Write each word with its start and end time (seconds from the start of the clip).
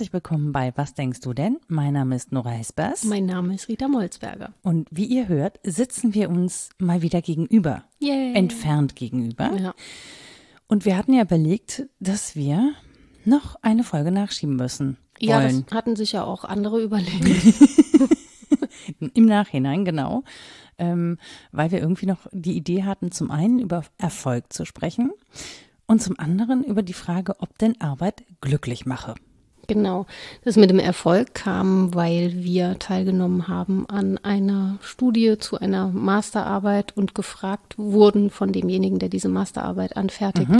herzlich 0.00 0.14
willkommen 0.14 0.50
bei 0.50 0.72
Was 0.76 0.94
denkst 0.94 1.20
du 1.20 1.34
denn? 1.34 1.58
Mein 1.68 1.92
Name 1.92 2.16
ist 2.16 2.32
Nora 2.32 2.52
Hespers. 2.52 3.04
Mein 3.04 3.26
Name 3.26 3.54
ist 3.54 3.68
Rita 3.68 3.86
Molzberger. 3.86 4.54
Und 4.62 4.88
wie 4.90 5.04
ihr 5.04 5.28
hört, 5.28 5.60
sitzen 5.62 6.14
wir 6.14 6.30
uns 6.30 6.70
mal 6.78 7.02
wieder 7.02 7.20
gegenüber. 7.20 7.84
Yay. 7.98 8.34
Entfernt 8.34 8.96
gegenüber. 8.96 9.54
Ja. 9.54 9.74
Und 10.68 10.86
wir 10.86 10.96
hatten 10.96 11.12
ja 11.12 11.20
überlegt, 11.20 11.82
dass 11.98 12.34
wir 12.34 12.72
noch 13.26 13.56
eine 13.60 13.84
Folge 13.84 14.10
nachschieben 14.10 14.56
müssen. 14.56 14.96
Ja, 15.18 15.36
wollen. 15.42 15.66
das 15.66 15.76
hatten 15.76 15.96
sich 15.96 16.12
ja 16.12 16.24
auch 16.24 16.44
andere 16.44 16.80
überlegt. 16.80 17.60
Im 19.12 19.26
Nachhinein, 19.26 19.84
genau. 19.84 20.24
Ähm, 20.78 21.18
weil 21.52 21.72
wir 21.72 21.78
irgendwie 21.78 22.06
noch 22.06 22.26
die 22.32 22.56
Idee 22.56 22.84
hatten, 22.84 23.12
zum 23.12 23.30
einen 23.30 23.58
über 23.58 23.84
Erfolg 23.98 24.50
zu 24.50 24.64
sprechen 24.64 25.12
und 25.84 26.00
zum 26.00 26.18
anderen 26.18 26.64
über 26.64 26.82
die 26.82 26.94
Frage, 26.94 27.38
ob 27.40 27.58
denn 27.58 27.78
Arbeit 27.82 28.24
glücklich 28.40 28.86
mache. 28.86 29.14
Genau. 29.74 30.06
Das 30.44 30.56
mit 30.56 30.70
dem 30.70 30.78
Erfolg 30.78 31.34
kam, 31.34 31.94
weil 31.94 32.32
wir 32.42 32.78
teilgenommen 32.78 33.48
haben 33.48 33.86
an 33.88 34.18
einer 34.18 34.78
Studie 34.82 35.36
zu 35.38 35.58
einer 35.58 35.88
Masterarbeit 35.88 36.96
und 36.96 37.14
gefragt 37.14 37.74
wurden 37.76 38.30
von 38.30 38.52
demjenigen, 38.52 38.98
der 38.98 39.08
diese 39.08 39.28
Masterarbeit 39.28 39.96
anfertigt, 39.96 40.50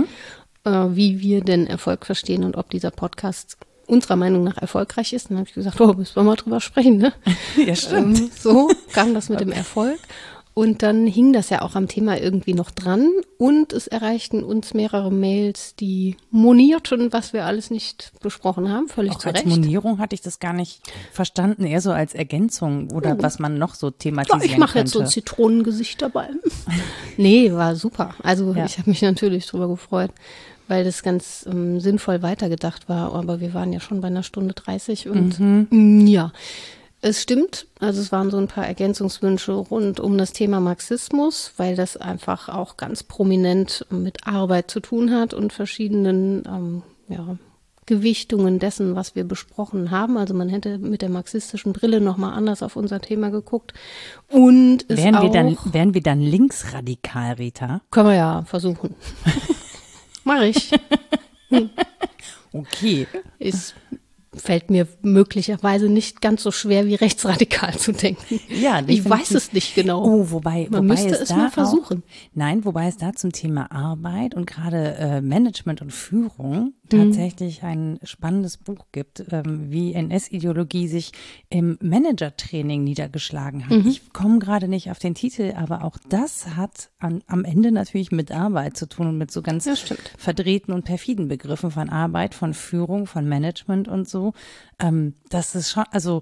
äh, 0.63 0.69
wie 0.69 1.19
wir 1.19 1.41
denn 1.41 1.67
Erfolg 1.67 2.05
verstehen 2.05 2.43
und 2.43 2.55
ob 2.55 2.69
dieser 2.69 2.91
Podcast 2.91 3.57
unserer 3.87 4.15
Meinung 4.15 4.43
nach 4.43 4.57
erfolgreich 4.57 5.11
ist. 5.13 5.29
Dann 5.29 5.37
habe 5.37 5.47
ich 5.47 5.53
gesagt, 5.53 5.79
oh, 5.81 5.93
müssen 5.93 6.15
wir 6.15 6.23
mal 6.23 6.35
drüber 6.37 6.61
sprechen, 6.61 6.97
ne? 6.97 7.13
Ja, 7.57 7.73
Ähm, 7.97 8.31
so 8.33 8.71
kam 8.93 9.13
das 9.13 9.29
mit 9.29 9.41
dem 9.41 9.51
Erfolg. 9.51 9.99
Und 10.53 10.83
dann 10.83 11.07
hing 11.07 11.31
das 11.31 11.49
ja 11.49 11.61
auch 11.61 11.75
am 11.75 11.87
Thema 11.87 12.19
irgendwie 12.19 12.53
noch 12.53 12.71
dran. 12.71 13.07
Und 13.37 13.71
es 13.71 13.87
erreichten 13.87 14.43
uns 14.43 14.73
mehrere 14.73 15.09
Mails, 15.09 15.75
die 15.75 16.17
monierten, 16.29 17.13
was 17.13 17.31
wir 17.31 17.45
alles 17.45 17.71
nicht 17.71 18.11
besprochen 18.21 18.67
haben. 18.69 18.89
Völlig 18.89 19.13
Auch 19.13 19.19
zu 19.19 19.29
als 19.29 19.37
Recht. 19.37 19.47
Monierung 19.47 19.99
hatte 19.99 20.13
ich 20.13 20.21
das 20.21 20.39
gar 20.39 20.51
nicht 20.51 20.81
verstanden, 21.13 21.65
eher 21.65 21.79
so 21.79 21.91
als 21.91 22.13
Ergänzung 22.13 22.91
oder 22.91 23.17
was 23.23 23.39
man 23.39 23.57
noch 23.57 23.75
so 23.75 23.87
Ja, 23.87 23.93
thematisieren 23.97 24.43
ich 24.43 24.57
mache 24.57 24.79
jetzt 24.79 24.91
so 24.91 24.99
ein. 24.99 25.07
Zitronengesicht 25.07 26.01
dabei. 26.01 26.29
nee, 27.17 27.51
war 27.53 27.75
super. 27.75 28.13
Also 28.21 28.53
Ja. 28.53 28.65
ich 28.65 28.77
habe 28.77 28.89
mich 28.89 29.01
natürlich 29.01 29.45
drüber 29.47 29.69
gefreut, 29.69 30.11
weil 30.67 30.83
das 30.83 31.01
ganz 31.01 31.45
ähm, 31.49 31.79
sinnvoll 31.79 32.21
weitergedacht 32.23 32.89
war. 32.89 33.13
Aber 33.15 33.39
wir 33.39 33.53
waren 33.53 33.71
ja 33.71 33.79
schon 33.79 34.01
bei 34.01 34.07
einer 34.07 34.23
Stunde 34.23 34.53
30 34.53 35.07
und 35.07 35.39
mm, 35.39 36.07
ja. 36.07 36.33
Es 37.03 37.19
stimmt, 37.19 37.65
also 37.79 37.99
es 37.99 38.11
waren 38.11 38.29
so 38.29 38.37
ein 38.37 38.47
paar 38.47 38.67
Ergänzungswünsche 38.67 39.53
rund 39.53 39.99
um 39.99 40.19
das 40.19 40.33
Thema 40.33 40.59
Marxismus, 40.59 41.53
weil 41.57 41.75
das 41.75 41.97
einfach 41.97 42.47
auch 42.47 42.77
ganz 42.77 43.01
prominent 43.01 43.87
mit 43.89 44.27
Arbeit 44.27 44.69
zu 44.69 44.81
tun 44.81 45.11
hat 45.11 45.33
und 45.33 45.51
verschiedenen 45.51 46.43
ähm, 46.45 46.83
ja, 47.07 47.37
Gewichtungen 47.87 48.59
dessen, 48.59 48.95
was 48.95 49.15
wir 49.15 49.23
besprochen 49.23 49.89
haben. 49.89 50.15
Also 50.15 50.35
man 50.35 50.47
hätte 50.47 50.77
mit 50.77 51.01
der 51.01 51.09
marxistischen 51.09 51.73
Brille 51.73 52.01
nochmal 52.01 52.33
anders 52.33 52.61
auf 52.61 52.75
unser 52.75 53.01
Thema 53.01 53.31
geguckt. 53.31 53.73
Und 54.29 54.85
es 54.87 54.97
Wären 54.97 55.15
auch, 55.15 55.23
wir, 55.23 55.31
dann, 55.31 55.57
wären 55.71 55.95
wir 55.95 56.01
dann 56.01 56.21
linksradikal, 56.21 57.33
Rita? 57.33 57.81
können 57.89 58.09
wir 58.09 58.15
ja 58.15 58.43
versuchen. 58.43 58.93
Mach 60.23 60.41
ich. 60.43 60.71
Okay. 62.53 63.07
Ist, 63.39 63.75
fällt 64.33 64.69
mir 64.69 64.87
möglicherweise 65.01 65.89
nicht 65.89 66.21
ganz 66.21 66.43
so 66.43 66.51
schwer 66.51 66.85
wie 66.85 66.95
rechtsradikal 66.95 67.77
zu 67.77 67.91
denken. 67.91 68.39
Ja, 68.49 68.81
ich 68.87 69.07
weiß 69.07 69.31
es 69.31 69.51
nicht 69.51 69.75
genau. 69.75 70.03
Oh, 70.03 70.31
wobei, 70.31 70.67
Man 70.69 70.83
wobei 70.83 70.93
müsste 70.93 71.09
es, 71.09 71.21
es 71.21 71.29
da 71.29 71.35
mal 71.35 71.51
versuchen. 71.51 72.03
Auch, 72.05 72.31
nein, 72.33 72.63
wobei 72.63 72.87
es 72.87 72.97
da 72.97 73.13
zum 73.13 73.33
Thema 73.33 73.71
Arbeit 73.71 74.33
und 74.35 74.47
gerade 74.47 74.95
äh, 74.95 75.21
Management 75.21 75.81
und 75.81 75.91
Führung. 75.91 76.73
Tatsächlich 76.91 77.63
ein 77.63 77.99
spannendes 78.03 78.57
Buch 78.57 78.85
gibt, 78.91 79.23
ähm, 79.31 79.71
wie 79.71 79.93
NS-Ideologie 79.93 80.87
sich 80.87 81.11
im 81.49 81.77
Managertraining 81.81 82.83
niedergeschlagen 82.83 83.59
Mhm. 83.61 83.69
hat. 83.69 83.85
Ich 83.85 84.13
komme 84.13 84.39
gerade 84.39 84.67
nicht 84.67 84.91
auf 84.91 84.99
den 84.99 85.15
Titel, 85.15 85.53
aber 85.55 85.83
auch 85.83 85.97
das 86.09 86.55
hat 86.55 86.89
an, 86.99 87.23
am 87.27 87.43
Ende 87.45 87.71
natürlich 87.71 88.11
mit 88.11 88.31
Arbeit 88.31 88.77
zu 88.77 88.87
tun 88.87 89.07
und 89.07 89.17
mit 89.17 89.31
so 89.31 89.41
ganz 89.41 89.65
Ja, 89.65 89.75
verdrehten 90.17 90.73
und 90.73 90.83
perfiden 90.85 91.27
Begriffen 91.27 91.71
von 91.71 91.89
Arbeit, 91.89 92.35
von 92.35 92.53
Führung, 92.53 93.07
von 93.07 93.27
Management 93.27 93.87
und 93.87 94.07
so. 94.07 94.33
Ähm, 94.79 95.15
das 95.29 95.55
ist 95.55 95.71
schon, 95.71 95.85
also 95.91 96.21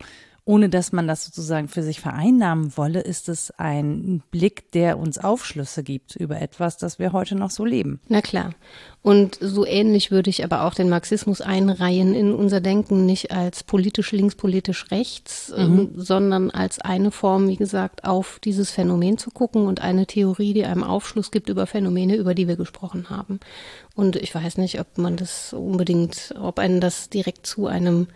ohne 0.49 0.67
dass 0.67 0.91
man 0.91 1.07
das 1.07 1.25
sozusagen 1.25 1.67
für 1.67 1.83
sich 1.83 1.99
vereinnahmen 1.99 2.75
wolle, 2.75 3.01
ist 3.01 3.29
es 3.29 3.51
ein 3.59 4.23
Blick, 4.31 4.71
der 4.71 4.97
uns 4.97 5.19
Aufschlüsse 5.19 5.83
gibt 5.83 6.15
über 6.15 6.41
etwas, 6.41 6.77
das 6.77 6.97
wir 6.97 7.13
heute 7.13 7.35
noch 7.35 7.51
so 7.51 7.65
leben. 7.65 7.99
Na 8.07 8.23
klar. 8.23 8.55
Und 9.03 9.37
so 9.39 9.63
ähnlich 9.63 10.09
würde 10.09 10.31
ich 10.31 10.43
aber 10.43 10.63
auch 10.63 10.73
den 10.73 10.89
Marxismus 10.89 11.41
einreihen 11.41 12.15
in 12.15 12.33
unser 12.33 12.61
Denken, 12.61 13.05
nicht 13.05 13.31
als 13.31 13.63
politisch 13.63 14.11
links, 14.11 14.33
politisch 14.33 14.89
rechts, 14.89 15.53
ähm, 15.55 15.91
sondern 15.95 16.49
als 16.49 16.79
eine 16.79 17.11
Form, 17.11 17.47
wie 17.47 17.57
gesagt, 17.57 18.03
auf 18.03 18.39
dieses 18.43 18.71
Phänomen 18.71 19.19
zu 19.19 19.29
gucken 19.29 19.67
und 19.67 19.81
eine 19.81 20.07
Theorie, 20.07 20.55
die 20.55 20.65
einem 20.65 20.83
Aufschluss 20.83 21.29
gibt 21.29 21.49
über 21.49 21.67
Phänomene, 21.67 22.15
über 22.15 22.33
die 22.33 22.47
wir 22.47 22.55
gesprochen 22.55 23.11
haben. 23.11 23.39
Und 23.93 24.15
ich 24.15 24.33
weiß 24.33 24.57
nicht, 24.57 24.79
ob 24.79 24.97
man 24.97 25.15
das 25.15 25.53
unbedingt, 25.53 26.33
ob 26.41 26.57
einen 26.57 26.81
das 26.81 27.09
direkt 27.09 27.45
zu 27.45 27.67
einem 27.67 28.07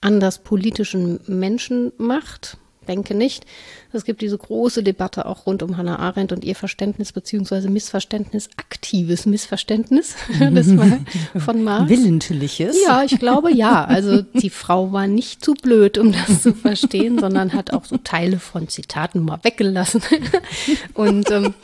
anders 0.00 0.38
politischen 0.38 1.20
Menschen 1.26 1.92
macht. 1.98 2.58
Denke 2.86 3.14
nicht. 3.14 3.44
Es 3.92 4.04
gibt 4.04 4.20
diese 4.20 4.36
große 4.36 4.82
Debatte 4.82 5.26
auch 5.26 5.46
rund 5.46 5.62
um 5.62 5.76
Hannah 5.76 5.98
Arendt 5.98 6.32
und 6.32 6.44
ihr 6.44 6.54
Verständnis 6.54 7.12
beziehungsweise 7.12 7.70
Missverständnis, 7.70 8.50
aktives 8.56 9.26
Missverständnis, 9.26 10.14
das 10.38 10.76
war 10.76 10.98
von 11.40 11.64
Marx. 11.64 11.88
Willentliches. 11.88 12.76
Ja, 12.84 13.02
ich 13.02 13.18
glaube 13.18 13.52
ja. 13.52 13.84
Also 13.84 14.22
die 14.22 14.50
Frau 14.50 14.92
war 14.92 15.06
nicht 15.06 15.44
zu 15.44 15.54
blöd, 15.54 15.98
um 15.98 16.12
das 16.12 16.42
zu 16.42 16.52
verstehen, 16.54 17.18
sondern 17.18 17.52
hat 17.54 17.72
auch 17.72 17.84
so 17.84 17.96
Teile 17.96 18.38
von 18.38 18.68
Zitaten 18.68 19.20
mal 19.20 19.38
weggelassen. 19.42 20.02
Und 20.94 21.30
ähm, 21.30 21.54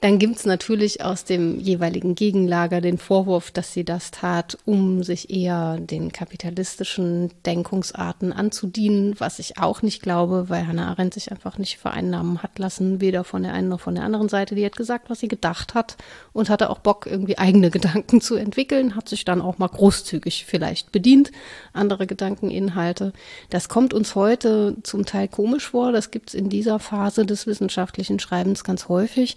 dann 0.00 0.18
gibt's 0.18 0.44
natürlich 0.44 1.04
aus 1.04 1.24
dem 1.24 1.58
jeweiligen 1.58 2.14
Gegenlager 2.14 2.80
den 2.80 2.98
Vorwurf, 2.98 3.50
dass 3.50 3.72
sie 3.72 3.84
das 3.84 4.10
tat, 4.10 4.58
um 4.64 5.02
sich 5.02 5.30
eher 5.30 5.78
den 5.78 6.12
kapitalistischen 6.12 7.30
Denkungsarten 7.46 8.32
anzudienen, 8.32 9.14
was 9.18 9.38
ich 9.38 9.58
auch 9.58 9.82
nicht 9.82 10.02
glaube, 10.02 10.48
weil 10.48 10.67
Hannah 10.68 10.88
Arendt 10.90 11.14
sich 11.14 11.32
einfach 11.32 11.58
nicht 11.58 11.78
vereinnahmen 11.78 12.42
hat 12.42 12.58
lassen, 12.58 13.00
weder 13.00 13.24
von 13.24 13.42
der 13.42 13.52
einen 13.54 13.68
noch 13.68 13.80
von 13.80 13.94
der 13.94 14.04
anderen 14.04 14.28
Seite. 14.28 14.54
Die 14.54 14.64
hat 14.64 14.76
gesagt, 14.76 15.10
was 15.10 15.20
sie 15.20 15.28
gedacht 15.28 15.74
hat 15.74 15.96
und 16.32 16.50
hatte 16.50 16.70
auch 16.70 16.78
Bock, 16.78 17.06
irgendwie 17.06 17.38
eigene 17.38 17.70
Gedanken 17.78 18.20
zu 18.20 18.36
entwickeln, 18.36 18.94
hat 18.94 19.08
sich 19.08 19.24
dann 19.24 19.40
auch 19.40 19.58
mal 19.58 19.68
großzügig 19.68 20.44
vielleicht 20.46 20.92
bedient, 20.92 21.32
andere 21.72 22.06
Gedankeninhalte. 22.06 23.12
Das 23.50 23.68
kommt 23.68 23.94
uns 23.94 24.14
heute 24.14 24.76
zum 24.82 25.04
Teil 25.04 25.28
komisch 25.28 25.70
vor, 25.70 25.92
das 25.92 26.10
gibt's 26.10 26.34
in 26.34 26.48
dieser 26.48 26.78
Phase 26.78 27.26
des 27.26 27.46
wissenschaftlichen 27.46 28.18
Schreibens 28.20 28.62
ganz 28.62 28.88
häufig, 28.88 29.36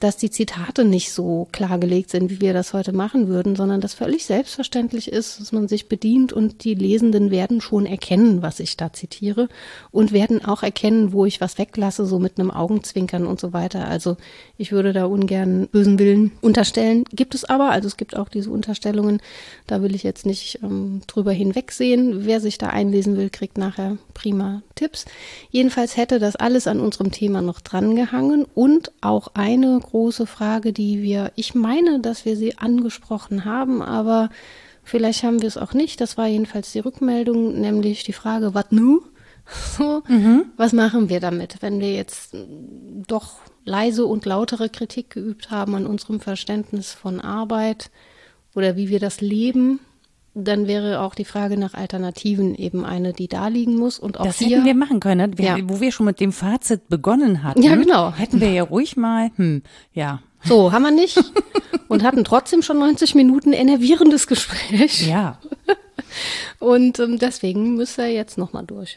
dass 0.00 0.16
die 0.16 0.30
Zitate 0.30 0.84
nicht 0.84 1.12
so 1.12 1.48
klargelegt 1.50 2.10
sind, 2.10 2.30
wie 2.30 2.40
wir 2.40 2.52
das 2.52 2.72
heute 2.72 2.92
machen 2.92 3.26
würden, 3.26 3.56
sondern 3.56 3.80
dass 3.80 3.94
völlig 3.94 4.26
selbstverständlich 4.26 5.10
ist, 5.10 5.40
dass 5.40 5.50
man 5.50 5.66
sich 5.66 5.88
bedient 5.88 6.32
und 6.32 6.62
die 6.62 6.74
Lesenden 6.74 7.30
werden 7.30 7.60
schon 7.60 7.84
erkennen, 7.84 8.40
was 8.40 8.60
ich 8.60 8.76
da 8.76 8.92
zitiere 8.92 9.48
und 9.90 10.12
werden 10.12 10.44
auch 10.44 10.62
erkennen, 10.62 11.12
wo 11.12 11.24
ich 11.24 11.40
was 11.40 11.58
weglasse, 11.58 12.06
so 12.06 12.20
mit 12.20 12.38
einem 12.38 12.52
Augenzwinkern 12.52 13.26
und 13.26 13.40
so 13.40 13.52
weiter. 13.52 13.88
Also 13.88 14.16
ich 14.56 14.70
würde 14.70 14.92
da 14.92 15.06
ungern 15.06 15.66
bösen 15.66 15.98
Willen 15.98 16.32
unterstellen. 16.42 17.04
Gibt 17.12 17.34
es 17.34 17.44
aber, 17.44 17.70
also 17.70 17.88
es 17.88 17.96
gibt 17.96 18.16
auch 18.16 18.28
diese 18.28 18.50
Unterstellungen, 18.50 19.20
da 19.66 19.82
will 19.82 19.96
ich 19.96 20.04
jetzt 20.04 20.26
nicht 20.26 20.60
ähm, 20.62 21.02
drüber 21.08 21.32
hinwegsehen. 21.32 22.24
Wer 22.24 22.40
sich 22.40 22.58
da 22.58 22.68
einlesen 22.68 23.16
will, 23.16 23.30
kriegt 23.30 23.58
nachher 23.58 23.98
prima 24.14 24.62
Tipps. 24.76 25.06
Jedenfalls 25.50 25.96
hätte 25.96 26.20
das 26.20 26.36
alles 26.36 26.68
an 26.68 26.78
unserem 26.78 27.10
Thema 27.10 27.42
noch 27.42 27.60
drangehangen 27.60 28.46
und 28.54 28.92
auch 29.00 29.28
eine 29.34 29.80
große 29.88 30.26
Frage, 30.26 30.72
die 30.72 31.02
wir, 31.02 31.32
ich 31.34 31.54
meine, 31.54 32.00
dass 32.00 32.24
wir 32.24 32.36
sie 32.36 32.58
angesprochen 32.58 33.44
haben, 33.44 33.80
aber 33.82 34.28
vielleicht 34.82 35.22
haben 35.22 35.40
wir 35.40 35.48
es 35.48 35.56
auch 35.56 35.72
nicht. 35.72 36.00
Das 36.00 36.18
war 36.18 36.26
jedenfalls 36.26 36.72
die 36.72 36.80
Rückmeldung, 36.80 37.58
nämlich 37.58 38.04
die 38.04 38.12
Frage, 38.12 38.54
was 38.54 38.66
nu? 38.70 39.02
So, 39.78 40.02
was 40.58 40.74
machen 40.74 41.08
wir 41.08 41.20
damit, 41.20 41.62
wenn 41.62 41.80
wir 41.80 41.94
jetzt 41.94 42.36
doch 43.06 43.36
leise 43.64 44.04
und 44.04 44.26
lautere 44.26 44.68
Kritik 44.68 45.08
geübt 45.08 45.50
haben 45.50 45.74
an 45.74 45.86
unserem 45.86 46.20
Verständnis 46.20 46.92
von 46.92 47.18
Arbeit 47.18 47.90
oder 48.54 48.76
wie 48.76 48.90
wir 48.90 49.00
das 49.00 49.22
leben? 49.22 49.80
Dann 50.44 50.66
wäre 50.66 51.00
auch 51.00 51.14
die 51.14 51.24
Frage 51.24 51.56
nach 51.58 51.74
Alternativen 51.74 52.54
eben 52.54 52.84
eine, 52.84 53.12
die 53.12 53.28
da 53.28 53.48
liegen 53.48 53.76
muss. 53.76 53.98
Und 53.98 54.20
auch 54.20 54.24
Das 54.26 54.38
hier, 54.38 54.56
hätten 54.58 54.66
wir 54.66 54.74
machen 54.74 55.00
können, 55.00 55.30
ne? 55.30 55.38
wir, 55.38 55.44
Ja. 55.44 55.56
wo 55.64 55.80
wir 55.80 55.92
schon 55.92 56.06
mit 56.06 56.20
dem 56.20 56.32
Fazit 56.32 56.88
begonnen 56.88 57.42
hatten. 57.42 57.62
Ja, 57.62 57.74
genau. 57.76 58.12
Hätten 58.12 58.40
wir 58.40 58.50
ja 58.52 58.62
ruhig 58.62 58.96
mal, 58.96 59.30
hm, 59.36 59.62
ja, 59.92 60.20
so 60.44 60.70
haben 60.72 60.82
wir 60.82 60.90
nicht 60.92 61.18
und 61.88 62.02
hatten 62.02 62.24
trotzdem 62.24 62.62
schon 62.62 62.78
90 62.78 63.14
Minuten 63.14 63.52
enervierendes 63.52 64.26
Gespräch. 64.26 65.06
ja. 65.06 65.38
Und 66.58 66.98
ähm, 67.00 67.18
deswegen 67.18 67.76
müsste 67.76 68.02
er 68.02 68.12
jetzt 68.12 68.38
nochmal 68.38 68.64
durch. 68.64 68.96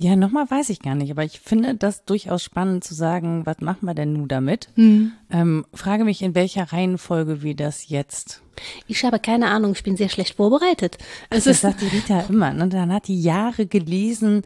Ja, 0.00 0.14
nochmal 0.14 0.48
weiß 0.48 0.70
ich 0.70 0.80
gar 0.80 0.94
nicht, 0.94 1.10
aber 1.10 1.24
ich 1.24 1.40
finde 1.40 1.74
das 1.74 2.04
durchaus 2.04 2.44
spannend 2.44 2.84
zu 2.84 2.94
sagen, 2.94 3.44
was 3.46 3.60
machen 3.60 3.84
wir 3.84 3.94
denn 3.94 4.12
nun 4.12 4.28
damit? 4.28 4.68
Hm. 4.74 5.12
Ähm, 5.30 5.66
frage 5.74 6.04
mich, 6.04 6.22
in 6.22 6.36
welcher 6.36 6.72
Reihenfolge 6.72 7.42
wir 7.42 7.56
das 7.56 7.88
jetzt. 7.88 8.42
Ich 8.86 9.04
habe 9.04 9.18
keine 9.18 9.48
Ahnung, 9.48 9.72
ich 9.72 9.82
bin 9.82 9.96
sehr 9.96 10.08
schlecht 10.08 10.36
vorbereitet. 10.36 10.98
Es 11.30 11.44
Das 11.44 11.54
ist, 11.54 11.60
sagt 11.62 11.80
die 11.80 11.86
Rita 11.86 12.20
immer. 12.28 12.52
Ne? 12.52 12.68
Dann 12.68 12.92
hat 12.92 13.08
die 13.08 13.20
Jahre 13.20 13.66
gelesen, 13.66 14.42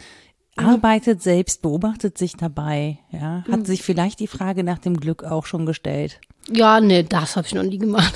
arbeitet 0.56 1.22
selbst, 1.22 1.60
beobachtet 1.60 2.16
sich 2.16 2.36
dabei, 2.36 2.98
ja, 3.10 3.44
hat 3.50 3.66
sich 3.66 3.82
vielleicht 3.82 4.20
die 4.20 4.26
Frage 4.26 4.64
nach 4.64 4.78
dem 4.78 4.98
Glück 4.98 5.24
auch 5.24 5.46
schon 5.46 5.66
gestellt. 5.66 6.20
ja, 6.50 6.80
nee, 6.80 7.02
das 7.02 7.36
habe 7.36 7.46
ich 7.46 7.54
noch 7.54 7.62
nie 7.62 7.78
gemacht. 7.78 8.14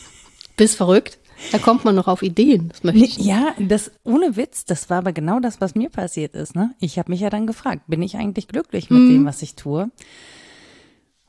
Bist 0.56 0.76
verrückt? 0.76 1.18
Da 1.52 1.58
kommt 1.58 1.84
man 1.84 1.94
noch 1.94 2.06
auf 2.08 2.22
Ideen. 2.22 2.68
Das 2.68 2.82
möchte 2.84 3.00
ich. 3.04 3.16
Ja, 3.18 3.54
das 3.58 3.90
ohne 4.04 4.36
Witz, 4.36 4.64
das 4.64 4.90
war 4.90 4.98
aber 4.98 5.12
genau 5.12 5.40
das, 5.40 5.60
was 5.60 5.74
mir 5.74 5.88
passiert 5.90 6.34
ist. 6.34 6.54
Ne? 6.54 6.74
Ich 6.80 6.98
habe 6.98 7.10
mich 7.10 7.20
ja 7.20 7.30
dann 7.30 7.46
gefragt, 7.46 7.82
bin 7.86 8.02
ich 8.02 8.16
eigentlich 8.16 8.46
glücklich 8.48 8.90
mit 8.90 9.08
dem, 9.08 9.24
was 9.24 9.42
ich 9.42 9.54
tue? 9.54 9.90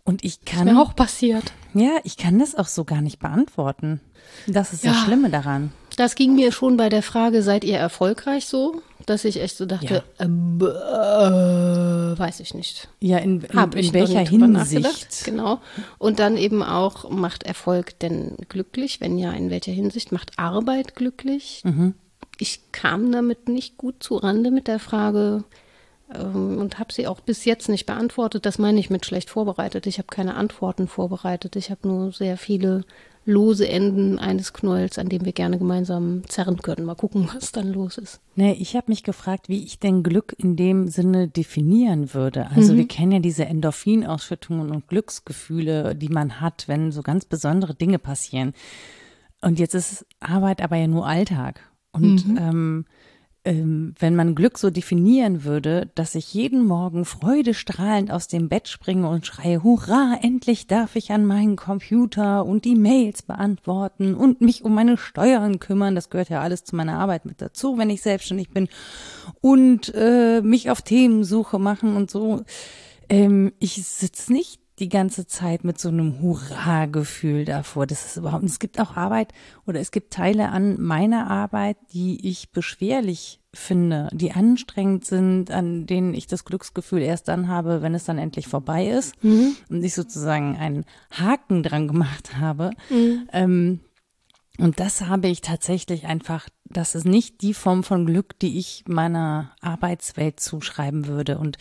Und 0.04 0.24
ich 0.26 0.42
kann, 0.46 0.66
Mir 0.66 0.80
auch 0.82 0.96
passiert. 0.96 1.54
ja, 1.74 1.92
ich 2.04 2.18
kann 2.18 2.40
das 2.40 2.56
auch 2.56 2.68
so 2.68 2.84
gar 2.86 3.02
nicht 3.02 3.20
beantworten. 3.20 4.02
Das 4.48 4.74
ist 4.74 4.84
das 4.84 4.96
Ja. 4.96 5.04
Schlimme 5.06 5.30
daran. 5.30 5.72
Das 6.02 6.16
ging 6.16 6.34
mir 6.34 6.52
schon 6.52 6.78
bei 6.78 6.90
der 6.90 7.04
Frage, 7.04 7.44
seid 7.44 7.64
ihr 7.64 7.78
erfolgreich 7.78 8.48
so? 8.48 8.82
Dass 9.06 9.24
ich 9.24 9.40
echt 9.40 9.56
so 9.56 9.68
dachte, 9.68 10.04
ähm, 10.18 10.58
äh, 10.60 10.66
weiß 10.66 12.40
ich 12.40 12.56
nicht. 12.56 12.88
Ja, 13.00 13.20
in, 13.20 13.42
in, 13.42 13.56
Hab 13.56 13.76
in 13.76 13.86
noch 13.86 13.94
welcher 13.94 14.22
Hinsicht? 14.22 15.26
Genau. 15.26 15.60
Und 16.00 16.18
dann 16.18 16.38
eben 16.38 16.64
auch, 16.64 17.12
macht 17.12 17.44
Erfolg 17.44 18.00
denn 18.00 18.36
glücklich? 18.50 19.00
Wenn 19.00 19.20
ja, 19.20 19.32
in 19.34 19.52
welcher 19.52 19.74
Hinsicht? 19.74 20.12
Macht 20.12 20.40
Arbeit 20.40 20.96
glücklich? 20.96 21.62
Mhm. 21.66 21.94
Ich 22.40 22.72
kam 22.72 23.12
damit 23.12 23.48
nicht 23.48 23.78
gut 23.78 24.02
zu 24.02 24.16
Rande 24.16 24.50
mit 24.50 24.68
der 24.68 24.80
Frage 24.80 25.44
ähm, 26.16 26.58
und 26.58 26.80
habe 26.80 26.92
sie 26.92 27.06
auch 27.06 27.20
bis 27.20 27.46
jetzt 27.46 27.70
nicht 27.70 27.86
beantwortet. 27.86 28.48
Das 28.48 28.58
meine 28.58 28.80
ich 28.80 28.90
mit 28.90 29.06
schlecht 29.06 29.30
vorbereitet. 29.30 29.86
Ich 29.86 30.00
habe 30.00 30.08
keine 30.08 30.34
Antworten 30.34 30.88
vorbereitet. 30.88 31.56
Ich 31.58 31.70
habe 31.70 31.88
nur 31.88 32.12
sehr 32.12 32.38
viele 32.38 32.86
lose 33.26 33.68
Enden 33.68 34.18
eines 34.18 34.54
Knolls, 34.54 34.98
an 34.98 35.10
dem 35.10 35.26
wir 35.26 35.32
gerne 35.32 35.58
gemeinsam 35.58 36.24
zerren 36.28 36.58
können. 36.58 36.86
Mal 36.86 36.96
gucken, 36.96 37.30
was 37.34 37.52
dann 37.52 37.72
los 37.72 37.98
ist. 37.98 38.20
Nee, 38.36 38.54
ich 38.54 38.76
habe 38.76 38.90
mich 38.90 39.04
gefragt, 39.04 39.48
wie 39.48 39.64
ich 39.64 39.80
denn 39.80 40.04
Glück 40.04 40.34
in 40.38 40.56
dem 40.56 40.88
Sinne 40.88 41.28
definieren 41.28 42.14
würde. 42.14 42.50
Also 42.56 42.76
wir 42.76 42.88
kennen 42.88 43.12
ja 43.12 43.20
diese 43.20 43.46
Endorphinausschüttungen 43.46 44.72
und 44.72 44.88
Glücksgefühle, 44.88 45.96
die 45.96 46.10
man 46.10 46.42
hat, 46.42 46.68
wenn 46.68 46.92
so 46.92 47.04
ganz 47.04 47.26
besondere 47.26 47.76
Dinge 47.76 48.00
passieren. 48.00 48.54
Und 49.42 49.60
jetzt 49.60 49.76
ist 49.76 50.06
Arbeit 50.20 50.62
aber 50.62 50.78
ja 50.78 50.88
nur 50.88 51.06
Alltag. 51.06 51.62
Und 51.92 52.26
ähm, 52.40 52.86
ähm, 53.44 53.96
wenn 53.98 54.16
man 54.16 54.36
Glück 54.36 54.60
so 54.60 54.70
definieren 54.70 55.44
würde, 55.44 55.90
dass 55.96 56.14
ich 56.14 56.34
jeden 56.34 56.66
Morgen 56.66 57.06
freudestrahlend 57.06 58.12
aus 58.12 58.28
dem 58.28 58.50
Bett 58.50 58.68
springe 58.68 59.10
und 59.10 59.26
schreie, 59.26 59.64
hurra, 59.64 60.20
endlich 60.22 60.68
darf 60.68 60.96
ich 60.96 61.12
an 61.12 61.26
meinen 61.26 61.56
Computer 61.56 62.46
und 62.46 62.66
die 62.66 62.76
Mails 62.76 63.24
beantworten 63.24 64.14
und 64.14 64.42
mich 64.42 64.64
um 64.64 64.76
meine 64.76 64.96
Steuern 64.96 65.58
kümmern, 65.58 65.96
das 65.96 66.12
gehört 66.12 66.30
ja 66.30 66.42
alles 66.42 66.64
zu 66.64 66.76
meiner 66.76 67.00
Arbeit 67.00 67.26
mit 67.26 67.42
dazu, 67.42 67.80
wenn 67.80 67.90
ich 67.90 68.04
selbstständig 68.04 68.50
bin, 68.52 68.68
und 69.42 69.92
äh, 69.96 70.42
mich 70.42 70.70
auf 70.70 70.84
Themensuche 70.84 71.58
machen 71.58 71.96
und 71.96 72.12
so. 72.12 72.44
Ähm, 73.10 73.54
ich 73.60 73.84
sitze 73.84 74.32
nicht 74.32 74.61
die 74.82 74.90
ganze 74.90 75.28
Zeit 75.28 75.64
mit 75.64 75.80
so 75.80 75.90
einem 75.90 76.22
Hurra-Gefühl 76.22 77.46
davor. 77.46 77.88
Das 77.88 78.06
ist 78.06 78.18
überhaupt, 78.18 78.44
es 78.44 78.60
gibt 78.60 78.80
auch 78.82 78.98
Arbeit 78.98 79.32
oder 79.66 79.80
es 79.80 79.92
gibt 79.92 80.12
Teile 80.12 80.50
an 80.50 80.82
meiner 80.82 81.30
Arbeit, 81.30 81.78
die 81.94 82.28
ich 82.28 82.52
beschwerlich 82.52 83.40
finde, 83.54 84.10
die 84.12 84.32
anstrengend 84.32 85.06
sind, 85.06 85.52
an 85.52 85.86
denen 85.86 86.14
ich 86.14 86.26
das 86.26 86.46
Glücksgefühl 86.46 87.02
erst 87.02 87.28
dann 87.28 87.48
habe, 87.48 87.82
wenn 87.82 87.94
es 87.94 88.06
dann 88.06 88.18
endlich 88.18 88.48
vorbei 88.48 88.88
ist 88.88 89.16
und 89.24 89.84
ich 89.84 89.94
sozusagen 89.94 90.58
einen 90.58 90.86
Haken 91.12 91.62
dran 91.62 91.88
gemacht 91.88 92.38
habe. 92.38 92.72
Ähm, 93.32 93.82
und 94.58 94.80
das 94.80 95.02
habe 95.02 95.28
ich 95.28 95.42
tatsächlich 95.42 96.06
einfach, 96.06 96.48
das 96.66 96.96
ist 96.96 97.06
nicht 97.06 97.42
die 97.42 97.54
Form 97.54 97.84
von 97.84 98.06
Glück, 98.06 98.40
die 98.40 98.58
ich 98.58 98.84
meiner 98.88 99.52
Arbeitswelt 99.62 100.40
zuschreiben 100.40 101.08
würde. 101.08 101.38
Und 101.38 101.58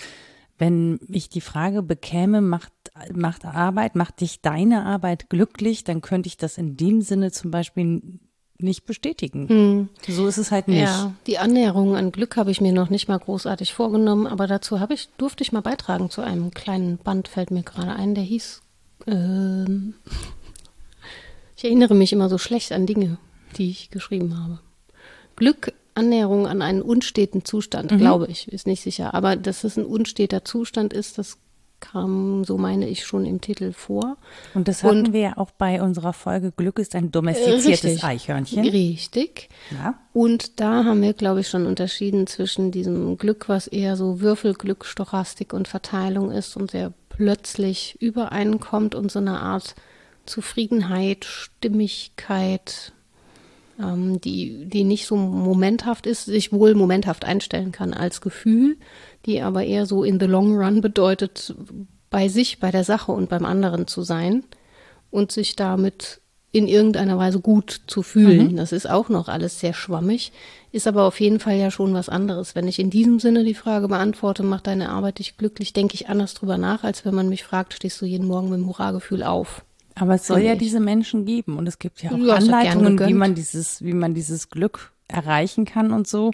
wenn 0.58 1.00
ich 1.08 1.28
die 1.28 1.40
Frage 1.40 1.82
bekäme, 1.82 2.40
macht, 2.42 2.72
macht 3.12 3.44
Arbeit, 3.44 3.96
macht 3.96 4.20
dich 4.20 4.40
deine 4.40 4.84
Arbeit 4.84 5.30
glücklich, 5.30 5.84
dann 5.84 6.00
könnte 6.00 6.28
ich 6.28 6.36
das 6.36 6.58
in 6.58 6.76
dem 6.76 7.02
Sinne 7.02 7.32
zum 7.32 7.50
Beispiel 7.50 8.02
nicht 8.58 8.84
bestätigen. 8.84 9.88
So 10.06 10.26
ist 10.26 10.38
es 10.38 10.50
halt 10.50 10.68
nicht. 10.68 10.80
Ja, 10.80 11.12
die 11.26 11.38
Annäherung 11.38 11.96
an 11.96 12.12
Glück 12.12 12.36
habe 12.36 12.50
ich 12.50 12.60
mir 12.60 12.72
noch 12.72 12.90
nicht 12.90 13.08
mal 13.08 13.18
großartig 13.18 13.72
vorgenommen, 13.72 14.26
aber 14.26 14.46
dazu 14.46 14.80
habe 14.80 14.94
ich, 14.94 15.08
durfte 15.16 15.42
ich 15.42 15.52
mal 15.52 15.62
beitragen 15.62 16.10
zu 16.10 16.20
einem 16.20 16.50
kleinen 16.50 16.98
Band, 16.98 17.28
fällt 17.28 17.50
mir 17.50 17.62
gerade 17.62 17.92
ein, 17.92 18.14
der 18.14 18.24
hieß, 18.24 18.62
ähm, 19.06 19.94
ich 21.56 21.64
erinnere 21.64 21.94
mich 21.94 22.12
immer 22.12 22.28
so 22.28 22.38
schlecht 22.38 22.72
an 22.72 22.86
Dinge, 22.86 23.18
die 23.56 23.70
ich 23.70 23.90
geschrieben 23.90 24.38
habe. 24.38 24.60
Glück, 25.36 25.72
Annäherung 25.94 26.46
an 26.46 26.62
einen 26.62 26.82
unsteten 26.82 27.44
Zustand, 27.44 27.96
glaube 27.98 28.26
ich, 28.28 28.48
ist 28.48 28.66
nicht 28.66 28.82
sicher. 28.82 29.12
Aber 29.14 29.36
dass 29.36 29.64
es 29.64 29.76
ein 29.76 29.84
unsteter 29.84 30.44
Zustand 30.44 30.92
ist, 30.92 31.18
das 31.18 31.38
kam, 31.80 32.44
so 32.44 32.58
meine 32.58 32.88
ich, 32.88 33.04
schon 33.04 33.24
im 33.24 33.40
Titel 33.40 33.72
vor. 33.72 34.16
Und 34.54 34.68
das 34.68 34.82
hatten 34.84 35.06
Und- 35.06 35.12
wir 35.12 35.20
ja 35.20 35.32
auch 35.36 35.50
bei 35.50 35.82
unserer 35.82 36.12
Folge 36.12 36.52
Glück 36.52 36.78
ist 36.78 36.94
ein 36.94 37.10
domestiziertes 37.10 37.84
Richtig. 37.84 38.04
Eichhörnchen. 38.04 38.64
Richtig. 38.68 39.48
Ja. 39.70 39.94
Und 40.12 40.60
da 40.60 40.84
haben 40.84 41.02
wir, 41.02 41.12
glaube 41.14 41.40
ich, 41.40 41.48
schon 41.48 41.66
unterschieden 41.66 42.26
zwischen 42.26 42.70
diesem 42.70 43.16
Glück, 43.18 43.48
was 43.48 43.66
eher 43.66 43.96
so 43.96 44.20
Würfelglück, 44.20 44.84
Stochastik 44.84 45.52
und 45.52 45.68
Verteilung 45.68 46.30
ist 46.30 46.56
und 46.56 46.70
sehr 46.70 46.92
plötzlich 47.08 47.96
übereinkommt 48.00 48.94
und 48.94 49.10
so 49.10 49.18
eine 49.18 49.40
Art 49.40 49.74
Zufriedenheit, 50.26 51.24
Stimmigkeit, 51.24 52.92
ähm, 53.82 54.20
die, 54.20 54.66
die 54.66 54.84
nicht 54.84 55.06
so 55.06 55.16
momenthaft 55.16 56.06
ist, 56.06 56.24
sich 56.24 56.52
wohl 56.52 56.74
momenthaft 56.74 57.24
einstellen 57.24 57.72
kann 57.72 57.94
als 57.94 58.20
Gefühl, 58.20 58.76
die 59.26 59.40
aber 59.42 59.64
eher 59.64 59.86
so 59.86 60.04
in 60.04 60.20
the 60.20 60.26
long 60.26 60.56
run 60.56 60.80
bedeutet, 60.80 61.54
bei 62.10 62.28
sich, 62.28 62.58
bei 62.58 62.70
der 62.70 62.84
Sache 62.84 63.12
und 63.12 63.28
beim 63.28 63.44
anderen 63.44 63.86
zu 63.86 64.02
sein 64.02 64.44
und 65.10 65.32
sich 65.32 65.56
damit 65.56 66.20
in 66.52 66.66
irgendeiner 66.66 67.16
Weise 67.16 67.40
gut 67.40 67.82
zu 67.86 68.02
fühlen. 68.02 68.56
Das 68.56 68.72
ist 68.72 68.90
auch 68.90 69.08
noch 69.08 69.28
alles 69.28 69.60
sehr 69.60 69.72
schwammig, 69.72 70.32
ist 70.72 70.88
aber 70.88 71.04
auf 71.04 71.20
jeden 71.20 71.38
Fall 71.38 71.56
ja 71.56 71.70
schon 71.70 71.94
was 71.94 72.08
anderes. 72.08 72.56
Wenn 72.56 72.66
ich 72.66 72.80
in 72.80 72.90
diesem 72.90 73.20
Sinne 73.20 73.44
die 73.44 73.54
Frage 73.54 73.86
beantworte, 73.86 74.42
macht 74.42 74.66
deine 74.66 74.88
Arbeit 74.88 75.20
dich 75.20 75.36
glücklich, 75.36 75.72
denke 75.72 75.94
ich 75.94 76.08
anders 76.08 76.34
drüber 76.34 76.58
nach, 76.58 76.82
als 76.82 77.04
wenn 77.04 77.14
man 77.14 77.28
mich 77.28 77.44
fragt, 77.44 77.74
stehst 77.74 78.00
du 78.00 78.06
jeden 78.06 78.26
Morgen 78.26 78.50
mit 78.50 78.58
dem 78.58 78.66
Hurragefühl 78.66 79.22
auf. 79.22 79.64
Aber 79.94 80.14
es 80.14 80.26
soll 80.26 80.36
Finde 80.38 80.48
ja 80.48 80.52
ich. 80.54 80.58
diese 80.60 80.80
Menschen 80.80 81.24
geben 81.26 81.56
und 81.58 81.66
es 81.66 81.78
gibt 81.78 82.02
ja 82.02 82.10
auch 82.12 82.18
Ja, 82.18 82.34
Anleitungen, 82.34 82.98
wie 82.98 83.14
man 83.14 83.34
dieses, 83.34 83.82
wie 83.84 83.92
man 83.92 84.14
dieses 84.14 84.48
Glück 84.48 84.92
erreichen 85.08 85.64
kann 85.64 85.92
und 85.92 86.06
so. 86.06 86.30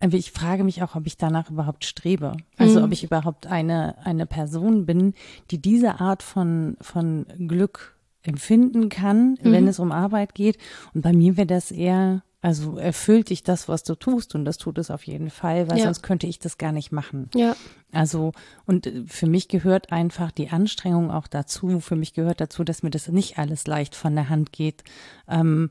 Aber 0.00 0.14
ich 0.14 0.30
frage 0.32 0.62
mich 0.64 0.82
auch, 0.82 0.94
ob 0.94 1.06
ich 1.06 1.16
danach 1.16 1.50
überhaupt 1.50 1.84
strebe. 1.84 2.36
Also 2.56 2.78
Mhm. 2.78 2.84
ob 2.86 2.92
ich 2.92 3.02
überhaupt 3.04 3.46
eine, 3.48 3.96
eine 4.04 4.26
Person 4.26 4.86
bin, 4.86 5.14
die 5.50 5.58
diese 5.60 6.00
Art 6.00 6.22
von, 6.22 6.76
von 6.80 7.26
Glück 7.48 7.96
empfinden 8.22 8.88
kann, 8.90 9.38
Mhm. 9.42 9.52
wenn 9.52 9.68
es 9.68 9.78
um 9.78 9.90
Arbeit 9.92 10.34
geht. 10.34 10.56
Und 10.94 11.02
bei 11.02 11.12
mir 11.12 11.36
wäre 11.36 11.46
das 11.48 11.70
eher, 11.72 12.22
also 12.40 12.76
erfüllt 12.78 13.30
dich 13.30 13.42
das, 13.42 13.68
was 13.68 13.82
du 13.82 13.94
tust. 13.94 14.34
Und 14.34 14.44
das 14.44 14.58
tut 14.58 14.78
es 14.78 14.90
auf 14.90 15.04
jeden 15.06 15.30
Fall, 15.30 15.68
weil 15.68 15.78
Ja. 15.78 15.84
sonst 15.84 16.02
könnte 16.02 16.26
ich 16.26 16.38
das 16.38 16.56
gar 16.58 16.72
nicht 16.72 16.92
machen. 16.92 17.30
Ja, 17.34 17.56
Also, 17.90 18.32
und 18.66 18.86
äh, 18.86 19.04
für 19.06 19.26
mich 19.26 19.48
gehört 19.48 19.90
einfach 19.92 20.30
die 20.30 20.50
Anstrengung 20.50 21.10
auch 21.10 21.26
dazu. 21.26 21.80
Für 21.80 21.96
mich 21.96 22.12
gehört 22.14 22.40
dazu, 22.40 22.62
dass 22.64 22.82
mir 22.82 22.90
das 22.90 23.08
nicht 23.08 23.38
alles 23.38 23.66
leicht 23.66 23.94
von 23.96 24.14
der 24.14 24.28
Hand 24.28 24.52
geht. 24.52 24.84
Ähm, 25.26 25.70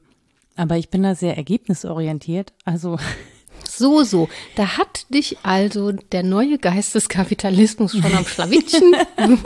aber 0.55 0.77
ich 0.77 0.89
bin 0.89 1.03
da 1.03 1.13
sehr 1.15 1.37
ergebnisorientiert. 1.37 2.53
Also, 2.65 2.97
so, 3.67 4.03
so. 4.03 4.27
Da 4.55 4.77
hat 4.77 5.05
dich 5.13 5.37
also 5.43 5.91
der 5.91 6.23
neue 6.23 6.57
Geisteskapitalismus 6.57 7.91
schon 7.91 8.13
am 8.15 8.25
Schlawittchen. 8.25 8.95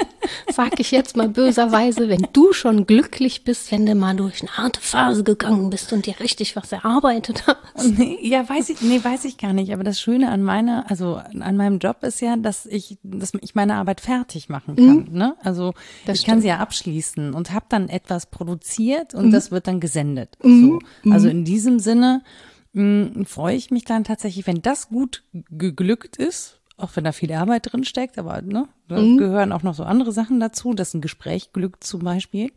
Sag 0.51 0.79
ich 0.79 0.91
jetzt 0.91 1.17
mal 1.17 1.27
böserweise, 1.29 2.07
wenn 2.09 2.27
du 2.33 2.53
schon 2.53 2.85
glücklich 2.85 3.43
bist, 3.43 3.71
wenn 3.71 3.85
du 3.85 3.95
mal 3.95 4.15
durch 4.15 4.41
eine 4.41 4.51
harte 4.57 4.79
Phase 4.79 5.23
gegangen 5.23 5.69
bist 5.69 5.91
und 5.93 6.05
dir 6.05 6.19
richtig 6.19 6.55
was 6.55 6.71
erarbeitet 6.71 7.43
hast. 7.47 7.97
nee, 7.97 8.17
ja, 8.21 8.47
weiß 8.47 8.69
ich, 8.69 8.81
nee, 8.81 9.03
weiß 9.03 9.25
ich 9.25 9.37
gar 9.37 9.53
nicht. 9.53 9.73
Aber 9.73 9.83
das 9.83 9.99
Schöne 9.99 10.29
an 10.29 10.43
meiner, 10.43 10.85
also 10.89 11.19
an 11.39 11.57
meinem 11.57 11.79
Job 11.79 12.03
ist 12.03 12.21
ja, 12.21 12.35
dass 12.37 12.65
ich, 12.65 12.97
dass 13.03 13.33
ich 13.41 13.55
meine 13.55 13.75
Arbeit 13.75 14.01
fertig 14.01 14.49
machen 14.49 14.75
kann. 14.75 15.07
Ne? 15.11 15.35
Also 15.43 15.73
Das 16.05 16.19
ich 16.19 16.25
kann 16.25 16.33
stimmt. 16.33 16.41
sie 16.43 16.47
ja 16.49 16.57
abschließen 16.59 17.33
und 17.33 17.51
habe 17.51 17.65
dann 17.69 17.89
etwas 17.89 18.25
produziert 18.27 19.13
und 19.13 19.31
das 19.31 19.51
wird 19.51 19.67
dann 19.67 19.79
gesendet. 19.79 20.37
So. 20.41 20.79
Also 21.11 21.27
in 21.27 21.43
diesem 21.45 21.79
Sinne 21.79 22.21
mh, 22.73 23.25
freue 23.25 23.55
ich 23.55 23.71
mich 23.71 23.85
dann 23.85 24.03
tatsächlich, 24.03 24.47
wenn 24.47 24.61
das 24.61 24.89
gut 24.89 25.23
geglückt 25.49 26.17
ist, 26.17 26.61
auch 26.77 26.95
wenn 26.95 27.03
da 27.03 27.11
viel 27.11 27.31
Arbeit 27.31 27.71
drin 27.71 27.83
steckt, 27.83 28.17
aber 28.17 28.41
ne, 28.41 28.67
da 28.87 28.99
mhm. 28.99 29.17
gehören 29.17 29.51
auch 29.51 29.63
noch 29.63 29.75
so 29.75 29.83
andere 29.83 30.11
Sachen 30.11 30.39
dazu. 30.39 30.73
Das 30.73 30.89
ist 30.89 30.93
ein 30.95 31.01
Gespräch, 31.01 31.53
Glück 31.53 31.83
zum 31.83 32.01
Beispiel. 32.01 32.51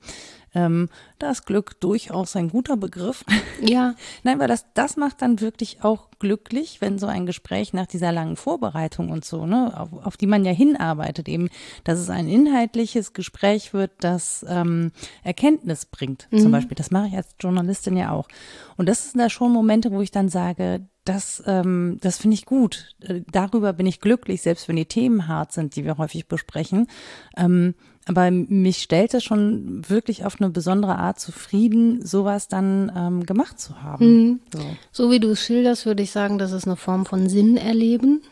Ähm, 0.55 0.89
da 1.19 1.31
ist 1.31 1.47
Glück 1.47 1.81
durchaus 1.81 2.37
ein 2.37 2.49
guter 2.49 2.77
Begriff. 2.77 3.25
Ja. 3.61 3.95
Nein, 4.25 4.41
weil 4.41 4.49
das, 4.49 4.67
das 4.75 4.97
macht 4.97 5.23
dann 5.23 5.41
wirklich 5.41 5.85
auch 5.85 6.09
glücklich, 6.19 6.81
wenn 6.81 6.99
so 6.99 7.07
ein 7.07 7.25
Gespräch 7.25 7.73
nach 7.73 7.87
dieser 7.87 8.13
langen 8.13 8.37
Vorbereitung 8.37 9.11
und 9.11 9.25
so, 9.25 9.47
ne, 9.47 9.73
auf, 9.79 9.93
auf 10.05 10.17
die 10.17 10.27
man 10.27 10.45
ja 10.45 10.53
hinarbeitet, 10.53 11.29
eben, 11.29 11.49
dass 11.85 11.99
es 11.99 12.11
ein 12.11 12.29
inhaltliches 12.29 13.13
Gespräch 13.13 13.73
wird, 13.73 13.93
das 14.01 14.45
ähm, 14.49 14.93
Erkenntnis 15.23 15.87
bringt. 15.87 16.29
Mhm. 16.31 16.39
Zum 16.39 16.53
Beispiel. 16.53 16.75
Das 16.75 16.91
mache 16.91 17.09
ich 17.09 17.17
als 17.17 17.35
Journalistin 17.41 17.97
ja 17.97 18.11
auch. 18.11 18.29
Und 18.77 18.89
das 18.89 19.11
sind 19.11 19.21
da 19.21 19.31
schon 19.31 19.53
Momente, 19.53 19.93
wo 19.93 20.01
ich 20.01 20.11
dann 20.11 20.29
sage, 20.29 20.87
das, 21.05 21.43
ähm, 21.47 21.99
das 22.01 22.19
finde 22.19 22.35
ich 22.35 22.47
gut. 22.47 22.95
Äh, 23.01 23.23
darüber 23.31 23.73
bin 23.73 23.87
ich 23.87 24.01
glücklich, 24.01 24.43
selbst 24.43 24.69
wenn 24.69 24.77
die 24.77 24.87
Themen 24.87 25.29
hart 25.29 25.53
sind, 25.53 25.77
die 25.77 25.85
wir 25.85 25.99
häufig 25.99 26.27
besprechen. 26.29 26.89
Ähm, 27.37 27.75
aber 28.07 28.31
mich 28.31 28.83
stellt 28.83 29.15
es 29.15 29.25
schon 29.25 29.89
wirklich 29.89 30.25
auf 30.25 30.41
eine 30.41 30.51
besondere 30.51 30.97
Art 30.97 31.19
zufrieden, 31.19 32.05
sowas 32.05 32.49
dann 32.49 32.93
ähm, 32.95 33.25
gemacht 33.25 33.59
zu 33.59 33.83
haben. 33.83 34.07
Mhm. 34.07 34.41
So. 34.53 34.61
so 34.93 35.11
wie 35.11 35.21
du 35.21 35.31
es 35.31 35.41
schilderst, 35.41 35.87
würde 35.87 36.03
ich 36.03 36.11
sagen, 36.11 36.39
das 36.39 36.53
ist 36.53 36.67
eine 36.67 36.77
Form 36.77 37.07
von 37.07 37.29
Sinn 37.29 37.57
erleben 37.57 38.23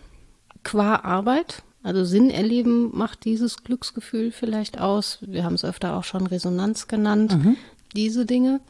qua 0.62 0.96
Arbeit. 0.96 1.62
Also 1.82 2.04
Sinn 2.04 2.30
erleben 2.30 2.96
macht 2.96 3.24
dieses 3.24 3.64
Glücksgefühl 3.64 4.30
vielleicht 4.30 4.78
aus. 4.78 5.18
Wir 5.22 5.44
haben 5.44 5.54
es 5.54 5.64
öfter 5.64 5.96
auch 5.96 6.04
schon 6.04 6.26
Resonanz 6.26 6.86
genannt, 6.86 7.36
mhm. 7.36 7.56
diese 7.96 8.26
Dinge. 8.26 8.60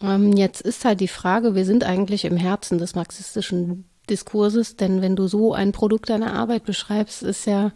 Ähm, 0.00 0.32
jetzt 0.32 0.60
ist 0.62 0.84
halt 0.84 1.00
die 1.00 1.08
Frage, 1.08 1.54
wir 1.54 1.64
sind 1.64 1.84
eigentlich 1.84 2.24
im 2.24 2.36
Herzen 2.36 2.78
des 2.78 2.94
marxistischen 2.94 3.84
Diskurses, 4.10 4.76
denn 4.76 5.00
wenn 5.00 5.14
du 5.14 5.28
so 5.28 5.52
ein 5.54 5.70
Produkt 5.72 6.10
deiner 6.10 6.34
Arbeit 6.34 6.64
beschreibst, 6.64 7.22
ist 7.22 7.46
ja 7.46 7.70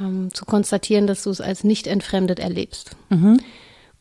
ähm, 0.00 0.32
zu 0.32 0.44
konstatieren, 0.44 1.06
dass 1.06 1.22
du 1.24 1.30
es 1.30 1.40
als 1.40 1.64
nicht 1.64 1.86
entfremdet 1.86 2.38
erlebst. 2.38 2.96
Mhm. 3.10 3.40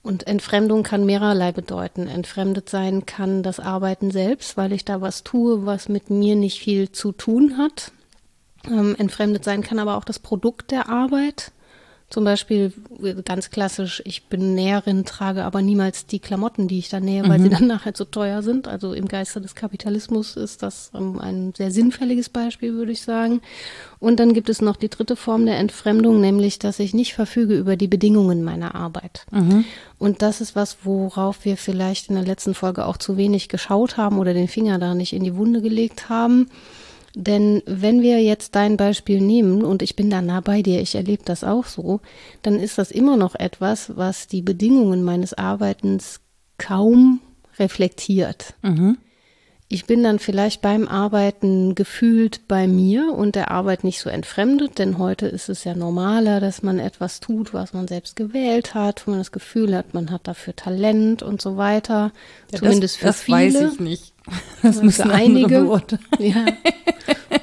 Und 0.04 0.25
Entfremdung 0.25 0.84
kann 0.84 1.06
mehrerlei 1.06 1.51
bedeuten. 1.51 2.08
Entfremdet 2.08 2.70
sein 2.70 3.06
kann 3.06 3.44
das 3.44 3.60
Arbeiten 3.60 4.10
selbst, 4.10 4.56
weil 4.56 4.72
ich 4.72 4.86
da 4.86 5.01
was 5.01 5.24
tue, 5.24 5.66
was 5.66 5.89
mit 5.89 6.10
mir 6.10 6.36
nicht 6.36 6.60
viel 6.60 6.92
zu 6.92 7.12
tun 7.12 7.58
hat. 7.58 7.92
Ähm, 8.66 8.96
entfremdet 8.98 9.44
sein 9.44 9.63
kann 9.63 9.80
aber 9.80 9.98
auch 9.98 10.06
das 10.06 10.20
Produkt 10.20 10.72
der 10.72 10.89
Arbeit. 10.89 11.51
Zum 12.09 12.23
Beispiel 12.23 12.71
ganz 13.25 13.49
klassisch, 13.49 14.01
ich 14.05 14.27
bin 14.27 14.55
Näherin, 14.55 15.03
trage 15.03 15.43
aber 15.43 15.61
niemals 15.61 16.05
die 16.05 16.19
Klamotten, 16.19 16.69
die 16.69 16.79
ich 16.79 16.87
da 16.87 17.01
nähe, 17.01 17.27
weil 17.27 17.39
mhm. 17.39 17.43
sie 17.43 17.49
dann 17.49 17.67
nachher 17.67 17.93
zu 17.93 18.05
teuer 18.05 18.41
sind. 18.41 18.69
Also 18.69 18.93
im 18.93 19.09
Geiste 19.09 19.41
des 19.41 19.55
Kapitalismus 19.55 20.37
ist 20.37 20.63
das 20.63 20.89
ähm, 20.95 21.19
ein 21.19 21.53
sehr 21.57 21.69
sinnfälliges 21.69 22.29
Beispiel, 22.29 22.75
würde 22.75 22.93
ich 22.93 23.01
sagen. 23.01 23.41
Und 23.99 24.21
dann 24.21 24.33
gibt 24.33 24.47
es 24.47 24.61
noch 24.61 24.77
die 24.77 24.87
dritte 24.87 25.17
Form 25.17 25.45
der 25.45 25.57
Entfremdung, 25.57 26.21
nämlich, 26.21 26.59
dass 26.59 26.79
ich 26.79 26.93
nicht 26.93 27.13
verfüge 27.13 27.57
über 27.57 27.75
die 27.75 27.87
Bedingungen 27.89 28.41
meiner 28.41 28.73
Arbeit. 28.73 29.25
Mhm. 29.31 29.65
Und 29.99 30.21
das 30.21 30.39
ist 30.39 30.55
was, 30.55 30.77
worauf 30.83 31.43
wir 31.43 31.57
vielleicht 31.57 32.07
in 32.07 32.15
der 32.15 32.23
letzten 32.23 32.53
Folge 32.53 32.85
auch 32.85 32.95
zu 32.95 33.17
wenig 33.17 33.49
geschaut 33.49 33.97
haben 33.97 34.17
oder 34.17 34.33
den 34.33 34.47
Finger 34.47 34.79
da 34.79 34.95
nicht 34.95 35.11
in 35.11 35.25
die 35.25 35.35
Wunde 35.35 35.61
gelegt 35.61 36.07
haben. 36.07 36.49
Denn 37.19 37.63
wenn 37.65 38.03
wir 38.03 38.21
jetzt 38.21 38.53
dein 38.53 38.77
Beispiel 38.77 39.21
nehmen, 39.21 39.63
und 39.63 39.81
ich 39.81 39.95
bin 39.95 40.12
da 40.12 40.21
nah 40.21 40.39
bei 40.39 40.62
dir, 40.62 40.81
ich 40.81 40.93
erlebe 40.93 41.24
das 41.25 41.43
auch 41.43 41.65
so, 41.65 42.00
dann 42.43 42.59
ist 42.59 42.77
das 42.77 42.91
immer 42.91 43.17
noch 43.17 43.33
etwas, 43.33 43.97
was 43.97 44.27
die 44.27 44.43
Bedingungen 44.43 45.01
meines 45.03 45.33
Arbeitens 45.33 46.19
kaum 46.59 47.19
reflektiert. 47.57 48.53
Mhm. 48.62 49.00
Ich 49.69 49.86
bin 49.86 50.01
dann 50.01 50.17
vielleicht 50.17 50.62
beim 50.62 50.88
Arbeiten 50.88 51.75
gefühlt 51.75 52.47
bei 52.47 52.67
mir 52.67 53.12
und 53.13 53.36
der 53.36 53.51
Arbeit 53.51 53.83
nicht 53.83 54.00
so 54.00 54.09
entfremdet, 54.09 54.79
denn 54.79 54.97
heute 54.97 55.27
ist 55.27 55.50
es 55.50 55.65
ja 55.65 55.75
normaler, 55.75 56.39
dass 56.39 56.63
man 56.63 56.79
etwas 56.79 57.19
tut, 57.19 57.53
was 57.53 57.74
man 57.74 57.86
selbst 57.86 58.15
gewählt 58.15 58.75
hat, 58.75 59.05
wo 59.05 59.12
man 59.12 59.19
das 59.19 59.33
Gefühl 59.33 59.75
hat, 59.75 59.93
man 59.93 60.09
hat 60.09 60.25
dafür 60.25 60.55
Talent 60.55 61.21
und 61.21 61.41
so 61.41 61.57
weiter. 61.57 62.13
Ja, 62.51 62.59
Zumindest 62.59 62.95
das, 62.95 63.00
für 63.00 63.05
das 63.07 63.21
viele. 63.21 63.53
Das 63.53 63.63
weiß 63.63 63.74
ich 63.74 63.79
nicht. 63.79 64.13
Das 64.62 64.81
müssen 64.81 65.09
einige. 65.09 65.81
Ja. 66.19 66.45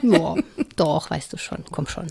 ja, 0.02 0.34
doch, 0.76 1.10
weißt 1.10 1.32
du 1.32 1.38
schon, 1.38 1.64
komm 1.70 1.86
schon. 1.86 2.06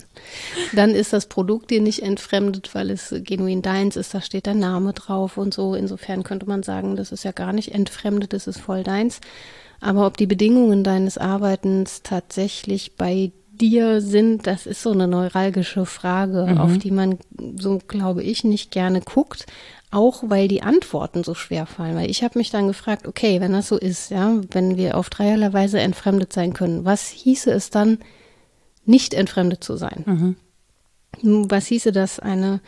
Dann 0.72 0.90
ist 0.90 1.12
das 1.12 1.26
Produkt 1.26 1.70
dir 1.70 1.80
nicht 1.80 2.02
entfremdet, 2.02 2.74
weil 2.74 2.90
es 2.90 3.14
genuin 3.18 3.62
deins 3.62 3.96
ist, 3.96 4.14
da 4.14 4.20
steht 4.20 4.46
dein 4.46 4.58
Name 4.58 4.92
drauf 4.92 5.36
und 5.36 5.54
so. 5.54 5.74
Insofern 5.74 6.22
könnte 6.22 6.46
man 6.46 6.62
sagen, 6.62 6.96
das 6.96 7.12
ist 7.12 7.24
ja 7.24 7.32
gar 7.32 7.52
nicht 7.52 7.72
entfremdet, 7.72 8.32
das 8.32 8.46
ist 8.46 8.60
voll 8.60 8.82
deins. 8.82 9.20
Aber 9.80 10.06
ob 10.06 10.16
die 10.16 10.26
Bedingungen 10.26 10.84
deines 10.84 11.18
Arbeitens 11.18 12.02
tatsächlich 12.02 12.96
bei 12.96 13.32
dir 13.52 14.00
sind, 14.00 14.46
das 14.46 14.66
ist 14.66 14.82
so 14.82 14.90
eine 14.90 15.06
neuralgische 15.06 15.86
Frage, 15.86 16.46
mhm. 16.46 16.58
auf 16.58 16.78
die 16.78 16.90
man, 16.90 17.18
so 17.58 17.80
glaube 17.86 18.22
ich, 18.22 18.44
nicht 18.44 18.70
gerne 18.70 19.00
guckt 19.00 19.46
auch 19.94 20.24
weil 20.26 20.48
die 20.48 20.62
Antworten 20.62 21.22
so 21.22 21.34
schwer 21.34 21.66
fallen. 21.66 21.94
Weil 21.94 22.10
ich 22.10 22.24
habe 22.24 22.38
mich 22.38 22.50
dann 22.50 22.66
gefragt, 22.66 23.06
okay, 23.06 23.40
wenn 23.40 23.52
das 23.52 23.68
so 23.68 23.78
ist, 23.78 24.10
ja, 24.10 24.40
wenn 24.50 24.76
wir 24.76 24.96
auf 24.96 25.08
dreierlei 25.08 25.52
Weise 25.52 25.78
entfremdet 25.78 26.32
sein 26.32 26.52
können, 26.52 26.84
was 26.84 27.08
hieße 27.08 27.50
es 27.52 27.70
dann, 27.70 27.98
nicht 28.84 29.14
entfremdet 29.14 29.64
zu 29.64 29.76
sein? 29.76 30.36
Mhm. 31.22 31.48
Was 31.48 31.66
hieße 31.66 31.92
das, 31.92 32.18
eine 32.18 32.60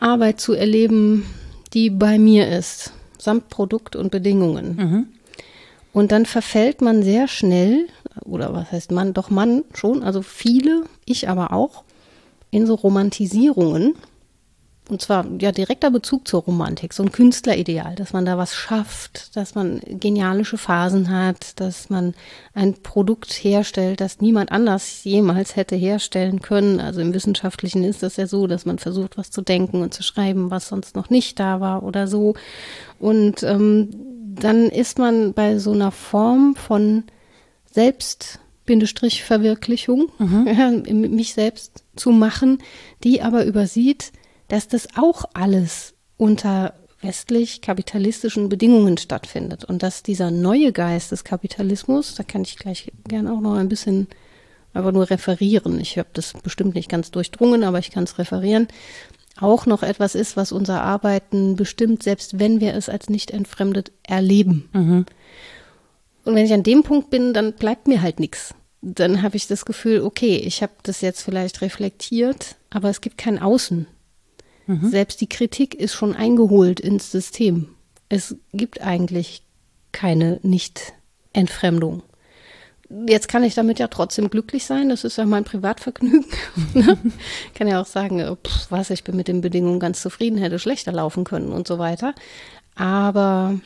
Arbeit 0.00 0.40
zu 0.40 0.54
erleben, 0.54 1.26
die 1.74 1.90
bei 1.90 2.18
mir 2.18 2.48
ist, 2.48 2.92
samt 3.24 3.48
Produkt 3.48 3.96
und 3.96 4.10
Bedingungen? 4.10 4.76
Mhm. 4.76 5.06
Und 5.92 6.12
dann 6.12 6.26
verfällt 6.26 6.80
man 6.80 7.02
sehr 7.02 7.28
schnell, 7.28 7.86
oder 8.24 8.52
was 8.52 8.72
heißt 8.72 8.90
man, 8.90 9.14
doch 9.14 9.30
man 9.30 9.64
schon, 9.74 10.02
also 10.02 10.22
viele, 10.22 10.84
ich 11.04 11.28
aber 11.28 11.52
auch, 11.52 11.84
in 12.50 12.66
so 12.66 12.74
Romantisierungen 12.74 13.94
und 14.90 15.00
zwar 15.00 15.24
ja 15.40 15.50
direkter 15.50 15.90
Bezug 15.90 16.28
zur 16.28 16.42
Romantik, 16.42 16.92
so 16.92 17.02
ein 17.02 17.10
Künstlerideal, 17.10 17.94
dass 17.94 18.12
man 18.12 18.26
da 18.26 18.36
was 18.36 18.54
schafft, 18.54 19.34
dass 19.34 19.54
man 19.54 19.80
genialische 19.86 20.58
Phasen 20.58 21.08
hat, 21.08 21.58
dass 21.58 21.88
man 21.88 22.14
ein 22.52 22.74
Produkt 22.74 23.32
herstellt, 23.32 24.02
das 24.02 24.20
niemand 24.20 24.52
anders 24.52 25.02
jemals 25.04 25.56
hätte 25.56 25.74
herstellen 25.74 26.42
können. 26.42 26.80
Also 26.80 27.00
im 27.00 27.14
Wissenschaftlichen 27.14 27.82
ist 27.82 28.02
das 28.02 28.16
ja 28.16 28.26
so, 28.26 28.46
dass 28.46 28.66
man 28.66 28.78
versucht, 28.78 29.16
was 29.16 29.30
zu 29.30 29.40
denken 29.40 29.80
und 29.80 29.94
zu 29.94 30.02
schreiben, 30.02 30.50
was 30.50 30.68
sonst 30.68 30.96
noch 30.96 31.08
nicht 31.08 31.40
da 31.40 31.60
war 31.60 31.82
oder 31.82 32.06
so. 32.06 32.34
Und 32.98 33.42
ähm, 33.42 33.88
dann 34.34 34.68
ist 34.68 34.98
man 34.98 35.32
bei 35.32 35.58
so 35.58 35.72
einer 35.72 35.92
Form 35.92 36.56
von 36.56 37.04
Selbst 37.72 38.38
Bindestrich 38.66 39.24
Verwirklichung, 39.24 40.10
mhm. 40.18 40.46
ja, 40.58 40.70
mich 40.92 41.32
selbst 41.32 41.84
zu 41.96 42.10
machen, 42.10 42.58
die 43.02 43.22
aber 43.22 43.46
übersieht, 43.46 44.12
dass 44.48 44.68
das 44.68 44.88
auch 44.96 45.24
alles 45.34 45.94
unter 46.16 46.74
westlich-kapitalistischen 47.00 48.48
Bedingungen 48.48 48.96
stattfindet 48.96 49.64
und 49.64 49.82
dass 49.82 50.02
dieser 50.02 50.30
neue 50.30 50.72
Geist 50.72 51.12
des 51.12 51.22
Kapitalismus, 51.22 52.14
da 52.14 52.22
kann 52.22 52.42
ich 52.42 52.56
gleich 52.56 52.90
gerne 53.06 53.32
auch 53.32 53.40
noch 53.40 53.54
ein 53.54 53.68
bisschen 53.68 54.08
einfach 54.72 54.92
nur 54.92 55.08
referieren. 55.08 55.80
Ich 55.80 55.98
habe 55.98 56.08
das 56.12 56.32
bestimmt 56.42 56.74
nicht 56.74 56.88
ganz 56.88 57.10
durchdrungen, 57.10 57.62
aber 57.62 57.78
ich 57.78 57.90
kann 57.90 58.04
es 58.04 58.18
referieren. 58.18 58.68
Auch 59.38 59.66
noch 59.66 59.82
etwas 59.82 60.14
ist, 60.14 60.36
was 60.36 60.52
unser 60.52 60.82
Arbeiten 60.82 61.56
bestimmt, 61.56 62.02
selbst 62.02 62.38
wenn 62.38 62.60
wir 62.60 62.74
es 62.74 62.88
als 62.88 63.08
nicht 63.08 63.30
entfremdet 63.30 63.92
erleben. 64.02 64.68
Mhm. 64.72 65.06
Und 66.24 66.34
wenn 66.34 66.46
ich 66.46 66.52
an 66.52 66.62
dem 66.62 66.82
Punkt 66.82 67.10
bin, 67.10 67.34
dann 67.34 67.52
bleibt 67.52 67.86
mir 67.86 68.00
halt 68.00 68.20
nichts. 68.20 68.54
Dann 68.80 69.22
habe 69.22 69.36
ich 69.36 69.46
das 69.46 69.64
Gefühl, 69.64 70.02
okay, 70.02 70.36
ich 70.36 70.62
habe 70.62 70.72
das 70.82 71.00
jetzt 71.00 71.22
vielleicht 71.22 71.62
reflektiert, 71.62 72.56
aber 72.70 72.90
es 72.90 73.00
gibt 73.00 73.18
kein 73.18 73.40
Außen. 73.40 73.86
Mhm. 74.66 74.88
Selbst 74.90 75.20
die 75.20 75.28
Kritik 75.28 75.74
ist 75.74 75.94
schon 75.94 76.14
eingeholt 76.14 76.80
ins 76.80 77.10
System. 77.10 77.68
Es 78.08 78.36
gibt 78.52 78.80
eigentlich 78.80 79.42
keine 79.92 80.40
Nicht-Entfremdung. 80.42 82.02
Jetzt 83.06 83.28
kann 83.28 83.44
ich 83.44 83.54
damit 83.54 83.78
ja 83.78 83.88
trotzdem 83.88 84.30
glücklich 84.30 84.66
sein. 84.66 84.88
Das 84.88 85.04
ist 85.04 85.16
ja 85.16 85.24
mein 85.24 85.44
Privatvergnügen. 85.44 86.26
Ne? 86.74 86.98
kann 87.54 87.68
ja 87.68 87.80
auch 87.80 87.86
sagen, 87.86 88.20
äh, 88.20 88.34
pff, 88.36 88.70
was, 88.70 88.90
ich 88.90 89.04
bin 89.04 89.16
mit 89.16 89.28
den 89.28 89.40
Bedingungen 89.40 89.80
ganz 89.80 90.02
zufrieden, 90.02 90.38
hätte 90.38 90.58
schlechter 90.58 90.92
laufen 90.92 91.24
können 91.24 91.52
und 91.52 91.66
so 91.68 91.78
weiter. 91.78 92.14
Aber 92.74 93.58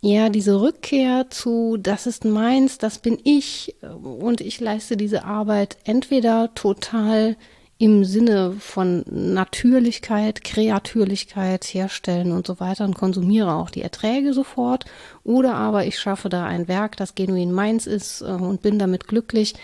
ja, 0.00 0.28
diese 0.28 0.60
Rückkehr 0.60 1.30
zu, 1.30 1.78
das 1.78 2.06
ist 2.06 2.24
meins, 2.24 2.78
das 2.78 2.98
bin 2.98 3.18
ich 3.24 3.74
äh, 3.82 3.86
und 3.86 4.40
ich 4.40 4.60
leiste 4.60 4.96
diese 4.96 5.24
Arbeit 5.24 5.78
entweder 5.84 6.52
total 6.54 7.36
im 7.78 8.04
Sinne 8.04 8.52
von 8.58 9.04
Natürlichkeit, 9.10 10.42
Kreatürlichkeit 10.44 11.64
herstellen 11.64 12.32
und 12.32 12.46
so 12.46 12.58
weiter 12.58 12.84
und 12.84 12.94
konsumiere 12.94 13.54
auch 13.54 13.70
die 13.70 13.82
Erträge 13.82 14.32
sofort. 14.32 14.86
Oder 15.24 15.54
aber 15.54 15.84
ich 15.84 15.98
schaffe 15.98 16.30
da 16.30 16.46
ein 16.46 16.68
Werk, 16.68 16.96
das 16.96 17.14
genuin 17.14 17.52
meins 17.52 17.86
ist 17.86 18.22
äh, 18.22 18.24
und 18.24 18.62
bin 18.62 18.78
damit 18.78 19.06
glücklich. 19.08 19.54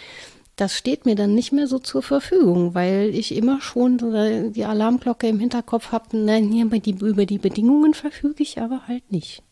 Das 0.57 0.76
steht 0.76 1.07
mir 1.07 1.14
dann 1.14 1.35
nicht 1.35 1.52
mehr 1.52 1.66
so 1.66 1.78
zur 1.78 2.02
Verfügung, 2.02 2.75
weil 2.75 3.14
ich 3.14 3.35
immer 3.35 3.62
schon 3.62 4.52
die 4.52 4.64
Alarmglocke 4.66 5.26
im 5.26 5.40
Hinterkopf 5.40 5.92
habe, 5.92 6.14
nein, 6.14 6.52
über 6.52 6.78
die, 6.78 6.90
über 6.90 7.25
die 7.25 7.38
Bedingungen 7.38 7.95
verfüge 7.95 8.42
ich 8.42 8.61
aber 8.61 8.87
halt 8.87 9.11
nicht. 9.11 9.42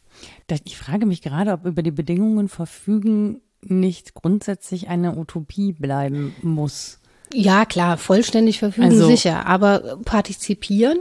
Ich 0.64 0.76
frage 0.76 1.06
mich 1.06 1.22
gerade, 1.22 1.52
ob 1.52 1.64
über 1.64 1.82
die 1.82 1.90
Bedingungen 1.90 2.48
verfügen 2.50 3.40
nicht 3.62 4.12
grundsätzlich 4.12 4.88
eine 4.88 5.16
Utopie 5.16 5.72
bleiben 5.72 6.34
muss. 6.42 6.99
Ja, 7.32 7.64
klar, 7.64 7.96
vollständig 7.98 8.58
verfügen 8.58 8.88
Also- 8.88 9.06
sicher, 9.06 9.46
aber 9.46 9.98
partizipieren? 10.04 11.00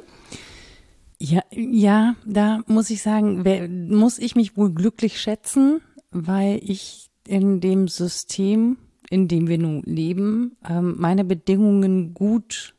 Ja, 1.21 1.43
ja, 1.51 2.15
da 2.25 2.61
muss 2.67 2.89
ich 2.89 3.01
sagen, 3.01 3.43
wer, 3.43 3.67
muss 3.67 4.19
ich 4.19 4.35
mich 4.35 4.55
wohl 4.55 4.71
glücklich 4.73 5.19
schätzen, 5.19 5.81
weil 6.11 6.61
ich 6.63 7.09
in 7.27 7.59
dem 7.59 7.87
System, 7.89 8.77
in 9.09 9.27
dem 9.27 9.47
wir 9.47 9.57
nun 9.57 9.81
leben, 9.83 10.55
ähm, 10.67 10.95
meine 10.97 11.25
Bedingungen 11.25 12.13
gut 12.13 12.73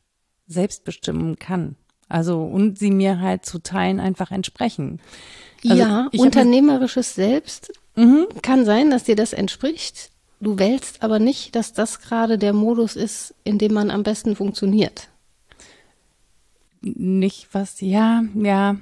selbst 0.46 0.84
bestimmen 0.84 1.38
kann. 1.38 1.76
Also 2.08 2.42
und 2.42 2.78
sie 2.78 2.90
mir 2.90 3.20
halt 3.20 3.44
zu 3.44 3.60
Teilen 3.60 4.00
einfach 4.00 4.30
entsprechen. 4.30 5.00
Also, 5.62 5.76
ja, 5.76 6.08
unternehmerisches 6.16 7.14
Selbst 7.14 7.72
kann 8.42 8.64
sein, 8.64 8.90
dass 8.90 9.04
dir 9.04 9.16
das 9.16 9.32
entspricht. 9.34 10.10
Du 10.40 10.58
wählst 10.58 11.02
aber 11.02 11.18
nicht, 11.18 11.54
dass 11.54 11.74
das 11.74 12.00
gerade 12.00 12.38
der 12.38 12.54
Modus 12.54 12.96
ist, 12.96 13.34
in 13.44 13.58
dem 13.58 13.74
man 13.74 13.90
am 13.90 14.02
besten 14.02 14.34
funktioniert. 14.36 15.08
nicht 16.82 17.48
was, 17.52 17.80
ja, 17.82 18.24
ja, 18.34 18.76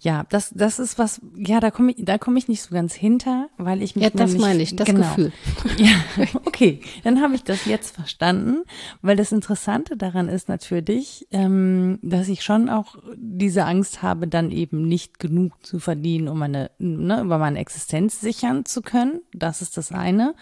ja, 0.00 0.24
das, 0.28 0.50
das 0.54 0.78
ist 0.78 0.98
was, 0.98 1.20
ja, 1.36 1.60
da 1.60 1.70
komme 1.70 1.92
ich, 1.92 2.04
da 2.04 2.16
komme 2.16 2.38
ich 2.38 2.48
nicht 2.48 2.62
so 2.62 2.74
ganz 2.74 2.94
hinter, 2.94 3.48
weil 3.58 3.82
ich 3.82 3.96
mich 3.96 4.04
Ja, 4.04 4.10
das 4.10 4.38
meine 4.38 4.62
ich, 4.62 4.76
das 4.76 4.86
genau. 4.86 5.08
Gefühl. 5.08 5.32
Ja, 5.78 5.96
okay, 6.44 6.80
dann 7.04 7.20
habe 7.20 7.34
ich 7.34 7.42
das 7.42 7.66
jetzt 7.66 7.94
verstanden, 7.94 8.62
weil 9.02 9.16
das 9.16 9.32
Interessante 9.32 9.96
daran 9.96 10.28
ist 10.28 10.48
natürlich, 10.48 11.26
ähm, 11.30 11.98
dass 12.02 12.28
ich 12.28 12.42
schon 12.42 12.68
auch 12.68 12.96
diese 13.16 13.64
Angst 13.64 14.02
habe, 14.02 14.28
dann 14.28 14.50
eben 14.50 14.86
nicht 14.86 15.18
genug 15.18 15.52
zu 15.66 15.78
verdienen, 15.78 16.28
um 16.28 16.38
meine, 16.38 16.70
ne, 16.78 17.20
über 17.20 17.38
meine 17.38 17.58
Existenz 17.58 18.20
sichern 18.20 18.64
zu 18.64 18.82
können. 18.82 19.20
Das 19.34 19.60
ist 19.60 19.76
das 19.76 19.92
eine. 19.92 20.34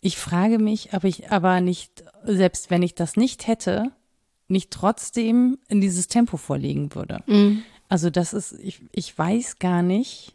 Ich 0.00 0.16
frage 0.18 0.58
mich, 0.58 0.94
ob 0.94 1.04
ich 1.04 1.30
aber 1.30 1.60
nicht, 1.60 2.04
selbst 2.24 2.70
wenn 2.70 2.82
ich 2.82 2.94
das 2.94 3.16
nicht 3.16 3.46
hätte, 3.46 3.92
nicht 4.48 4.70
trotzdem 4.70 5.58
in 5.68 5.80
dieses 5.80 6.08
Tempo 6.08 6.36
vorlegen 6.36 6.94
würde. 6.94 7.22
Also 7.88 8.10
das 8.10 8.32
ist, 8.32 8.52
ich, 8.60 8.80
ich 8.92 9.16
weiß 9.16 9.58
gar 9.58 9.82
nicht, 9.82 10.34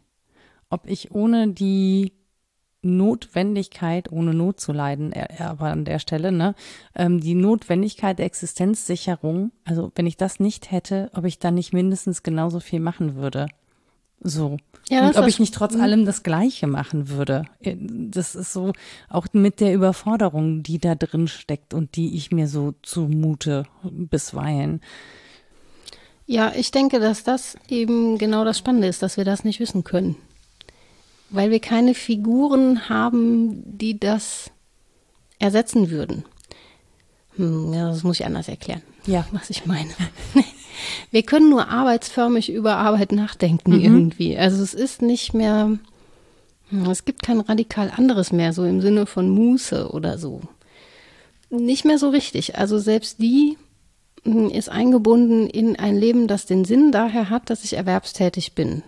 ob 0.70 0.86
ich 0.86 1.10
ohne 1.12 1.48
die 1.48 2.12
Notwendigkeit, 2.82 4.12
ohne 4.12 4.32
Not 4.32 4.60
zu 4.60 4.72
leiden, 4.72 5.12
äh, 5.12 5.26
aber 5.40 5.66
an 5.66 5.84
der 5.84 5.98
Stelle, 5.98 6.32
ne, 6.32 6.54
ähm, 6.94 7.20
die 7.20 7.34
Notwendigkeit 7.34 8.18
der 8.18 8.26
Existenzsicherung, 8.26 9.50
also 9.64 9.90
wenn 9.96 10.06
ich 10.06 10.16
das 10.16 10.38
nicht 10.40 10.70
hätte, 10.70 11.10
ob 11.14 11.24
ich 11.24 11.38
dann 11.38 11.54
nicht 11.54 11.72
mindestens 11.72 12.22
genauso 12.22 12.60
viel 12.60 12.80
machen 12.80 13.16
würde. 13.16 13.48
So. 14.20 14.56
Ja, 14.88 15.06
Und 15.08 15.16
ob 15.16 15.26
ich 15.26 15.38
nicht 15.40 15.54
trotz 15.54 15.74
allem 15.76 16.04
das 16.04 16.22
Gleiche 16.22 16.66
machen 16.66 17.08
würde. 17.08 17.44
Äh, 17.60 17.76
Das 17.78 18.34
ist 18.34 18.52
so 18.52 18.72
auch 19.08 19.26
mit 19.32 19.60
der 19.60 19.74
Überforderung, 19.74 20.62
die 20.62 20.78
da 20.78 20.94
drin 20.94 21.28
steckt 21.28 21.74
und 21.74 21.96
die 21.96 22.16
ich 22.16 22.30
mir 22.30 22.48
so 22.48 22.72
zumute 22.82 23.64
bisweilen. 23.82 24.80
Ja, 26.26 26.52
ich 26.56 26.70
denke, 26.72 26.98
dass 26.98 27.22
das 27.24 27.56
eben 27.68 28.18
genau 28.18 28.44
das 28.44 28.58
Spannende 28.58 28.88
ist, 28.88 29.02
dass 29.02 29.16
wir 29.16 29.24
das 29.24 29.44
nicht 29.44 29.60
wissen 29.60 29.84
können. 29.84 30.16
Weil 31.30 31.50
wir 31.50 31.60
keine 31.60 31.94
Figuren 31.94 32.88
haben, 32.88 33.62
die 33.78 33.98
das 33.98 34.50
ersetzen 35.38 35.90
würden. 35.90 36.24
Hm, 37.36 37.72
ja, 37.74 37.88
das 37.90 38.02
muss 38.04 38.18
ich 38.20 38.26
anders 38.26 38.48
erklären, 38.48 38.82
Ja. 39.06 39.26
was 39.32 39.50
ich 39.50 39.66
meine. 39.66 39.90
Wir 41.10 41.22
können 41.22 41.50
nur 41.50 41.68
arbeitsförmig 41.68 42.50
über 42.50 42.76
Arbeit 42.76 43.12
nachdenken 43.12 43.72
irgendwie. 43.80 44.36
Also 44.36 44.62
es 44.62 44.74
ist 44.74 45.02
nicht 45.02 45.34
mehr, 45.34 45.78
hm, 46.70 46.90
es 46.90 47.04
gibt 47.04 47.22
kein 47.22 47.40
radikal 47.40 47.92
anderes 47.94 48.32
mehr, 48.32 48.52
so 48.52 48.64
im 48.64 48.80
Sinne 48.80 49.06
von 49.06 49.28
Muße 49.28 49.90
oder 49.90 50.18
so. 50.18 50.42
Nicht 51.50 51.84
mehr 51.84 51.98
so 51.98 52.08
richtig. 52.10 52.58
Also 52.58 52.78
selbst 52.78 53.20
die 53.20 53.56
hm, 54.24 54.50
ist 54.50 54.68
eingebunden 54.68 55.48
in 55.48 55.76
ein 55.76 55.96
Leben, 55.96 56.26
das 56.28 56.46
den 56.46 56.64
Sinn 56.64 56.92
daher 56.92 57.30
hat, 57.30 57.50
dass 57.50 57.64
ich 57.64 57.74
erwerbstätig 57.74 58.54
bin. 58.54 58.82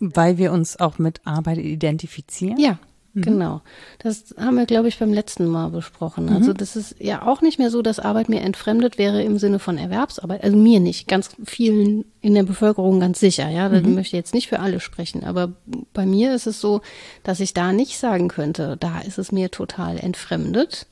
Weil 0.00 0.38
wir 0.38 0.52
uns 0.52 0.78
auch 0.78 0.98
mit 0.98 1.20
Arbeit 1.24 1.58
identifizieren. 1.58 2.58
Ja, 2.58 2.78
genau. 3.14 3.62
Das 3.98 4.34
haben 4.38 4.56
wir, 4.56 4.66
glaube 4.66 4.88
ich, 4.88 4.98
beim 4.98 5.12
letzten 5.12 5.46
Mal 5.46 5.70
besprochen. 5.70 6.28
Also 6.28 6.52
das 6.52 6.76
ist 6.76 6.96
ja 6.98 7.22
auch 7.22 7.42
nicht 7.42 7.58
mehr 7.58 7.70
so, 7.70 7.82
dass 7.82 7.98
Arbeit 7.98 8.28
mir 8.28 8.40
entfremdet 8.40 8.98
wäre 8.98 9.22
im 9.22 9.38
Sinne 9.38 9.58
von 9.58 9.78
Erwerbsarbeit. 9.78 10.42
Also 10.42 10.56
mir 10.56 10.80
nicht, 10.80 11.08
ganz 11.08 11.30
vielen 11.44 12.04
in 12.20 12.34
der 12.34 12.42
Bevölkerung 12.42 13.00
ganz 13.00 13.20
sicher. 13.20 13.48
Ja, 13.48 13.68
da 13.68 13.80
möchte 13.80 14.16
ich 14.16 14.20
jetzt 14.20 14.34
nicht 14.34 14.48
für 14.48 14.60
alle 14.60 14.80
sprechen. 14.80 15.24
Aber 15.24 15.52
bei 15.92 16.06
mir 16.06 16.34
ist 16.34 16.46
es 16.46 16.60
so, 16.60 16.80
dass 17.22 17.40
ich 17.40 17.54
da 17.54 17.72
nicht 17.72 17.98
sagen 17.98 18.28
könnte, 18.28 18.76
da 18.78 19.00
ist 19.00 19.18
es 19.18 19.32
mir 19.32 19.50
total 19.50 19.98
entfremdet. 19.98 20.86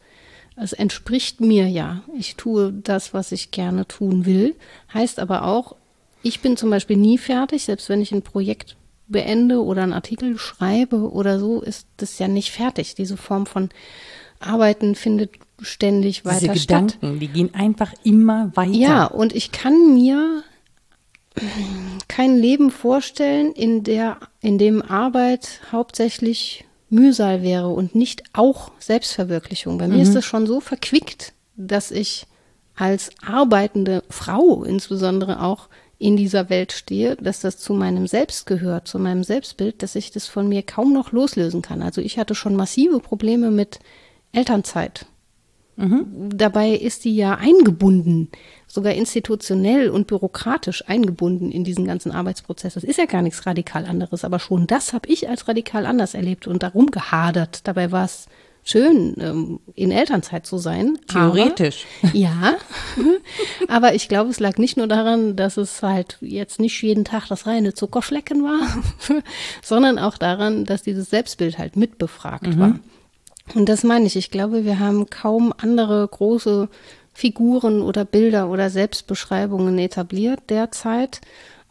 Es 0.57 0.73
entspricht 0.73 1.41
mir 1.41 1.69
ja. 1.69 2.03
Ich 2.19 2.37
tue 2.37 2.73
das, 2.73 3.15
was 3.15 3.33
ich 3.33 3.51
gerne 3.51 3.89
tun 3.89 4.27
will. 4.27 4.55
Heißt 4.93 5.19
aber 5.19 5.45
auch, 5.45 5.77
ich 6.23 6.41
bin 6.41 6.57
zum 6.57 6.71
Beispiel 6.71 6.97
nie 6.97 7.19
fertig, 7.19 7.65
selbst 7.65 7.89
wenn 7.89 8.01
ich 8.01 8.13
ein 8.13 8.23
Projekt 8.23 8.77
beende 9.09 9.63
oder 9.63 9.83
einen 9.83 9.93
Artikel 9.93 10.39
schreibe 10.39 11.11
oder 11.11 11.39
so, 11.39 11.61
ist 11.61 11.87
das 11.97 12.19
ja 12.19 12.29
nicht 12.29 12.51
fertig. 12.51 12.95
Diese 12.95 13.17
Form 13.17 13.47
von 13.47 13.71
Arbeiten 14.41 14.95
findet 14.95 15.31
ständig 15.61 16.23
Diese 16.23 16.35
weiter 16.35 16.57
statt. 16.57 16.99
Gedanken, 17.01 17.21
die 17.21 17.29
gehen 17.29 17.55
einfach 17.55 17.93
immer 18.05 18.51
weiter. 18.55 18.73
Ja, 18.73 19.05
und 19.07 19.35
ich 19.35 19.53
kann 19.53 19.95
mir 19.95 20.43
kein 22.09 22.37
Leben 22.37 22.71
vorstellen, 22.71 23.53
in 23.53 23.85
der, 23.85 24.19
in 24.41 24.59
dem 24.59 24.83
Arbeit 24.83 25.61
hauptsächlich 25.71 26.65
Mühsal 26.91 27.43
wäre 27.43 27.69
und 27.69 27.95
nicht 27.95 28.23
auch 28.35 28.71
Selbstverwirklichung. 28.79 29.79
Bei 29.79 29.89
mir 29.89 30.03
ist 30.03 30.15
das 30.15 30.27
schon 30.27 30.47
so 30.47 30.61
verquickt, 30.61 31.33
dass 31.57 31.91
ich 31.91 32.27
als 32.75 33.11
arbeitende 33.25 34.03
Frau 34.11 34.63
insbesondere 34.65 35.43
auch 35.43 35.69
in 36.03 36.17
dieser 36.17 36.51
Welt 36.51 36.73
stehe, 36.73 37.17
dass 37.17 37.41
das 37.41 37.59
zu 37.59 37.75
meinem 37.75 38.09
Selbst 38.09 38.47
gehört, 38.47 38.89
zu 38.89 38.99
meinem 38.99 39.23
Selbstbild, 39.23 39.83
dass 39.83 39.95
ich 39.95 40.11
das 40.11 40.27
von 40.27 40.49
mir 40.49 40.63
kaum 40.63 40.93
noch 40.93 41.13
loslösen 41.13 41.63
kann. 41.63 41.81
Also 41.81 42.01
ich 42.01 42.19
hatte 42.19 42.35
schon 42.35 42.57
massive 42.57 42.99
Probleme 42.99 43.51
mit 43.51 43.79
Elternzeit. 44.33 45.07
Dabei 45.75 46.71
ist 46.71 47.05
die 47.05 47.17
ja 47.17 47.37
eingebunden, 47.37 48.29
sogar 48.67 48.93
institutionell 48.93 49.89
und 49.89 50.07
bürokratisch 50.07 50.87
eingebunden 50.87 51.51
in 51.51 51.65
diesen 51.65 51.87
ganzen 51.87 52.13
Arbeitsprozess. 52.13 52.75
Das 52.75 52.85
ist 52.85 52.99
ja 52.99 53.07
gar 53.07 53.23
nichts 53.23 53.47
radikal 53.47 53.87
anderes, 53.87 54.25
aber 54.25 54.39
schon 54.39 54.67
das 54.67 54.93
habe 54.93 55.09
ich 55.09 55.29
als 55.31 55.49
radikal 55.49 55.87
anders 55.87 56.15
erlebt 56.15 56.47
und 56.47 56.63
darum 56.63 56.91
gehadert. 56.91 57.67
Dabei 57.67 57.91
war 57.91 58.05
es 58.05 58.27
schön, 58.65 59.17
ähm, 59.19 59.61
in 59.75 59.91
Elternzeit 59.91 60.47
zu 60.47 60.59
sein. 60.59 60.99
Theoretisch. 61.09 61.87
Aber, 62.03 62.15
ja, 62.15 62.55
aber 63.69 63.95
ich 63.95 64.09
glaube, 64.09 64.31
es 64.31 64.41
lag 64.41 64.59
nicht 64.59 64.77
nur 64.77 64.87
daran, 64.87 65.37
dass 65.37 65.57
es 65.57 65.83
halt 65.83 66.19
jetzt 66.21 66.61
nicht 66.61 66.81
jeden 66.83 67.05
Tag 67.05 67.29
das 67.29 67.47
reine 67.47 67.75
Zuckerschlecken 67.75 68.45
war, 68.45 68.61
sondern 69.63 69.99
auch 69.99 70.17
daran, 70.17 70.65
dass 70.65 70.83
dieses 70.83 71.11
Selbstbild 71.11 71.59
halt 71.59 71.77
mitbefragt 71.77 72.59
war. 72.59 72.79
Und 73.55 73.69
das 73.69 73.83
meine 73.83 74.07
ich. 74.07 74.17
Ich 74.17 74.31
glaube, 74.31 74.65
wir 74.65 74.79
haben 74.79 75.11
kaum 75.11 75.53
andere 75.57 76.07
große 76.07 76.69
Figuren 77.13 77.83
oder 77.83 78.05
Bilder 78.05 78.49
oder 78.49 78.71
Selbstbeschreibungen 78.71 79.79
etabliert 79.79 80.41
derzeit, 80.49 81.21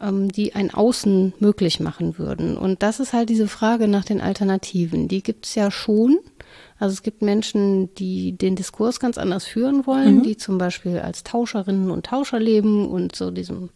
ähm, 0.02 0.32
die 0.32 0.54
ein 0.54 0.74
Außen 0.74 1.34
möglich 1.40 1.80
machen 1.80 2.18
würden. 2.18 2.58
Und 2.58 2.84
das 2.84 3.00
ist 3.00 3.14
halt 3.14 3.30
diese 3.30 3.48
Frage 3.48 3.88
nach 3.88 4.06
den 4.06 4.22
Alternativen. 4.22 5.08
Die 5.08 5.24
gibt 5.24 5.46
es 5.46 5.56
ja 5.56 5.72
schon. 5.72 6.20
Also 6.82 6.94
es 6.94 7.04
gibt 7.04 7.22
Menschen, 7.22 7.94
die 7.94 8.32
den 8.32 8.56
Diskurs 8.56 9.00
ganz 9.00 9.20
anders 9.20 9.46
führen 9.46 9.86
wollen, 9.86 10.24
die 10.24 10.36
zum 10.36 10.58
Beispiel 10.58 10.98
als 10.98 11.24
Tauscherinnen 11.24 11.92
und 11.92 12.08
Tauscher 12.08 12.40
leben 12.40 12.90
und 12.90 13.16
so 13.16 13.30
diesem 13.30 13.70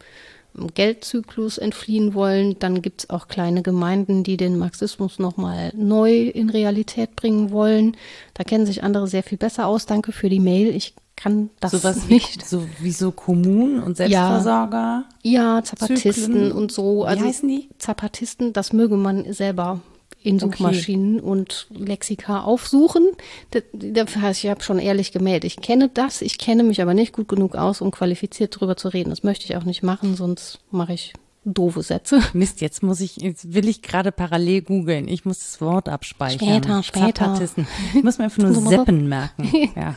Geldzyklus 0.73 1.59
entfliehen 1.59 2.15
wollen. 2.15 2.57
Dann 2.57 2.81
gibt 2.81 3.03
es 3.03 3.09
auch 3.11 3.27
kleine 3.27 3.61
Gemeinden, 3.61 4.23
die 4.23 4.37
den 4.37 4.57
Marxismus 4.57 5.19
nochmal 5.19 5.71
neu 5.75 6.23
in 6.23 6.49
Realität 6.49 7.15
bringen 7.15 7.51
wollen. 7.51 7.95
Da 8.33 8.43
kennen 8.43 8.65
sich 8.65 8.81
andere 8.83 9.07
sehr 9.07 9.21
viel 9.21 9.37
besser 9.37 9.67
aus. 9.67 9.85
Danke 9.85 10.11
für 10.11 10.29
die 10.29 10.39
Mail. 10.39 10.75
Ich 10.75 10.95
kann 11.15 11.51
das 11.59 11.73
Sowas 11.73 12.09
wie, 12.09 12.15
nicht. 12.15 12.43
so, 12.43 12.65
wie 12.79 12.91
so 12.91 13.11
Kommunen 13.11 13.83
und 13.83 13.97
Selbstversorger. 13.97 15.05
Ja, 15.21 15.61
Zapatisten 15.63 16.11
Zyklen. 16.33 16.51
und 16.51 16.71
so. 16.71 17.03
Also 17.03 17.23
Wie 17.23 17.27
heißen 17.27 17.47
die? 17.47 17.69
Zapatisten, 17.77 18.51
das 18.51 18.73
möge 18.73 18.97
man 18.97 19.31
selber 19.31 19.79
in 20.25 20.35
Okay. 20.35 20.45
Suchmaschinen 20.45 21.19
und 21.19 21.67
Lexika 21.69 22.41
aufsuchen. 22.41 23.07
Da- 23.51 23.59
Dafür 23.73 24.31
ich 24.31 24.47
habe 24.47 24.63
schon 24.63 24.79
ehrlich 24.79 25.11
gemeldet. 25.11 25.45
Ich 25.45 25.57
kenne 25.61 25.89
das, 25.93 26.21
ich 26.21 26.37
kenne 26.37 26.63
mich 26.63 26.81
aber 26.81 26.93
nicht 26.93 27.13
gut 27.13 27.27
genug 27.27 27.55
aus, 27.55 27.81
um 27.81 27.91
qualifiziert 27.91 28.59
drüber 28.59 28.75
zu 28.75 28.87
reden. 28.89 29.09
Das 29.11 29.23
möchte 29.23 29.45
ich 29.45 29.55
auch 29.55 29.63
nicht 29.63 29.83
machen, 29.83 30.15
sonst 30.15 30.59
mache 30.71 30.93
ich 30.93 31.13
doofe 31.45 31.83
Sätze. 31.83 32.21
Mist, 32.33 32.59
jetzt 32.61 32.81
muss 32.81 32.99
ich, 33.01 33.17
jetzt 33.17 33.53
will 33.53 33.67
ich 33.67 33.81
gerade 33.83 34.11
parallel 34.11 34.63
googeln. 34.63 35.07
Ich 35.07 35.25
muss 35.25 35.39
das 35.39 35.61
Wort 35.61 35.89
abspeichern. 35.89 36.39
Später, 36.63 36.83
später. 36.83 37.25
Zapatisten. 37.25 37.67
Ich 37.95 38.03
muss 38.03 38.17
mir 38.17 38.23
einfach 38.25 38.41
nur. 38.41 38.53
Seppen 38.69 39.07
merken. 39.07 39.51
Ja. 39.75 39.95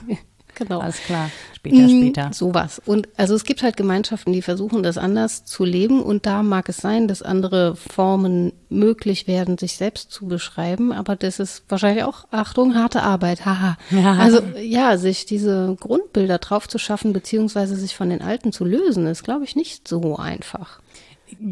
Genau. 0.58 0.80
Alles 0.80 1.00
klar. 1.00 1.30
Später, 1.54 1.88
später. 1.88 2.32
Sowas. 2.32 2.80
Und 2.84 3.08
also 3.16 3.34
es 3.34 3.44
gibt 3.44 3.62
halt 3.62 3.76
Gemeinschaften, 3.76 4.32
die 4.32 4.42
versuchen, 4.42 4.82
das 4.82 4.98
anders 4.98 5.44
zu 5.44 5.64
leben. 5.64 6.02
Und 6.02 6.26
da 6.26 6.42
mag 6.42 6.68
es 6.68 6.78
sein, 6.78 7.08
dass 7.08 7.22
andere 7.22 7.76
Formen 7.76 8.52
möglich 8.68 9.26
werden, 9.26 9.58
sich 9.58 9.76
selbst 9.76 10.10
zu 10.10 10.26
beschreiben. 10.26 10.92
Aber 10.92 11.16
das 11.16 11.40
ist 11.40 11.64
wahrscheinlich 11.68 12.04
auch, 12.04 12.26
Achtung, 12.30 12.74
harte 12.74 13.02
Arbeit. 13.02 13.44
Haha. 13.44 13.76
Ja. 13.90 14.14
Also 14.14 14.40
ja, 14.60 14.98
sich 14.98 15.26
diese 15.26 15.76
Grundbilder 15.80 16.38
drauf 16.38 16.68
zu 16.68 16.78
schaffen, 16.78 17.12
beziehungsweise 17.12 17.76
sich 17.76 17.96
von 17.96 18.10
den 18.10 18.22
alten 18.22 18.52
zu 18.52 18.64
lösen, 18.64 19.06
ist, 19.06 19.24
glaube 19.24 19.44
ich, 19.44 19.56
nicht 19.56 19.88
so 19.88 20.16
einfach. 20.16 20.80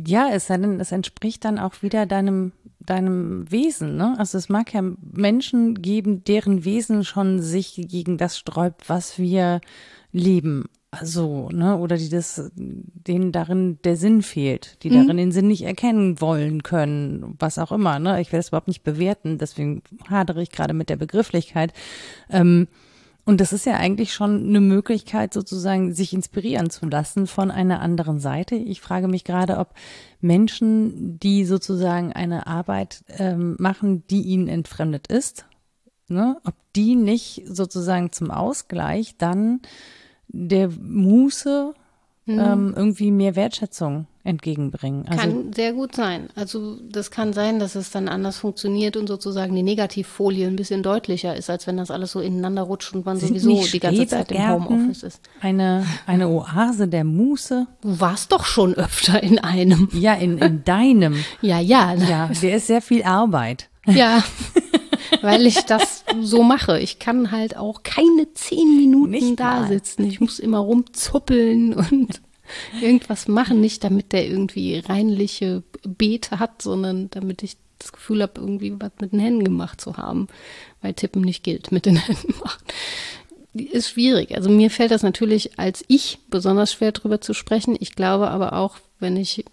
Ja, 0.07 0.29
es 0.33 0.49
es 0.49 0.92
entspricht 0.92 1.45
dann 1.45 1.59
auch 1.59 1.83
wieder 1.83 2.07
deinem, 2.07 2.53
deinem 2.87 3.51
Wesen. 3.51 3.96
Ne? 3.96 4.14
Also 4.18 4.38
es 4.38 4.49
mag 4.49 4.72
ja 4.72 4.83
Menschen 5.01 5.83
geben, 5.83 6.25
deren 6.25 6.64
Wesen 6.64 7.05
schon 7.05 7.40
sich 7.40 7.75
gegen 7.88 8.18
das 8.18 8.38
sträubt, 8.38 8.88
was 8.88 9.18
wir 9.18 9.61
leben. 10.12 10.64
Also, 10.92 11.51
ne, 11.51 11.77
oder 11.77 11.96
die 11.96 12.09
das, 12.09 12.51
denen 12.55 13.33
darin 13.33 13.79
der 13.85 13.96
Sinn 13.96 14.22
fehlt, 14.22 14.83
die 14.83 14.90
mhm. 14.90 14.94
darin 14.94 15.16
den 15.18 15.33
Sinn 15.33 15.49
nicht 15.49 15.62
erkennen 15.62 16.20
wollen 16.20 16.62
können, 16.62 17.35
was 17.38 17.59
auch 17.59 17.72
immer, 17.72 17.99
ne? 17.99 18.20
Ich 18.20 18.33
will 18.33 18.38
das 18.38 18.49
überhaupt 18.49 18.68
nicht 18.68 18.83
bewerten, 18.83 19.37
deswegen 19.37 19.83
hadere 20.09 20.42
ich 20.42 20.51
gerade 20.51 20.72
mit 20.72 20.88
der 20.88 20.96
Begrifflichkeit. 20.96 21.72
Ähm, 22.31 22.68
und 23.27 23.41
das 23.41 23.53
ist 23.53 23.67
ja 23.67 23.75
eigentlich 23.75 24.15
schon 24.15 24.47
eine 24.47 24.61
Möglichkeit, 24.61 25.35
sozusagen 25.35 25.93
sich 25.93 26.15
inspirieren 26.15 26.71
zu 26.71 26.87
lassen 26.87 27.27
von 27.27 27.51
einer 27.51 27.81
anderen 27.81 28.21
Seite. 28.21 28.55
Ich 28.55 28.81
frage 28.81 29.09
mich 29.09 29.25
gerade, 29.25 29.59
ob 29.59 29.75
Menschen, 30.21 31.19
die 31.19 31.45
sozusagen 31.45 32.12
eine 32.12 32.47
Arbeit 32.47 33.05
ähm, 33.09 33.57
machen, 33.59 34.05
die 34.09 34.23
ihnen 34.23 34.47
entfremdet 34.47 35.09
ist, 35.09 35.45
ne, 36.07 36.37
ob 36.45 36.55
die 36.77 36.95
nicht 36.95 37.43
sozusagen 37.47 38.12
zum 38.12 38.31
Ausgleich 38.31 39.17
dann 39.19 39.61
der 40.29 40.69
Muße 40.69 41.75
mhm. 42.27 42.41
ähm, 42.41 42.75
irgendwie 42.77 43.11
mehr 43.11 43.37
Wertschätzung 43.37 44.07
entgegenbringen. 44.25 45.07
Also, 45.09 45.21
kann 45.21 45.53
sehr 45.53 45.73
gut 45.73 45.95
sein. 45.95 46.29
Also 46.35 46.79
das 46.91 47.11
kann 47.11 47.33
sein, 47.33 47.59
dass 47.59 47.77
es 47.77 47.91
dann 47.91 48.09
anders 48.09 48.39
funktioniert 48.39 48.97
und 48.97 49.07
sozusagen 49.07 49.55
die 49.55 49.62
Negativfolie 49.62 50.47
ein 50.47 50.57
bisschen 50.57 50.83
deutlicher 50.83 51.37
ist, 51.37 51.49
als 51.49 51.67
wenn 51.67 51.77
das 51.77 51.91
alles 51.91 52.12
so 52.12 52.21
ineinander 52.21 52.62
rutscht 52.62 52.93
und 52.95 53.07
man 53.07 53.19
sowieso 53.19 53.62
die 53.73 53.79
ganze 53.79 54.07
Zeit 54.07 54.33
im 54.33 54.49
Homeoffice 54.49 55.05
ist. 55.05 55.21
Eine, 55.41 55.87
eine 56.07 56.29
Oase 56.29 56.89
der 56.89 57.05
Muße. 57.05 57.67
Du 57.81 58.01
warst 58.01 58.33
doch 58.33 58.45
schon 58.45 58.75
öfter 58.75 59.23
in 59.23 59.39
einem. 59.39 59.89
Ja, 59.93 60.15
in, 60.15 60.39
in 60.39 60.65
deinem. 60.65 61.15
ja, 61.41 61.61
ja. 61.61 61.95
Ja, 61.95 62.29
der 62.43 62.57
ist 62.57 62.67
sehr 62.67 62.83
viel 62.83 63.05
Arbeit. 63.05 63.71
Ja. 63.87 64.25
weil 65.23 65.47
ich 65.47 65.61
das 65.62 66.05
so 66.21 66.42
mache. 66.42 66.79
Ich 66.81 66.99
kann 66.99 67.31
halt 67.31 67.57
auch 67.57 67.83
keine 67.83 68.33
zehn 68.35 68.77
Minuten 68.77 69.11
Nicht 69.11 69.40
da 69.40 69.61
mal. 69.61 69.69
sitzen. 69.69 70.05
Ich 70.07 70.21
muss 70.21 70.38
immer 70.38 70.59
rumzuppeln 70.59 71.75
und 71.75 72.21
irgendwas 72.81 73.29
machen, 73.29 73.61
nicht 73.61 73.83
damit 73.85 74.12
der 74.12 74.27
irgendwie 74.27 74.79
reinliche 74.79 75.62
Beete 75.83 76.38
hat, 76.38 76.62
sondern 76.62 77.11
damit 77.11 77.42
ich 77.42 77.57
das 77.79 77.92
Gefühl 77.92 78.23
habe, 78.23 78.40
irgendwie 78.40 78.75
was 78.79 78.92
mit 79.01 79.12
den 79.12 79.21
Händen 79.21 79.45
gemacht 79.45 79.81
zu 79.81 79.97
haben, 79.97 80.29
weil 80.81 80.95
Tippen 80.95 81.23
nicht 81.23 81.45
gilt, 81.45 81.73
mit 81.73 81.87
den 81.87 81.97
Händen 81.97 82.35
machen. 82.42 82.62
Ist 83.55 83.90
schwierig. 83.90 84.35
Also 84.35 84.51
mir 84.51 84.71
fällt 84.71 84.90
das 84.90 85.03
natürlich 85.03 85.59
als 85.59 85.85
ich 85.88 86.19
besonders 86.29 86.73
schwer 86.73 86.92
drüber 86.92 87.21
zu 87.21 87.33
sprechen. 87.33 87.77
Ich 87.79 87.95
glaube 87.95 88.29
aber 88.29 88.53
auch, 88.55 88.77
wenn 88.99 89.16
ich 89.16 89.45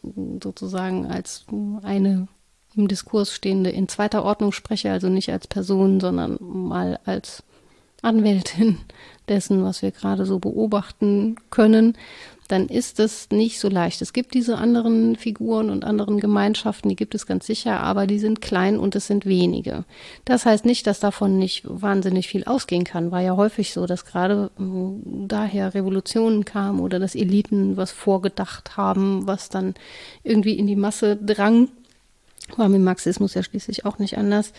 sozusagen 0.41 1.05
als 1.05 1.45
eine 1.83 2.27
im 2.75 2.88
Diskurs 2.88 3.33
stehende 3.33 3.69
in 3.69 3.88
zweiter 3.88 4.23
Ordnung 4.23 4.51
spreche, 4.51 4.91
also 4.91 5.09
nicht 5.09 5.31
als 5.31 5.47
Person, 5.47 5.99
sondern 5.99 6.38
mal 6.39 6.99
als 7.05 7.43
Anwältin 8.01 8.77
dessen, 9.27 9.63
was 9.63 9.81
wir 9.81 9.91
gerade 9.91 10.25
so 10.25 10.39
beobachten 10.39 11.38
können, 11.49 11.95
dann 12.47 12.67
ist 12.67 12.99
es 12.99 13.29
nicht 13.31 13.59
so 13.59 13.69
leicht. 13.69 14.01
Es 14.01 14.13
gibt 14.13 14.33
diese 14.33 14.57
anderen 14.57 15.15
Figuren 15.15 15.69
und 15.69 15.86
anderen 15.86 16.19
Gemeinschaften, 16.19 16.89
die 16.89 16.95
gibt 16.95 17.15
es 17.15 17.25
ganz 17.25 17.47
sicher, 17.47 17.79
aber 17.79 18.05
die 18.05 18.19
sind 18.19 18.41
klein 18.41 18.77
und 18.77 18.95
es 18.95 19.07
sind 19.07 19.25
wenige. 19.25 19.86
Das 20.25 20.45
heißt 20.45 20.65
nicht, 20.65 20.86
dass 20.86 20.99
davon 20.99 21.39
nicht 21.39 21.63
wahnsinnig 21.65 22.27
viel 22.27 22.43
ausgehen 22.43 22.83
kann. 22.83 23.12
War 23.12 23.21
ja 23.21 23.38
häufig 23.38 23.73
so, 23.73 23.86
dass 23.86 24.05
gerade 24.05 24.51
hm, 24.57 25.27
daher 25.27 25.73
Revolutionen 25.73 26.45
kamen 26.45 26.79
oder 26.79 26.99
dass 26.99 27.15
Eliten 27.15 27.77
was 27.77 27.91
vorgedacht 27.91 28.75
haben, 28.75 29.25
was 29.25 29.49
dann 29.49 29.73
irgendwie 30.23 30.57
in 30.57 30.67
die 30.67 30.75
Masse 30.75 31.15
drang. 31.15 31.69
War 32.58 32.69
mit 32.69 32.82
Marxismus 32.82 33.34
ja 33.34 33.43
schließlich 33.43 33.86
auch 33.86 33.99
nicht 33.99 34.17
anders. 34.17 34.53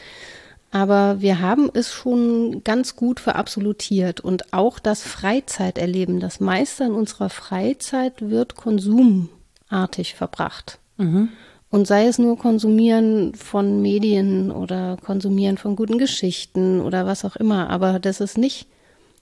Aber 0.70 1.20
wir 1.20 1.40
haben 1.40 1.70
es 1.72 1.92
schon 1.92 2.64
ganz 2.64 2.96
gut 2.96 3.20
verabsolutiert 3.20 4.18
und 4.20 4.52
auch 4.52 4.80
das 4.80 5.02
Freizeiterleben, 5.02 6.18
das 6.18 6.40
meiste 6.40 6.82
in 6.82 6.92
unserer 6.92 7.30
Freizeit 7.30 8.28
wird 8.28 8.56
konsumartig 8.56 10.16
verbracht. 10.16 10.80
Mhm. 10.96 11.28
Und 11.70 11.86
sei 11.86 12.06
es 12.06 12.18
nur 12.18 12.38
Konsumieren 12.38 13.36
von 13.36 13.82
Medien 13.82 14.50
oder 14.50 14.96
Konsumieren 15.04 15.58
von 15.58 15.76
guten 15.76 15.98
Geschichten 15.98 16.80
oder 16.80 17.06
was 17.06 17.24
auch 17.24 17.36
immer, 17.36 17.70
aber 17.70 18.00
dass 18.00 18.18
es 18.18 18.36
nicht 18.36 18.66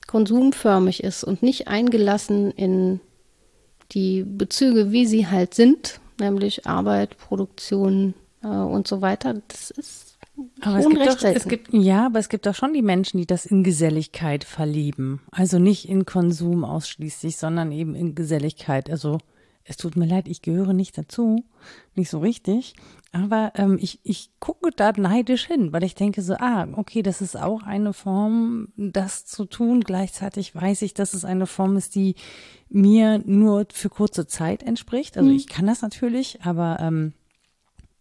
konsumförmig 0.07 1.03
ist 1.03 1.23
und 1.23 1.43
nicht 1.43 1.69
eingelassen 1.69 2.51
in 2.51 3.01
die 3.93 4.23
Bezüge, 4.23 4.91
wie 4.91 5.05
sie 5.05 5.27
halt 5.27 5.55
sind, 5.55 6.01
nämlich 6.19 6.67
Arbeit, 6.67 7.19
Produktion 7.19 8.15
äh, 8.43 8.49
und 8.49 8.87
so 8.87 9.01
weiter, 9.01 9.41
das 9.49 9.71
ist 9.71 10.13
aber 10.61 10.79
es 10.79 10.89
gibt, 10.89 11.07
doch, 11.07 11.23
es 11.23 11.45
gibt, 11.49 11.73
ja, 11.73 12.07
aber 12.07 12.19
es 12.19 12.29
gibt 12.29 12.49
auch 12.49 12.55
schon 12.55 12.73
die 12.73 12.83
Menschen, 12.83 13.19
die 13.19 13.27
das 13.27 13.45
in 13.45 13.63
Geselligkeit 13.63 14.45
verlieben. 14.45 15.21
Also 15.31 15.59
nicht 15.59 15.89
in 15.89 16.07
Konsum 16.07 16.65
ausschließlich, 16.65 17.37
sondern 17.37 17.71
eben 17.71 17.95
in 17.95 18.15
Geselligkeit. 18.15 18.91
Also 18.91 19.19
es 19.65 19.77
tut 19.77 19.95
mir 19.95 20.07
leid, 20.07 20.29
ich 20.29 20.43
gehöre 20.43 20.73
nicht 20.73 20.97
dazu, 20.97 21.45
nicht 21.95 22.11
so 22.11 22.19
richtig. 22.21 22.75
Aber 23.13 23.53
ähm, 23.57 23.79
ich, 23.81 24.01
ich 24.05 24.31
gucke 24.41 24.71
da 24.75 24.93
neidisch 24.97 25.47
hin, 25.47 25.73
weil 25.73 25.85
ich 25.85 25.95
denke 25.95 26.23
so, 26.23 26.35
ah, 26.39 26.67
okay, 26.73 27.03
das 27.03 27.21
ist 27.21 27.37
auch 27.37 27.63
eine 27.63 27.93
Form, 27.93 28.69
das 28.77 29.27
zu 29.27 29.45
tun. 29.45 29.83
Gleichzeitig 29.83 30.55
weiß 30.55 30.81
ich, 30.83 30.95
dass 30.95 31.13
es 31.13 31.27
eine 31.27 31.47
Form 31.47 31.77
ist, 31.77 31.95
die 31.95 32.15
mir 32.71 33.23
nur 33.27 33.67
für 33.71 33.91
kurze 33.91 34.27
Zeit 34.27 34.63
entspricht. 34.63 35.19
Also 35.19 35.29
mhm. 35.29 35.37
ich 35.37 35.47
kann 35.47 35.67
das 35.67 35.83
natürlich, 35.83 36.41
aber 36.43 36.79
ähm, 36.81 37.13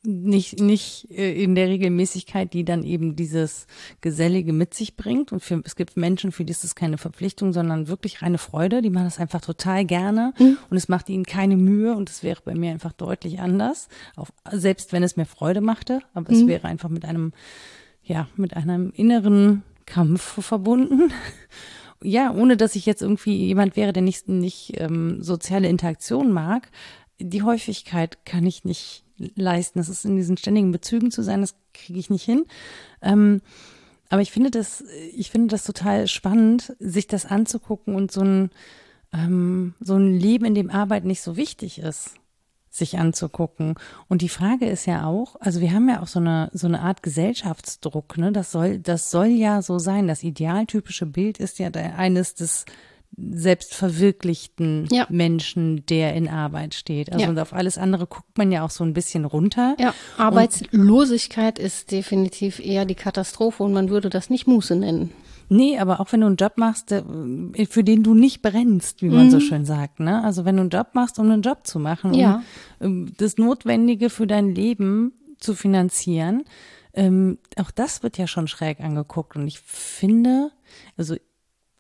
nicht, 0.04 0.60
nicht 0.60 1.12
äh, 1.12 1.44
in 1.44 1.54
der 1.56 1.68
Regelmäßigkeit, 1.68 2.54
die 2.54 2.66
dann 2.66 2.84
eben 2.84 3.16
dieses 3.16 3.68
Gesellige 4.02 4.52
mit 4.52 4.74
sich 4.74 4.96
bringt. 4.96 5.32
Und 5.32 5.42
für, 5.42 5.62
es 5.64 5.76
gibt 5.76 5.96
Menschen, 5.96 6.32
für 6.32 6.44
die 6.44 6.52
ist 6.52 6.64
es 6.64 6.76
keine 6.76 6.98
Verpflichtung, 6.98 7.54
sondern 7.54 7.88
wirklich 7.88 8.22
reine 8.22 8.38
Freude. 8.38 8.82
Die 8.82 8.90
machen 8.90 9.06
das 9.06 9.20
einfach 9.20 9.42
total 9.42 9.86
gerne 9.86 10.34
mhm. 10.40 10.58
und 10.70 10.78
es 10.78 10.88
macht 10.88 11.10
ihnen 11.10 11.26
keine 11.26 11.56
Mühe 11.56 11.96
und 11.96 12.10
es 12.10 12.24
wäre 12.24 12.42
bei 12.44 12.56
mir 12.56 12.72
einfach 12.72 12.94
deutlich 12.94 13.40
anders. 13.40 13.90
Auch, 14.16 14.30
selbst 14.52 14.92
wenn 14.92 15.04
es 15.04 15.18
mir 15.18 15.26
Freude 15.26 15.62
machte, 15.62 16.00
aber 16.14 16.32
mhm. 16.32 16.38
es 16.38 16.48
wäre 16.48 16.68
einfach 16.68 16.90
mit 16.90 17.06
einem, 17.06 17.34
ja, 18.04 18.28
mit 18.36 18.56
einem 18.56 18.92
inneren 18.96 19.64
Kampf 19.86 20.44
verbunden. 20.44 21.12
ja, 22.04 22.34
ohne 22.34 22.58
dass 22.58 22.76
ich 22.76 22.86
jetzt 22.86 23.02
irgendwie 23.02 23.36
jemand 23.46 23.76
wäre, 23.76 23.94
der 23.94 24.02
nicht, 24.02 24.28
nicht 24.28 24.74
ähm, 24.78 25.22
soziale 25.22 25.68
Interaktion 25.68 26.32
mag. 26.32 26.70
Die 27.24 27.44
Häufigkeit 27.44 28.26
kann 28.26 28.46
ich 28.46 28.66
nicht 28.66 29.04
leisten. 29.36 29.80
Das 29.80 29.90
ist 29.90 30.06
in 30.06 30.16
diesen 30.16 30.38
ständigen 30.38 30.72
Bezügen 30.72 31.12
zu 31.12 31.24
sein, 31.24 31.42
das 31.42 31.56
kriege 31.74 32.00
ich 32.00 32.10
nicht 32.10 32.24
hin. 32.24 32.46
Ähm, 33.02 33.42
aber 34.10 34.22
ich 34.22 34.32
finde 34.32 34.52
das, 34.52 34.84
ich 35.14 35.32
finde 35.32 35.48
das 35.48 35.64
total 35.64 36.08
spannend, 36.08 36.76
sich 36.80 37.08
das 37.08 37.26
anzugucken 37.26 37.96
und 37.96 38.12
so 38.12 38.22
ein, 38.22 38.52
ähm, 39.14 39.74
so 39.80 39.96
ein 39.96 40.14
Leben, 40.14 40.46
in 40.46 40.56
dem 40.56 40.70
Arbeit 40.70 41.06
nicht 41.06 41.22
so 41.22 41.38
wichtig 41.38 41.80
ist, 41.80 42.16
sich 42.70 42.98
anzugucken. 42.98 43.76
Und 44.10 44.22
die 44.22 44.30
Frage 44.30 44.66
ist 44.66 44.86
ja 44.86 45.06
auch, 45.06 45.38
also 45.40 45.62
wir 45.62 45.72
haben 45.72 45.88
ja 45.88 46.02
auch 46.02 46.08
so 46.08 46.20
eine, 46.20 46.50
so 46.54 46.68
eine 46.68 46.82
Art 46.82 47.04
Gesellschaftsdruck, 47.04 48.18
ne? 48.18 48.34
Das 48.34 48.52
soll, 48.52 48.80
das 48.80 49.12
soll 49.12 49.28
ja 49.28 49.62
so 49.62 49.80
sein. 49.80 50.08
Das 50.08 50.24
idealtypische 50.24 51.06
Bild 51.06 51.38
ist 51.38 51.60
ja 51.60 51.70
eines 51.70 52.34
des 52.36 52.66
selbstverwirklichten 53.18 54.88
ja. 54.92 55.06
Menschen, 55.10 55.86
der 55.86 56.14
in 56.14 56.28
Arbeit 56.28 56.74
steht. 56.74 57.12
Also 57.12 57.26
ja. 57.26 57.30
und 57.30 57.40
auf 57.40 57.54
alles 57.54 57.78
andere 57.78 58.08
guckt 58.08 58.38
man 58.38 58.52
ja 58.52 58.64
auch 58.64 58.70
so 58.70 58.84
ein 58.84 58.94
bisschen 58.94 59.26
runter. 59.26 59.76
Ja, 59.80 59.94
Arbeitslosigkeit 60.18 61.60
und, 61.60 61.66
ist 61.66 61.92
definitiv 61.92 62.60
eher 62.60 62.86
die 62.86 62.96
Katastrophe 62.96 63.64
und 63.64 63.74
man 63.74 63.90
würde 63.90 64.10
das 64.10 64.30
nicht 64.30 64.48
Muße 64.48 64.76
nennen. 64.76 65.12
Nee, 65.50 65.78
aber 65.78 66.00
auch 66.00 66.14
wenn 66.14 66.22
du 66.22 66.28
einen 66.28 66.38
Job 66.38 66.54
machst, 66.56 66.92
für 66.92 67.84
den 67.84 68.04
du 68.04 68.14
nicht 68.14 68.42
brennst, 68.42 69.02
wie 69.02 69.10
man 69.10 69.26
mhm. 69.26 69.32
so 69.32 69.42
schön 69.42 69.66
sagt, 69.66 70.00
ne? 70.00 70.24
Also 70.24 70.46
wenn 70.46 70.56
du 70.56 70.62
einen 70.62 70.70
Job 70.70 70.92
machst, 70.94 71.20
um 71.20 71.30
einen 71.30 71.42
Job 71.42 71.68
zu 71.68 71.78
machen, 71.78 72.14
ja. 72.14 72.42
um 72.80 72.88
ähm, 72.88 73.14
das 73.18 73.38
Notwendige 73.38 74.10
für 74.10 74.28
dein 74.28 74.56
Leben 74.56 75.12
zu 75.40 75.54
finanzieren, 75.54 76.46
ähm, 76.94 77.38
auch 77.58 77.72
das 77.72 78.02
wird 78.02 78.18
ja 78.18 78.28
schon 78.28 78.48
schräg 78.48 78.80
angeguckt. 78.80 79.36
Und 79.36 79.46
ich 79.46 79.60
finde, 79.60 80.52
also 80.96 81.16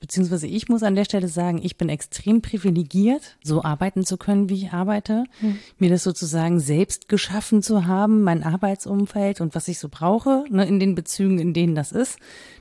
beziehungsweise 0.01 0.47
ich 0.47 0.67
muss 0.67 0.83
an 0.83 0.95
der 0.95 1.05
Stelle 1.05 1.27
sagen, 1.27 1.61
ich 1.63 1.77
bin 1.77 1.87
extrem 1.87 2.41
privilegiert, 2.41 3.37
so 3.43 3.63
arbeiten 3.63 4.03
zu 4.03 4.17
können, 4.17 4.49
wie 4.49 4.55
ich 4.55 4.73
arbeite, 4.73 5.25
mhm. 5.39 5.59
mir 5.77 5.89
das 5.91 6.03
sozusagen 6.03 6.59
selbst 6.59 7.07
geschaffen 7.07 7.61
zu 7.61 7.85
haben, 7.85 8.23
mein 8.23 8.43
Arbeitsumfeld 8.43 9.39
und 9.39 9.55
was 9.55 9.67
ich 9.67 9.77
so 9.79 9.87
brauche, 9.89 10.43
ne, 10.49 10.65
in 10.65 10.79
den 10.79 10.95
Bezügen, 10.95 11.37
in 11.37 11.53
denen 11.53 11.75
das 11.75 11.91
ist. 11.91 12.17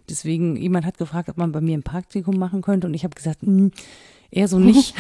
Deswegen, 0.09 0.55
jemand 0.55 0.85
hat 0.85 0.99
gefragt, 0.99 1.31
ob 1.31 1.39
man 1.39 1.51
bei 1.51 1.63
mir 1.63 1.77
ein 1.77 1.83
Praktikum 1.83 2.39
machen 2.39 2.61
könnte 2.61 2.87
und 2.87 2.95
ich 2.95 3.05
habe 3.05 3.15
gesagt, 3.15 3.43
mh, 3.43 3.49
hm, 3.49 3.73
eher 4.31 4.49
so 4.49 4.59
nicht. 4.59 4.95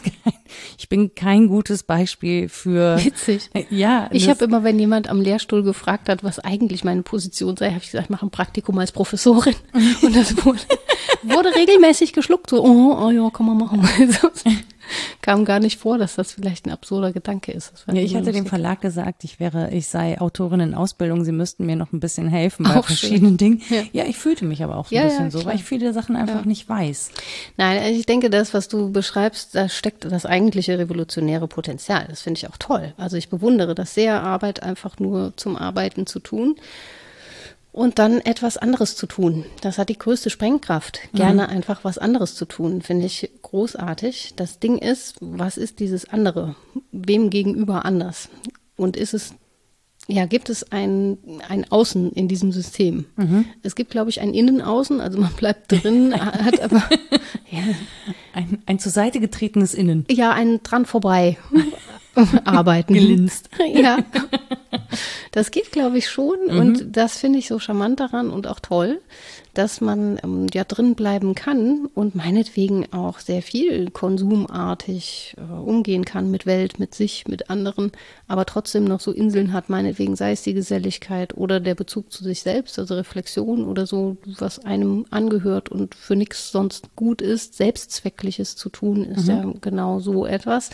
ich 0.78 0.88
bin 0.88 1.14
kein 1.14 1.48
gutes 1.48 1.82
Beispiel 1.82 2.48
für. 2.48 3.02
Witzig. 3.04 3.50
Ja. 3.70 4.08
Ich 4.12 4.28
habe 4.28 4.44
immer, 4.44 4.64
wenn 4.64 4.78
jemand 4.78 5.08
am 5.08 5.20
Lehrstuhl 5.20 5.62
gefragt 5.62 6.08
hat, 6.08 6.22
was 6.22 6.38
eigentlich 6.38 6.84
meine 6.84 7.02
Position 7.02 7.56
sei, 7.56 7.68
habe 7.68 7.78
ich 7.78 7.90
gesagt, 7.90 8.04
ich 8.04 8.10
mache 8.10 8.26
ein 8.26 8.30
Praktikum 8.30 8.78
als 8.78 8.92
Professorin. 8.92 9.54
Und 10.02 10.14
das 10.14 10.44
wurde, 10.44 10.60
wurde 11.22 11.54
regelmäßig 11.54 12.12
geschluckt. 12.12 12.50
So, 12.50 12.64
oh, 12.64 12.96
oh 13.00 13.10
ja, 13.10 13.28
kann 13.30 13.46
man 13.46 13.58
machen. 13.58 13.88
kam 15.22 15.44
gar 15.44 15.60
nicht 15.60 15.78
vor, 15.78 15.98
dass 15.98 16.16
das 16.16 16.32
vielleicht 16.32 16.66
ein 16.66 16.70
absurder 16.70 17.12
Gedanke 17.12 17.52
ist. 17.52 17.72
Ja, 17.86 17.94
ich 17.94 18.14
hatte 18.14 18.32
dem 18.32 18.46
Verlag 18.46 18.80
gesagt, 18.80 19.24
ich 19.24 19.40
wäre, 19.40 19.70
ich 19.70 19.88
sei 19.88 20.20
Autorin 20.20 20.60
in 20.60 20.74
Ausbildung, 20.74 21.24
sie 21.24 21.32
müssten 21.32 21.66
mir 21.66 21.76
noch 21.76 21.92
ein 21.92 22.00
bisschen 22.00 22.28
helfen 22.28 22.64
bei 22.64 22.76
auch 22.76 22.86
verschiedenen 22.86 23.30
schön. 23.30 23.58
Dingen. 23.58 23.62
Ja. 23.70 23.82
ja. 23.92 24.04
ich 24.04 24.16
fühlte 24.16 24.44
mich 24.44 24.62
aber 24.62 24.76
auch 24.76 24.90
ja, 24.90 25.02
ein 25.02 25.08
bisschen 25.08 25.30
so, 25.30 25.44
weil 25.44 25.56
ich 25.56 25.64
viele 25.64 25.92
Sachen 25.92 26.16
einfach 26.16 26.44
nicht 26.44 26.68
weiß. 26.68 27.10
Nein, 27.56 27.82
also 27.82 27.98
ich 27.98 28.06
denke, 28.06 28.30
das, 28.30 28.54
was 28.54 28.68
du 28.68 28.90
beschreibst, 28.90 29.54
da 29.54 29.68
steckt 29.68 30.04
das 30.04 30.26
eigentliche 30.26 30.78
revolutionäre 30.78 31.48
Potenzial. 31.48 32.06
Das 32.08 32.22
finde 32.22 32.38
ich 32.38 32.48
auch 32.48 32.56
toll. 32.58 32.94
Also 32.96 33.16
ich 33.16 33.28
bewundere 33.28 33.74
das 33.74 33.94
sehr, 33.94 34.22
Arbeit 34.22 34.62
einfach 34.62 34.98
nur 34.98 35.32
zum 35.36 35.56
Arbeiten 35.56 36.06
zu 36.06 36.20
tun 36.20 36.56
und 37.76 37.98
dann 37.98 38.20
etwas 38.22 38.56
anderes 38.56 38.96
zu 38.96 39.06
tun. 39.06 39.44
Das 39.60 39.76
hat 39.76 39.90
die 39.90 39.98
größte 39.98 40.30
Sprengkraft. 40.30 40.98
Gerne 41.12 41.42
mhm. 41.42 41.50
einfach 41.50 41.84
was 41.84 41.98
anderes 41.98 42.34
zu 42.34 42.46
tun, 42.46 42.80
finde 42.80 43.04
ich 43.04 43.30
großartig. 43.42 44.32
Das 44.34 44.58
Ding 44.58 44.78
ist, 44.78 45.16
was 45.20 45.58
ist 45.58 45.78
dieses 45.78 46.08
andere? 46.08 46.56
Wem 46.90 47.28
gegenüber 47.28 47.84
anders? 47.84 48.30
Und 48.76 48.96
ist 48.96 49.12
es, 49.12 49.34
ja, 50.08 50.26
gibt 50.26 50.50
es 50.50 50.70
ein, 50.70 51.18
ein 51.48 51.70
Außen 51.70 52.12
in 52.12 52.28
diesem 52.28 52.52
System? 52.52 53.06
Mhm. 53.16 53.46
Es 53.62 53.74
gibt, 53.74 53.90
glaube 53.90 54.10
ich, 54.10 54.20
ein 54.20 54.34
Innen-Außen, 54.34 55.00
also 55.00 55.18
man 55.18 55.32
bleibt 55.32 55.72
drin, 55.72 56.14
hat 56.20 56.60
aber 56.60 56.82
ja. 57.50 57.62
ein, 58.32 58.62
ein 58.66 58.78
zur 58.78 58.92
Seite 58.92 59.18
getretenes 59.18 59.74
Innen. 59.74 60.04
Ja, 60.08 60.32
ein 60.32 60.62
dran 60.62 60.86
vorbei 60.86 61.38
arbeiten. 62.44 62.94
Gelinst. 62.94 63.50
Ja. 63.74 63.98
Das 65.32 65.50
geht, 65.50 65.72
glaube 65.72 65.98
ich, 65.98 66.08
schon. 66.08 66.36
Mhm. 66.48 66.58
Und 66.58 66.96
das 66.96 67.18
finde 67.18 67.38
ich 67.38 67.48
so 67.48 67.58
charmant 67.58 68.00
daran 68.00 68.30
und 68.30 68.46
auch 68.46 68.60
toll, 68.60 69.00
dass 69.56 69.80
man 69.80 70.18
ähm, 70.22 70.46
ja 70.52 70.64
drin 70.64 70.94
bleiben 70.94 71.34
kann 71.34 71.88
und 71.94 72.14
meinetwegen 72.14 72.92
auch 72.92 73.18
sehr 73.18 73.40
viel 73.40 73.90
konsumartig 73.90 75.34
äh, 75.38 75.52
umgehen 75.52 76.04
kann 76.04 76.30
mit 76.30 76.44
Welt, 76.44 76.78
mit 76.78 76.94
sich, 76.94 77.26
mit 77.26 77.48
anderen, 77.48 77.90
aber 78.28 78.44
trotzdem 78.44 78.84
noch 78.84 79.00
so 79.00 79.12
Inseln 79.12 79.54
hat, 79.54 79.70
meinetwegen 79.70 80.14
sei 80.14 80.32
es 80.32 80.42
die 80.42 80.52
Geselligkeit 80.52 81.36
oder 81.36 81.58
der 81.58 81.74
Bezug 81.74 82.12
zu 82.12 82.22
sich 82.22 82.42
selbst, 82.42 82.78
also 82.78 82.94
Reflexion 82.94 83.64
oder 83.64 83.86
so, 83.86 84.18
was 84.38 84.58
einem 84.58 85.06
angehört 85.10 85.70
und 85.70 85.94
für 85.94 86.16
nichts 86.16 86.52
sonst 86.52 86.94
gut 86.94 87.22
ist, 87.22 87.54
Selbstzweckliches 87.54 88.56
zu 88.56 88.68
tun, 88.68 89.04
ist 89.04 89.26
mhm. 89.26 89.30
ja 89.30 89.52
genau 89.62 90.00
so 90.00 90.26
etwas. 90.26 90.68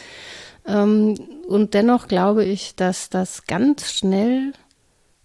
Ähm, 0.67 1.15
und 1.47 1.75
dennoch 1.75 2.09
glaube 2.09 2.45
ich, 2.45 2.75
dass 2.75 3.11
das 3.11 3.47
ganz 3.47 3.93
schnell 3.93 4.53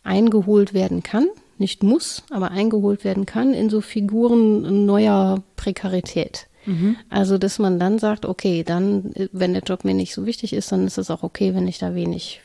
eingeholt 0.04 0.74
werden 0.76 1.02
kann. 1.02 1.28
Nicht 1.58 1.84
muss, 1.84 2.24
aber 2.30 2.52
eingeholt 2.52 3.04
werden 3.04 3.26
kann 3.26 3.54
in 3.54 3.70
so 3.70 3.82
Figuren 3.82 4.86
neuer 4.86 5.42
Prekarität. 5.56 6.48
Mhm. 6.66 6.98
Also, 7.10 7.38
dass 7.38 7.60
man 7.60 7.80
dann 7.80 7.98
sagt, 7.98 8.26
okay, 8.26 8.64
dann, 8.64 9.14
wenn 9.32 9.54
der 9.54 9.64
Job 9.64 9.86
mir 9.86 9.94
nicht 9.94 10.14
so 10.14 10.26
wichtig 10.26 10.54
ist, 10.54 10.72
dann 10.72 10.86
ist 10.86 10.98
es 10.98 11.10
auch 11.10 11.24
okay, 11.24 11.56
wenn 11.56 11.68
ich 11.68 11.78
da 11.80 11.96
wenig 11.96 12.42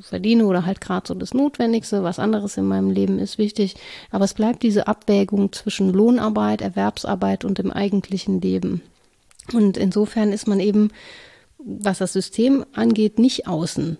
verdiene 0.00 0.46
oder 0.46 0.66
halt 0.66 0.80
gerade 0.80 1.08
so 1.08 1.14
das 1.14 1.34
Notwendigste, 1.34 2.04
was 2.04 2.18
anderes 2.18 2.56
in 2.56 2.66
meinem 2.66 2.90
Leben 2.90 3.18
ist 3.18 3.38
wichtig. 3.38 3.74
Aber 4.10 4.26
es 4.26 4.34
bleibt 4.34 4.62
diese 4.62 4.86
Abwägung 4.86 5.52
zwischen 5.52 5.90
Lohnarbeit, 5.90 6.60
Erwerbsarbeit 6.60 7.44
und 7.44 7.58
dem 7.58 7.70
eigentlichen 7.70 8.40
Leben. 8.40 8.82
Und 9.52 9.76
insofern 9.76 10.32
ist 10.32 10.46
man 10.46 10.60
eben 10.60 10.90
was 11.64 11.98
das 11.98 12.12
System 12.12 12.64
angeht, 12.72 13.18
nicht 13.18 13.46
außen. 13.46 13.96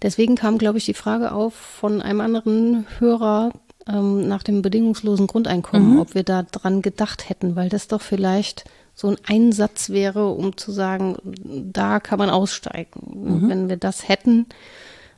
Deswegen 0.00 0.34
kam, 0.34 0.58
glaube 0.58 0.78
ich, 0.78 0.86
die 0.86 0.94
Frage 0.94 1.32
auf 1.32 1.54
von 1.54 2.00
einem 2.00 2.20
anderen 2.20 2.86
Hörer 2.98 3.52
ähm, 3.88 4.28
nach 4.28 4.42
dem 4.42 4.62
bedingungslosen 4.62 5.26
Grundeinkommen, 5.26 5.94
mhm. 5.94 6.00
ob 6.00 6.14
wir 6.14 6.22
da 6.22 6.42
dran 6.42 6.82
gedacht 6.82 7.28
hätten, 7.28 7.56
weil 7.56 7.68
das 7.68 7.88
doch 7.88 8.00
vielleicht 8.00 8.64
so 8.94 9.08
ein 9.08 9.16
Einsatz 9.26 9.90
wäre, 9.90 10.28
um 10.28 10.56
zu 10.56 10.70
sagen, 10.70 11.16
da 11.24 11.98
kann 12.00 12.18
man 12.18 12.30
aussteigen. 12.30 13.42
Mhm. 13.42 13.48
Wenn 13.48 13.68
wir 13.68 13.76
das 13.76 14.08
hätten, 14.08 14.46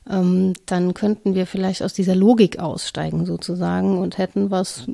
ähm, 0.08 0.52
dann 0.66 0.94
könnten 0.94 1.34
wir 1.34 1.46
vielleicht 1.46 1.82
aus 1.82 1.92
dieser 1.92 2.14
Logik 2.14 2.58
aussteigen 2.58 3.26
sozusagen 3.26 3.98
und 3.98 4.18
hätten 4.18 4.50
was, 4.50 4.86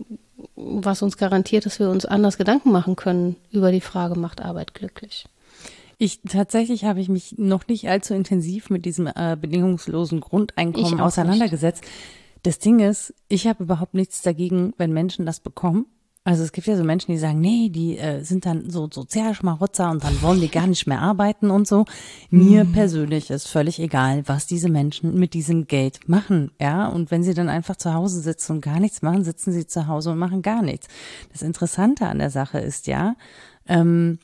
was 0.57 1.03
uns 1.03 1.17
garantiert, 1.17 1.67
dass 1.67 1.79
wir 1.79 1.91
uns 1.91 2.05
anders 2.07 2.39
Gedanken 2.39 2.73
machen 2.73 2.97
können 2.97 3.37
über 3.51 3.73
die 3.73 3.81
Frage, 3.81 4.19
macht 4.19 4.41
Arbeit 4.41 4.75
glücklich. 4.75 5.27
Ich 5.99 6.21
tatsächlich 6.27 6.85
habe 6.85 7.01
ich 7.01 7.11
mich 7.11 7.37
noch 7.37 7.69
nicht 7.69 7.87
allzu 7.91 8.15
intensiv 8.15 8.71
mit 8.71 8.87
diesem 8.87 9.07
äh, 9.07 9.37
bedingungslosen 9.39 10.21
Grundeinkommen 10.21 10.99
auseinandergesetzt. 10.99 11.83
Nicht. 11.83 12.20
Das 12.43 12.59
Ding 12.59 12.81
ist, 12.81 13.15
ich 13.29 13.47
habe 13.47 13.65
überhaupt 13.65 13.95
nichts 13.95 14.23
dagegen, 14.23 14.73
wenn 14.79 14.93
Menschen 14.93 15.27
das 15.27 15.41
bekommen. 15.41 15.87
Also 16.23 16.43
es 16.43 16.53
gibt 16.53 16.67
ja 16.67 16.77
so 16.77 16.85
Menschen, 16.85 17.13
die 17.13 17.19
sagen, 17.19 17.41
nee, 17.41 17.71
die 17.71 17.97
äh, 17.97 18.23
sind 18.23 18.45
dann 18.45 18.69
so 18.69 18.89
Sozialschmarotzer 18.93 19.91
und 19.91 20.05
dann 20.05 20.21
wollen 20.21 20.41
die 20.41 20.51
gar 20.51 20.67
nicht 20.67 20.87
mehr 20.87 21.01
arbeiten 21.01 21.51
und 21.51 21.67
so. 21.67 21.87
Mir 22.29 22.61
hm. 22.61 22.73
persönlich 22.73 23.31
ist 23.31 23.49
völlig 23.49 23.81
egal, 23.81 24.23
was 24.27 24.47
diese 24.47 24.69
Menschen 24.69 25.19
mit 25.19 25.33
diesem 25.33 25.67
Geld 25.67 26.09
machen, 26.09 26.53
ja. 26.61 26.89
Und 26.89 27.11
wenn 27.11 27.23
sie 27.23 27.33
dann 27.33 27.49
einfach 27.49 27.77
zu 27.77 27.95
Hause 27.95 28.21
sitzen 28.21 28.57
und 28.57 28.61
gar 28.61 28.81
nichts 28.81 29.01
machen, 29.01 29.25
sitzen 29.25 29.53
sie 29.53 29.67
zu 29.67 29.87
Hause 29.87 30.11
und 30.11 30.19
machen 30.19 30.43
gar 30.43 30.61
nichts. 30.61 30.89
Das 31.33 31.41
Interessante 31.41 32.07
an 32.07 32.19
der 32.19 32.31
Sache 32.31 32.59
ist 32.59 32.87
ja, 32.87 33.17
ähm, 33.67 34.19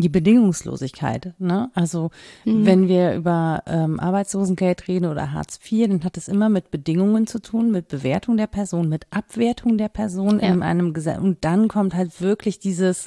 die 0.00 0.08
Bedingungslosigkeit. 0.08 1.34
Ne? 1.38 1.70
Also 1.74 2.10
mhm. 2.44 2.66
wenn 2.66 2.88
wir 2.88 3.14
über 3.14 3.62
ähm, 3.66 4.00
Arbeitslosengeld 4.00 4.88
reden 4.88 5.06
oder 5.06 5.32
Hartz 5.32 5.58
IV, 5.70 5.88
dann 5.88 6.04
hat 6.04 6.16
es 6.16 6.28
immer 6.28 6.48
mit 6.48 6.70
Bedingungen 6.70 7.26
zu 7.26 7.40
tun, 7.40 7.70
mit 7.70 7.88
Bewertung 7.88 8.36
der 8.36 8.46
Person, 8.46 8.88
mit 8.88 9.06
Abwertung 9.10 9.78
der 9.78 9.88
Person 9.88 10.40
ja. 10.40 10.48
in 10.48 10.62
einem 10.62 10.92
Gesetz. 10.92 11.18
Und 11.18 11.44
dann 11.44 11.68
kommt 11.68 11.94
halt 11.94 12.20
wirklich 12.20 12.58
dieses 12.58 13.06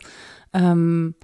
ähm, 0.53 1.15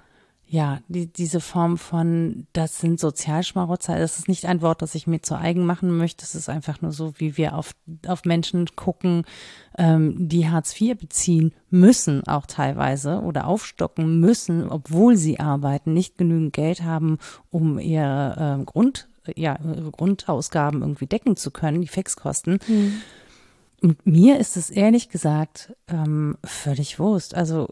ja, 0.52 0.80
die, 0.88 1.06
diese 1.06 1.40
Form 1.40 1.78
von, 1.78 2.48
das 2.52 2.80
sind 2.80 2.98
Sozialschmarotzer, 2.98 3.96
das 3.96 4.18
ist 4.18 4.26
nicht 4.26 4.46
ein 4.46 4.62
Wort, 4.62 4.82
das 4.82 4.96
ich 4.96 5.06
mir 5.06 5.22
zu 5.22 5.38
eigen 5.38 5.64
machen 5.64 5.96
möchte. 5.96 6.24
Es 6.24 6.34
ist 6.34 6.48
einfach 6.48 6.82
nur 6.82 6.90
so, 6.90 7.12
wie 7.18 7.36
wir 7.36 7.56
auf, 7.56 7.70
auf 8.04 8.24
Menschen 8.24 8.66
gucken, 8.74 9.22
ähm, 9.78 10.28
die 10.28 10.48
Hartz 10.48 10.78
IV 10.80 10.98
beziehen 10.98 11.54
müssen, 11.70 12.26
auch 12.26 12.46
teilweise, 12.46 13.20
oder 13.20 13.46
aufstocken 13.46 14.18
müssen, 14.18 14.68
obwohl 14.68 15.16
sie 15.16 15.38
arbeiten, 15.38 15.92
nicht 15.92 16.18
genügend 16.18 16.52
Geld 16.52 16.82
haben, 16.82 17.18
um 17.50 17.78
ihre 17.78 18.58
äh, 18.60 18.64
Grund, 18.64 19.08
ja, 19.36 19.56
ihre 19.62 19.92
Grundausgaben 19.92 20.80
irgendwie 20.82 21.06
decken 21.06 21.36
zu 21.36 21.52
können, 21.52 21.80
die 21.80 21.86
Fixkosten. 21.86 22.58
Mhm. 22.66 23.02
Und 23.82 24.06
mir 24.06 24.38
ist 24.38 24.56
es 24.56 24.70
ehrlich 24.70 25.08
gesagt 25.08 25.74
ähm, 25.88 26.36
völlig 26.44 26.98
Wurst. 26.98 27.34
Also, 27.34 27.68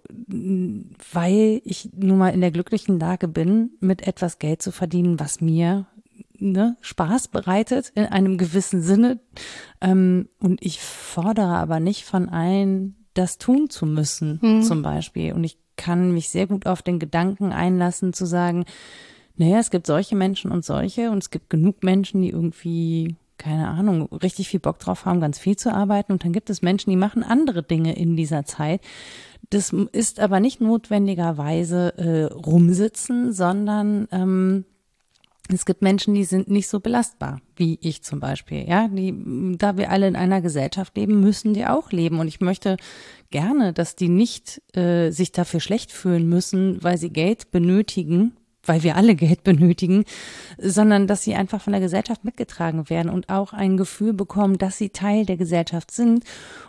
weil 1.13 1.61
ich 1.65 1.91
nun 1.95 2.19
mal 2.19 2.31
in 2.31 2.41
der 2.41 2.51
glücklichen 2.51 2.99
Lage 2.99 3.29
bin, 3.29 3.73
mit 3.81 4.07
etwas 4.07 4.39
Geld 4.39 4.63
zu 4.63 4.73
verdienen, 4.73 5.21
was 5.21 5.41
mir 5.41 5.87
ne, 6.39 6.77
Spaß 6.81 7.29
bereitet 7.29 7.93
in 7.95 8.07
einem 8.07 8.39
gewissen 8.39 8.83
Sinne. 8.83 9.21
Ähm, 9.81 10.29
und 10.41 10.65
ich 10.65 10.81
fordere 10.81 11.57
aber 11.57 11.81
nicht 11.81 12.05
von 12.05 12.29
allen, 12.29 12.97
das 13.15 13.39
tun 13.39 13.69
zu 13.69 13.85
müssen, 13.85 14.39
mhm. 14.41 14.63
zum 14.63 14.83
Beispiel. 14.83 15.33
Und 15.33 15.45
ich 15.45 15.59
kann 15.77 16.13
mich 16.13 16.31
sehr 16.31 16.47
gut 16.47 16.67
auf 16.67 16.83
den 16.83 16.99
Gedanken 16.99 17.53
einlassen, 17.53 18.13
zu 18.13 18.25
sagen, 18.25 18.65
naja, 19.37 19.59
es 19.59 19.71
gibt 19.71 19.87
solche 19.87 20.17
Menschen 20.17 20.51
und 20.51 20.65
solche 20.65 21.11
und 21.11 21.19
es 21.23 21.31
gibt 21.31 21.51
genug 21.51 21.85
Menschen, 21.85 22.23
die 22.23 22.31
irgendwie 22.31 23.15
keine 23.39 23.69
Ahnung, 23.69 24.09
richtig 24.13 24.49
viel 24.49 24.61
Bock 24.61 24.79
drauf 24.79 25.05
haben, 25.05 25.21
ganz 25.21 25.39
viel 25.39 25.57
zu 25.57 25.73
arbeiten. 25.73 26.13
Und 26.13 26.25
dann 26.25 26.33
gibt 26.33 26.51
es 26.51 26.63
Menschen, 26.63 26.91
die 26.91 26.97
machen 26.97 27.23
andere 27.23 27.63
Dinge 27.63 27.97
in 27.97 28.17
dieser 28.17 28.45
Zeit. 28.45 28.81
Das 29.51 29.73
ist 29.93 30.21
aber 30.21 30.41
nicht 30.41 30.61
notwendigerweise 30.61 31.97
äh, 31.97 32.25
rumsitzen, 32.35 33.33
sondern 33.33 34.09
ähm, 34.13 34.65
es 35.51 35.65
gibt 35.65 35.81
Menschen, 35.81 36.13
die 36.13 36.25
sind 36.25 36.49
nicht 36.49 36.69
so 36.69 36.79
belastbar, 36.81 37.41
wie 37.57 37.79
ich 37.81 38.03
zum 38.03 38.21
Beispiel. 38.21 38.69
Ja, 38.69 38.89
die, 38.89 39.15
da 39.57 39.79
wir 39.79 39.91
alle 39.91 40.07
in 40.07 40.17
einer 40.17 40.43
Gesellschaft 40.43 40.95
leben, 40.97 41.21
müssen 41.21 41.55
die 41.55 41.65
auch 41.65 41.91
leben. 41.91 42.21
Und 42.21 42.29
ich 42.29 42.41
möchte 42.41 42.77
gerne, 43.31 43.73
dass 43.73 43.97
die 43.97 44.11
nicht 44.11 44.61
äh, 44.77 45.11
sich 45.11 45.33
dafür 45.33 45.61
schlecht 45.61 45.91
fühlen 45.91 46.29
müssen, 46.29 46.83
weil 46.83 46.99
sie 46.99 47.11
Geld 47.11 47.51
benötigen, 47.51 48.37
weil 48.69 48.83
wir 48.83 48.97
alle 48.97 49.15
Geld 49.15 49.43
benötigen, 49.45 50.05
sondern 50.59 51.07
dass 51.07 51.23
sie 51.23 51.35
einfach 51.35 51.61
von 51.61 51.73
der 51.73 51.81
Gesellschaft 51.81 52.25
mitgetragen 52.25 52.89
werden 52.91 53.11
und 53.11 53.29
auch 53.29 53.53
ein 53.53 53.77
Gefühl 53.77 54.13
bekommen, 54.13 54.59
dass 54.59 54.79
sie 54.79 54.91
Teil 54.91 55.27
der 55.27 55.37
Gesellschaft 55.37 55.91
sind 55.91 56.25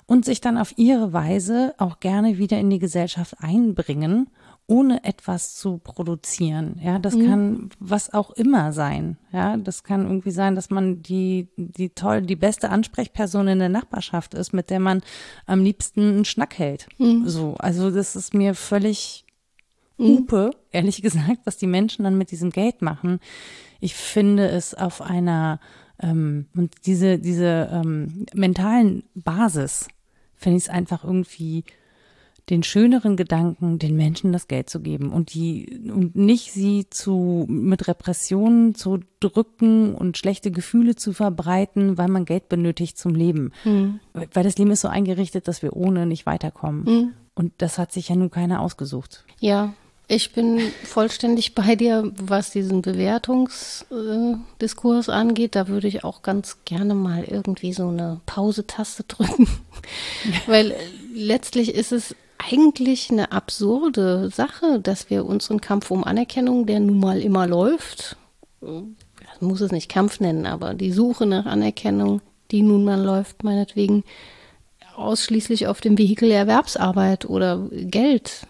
und 0.06 0.26
sich 0.26 0.42
dann 0.42 0.58
auf 0.58 0.74
ihre 0.78 1.14
Weise 1.14 1.76
auch 1.78 2.00
gerne 2.00 2.38
wieder 2.38 2.60
in 2.60 2.70
die 2.70 2.80
Gesellschaft 2.80 3.36
einbringen 3.40 4.30
ohne 4.70 5.04
etwas 5.04 5.56
zu 5.56 5.80
produzieren. 5.80 6.80
Ja, 6.82 7.00
das 7.00 7.16
mhm. 7.16 7.26
kann 7.26 7.70
was 7.80 8.14
auch 8.14 8.30
immer 8.32 8.72
sein. 8.72 9.18
Ja, 9.32 9.58
das 9.58 9.84
kann 9.84 10.06
irgendwie 10.06 10.32
sein, 10.32 10.54
dass 10.54 10.70
man 10.70 11.02
die, 11.02 11.48
die 11.58 11.90
toll, 11.90 12.22
die 12.22 12.36
beste 12.36 12.70
Ansprechperson 12.70 13.48
in 13.48 13.60
der 13.60 13.70
Nachbarschaft 13.70 14.36
ist, 14.36 14.54
mit 14.54 14.70
der 14.70 14.80
man 14.80 15.02
am 15.48 15.64
liebsten 15.64 16.02
einen 16.02 16.26
Schnack 16.26 16.60
hält. 16.60 16.88
Mhm. 17.00 17.28
So, 17.28 17.56
also 17.56 17.90
das 17.90 18.16
ist 18.16 18.34
mir 18.34 18.54
völlig. 18.54 19.26
Hupe, 20.00 20.52
ehrlich 20.72 21.02
gesagt, 21.02 21.40
was 21.44 21.58
die 21.58 21.68
Menschen 21.68 22.04
dann 22.04 22.18
mit 22.18 22.32
diesem 22.32 22.50
Geld 22.50 22.82
machen. 22.82 23.20
Ich 23.80 23.96
finde 23.96 24.48
es 24.50 24.74
auf 24.74 25.02
einer 25.02 25.60
ähm, 26.02 26.48
und 26.56 26.72
diese 26.86 27.20
diese 27.20 27.70
ähm, 27.72 28.26
mentalen 28.34 29.04
Basis 29.16 29.88
finde 30.36 30.58
ich 30.58 30.64
es 30.64 30.70
einfach 30.70 31.04
irgendwie 31.04 31.64
den 32.50 32.64
schöneren 32.64 33.16
Gedanken, 33.16 33.78
den 33.78 33.96
Menschen 33.96 34.34
das 34.34 34.48
Geld 34.48 34.70
zu 34.70 34.80
geben 34.80 35.12
und 35.12 35.34
die 35.34 35.82
und 35.94 36.16
nicht 36.16 36.52
sie 36.52 36.88
zu 36.90 37.46
mit 37.48 37.88
Repressionen 37.88 38.74
zu 38.74 39.00
drücken 39.20 39.94
und 39.94 40.18
schlechte 40.18 40.50
Gefühle 40.50 40.96
zu 40.96 41.14
verbreiten, 41.14 41.98
weil 41.98 42.08
man 42.08 42.26
Geld 42.26 42.50
benötigt 42.50 42.98
zum 42.98 43.14
Leben. 43.14 43.52
Mhm. 43.66 44.00
Weil 44.14 44.44
das 44.44 44.58
Leben 44.58 44.72
ist 44.72 44.82
so 44.82 44.88
eingerichtet, 44.88 45.48
dass 45.48 45.62
wir 45.62 45.76
ohne 45.76 46.06
nicht 46.06 46.26
weiterkommen. 46.26 46.84
Mhm. 46.84 47.14
Und 47.36 47.54
das 47.60 47.78
hat 47.78 47.92
sich 47.92 48.10
ja 48.10 48.16
nun 48.16 48.32
keiner 48.32 48.62
ausgesucht. 48.62 49.26
Ja, 49.40 49.74
ich 50.12 50.34
bin 50.34 50.60
vollständig 50.84 51.54
bei 51.54 51.76
dir, 51.76 52.12
was 52.18 52.50
diesen 52.50 52.82
Bewertungsdiskurs 52.82 55.08
äh, 55.08 55.12
angeht. 55.12 55.56
Da 55.56 55.68
würde 55.68 55.88
ich 55.88 56.04
auch 56.04 56.24
ganz 56.24 56.58
gerne 56.66 56.96
mal 56.96 57.26
irgendwie 57.26 57.74
so 57.74 57.90
eine 57.90 58.20
Pause-Taste 58.26 59.04
drücken. 59.04 59.48
Weil 60.48 60.76
letztlich 61.14 61.76
ist 61.76 61.92
es 61.92 62.16
eigentlich 62.40 63.12
eine 63.12 63.32
absurde 63.32 64.32
Sache, 64.32 64.80
dass 64.80 65.12
wir 65.12 65.26
unseren 65.26 65.62
Kampf 65.62 65.92
um 65.92 66.04
Anerkennung, 66.04 66.66
der 66.66 66.80
nun 66.80 67.00
mal 67.00 67.22
immer 67.22 67.46
läuft, 67.46 68.18
das 68.62 69.42
muss 69.42 69.62
es 69.62 69.72
nicht 69.72 69.90
Kampf 69.90 70.20
nennen, 70.20 70.48
aber 70.48 70.74
die 70.74 70.92
Suche 70.92 71.28
nach 71.28 71.46
Anerkennung, 71.46 72.22
die 72.50 72.64
nun 72.64 72.84
mal 72.84 73.00
läuft, 73.00 73.44
meinetwegen 73.44 74.04
ausschließlich 74.96 75.68
auf 75.68 75.82
dem 75.82 76.00
Vehikel 76.00 76.32
Erwerbsarbeit 76.32 77.26
oder 77.26 77.70
Geld 77.72 78.48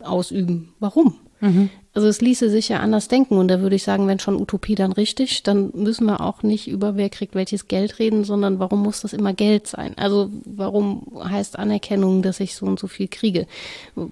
ausüben. 0.00 0.74
Warum? 0.78 1.14
Mhm. 1.40 1.70
Also 1.94 2.08
es 2.08 2.22
ließe 2.22 2.48
sich 2.48 2.70
ja 2.70 2.80
anders 2.80 3.08
denken 3.08 3.36
und 3.36 3.48
da 3.48 3.60
würde 3.60 3.76
ich 3.76 3.82
sagen, 3.82 4.06
wenn 4.06 4.18
schon 4.18 4.40
Utopie, 4.40 4.74
dann 4.74 4.92
richtig, 4.92 5.42
dann 5.42 5.72
müssen 5.74 6.06
wir 6.06 6.22
auch 6.22 6.42
nicht 6.42 6.66
über 6.66 6.96
wer 6.96 7.10
kriegt 7.10 7.34
welches 7.34 7.68
Geld 7.68 7.98
reden, 7.98 8.24
sondern 8.24 8.58
warum 8.58 8.82
muss 8.82 9.02
das 9.02 9.12
immer 9.12 9.34
Geld 9.34 9.66
sein? 9.66 9.92
Also 9.98 10.30
warum 10.46 11.06
heißt 11.22 11.58
Anerkennung, 11.58 12.22
dass 12.22 12.40
ich 12.40 12.54
so 12.54 12.64
und 12.64 12.80
so 12.80 12.86
viel 12.86 13.08
kriege? 13.08 13.46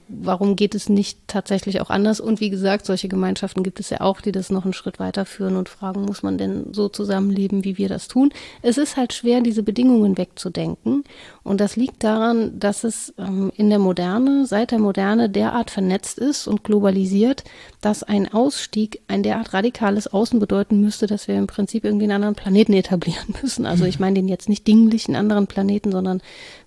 Warum 0.08 0.56
geht 0.56 0.74
es 0.74 0.90
nicht 0.90 1.20
tatsächlich 1.26 1.80
auch 1.80 1.88
anders? 1.88 2.20
Und 2.20 2.40
wie 2.40 2.50
gesagt, 2.50 2.84
solche 2.84 3.08
Gemeinschaften 3.08 3.62
gibt 3.62 3.80
es 3.80 3.88
ja 3.88 4.02
auch, 4.02 4.20
die 4.20 4.32
das 4.32 4.50
noch 4.50 4.64
einen 4.64 4.74
Schritt 4.74 4.98
weiterführen 4.98 5.56
und 5.56 5.70
fragen, 5.70 6.02
muss 6.02 6.22
man 6.22 6.36
denn 6.36 6.74
so 6.74 6.90
zusammenleben, 6.90 7.64
wie 7.64 7.78
wir 7.78 7.88
das 7.88 8.08
tun? 8.08 8.30
Es 8.60 8.76
ist 8.76 8.98
halt 8.98 9.14
schwer, 9.14 9.40
diese 9.40 9.62
Bedingungen 9.62 10.18
wegzudenken 10.18 11.04
und 11.42 11.62
das 11.62 11.76
liegt 11.76 12.04
daran, 12.04 12.58
dass 12.60 12.84
es 12.84 13.14
ähm, 13.16 13.50
in 13.56 13.70
der 13.70 13.78
Moderne, 13.78 14.44
seit 14.44 14.70
der 14.70 14.78
Moderne 14.78 15.30
derart 15.30 15.70
vernetzt 15.70 16.18
ist 16.18 16.46
und 16.46 16.62
globalisiert, 16.62 17.44
dass 17.80 18.02
ein 18.02 18.32
Ausstieg 18.32 19.00
ein 19.08 19.22
derart 19.22 19.54
radikales 19.54 20.06
Außen 20.06 20.38
bedeuten 20.38 20.80
müsste, 20.80 21.06
dass 21.06 21.28
wir 21.28 21.36
im 21.36 21.46
Prinzip 21.46 21.84
irgendwie 21.84 22.04
einen 22.04 22.12
anderen 22.12 22.34
Planeten 22.34 22.74
etablieren 22.74 23.34
müssen. 23.42 23.66
Also 23.66 23.84
ich 23.84 23.98
meine 23.98 24.14
den 24.16 24.28
jetzt 24.28 24.48
nicht 24.48 24.66
dinglich 24.66 25.06
einen 25.06 25.16
anderen 25.16 25.46
Planeten, 25.46 25.90
sondern 25.90 26.20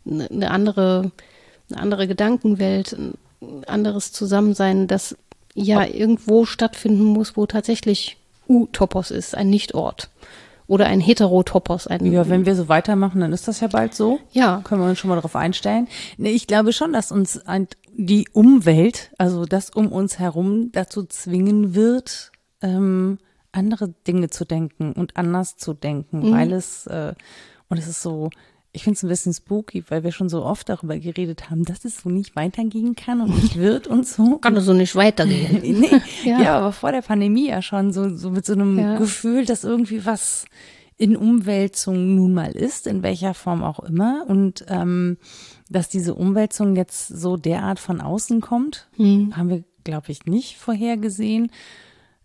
eine 0.06 0.50
andere, 0.50 1.12
eine 1.70 1.82
andere 1.82 2.08
Gedankenwelt, 2.08 2.94
ein 2.94 3.14
anderes 3.68 4.12
Zusammensein, 4.12 4.88
das 4.88 5.16
ja 5.54 5.86
irgendwo 5.86 6.46
stattfinden 6.46 7.04
muss, 7.04 7.38
wo 7.38 7.46
tatsächlich 7.46 8.18
Utopos 8.48 9.12
ist, 9.12 9.36
ein 9.36 9.50
Nichtort. 9.50 10.10
Oder 10.66 10.86
ein 10.86 11.02
Heterotopos. 11.02 11.88
Ein 11.88 12.12
ja, 12.12 12.30
wenn 12.30 12.46
wir 12.46 12.56
so 12.56 12.70
weitermachen, 12.70 13.20
dann 13.20 13.34
ist 13.34 13.48
das 13.48 13.60
ja 13.60 13.68
bald 13.68 13.94
so. 13.94 14.20
Ja. 14.32 14.62
Können 14.64 14.82
wir 14.82 14.90
uns 14.90 14.98
schon 14.98 15.10
mal 15.10 15.16
darauf 15.16 15.36
einstellen. 15.36 15.88
Nee, 16.18 16.32
ich 16.32 16.48
glaube 16.48 16.72
schon, 16.72 16.94
dass 16.94 17.12
uns 17.12 17.46
ein, 17.46 17.68
die 17.96 18.28
Umwelt, 18.32 19.12
also 19.18 19.46
das 19.46 19.70
um 19.70 19.92
uns 19.92 20.20
herum, 20.20 20.72
dazu 20.72 21.04
zwingen 21.04 21.76
wird, 21.76 22.32
ähm, 22.62 23.18
andere 23.52 23.94
Dinge 24.08 24.30
zu 24.30 24.46
denken 24.46 24.94
und 24.94 25.16
anders 25.16 25.58
zu 25.58 25.74
denken, 25.74 26.30
mhm. 26.30 26.32
weil 26.32 26.54
es, 26.54 26.88
äh, 26.88 27.14
und 27.70 27.78
es 27.78 27.88
ist 27.88 28.02
so, 28.02 28.30
ich 28.76 28.84
finde 28.84 28.98
es 28.98 29.04
ein 29.04 29.10
bisschen 29.10 29.34
spooky, 29.34 29.84
weil 29.90 30.04
wir 30.04 30.12
schon 30.12 30.30
so 30.30 30.44
oft 30.44 30.68
darüber 30.68 30.98
geredet 30.98 31.52
haben, 31.52 31.64
dass 31.64 31.86
es 31.86 31.98
so 31.98 32.10
nicht 32.10 32.36
weitergehen 32.36 32.96
kann 32.96 33.22
und 33.22 33.42
nicht 33.42 33.58
wird 33.58 33.86
und 33.86 34.08
so. 34.08 34.38
Kann 34.42 34.58
es 34.58 34.66
so 34.66 34.74
nicht 34.74 34.96
weitergehen. 34.96 35.60
nee, 35.80 36.02
ja. 36.24 36.42
ja. 36.42 36.58
aber 36.58 36.72
vor 36.72 36.92
der 36.92 37.04
Pandemie 37.04 37.50
ja 37.50 37.62
schon 37.62 37.94
so, 37.94 38.16
so 38.16 38.32
mit 38.32 38.46
so 38.46 38.54
einem 38.54 38.80
ja. 38.80 38.98
Gefühl, 38.98 39.46
dass 39.46 39.64
irgendwie 39.64 40.06
was 40.06 40.46
in 40.98 41.16
Umwälzung 41.16 42.16
nun 42.16 42.34
mal 42.34 42.52
ist, 42.52 42.88
in 42.88 43.04
welcher 43.04 43.36
Form 43.36 43.64
auch 43.64 43.80
immer. 43.80 44.26
Und 44.28 44.66
ähm, 44.68 45.18
dass 45.70 45.90
diese 45.90 46.16
Umwälzung 46.16 46.76
jetzt 46.76 47.08
so 47.08 47.38
derart 47.38 47.80
von 47.80 48.02
außen 48.02 48.42
kommt, 48.42 48.88
mhm. 48.98 49.36
haben 49.36 49.50
wir, 49.50 49.64
glaube 49.84 50.12
ich, 50.12 50.26
nicht 50.26 50.58
vorhergesehen. 50.58 51.52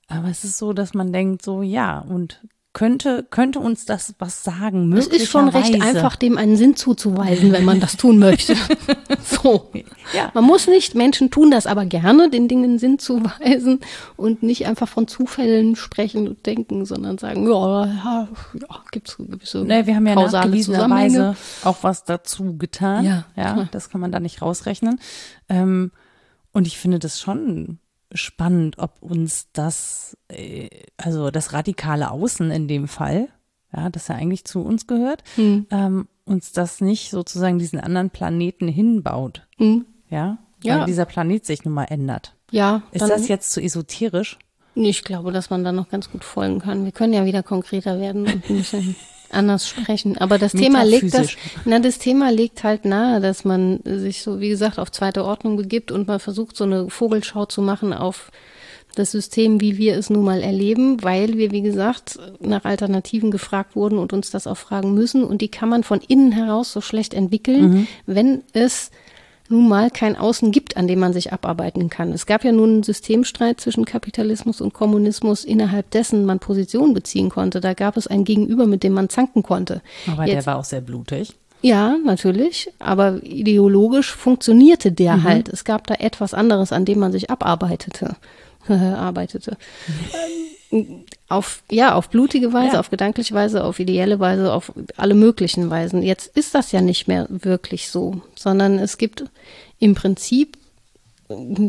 Aber 0.09 0.29
es 0.29 0.45
ist 0.45 0.59
so, 0.59 0.73
dass 0.73 0.95
man 0.95 1.13
denkt, 1.13 1.43
so 1.43 1.63
ja, 1.63 2.01
und 2.01 2.41
könnte, 2.79 3.27
könnte 3.29 3.59
uns 3.59 3.87
das 3.87 4.15
was 4.21 4.45
sagen? 4.45 4.93
Es 4.93 5.09
ist 5.09 5.29
schon 5.29 5.49
recht 5.49 5.83
einfach, 5.83 6.15
dem 6.15 6.39
einen 6.39 6.57
Sinn 6.57 6.77
zuzuweisen, 6.77 7.51
wenn 7.51 7.65
man 7.65 7.81
das 7.81 7.97
tun 7.97 8.19
möchte. 8.21 8.55
so. 9.21 9.73
Ja. 10.15 10.31
Man 10.33 10.45
muss 10.45 10.69
nicht, 10.69 10.95
Menschen 10.95 11.33
tun 11.33 11.51
das 11.51 11.67
aber 11.67 11.87
gerne, 11.87 12.31
den 12.31 12.47
Dingen 12.47 12.79
Sinn 12.79 13.01
zuweisen 13.01 13.81
und 14.17 14.45
nicht 14.45 14.67
einfach 14.69 14.87
von 14.87 15.09
Zufällen 15.09 15.75
sprechen 15.75 16.29
und 16.29 16.47
denken, 16.47 16.87
sondern 16.87 17.19
sagen, 17.19 17.49
ja, 17.49 17.87
ja, 17.87 18.29
ja 18.55 18.85
gibt 18.93 19.09
es 19.09 19.17
gewisse 19.17 19.65
nee, 19.65 19.85
Wir 19.85 19.97
haben 19.97 20.07
ja 20.07 20.15
nachgewiesenerweise 20.15 21.35
auch 21.65 21.79
was 21.83 22.05
dazu 22.05 22.59
getan. 22.59 23.05
Ja, 23.05 23.25
ja 23.35 23.69
das 23.73 23.91
kann 23.91 24.01
man 24.01 24.13
da 24.13 24.21
nicht 24.21 24.41
rausrechnen. 24.41 25.01
Ähm, 25.49 25.91
und 26.53 26.69
ich 26.69 26.79
finde 26.79 27.01
das 27.01 27.21
schon 27.21 27.81
spannend, 28.13 28.79
ob 28.79 29.03
uns 29.03 29.49
das, 29.53 30.17
äh, 30.29 30.69
also 30.97 31.31
das 31.31 31.53
radikale 31.53 32.11
Außen 32.11 32.51
in 32.51 32.69
dem 32.69 32.89
Fall, 32.89 33.29
ja, 33.75 33.91
das 33.91 34.09
ja 34.09 34.15
eigentlich 34.15 34.45
zu 34.45 34.63
uns 34.63 34.87
gehört, 34.87 35.23
hm. 35.35 35.67
ähm, 35.71 36.09
uns 36.25 36.53
das 36.53 36.81
nicht 36.81 37.11
sozusagen 37.11 37.59
diesen 37.59 37.81
anderen 37.81 38.11
Planeten 38.11 38.69
hinbaut. 38.69 39.47
Hm. 39.59 39.87
Ja, 40.11 40.39
weil 40.63 40.79
ja. 40.79 40.85
dieser 40.85 41.05
Planet 41.05 41.45
sich 41.45 41.65
nun 41.65 41.75
mal 41.75 41.85
ändert. 41.85 42.35
Ja. 42.51 42.83
Ist 42.93 43.09
das 43.09 43.29
jetzt 43.29 43.51
zu 43.51 43.61
esoterisch? 43.61 44.39
Ich 44.75 45.05
glaube, 45.05 45.33
dass 45.33 45.51
man 45.51 45.65
da 45.65 45.73
noch 45.73 45.89
ganz 45.89 46.11
gut 46.11 46.25
folgen 46.25 46.61
kann. 46.61 46.85
Wir 46.85 46.93
können 46.93 47.13
ja 47.13 47.25
wieder 47.25 47.43
konkreter 47.43 47.99
werden 47.99 48.23
und 48.23 48.49
ein 48.49 48.57
bisschen 48.57 48.97
anders 49.31 49.69
sprechen. 49.69 50.19
Aber 50.19 50.39
das 50.39 50.53
Thema 50.53 50.83
legt 50.85 51.15
das, 51.15 51.37
na, 51.65 51.79
das 51.79 51.99
Thema 51.99 52.31
legt 52.31 52.65
halt 52.65 52.85
nahe, 52.85 53.21
dass 53.21 53.45
man 53.45 53.81
sich 53.85 54.23
so, 54.23 54.41
wie 54.41 54.49
gesagt, 54.49 54.79
auf 54.79 54.91
zweite 54.91 55.25
Ordnung 55.25 55.57
begibt 55.57 55.93
und 55.93 56.09
mal 56.09 56.19
versucht, 56.19 56.57
so 56.57 56.65
eine 56.65 56.91
Vogelschau 56.91 57.47
zu 57.47 57.63
machen 57.63 57.93
auf 57.93 58.31
das 58.95 59.13
System, 59.13 59.61
wie 59.61 59.79
wir 59.79 59.97
es 59.97 60.11
nun 60.11 60.25
mal 60.25 60.43
erleben, 60.43 61.03
weil 61.03 61.37
wir, 61.37 61.51
wie 61.51 61.63
gesagt, 61.63 62.19
nach 62.41 62.65
Alternativen 62.65 63.31
gefragt 63.31 63.77
wurden 63.77 63.99
und 63.99 64.13
uns 64.13 64.31
das 64.31 64.47
auch 64.47 64.57
fragen 64.57 64.95
müssen. 64.95 65.25
Und 65.25 65.41
die 65.41 65.51
kann 65.51 65.69
man 65.69 65.85
von 65.85 66.01
innen 66.07 66.33
heraus 66.33 66.73
so 66.73 66.81
schlecht 66.81 67.15
entwickeln, 67.15 67.71
mhm. 67.71 67.87
wenn 68.07 68.43
es 68.53 68.91
nun 69.49 69.69
mal 69.69 69.91
kein 69.91 70.17
Außen 70.17 70.53
gibt, 70.53 70.77
an 70.77 70.87
dem 70.87 70.99
man 70.99 71.13
sich 71.13 71.33
abarbeiten 71.33 71.91
kann. 71.91 72.13
Es 72.13 72.27
gab 72.27 72.45
ja 72.45 72.53
nun 72.53 72.71
einen 72.71 72.83
Systemstreit 72.83 73.61
zwischen 73.61 73.85
Kapitalismus 73.85 74.61
und 74.61 74.75
Kommunismus, 74.75 75.45
innerhalb 75.45 75.91
dessen 75.91 76.25
man 76.25 76.39
Position 76.39 76.95
beziehen 76.95 77.29
konnte. 77.29 77.61
Da 77.61 77.75
gab 77.75 77.97
es 77.97 78.07
ein 78.07 78.25
Gegenüber, 78.25 78.67
mit 78.67 78.83
dem 78.83 78.93
man 78.93 79.09
zanken 79.09 79.43
konnte. 79.43 79.83
Aber 80.07 80.27
Jetzt, 80.27 80.35
der 80.35 80.47
war 80.47 80.59
auch 80.59 80.65
sehr 80.65 80.81
blutig. 80.81 81.35
Ja, 81.61 81.97
natürlich. 82.05 82.71
Aber 82.79 83.23
ideologisch 83.23 84.15
funktionierte 84.15 84.93
der 84.93 85.17
mhm. 85.17 85.25
halt. 85.25 85.49
Es 85.49 85.65
gab 85.65 85.87
da 85.87 85.95
etwas 85.95 86.35
anderes, 86.35 86.73
an 86.73 86.85
dem 86.85 86.99
man 86.99 87.13
sich 87.13 87.31
abarbeitete. 87.31 88.17
arbeitete. 88.69 89.57
auf, 91.29 91.63
ja, 91.71 91.95
auf 91.95 92.11
blutige 92.11 92.53
Weise, 92.53 92.75
ja. 92.75 92.81
auf 92.81 92.91
gedankliche 92.91 93.35
Weise, 93.35 93.65
auf 93.65 93.79
ideelle 93.79 94.21
Weise, 94.21 94.53
auf 94.53 94.73
alle 94.97 95.15
möglichen 95.15 95.71
Weisen. 95.71 96.03
Jetzt 96.03 96.37
ist 96.37 96.55
das 96.55 96.73
ja 96.73 96.81
nicht 96.81 97.09
mehr 97.09 97.27
wirklich 97.31 97.89
so, 97.89 98.21
sondern 98.35 98.79
es 98.79 98.99
gibt 98.99 99.25
im 99.79 99.95
Prinzip 99.95 100.59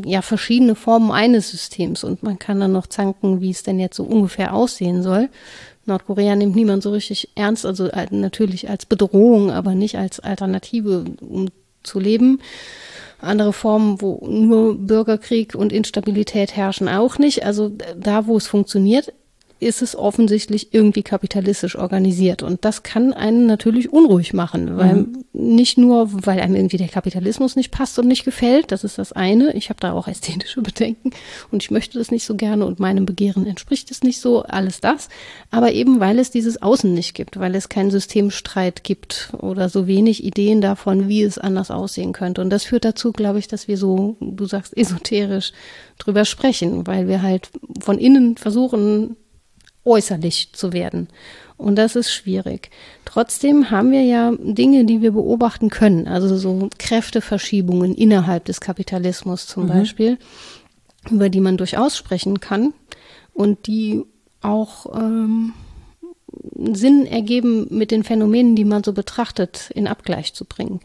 ja 0.06 0.22
verschiedene 0.22 0.76
Formen 0.76 1.12
eines 1.12 1.52
Systems 1.52 2.04
und 2.04 2.24
man 2.24 2.40
kann 2.40 2.60
dann 2.60 2.72
noch 2.72 2.88
zanken, 2.88 3.42
wie 3.42 3.52
es 3.52 3.64
denn 3.64 3.80
jetzt 3.80 3.98
so 3.98 4.04
ungefähr 4.04 4.54
aussehen 4.54 5.04
soll. 5.04 5.30
Nordkorea 5.86 6.36
nimmt 6.36 6.56
niemand 6.56 6.84
so 6.84 6.92
richtig 6.92 7.30
ernst, 7.36 7.66
also 7.66 7.88
äh, 7.88 8.08
natürlich 8.12 8.70
als 8.70 8.86
Bedrohung, 8.86 9.52
aber 9.52 9.76
nicht 9.76 9.98
als 9.98 10.20
Alternative, 10.20 11.06
um 11.20 11.50
zu 11.84 12.00
leben. 12.00 12.42
Andere 13.22 13.54
Formen, 13.54 14.02
wo 14.02 14.26
nur 14.28 14.78
Bürgerkrieg 14.78 15.56
und 15.56 15.74
Instabilität 15.74 16.56
herrschen, 16.56 16.88
auch 16.88 17.18
nicht. 17.18 17.46
Also 17.46 17.70
da, 17.98 18.28
wo 18.28 18.38
es 18.38 18.48
funktioniert, 18.48 19.14
ist 19.60 19.82
es 19.82 19.96
offensichtlich 19.96 20.74
irgendwie 20.74 21.04
kapitalistisch 21.04 21.76
organisiert. 21.76 22.44
Und 22.44 22.64
das 22.64 22.84
kann 22.84 23.14
einen 23.14 23.46
natürlich 23.46 23.92
unruhig 23.92 24.34
machen, 24.34 24.78
weil 24.78 24.96
mhm. 24.96 25.26
nicht 25.34 25.78
nur, 25.78 26.10
weil 26.26 26.40
einem 26.40 26.56
irgendwie 26.56 26.78
der 26.78 26.88
Kapitalismus 26.88 27.58
nicht 27.58 27.72
passt 27.72 28.00
und 28.00 28.08
nicht 28.08 28.24
gefällt, 28.24 28.72
das 28.72 28.86
ist 28.86 28.98
das 28.98 29.12
eine. 29.12 29.54
Ich 29.54 29.70
habe 29.70 29.80
da 29.82 29.92
auch 29.92 30.08
ästhetische 30.08 30.62
Bedenken 30.70 31.12
und 31.52 31.62
ich 31.62 31.72
möchte 31.72 31.98
das 31.98 32.10
nicht 32.10 32.24
so 32.24 32.36
gerne 32.36 32.66
und 32.66 32.80
meinem 32.80 33.06
Begehren 33.06 33.46
entspricht 33.46 33.92
es 33.92 34.02
nicht 34.02 34.22
so, 34.22 34.44
alles 34.44 34.80
das. 34.80 35.10
Aber 35.52 35.74
eben, 35.74 36.00
weil 36.00 36.20
es 36.20 36.32
dieses 36.32 36.62
Außen 36.62 36.94
nicht 36.94 37.14
gibt, 37.14 37.38
weil 37.38 37.54
es 37.54 37.68
keinen 37.68 37.92
Systemstreit 37.92 38.86
gibt 38.86 39.34
oder 39.40 39.68
so 39.68 39.88
wenig 39.88 40.24
Ideen 40.24 40.62
davon, 40.62 41.10
wie 41.10 41.24
es 41.24 41.38
anders 41.38 41.70
aussehen 41.70 42.14
könnte. 42.14 42.42
Und 42.42 42.50
das 42.50 42.64
führt 42.64 42.86
dazu, 42.86 43.12
glaube 43.12 43.40
ich, 43.40 43.50
dass 43.50 43.68
wir 43.68 43.78
so, 43.78 44.16
du 44.22 44.46
sagst, 44.46 44.76
esoterisch 44.78 45.52
drüber 45.98 46.24
sprechen, 46.24 46.88
weil 46.88 47.10
wir 47.10 47.22
halt 47.22 47.50
von 47.82 47.98
innen 47.98 48.38
versuchen, 48.38 49.18
äußerlich 49.90 50.50
zu 50.54 50.72
werden. 50.74 51.10
Und 51.58 51.76
das 51.76 51.98
ist 51.98 52.12
schwierig. 52.12 52.72
Trotzdem 53.04 53.70
haben 53.70 53.92
wir 53.92 54.04
ja 54.04 54.32
Dinge, 54.40 54.86
die 54.86 55.02
wir 55.02 55.12
beobachten 55.12 55.70
können. 55.70 56.08
Also 56.08 56.38
so 56.38 56.70
Kräfteverschiebungen 56.78 57.94
innerhalb 57.96 58.46
des 58.46 58.62
Kapitalismus 58.62 59.46
zum 59.46 59.64
mhm. 59.64 59.68
Beispiel, 59.68 60.18
über 61.10 61.30
die 61.30 61.42
man 61.42 61.58
durchaus 61.58 61.98
sprechen 61.98 62.40
kann 62.40 62.74
und 63.34 63.68
die 63.68 64.04
auch 64.42 64.86
ähm, 64.96 65.54
Sinn 66.72 67.06
ergeben, 67.06 67.68
mit 67.70 67.92
den 67.92 68.06
Phänomenen, 68.06 68.56
die 68.56 68.66
man 68.66 68.84
so 68.84 68.94
betrachtet, 68.94 69.70
in 69.76 69.88
Abgleich 69.88 70.34
zu 70.34 70.46
bringen. 70.46 70.80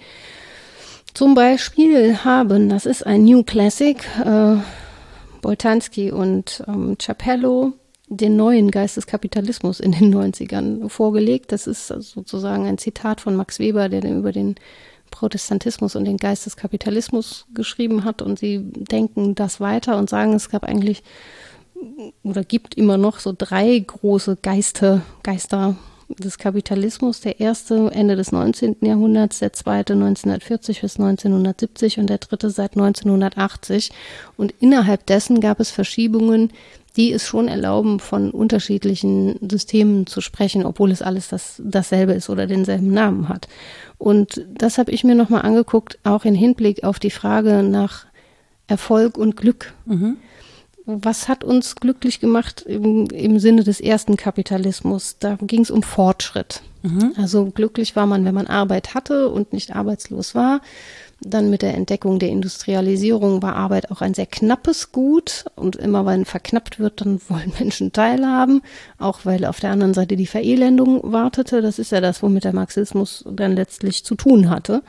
Zum 1.14 1.34
Beispiel 1.34 2.24
haben, 2.24 2.68
das 2.68 2.86
ist 2.86 3.06
ein 3.06 3.24
New 3.24 3.44
Classic, 3.44 3.96
äh, 4.24 4.56
Boltanski 5.40 6.10
und 6.10 6.64
ähm, 6.66 6.96
Capello 6.98 7.74
den 8.08 8.36
neuen 8.36 8.70
Geist 8.70 8.96
des 8.96 9.06
Kapitalismus 9.06 9.80
in 9.80 9.92
den 9.92 10.14
90ern 10.14 10.88
vorgelegt. 10.88 11.52
Das 11.52 11.66
ist 11.66 11.88
sozusagen 11.88 12.66
ein 12.66 12.78
Zitat 12.78 13.20
von 13.20 13.36
Max 13.36 13.58
Weber, 13.58 13.88
der 13.88 14.04
über 14.04 14.32
den 14.32 14.56
Protestantismus 15.10 15.94
und 15.94 16.06
den 16.06 16.16
Geist 16.16 16.46
des 16.46 16.56
Kapitalismus 16.56 17.46
geschrieben 17.54 18.04
hat. 18.04 18.20
Und 18.20 18.38
sie 18.38 18.60
denken 18.62 19.34
das 19.34 19.60
weiter 19.60 19.96
und 19.96 20.10
sagen, 20.10 20.32
es 20.32 20.50
gab 20.50 20.64
eigentlich 20.64 21.02
oder 22.22 22.44
gibt 22.44 22.74
immer 22.74 22.96
noch 22.96 23.18
so 23.18 23.34
drei 23.36 23.78
große 23.78 24.38
Geister, 24.42 25.02
Geister 25.22 25.76
des 26.08 26.38
Kapitalismus. 26.38 27.20
Der 27.20 27.40
erste 27.40 27.90
Ende 27.92 28.16
des 28.16 28.32
19. 28.32 28.76
Jahrhunderts, 28.80 29.38
der 29.38 29.52
zweite 29.52 29.94
1940 29.94 30.80
bis 30.80 30.98
1970 30.98 31.98
und 31.98 32.08
der 32.08 32.18
dritte 32.18 32.50
seit 32.50 32.72
1980. 32.72 33.90
Und 34.36 34.54
innerhalb 34.60 35.06
dessen 35.06 35.40
gab 35.40 35.60
es 35.60 35.70
Verschiebungen, 35.70 36.50
die 36.96 37.12
es 37.12 37.26
schon 37.26 37.48
erlauben, 37.48 37.98
von 37.98 38.30
unterschiedlichen 38.30 39.38
Systemen 39.50 40.06
zu 40.06 40.20
sprechen, 40.20 40.64
obwohl 40.64 40.92
es 40.92 41.02
alles 41.02 41.28
das, 41.28 41.60
dasselbe 41.64 42.12
ist 42.12 42.30
oder 42.30 42.46
denselben 42.46 42.92
Namen 42.92 43.28
hat. 43.28 43.48
Und 43.98 44.44
das 44.48 44.78
habe 44.78 44.92
ich 44.92 45.02
mir 45.02 45.14
nochmal 45.14 45.42
angeguckt, 45.42 45.98
auch 46.04 46.24
in 46.24 46.34
Hinblick 46.34 46.84
auf 46.84 46.98
die 46.98 47.10
Frage 47.10 47.62
nach 47.62 48.06
Erfolg 48.66 49.18
und 49.18 49.36
Glück. 49.36 49.74
Mhm. 49.86 50.18
Was 50.86 51.28
hat 51.28 51.44
uns 51.44 51.76
glücklich 51.76 52.20
gemacht 52.20 52.62
im, 52.62 53.06
im 53.06 53.38
Sinne 53.38 53.64
des 53.64 53.80
ersten 53.80 54.16
Kapitalismus? 54.16 55.16
Da 55.18 55.36
ging 55.40 55.62
es 55.62 55.70
um 55.70 55.82
Fortschritt. 55.82 56.62
Mhm. 56.82 57.14
Also 57.16 57.46
glücklich 57.46 57.96
war 57.96 58.06
man, 58.06 58.24
wenn 58.26 58.34
man 58.34 58.46
Arbeit 58.46 58.94
hatte 58.94 59.30
und 59.30 59.54
nicht 59.54 59.74
arbeitslos 59.74 60.34
war. 60.34 60.60
Dann 61.26 61.48
mit 61.48 61.62
der 61.62 61.74
Entdeckung 61.74 62.18
der 62.18 62.28
Industrialisierung 62.28 63.42
war 63.42 63.56
Arbeit 63.56 63.90
auch 63.90 64.00
ein 64.02 64.14
sehr 64.14 64.26
knappes 64.26 64.92
Gut 64.92 65.46
und 65.56 65.76
immer 65.76 66.04
wenn 66.04 66.24
verknappt 66.24 66.78
wird, 66.78 67.00
dann 67.00 67.20
wollen 67.28 67.52
Menschen 67.58 67.92
teilhaben, 67.92 68.62
auch 68.98 69.20
weil 69.24 69.44
auf 69.44 69.60
der 69.60 69.70
anderen 69.70 69.94
Seite 69.94 70.16
die 70.16 70.26
Verelendung 70.26 71.00
wartete. 71.02 71.62
Das 71.62 71.78
ist 71.78 71.92
ja 71.92 72.00
das, 72.00 72.22
womit 72.22 72.44
der 72.44 72.54
Marxismus 72.54 73.24
dann 73.30 73.56
letztlich 73.56 74.04
zu 74.04 74.14
tun 74.14 74.50
hatte. 74.50 74.82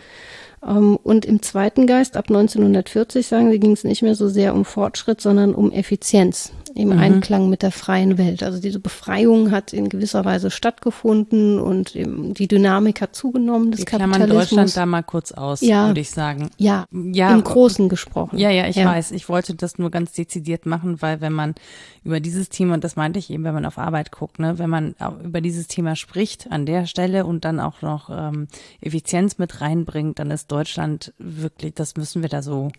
Ähm, 0.65 0.97
und 1.01 1.25
im 1.25 1.41
zweiten 1.41 1.87
Geist, 1.87 2.17
ab 2.17 2.25
1940, 2.27 3.27
sagen 3.27 3.51
sie, 3.51 3.59
ging 3.59 3.71
es 3.71 3.83
nicht 3.83 4.01
mehr 4.01 4.15
so 4.15 4.27
sehr 4.27 4.53
um 4.53 4.65
Fortschritt, 4.65 5.21
sondern 5.21 5.55
um 5.55 5.71
Effizienz 5.71 6.51
im 6.75 6.89
mhm. 6.89 6.99
Einklang 6.99 7.49
mit 7.49 7.61
der 7.61 7.71
freien 7.71 8.17
Welt. 8.17 8.43
Also 8.43 8.59
diese 8.59 8.79
Befreiung 8.79 9.49
hat 9.51 9.71
in 9.71 9.87
gewisser 9.87 10.25
Weise 10.25 10.51
stattgefunden 10.51 11.57
und 11.57 11.93
die 11.93 12.47
Dynamik 12.47 12.99
hat 12.99 13.15
zugenommen 13.15 13.71
des 13.71 13.79
Wir 13.79 13.85
Kapitalismus. 13.85 14.29
Deutschland 14.29 14.77
da 14.77 14.85
mal 14.85 15.01
kurz 15.01 15.31
aus, 15.31 15.61
ja, 15.61 15.87
würde 15.87 16.01
ich 16.01 16.11
sagen. 16.11 16.49
Ja, 16.57 16.85
ja, 16.91 17.33
im 17.33 17.45
Großen 17.45 17.87
gesprochen. 17.87 18.37
Ja, 18.37 18.49
ja, 18.49 18.67
ich 18.67 18.75
ja. 18.75 18.85
weiß. 18.85 19.11
Ich 19.11 19.29
wollte 19.29 19.55
das 19.55 19.77
nur 19.77 19.89
ganz 19.89 20.11
dezidiert 20.11 20.65
machen, 20.65 21.01
weil 21.01 21.21
wenn 21.21 21.31
man 21.31 21.55
über 22.03 22.19
dieses 22.19 22.49
Thema, 22.49 22.73
und 22.73 22.83
das 22.83 22.97
meinte 22.97 23.19
ich 23.19 23.29
eben, 23.29 23.45
wenn 23.45 23.53
man 23.53 23.65
auf 23.65 23.77
Arbeit 23.77 24.11
guckt, 24.11 24.39
ne, 24.39 24.59
wenn 24.59 24.69
man 24.69 24.95
über 25.23 25.39
dieses 25.39 25.67
Thema 25.67 25.95
spricht 25.95 26.51
an 26.51 26.65
der 26.65 26.87
Stelle 26.87 27.25
und 27.25 27.45
dann 27.45 27.61
auch 27.61 27.81
noch 27.81 28.09
ähm, 28.11 28.47
Effizienz 28.81 29.37
mit 29.37 29.61
reinbringt, 29.61 30.19
dann 30.19 30.29
ist 30.29 30.51
Deutschland 30.51 31.13
wirklich, 31.17 31.73
das 31.73 31.95
müssen 31.95 32.21
wir 32.21 32.29
da 32.29 32.41
so 32.41 32.69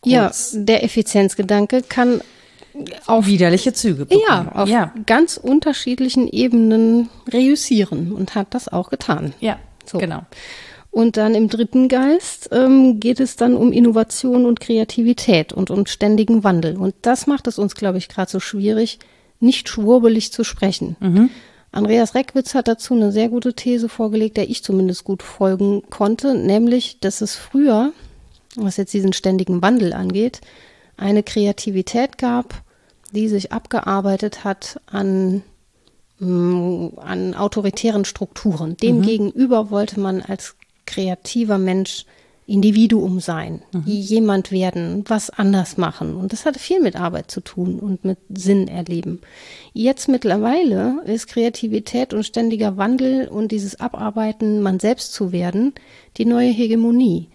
Kurz. 0.00 0.52
Ja, 0.52 0.60
der 0.60 0.84
Effizienzgedanke 0.84 1.82
kann 1.82 2.20
auf 3.06 3.26
widerliche 3.26 3.72
Züge 3.72 4.06
bekommen. 4.06 4.24
Ja, 4.28 4.52
auf 4.54 4.68
ja. 4.68 4.92
ganz 5.06 5.36
unterschiedlichen 5.36 6.28
Ebenen 6.28 7.08
reüssieren 7.32 8.12
und 8.12 8.34
hat 8.34 8.54
das 8.54 8.68
auch 8.68 8.90
getan. 8.90 9.34
Ja, 9.40 9.58
so. 9.84 9.98
genau. 9.98 10.22
Und 10.90 11.16
dann 11.16 11.34
im 11.34 11.48
dritten 11.48 11.88
Geist 11.88 12.48
ähm, 12.50 12.98
geht 12.98 13.20
es 13.20 13.36
dann 13.36 13.56
um 13.56 13.72
Innovation 13.72 14.46
und 14.46 14.60
Kreativität 14.60 15.52
und 15.52 15.70
um 15.70 15.86
ständigen 15.86 16.44
Wandel. 16.44 16.76
Und 16.76 16.94
das 17.02 17.26
macht 17.26 17.46
es 17.46 17.58
uns, 17.58 17.74
glaube 17.74 17.98
ich, 17.98 18.08
gerade 18.08 18.30
so 18.30 18.40
schwierig, 18.40 18.98
nicht 19.38 19.68
schwurbelig 19.68 20.32
zu 20.32 20.44
sprechen. 20.44 20.96
Mhm. 21.00 21.30
Andreas 21.70 22.14
Reckwitz 22.14 22.54
hat 22.54 22.66
dazu 22.66 22.94
eine 22.94 23.12
sehr 23.12 23.28
gute 23.28 23.54
These 23.54 23.88
vorgelegt, 23.88 24.38
der 24.38 24.48
ich 24.48 24.64
zumindest 24.64 25.04
gut 25.04 25.22
folgen 25.22 25.82
konnte, 25.90 26.34
nämlich, 26.34 26.98
dass 27.00 27.20
es 27.20 27.36
früher, 27.36 27.92
was 28.56 28.78
jetzt 28.78 28.94
diesen 28.94 29.12
ständigen 29.12 29.60
Wandel 29.60 29.92
angeht, 29.92 30.40
eine 30.96 31.22
Kreativität 31.22 32.18
gab, 32.18 32.62
die 33.12 33.28
sich 33.28 33.52
abgearbeitet 33.52 34.44
hat 34.44 34.80
an, 34.86 35.42
mm, 36.18 36.98
an 36.98 37.34
autoritären 37.34 38.04
Strukturen. 38.04 38.76
Demgegenüber 38.76 39.64
mhm. 39.64 39.70
wollte 39.70 40.00
man 40.00 40.22
als 40.22 40.56
kreativer 40.86 41.58
Mensch 41.58 42.04
Individuum 42.48 43.20
sein, 43.20 43.60
mhm. 43.72 43.82
jemand 43.84 44.50
werden, 44.50 45.04
was 45.06 45.28
anders 45.28 45.76
machen. 45.76 46.16
Und 46.16 46.32
das 46.32 46.46
hatte 46.46 46.58
viel 46.58 46.80
mit 46.80 46.96
Arbeit 46.98 47.30
zu 47.30 47.42
tun 47.42 47.78
und 47.78 48.06
mit 48.06 48.16
Sinn 48.30 48.68
erleben. 48.68 49.20
Jetzt 49.74 50.08
mittlerweile 50.08 51.02
ist 51.04 51.28
Kreativität 51.28 52.14
und 52.14 52.24
ständiger 52.24 52.78
Wandel 52.78 53.28
und 53.28 53.52
dieses 53.52 53.78
Abarbeiten, 53.78 54.62
man 54.62 54.80
selbst 54.80 55.12
zu 55.12 55.30
werden, 55.30 55.74
die 56.16 56.24
neue 56.24 56.48
Hegemonie. 56.48 57.28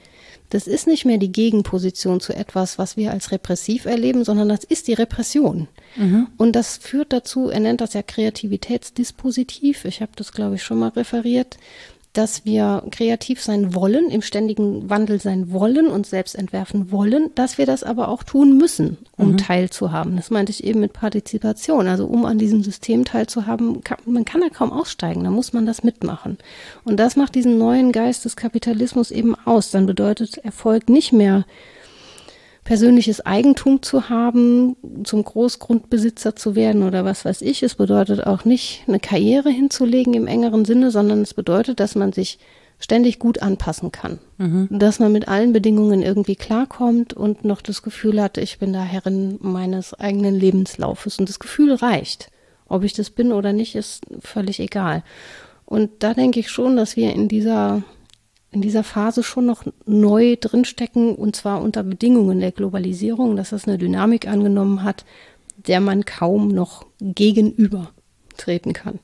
Das 0.54 0.68
ist 0.68 0.86
nicht 0.86 1.04
mehr 1.04 1.18
die 1.18 1.32
Gegenposition 1.32 2.20
zu 2.20 2.32
etwas, 2.32 2.78
was 2.78 2.96
wir 2.96 3.10
als 3.10 3.32
repressiv 3.32 3.86
erleben, 3.86 4.24
sondern 4.24 4.50
das 4.50 4.64
ist 4.64 4.88
die 4.88 4.94
Repression. 4.94 5.68
Mhm. 5.96 6.28
Und 6.38 6.56
das 6.56 6.78
führt 6.78 7.12
dazu, 7.12 7.50
er 7.50 7.60
nennt 7.60 7.82
das 7.82 7.94
ja 7.94 8.04
Kreativitätsdispositiv. 8.04 9.84
Ich 9.86 10.02
habe 10.02 10.12
das, 10.16 10.32
glaube 10.32 10.54
ich, 10.54 10.64
schon 10.64 10.78
mal 10.78 10.90
referiert 10.90 11.58
dass 12.14 12.46
wir 12.46 12.84
kreativ 12.92 13.42
sein 13.42 13.74
wollen, 13.74 14.10
im 14.10 14.22
ständigen 14.22 14.88
Wandel 14.88 15.20
sein 15.20 15.52
wollen 15.52 15.88
und 15.88 16.06
selbst 16.06 16.36
entwerfen 16.36 16.92
wollen, 16.92 17.32
dass 17.34 17.58
wir 17.58 17.66
das 17.66 17.84
aber 17.84 18.08
auch 18.08 18.22
tun 18.22 18.56
müssen, 18.56 18.98
um 19.18 19.32
mhm. 19.32 19.38
teilzuhaben. 19.38 20.16
Das 20.16 20.30
meinte 20.30 20.52
ich 20.52 20.64
eben 20.64 20.80
mit 20.80 20.94
Partizipation. 20.94 21.88
Also 21.88 22.06
um 22.06 22.26
an 22.26 22.38
diesem 22.38 22.64
System 22.64 23.04
teilzuhaben, 23.04 23.84
kann, 23.84 23.98
man 24.06 24.26
kann 24.26 24.42
da 24.42 24.50
kaum 24.50 24.72
aussteigen, 24.72 25.24
da 25.24 25.32
muss 25.32 25.54
man 25.54 25.66
das 25.66 25.84
mitmachen. 25.84 26.38
Und 26.84 27.00
das 27.00 27.16
macht 27.16 27.34
diesen 27.34 27.58
neuen 27.58 27.92
Geist 27.92 28.26
des 28.26 28.36
Kapitalismus 28.36 29.10
eben 29.10 29.36
aus. 29.46 29.72
Dann 29.72 29.88
bedeutet 29.88 30.38
Erfolg 30.38 30.90
nicht 30.90 31.14
mehr 31.14 31.46
persönliches 32.64 33.26
Eigentum 33.26 33.82
zu 33.82 34.10
haben, 34.10 34.76
zum 35.04 35.24
Großgrundbesitzer 35.24 36.36
zu 36.36 36.56
werden 36.56 36.84
oder 36.84 37.04
was 37.04 37.26
weiß 37.26 37.42
ich. 37.42 37.62
Es 37.64 37.76
bedeutet 37.76 38.26
auch 38.26 38.46
nicht, 38.46 38.84
eine 38.88 39.00
Karriere 39.00 39.50
hinzulegen 39.50 40.14
im 40.14 40.28
engeren 40.28 40.64
Sinne, 40.66 40.92
sondern 40.92 41.22
es 41.22 41.34
bedeutet, 41.34 41.80
dass 41.80 41.96
man 41.96 42.14
sich 42.14 42.40
ständig 42.80 43.20
gut 43.20 43.42
anpassen 43.42 43.92
kann. 43.92 44.20
Mhm. 44.38 44.68
Dass 44.72 45.00
man 45.00 45.12
mit 45.12 45.28
allen 45.28 45.54
Bedingungen 45.54 46.02
irgendwie 46.02 46.36
klarkommt 46.36 47.14
und 47.14 47.46
noch 47.46 47.62
das 47.62 47.82
Gefühl 47.82 48.22
hat, 48.22 48.38
ich 48.38 48.60
bin 48.60 48.74
da 48.74 48.84
Herrin 48.84 49.38
meines 49.42 49.94
eigenen 49.94 50.36
Lebenslaufes. 50.36 51.20
Und 51.20 51.30
das 51.30 51.40
Gefühl 51.40 51.74
reicht. 51.74 52.30
Ob 52.68 52.84
ich 52.84 52.94
das 52.94 53.10
bin 53.10 53.32
oder 53.32 53.54
nicht, 53.54 53.76
ist 53.76 54.04
völlig 54.20 54.60
egal. 54.60 55.04
Und 55.66 55.92
da 56.00 56.14
denke 56.14 56.40
ich 56.40 56.50
schon, 56.50 56.76
dass 56.76 56.96
wir 56.96 57.14
in 57.14 57.28
dieser 57.28 57.84
in 58.54 58.62
dieser 58.62 58.84
Phase 58.84 59.24
schon 59.24 59.46
noch 59.46 59.64
neu 59.86 60.36
drinstecken 60.40 61.16
und 61.16 61.36
zwar 61.36 61.62
unter 61.62 61.84
Bedingungen 61.84 62.40
der 62.40 62.52
Globalisierung, 62.52 63.36
dass 63.36 63.50
das 63.50 63.68
eine 63.68 63.78
Dynamik 63.78 64.28
angenommen 64.28 64.84
hat, 64.84 65.06
der 65.68 65.80
man 65.80 66.06
kaum 66.06 66.48
noch 66.50 66.86
gegenüber 67.00 67.92
treten 68.38 68.74
kann. 68.74 69.00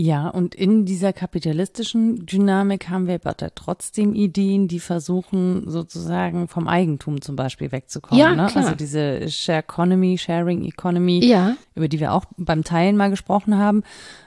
Ja, 0.00 0.28
und 0.28 0.54
in 0.54 0.84
dieser 0.84 1.12
kapitalistischen 1.12 2.24
Dynamik 2.24 2.88
haben 2.88 3.08
wir 3.08 3.14
aber 3.16 3.34
trotzdem 3.54 4.14
Ideen, 4.14 4.68
die 4.68 4.78
versuchen, 4.78 5.68
sozusagen 5.68 6.46
vom 6.46 6.68
Eigentum 6.68 7.20
zum 7.20 7.34
Beispiel 7.34 7.72
wegzukommen. 7.72 8.20
Ja, 8.20 8.34
ne? 8.36 8.46
klar. 8.46 8.64
Also 8.64 8.76
diese 8.76 9.28
Share 9.28 9.58
Economy, 9.58 10.16
Sharing 10.16 10.64
Economy, 10.64 11.24
Ja. 11.24 11.56
über 11.74 11.88
die 11.88 11.98
wir 11.98 12.12
auch 12.12 12.26
beim 12.36 12.62
Teilen 12.62 12.96
mal 12.96 13.10
gesprochen 13.10 13.58
haben, 13.58 13.82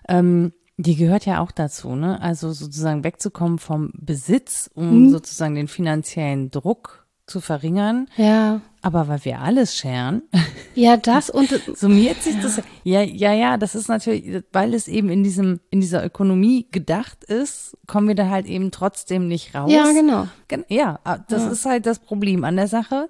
ähm, 0.09 0.51
die 0.77 0.95
gehört 0.95 1.25
ja 1.25 1.39
auch 1.41 1.51
dazu, 1.51 1.95
ne? 1.95 2.21
Also 2.21 2.51
sozusagen 2.53 3.03
wegzukommen 3.03 3.59
vom 3.59 3.91
Besitz, 3.93 4.69
um 4.73 5.03
Mhm. 5.05 5.09
sozusagen 5.09 5.55
den 5.55 5.67
finanziellen 5.67 6.49
Druck 6.51 7.05
zu 7.27 7.39
verringern. 7.39 8.07
Ja. 8.17 8.61
Aber 8.81 9.07
weil 9.07 9.23
wir 9.23 9.39
alles 9.41 9.77
scheren, 9.77 10.23
Ja, 10.73 10.97
das 10.97 11.29
und 11.29 11.49
summiert 11.77 12.21
sich 12.23 12.35
das. 12.41 12.61
Ja, 12.83 13.01
ja, 13.03 13.31
ja, 13.31 13.57
das 13.57 13.75
ist 13.75 13.87
natürlich, 13.89 14.43
weil 14.51 14.73
es 14.73 14.87
eben 14.87 15.09
in 15.09 15.23
diesem, 15.23 15.59
in 15.69 15.79
dieser 15.81 16.03
Ökonomie 16.03 16.67
gedacht 16.71 17.23
ist, 17.23 17.77
kommen 17.87 18.07
wir 18.07 18.15
da 18.15 18.29
halt 18.29 18.47
eben 18.47 18.71
trotzdem 18.71 19.27
nicht 19.27 19.53
raus. 19.53 19.71
ja, 19.71 19.91
genau. 19.91 20.27
Gen- 20.47 20.65
Ja, 20.67 20.99
ah, 21.03 21.19
das 21.29 21.45
ist 21.45 21.65
halt 21.65 21.85
das 21.85 21.99
Problem 21.99 22.43
an 22.43 22.55
der 22.55 22.67
Sache. 22.67 23.07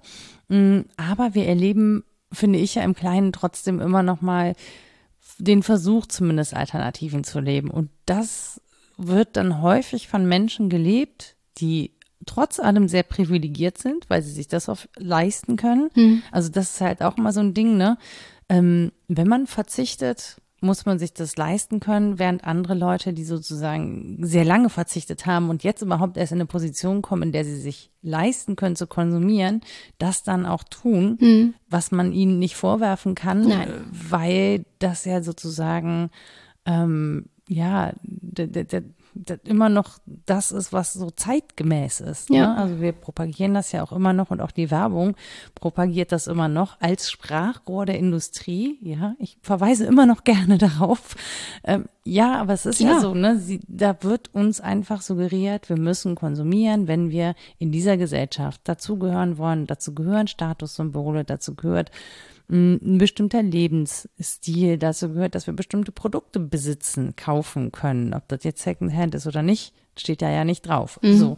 Mm, 0.50 0.82
Aber 0.98 1.34
wir 1.34 1.48
erleben, 1.48 2.04
finde 2.34 2.60
ich 2.60 2.76
ja 2.76 2.84
im 2.84 2.94
Kleinen 2.96 3.32
trotzdem 3.32 3.80
immer 3.80 4.04
noch 4.04 4.22
mal 4.22 4.54
den 5.44 5.64
Versuch, 5.64 6.06
zumindest 6.06 6.54
Alternativen 6.54 7.24
zu 7.24 7.40
leben. 7.40 7.70
Und 7.70 7.90
das 8.06 8.62
wird 8.98 9.36
dann 9.38 9.62
häufig 9.62 10.08
von 10.08 10.26
Menschen 10.28 10.70
gelebt, 10.70 11.36
die 11.58 11.92
trotz 12.26 12.60
allem 12.60 12.88
sehr 12.88 13.04
privilegiert 13.04 13.78
sind, 13.78 14.10
weil 14.10 14.22
sie 14.22 14.32
sich 14.32 14.48
das 14.48 14.70
auch 14.70 14.80
leisten 14.98 15.56
können. 15.56 15.90
Also 16.32 16.50
das 16.50 16.76
ist 16.76 16.82
halt 16.82 17.02
auch 17.02 17.18
immer 17.18 17.34
so 17.34 17.40
ein 17.40 17.54
Ding, 17.54 17.78
ne? 17.78 17.98
Ähm, 18.48 18.92
wenn 19.08 19.28
man 19.28 19.48
verzichtet, 19.48 20.38
muss 20.62 20.86
man 20.86 21.00
sich 21.00 21.14
das 21.14 21.36
leisten 21.38 21.80
können, 21.80 22.20
während 22.20 22.44
andere 22.44 22.76
Leute, 22.76 23.14
die 23.14 23.24
sozusagen 23.24 24.18
sehr 24.22 24.46
lange 24.46 24.70
verzichtet 24.70 25.26
haben 25.26 25.50
und 25.50 25.64
jetzt 25.64 25.82
überhaupt 25.82 26.18
erst 26.18 26.32
in 26.32 26.38
eine 26.38 26.46
Position 26.46 27.02
kommen, 27.02 27.24
in 27.24 27.32
der 27.32 27.44
sie 27.44 27.60
sich 27.60 27.90
leisten 28.04 28.56
können 28.56 28.76
zu 28.76 28.86
konsumieren, 28.86 29.62
das 29.98 30.22
dann 30.22 30.46
auch 30.46 30.64
tun, 30.64 31.18
was 31.68 31.92
man 31.92 32.14
ihnen 32.14 32.38
nicht 32.38 32.56
vorwerfen 32.56 33.16
kann, 33.16 33.48
Nein. 33.48 33.70
äh, 33.70 33.74
weil 33.92 34.66
das 34.78 35.04
ja 35.06 35.24
sozusagen 35.24 36.12
ähm, 36.66 37.26
ja 37.48 37.94
immer 39.44 39.70
noch 39.70 40.00
das 40.06 40.52
ist, 40.52 40.72
was 40.74 40.94
so 40.94 41.10
zeitgemäß 41.10 42.00
ist. 42.00 42.30
Ja. 42.30 42.48
Ne? 42.48 42.58
Also 42.58 42.82
wir 42.82 42.92
propagieren 42.94 43.54
das 43.54 43.72
ja 43.72 43.84
auch 43.84 43.92
immer 43.92 44.14
noch 44.14 44.32
und 44.32 44.42
auch 44.42 44.52
die 44.52 44.72
Werbung 44.72 45.16
propagiert 45.56 46.12
das 46.12 46.28
immer 46.28 46.48
noch 46.48 46.80
als 46.80 47.10
Sprachrohr 47.12 47.86
der 47.86 48.00
Industrie. 48.00 48.78
Ja, 48.82 49.16
ich 49.20 49.38
verweise 49.42 49.86
immer 49.86 50.06
noch 50.06 50.24
gerne 50.24 50.58
darauf. 50.60 51.16
Ähm, 51.64 51.86
ja, 52.04 52.40
aber 52.40 52.54
es 52.54 52.66
ist 52.66 52.80
ja, 52.80 52.92
Ja. 52.92 53.00
so, 53.00 53.14
ne? 53.14 53.38
Sie, 53.38 53.60
da 53.68 53.96
wird 54.02 54.34
uns 54.34 54.60
einfach 54.62 55.02
suggeriert, 55.02 55.70
wir 55.70 55.78
müssen 55.78 56.16
konsumieren, 56.16 56.88
wenn 56.88 57.12
wir 57.12 57.36
in 57.60 57.72
dieser 57.72 57.98
Gesellschaft 57.98 58.62
dazugehören 58.64 59.38
wollen. 59.38 59.68
Dazu 59.68 59.94
gehören 59.94 60.28
Statussymbole, 60.28 61.24
dazu 61.26 61.56
gehört 61.56 61.92
ein 62.52 62.98
bestimmter 62.98 63.42
Lebensstil, 63.42 64.78
dazu 64.78 65.10
gehört, 65.14 65.36
dass 65.36 65.48
wir 65.48 65.54
bestimmte 65.54 65.92
Produkte 65.92 66.40
besitzen, 66.40 67.16
kaufen 67.16 67.72
können. 67.72 68.14
Ob 68.14 68.28
das 68.28 68.44
jetzt 68.44 68.62
Secondhand 68.62 69.16
ist 69.16 69.26
oder 69.28 69.42
nicht, 69.42 69.74
steht 69.98 70.22
da 70.22 70.30
ja 70.30 70.44
nicht 70.44 70.68
drauf. 70.68 71.00
So. 71.02 71.38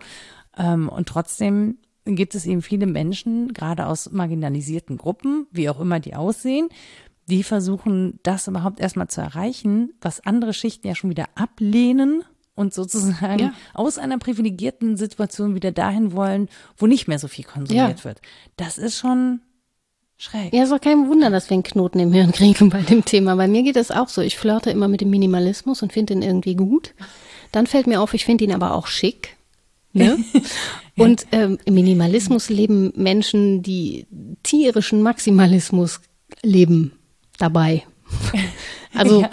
Ähm, 0.57 0.89
und 0.89 1.07
trotzdem 1.07 1.77
gibt 2.05 2.35
es 2.35 2.45
eben 2.45 2.61
viele 2.61 2.85
Menschen, 2.85 3.53
gerade 3.53 3.85
aus 3.87 4.11
marginalisierten 4.11 4.97
Gruppen, 4.97 5.47
wie 5.51 5.69
auch 5.69 5.79
immer 5.79 5.99
die 5.99 6.15
aussehen, 6.15 6.69
die 7.29 7.43
versuchen, 7.43 8.19
das 8.23 8.47
überhaupt 8.47 8.79
erstmal 8.81 9.07
zu 9.07 9.21
erreichen, 9.21 9.93
was 10.01 10.25
andere 10.25 10.53
Schichten 10.53 10.87
ja 10.87 10.95
schon 10.95 11.09
wieder 11.09 11.25
ablehnen 11.35 12.23
und 12.55 12.73
sozusagen 12.73 13.39
Ja. 13.39 13.53
aus 13.73 13.97
einer 13.97 14.17
privilegierten 14.17 14.97
Situation 14.97 15.55
wieder 15.55 15.71
dahin 15.71 16.11
wollen, 16.11 16.49
wo 16.77 16.85
nicht 16.87 17.07
mehr 17.07 17.19
so 17.19 17.27
viel 17.27 17.45
konsumiert 17.45 17.99
Ja. 17.99 18.03
wird. 18.03 18.21
Das 18.57 18.77
ist 18.77 18.97
schon 18.97 19.41
schräg. 20.17 20.53
Ja, 20.53 20.63
ist 20.63 20.71
auch 20.71 20.81
kein 20.81 21.07
Wunder, 21.07 21.29
dass 21.29 21.49
wir 21.49 21.55
einen 21.55 21.63
Knoten 21.63 21.99
im 21.99 22.13
Hirn 22.13 22.31
kriegen 22.31 22.69
bei 22.69 22.81
dem 22.81 23.05
Thema. 23.05 23.35
Bei 23.35 23.47
mir 23.47 23.63
geht 23.63 23.77
es 23.77 23.91
auch 23.91 24.09
so. 24.09 24.21
Ich 24.21 24.37
flirte 24.37 24.71
immer 24.71 24.87
mit 24.87 25.01
dem 25.01 25.09
Minimalismus 25.09 25.81
und 25.81 25.93
finde 25.93 26.13
ihn 26.13 26.21
irgendwie 26.21 26.55
gut. 26.55 26.93
Dann 27.51 27.67
fällt 27.67 27.87
mir 27.87 28.01
auf, 28.01 28.13
ich 28.13 28.25
finde 28.25 28.43
ihn 28.43 28.53
aber 28.53 28.73
auch 28.73 28.87
schick. 28.87 29.35
Ne? 29.93 30.17
Und 30.97 31.27
ähm, 31.31 31.57
im 31.65 31.73
Minimalismus 31.73 32.49
leben 32.49 32.91
Menschen, 32.95 33.63
die 33.63 34.05
tierischen 34.43 35.01
Maximalismus 35.01 36.01
leben 36.41 36.93
dabei. 37.37 37.83
Also 38.99 39.21
ja, 39.21 39.29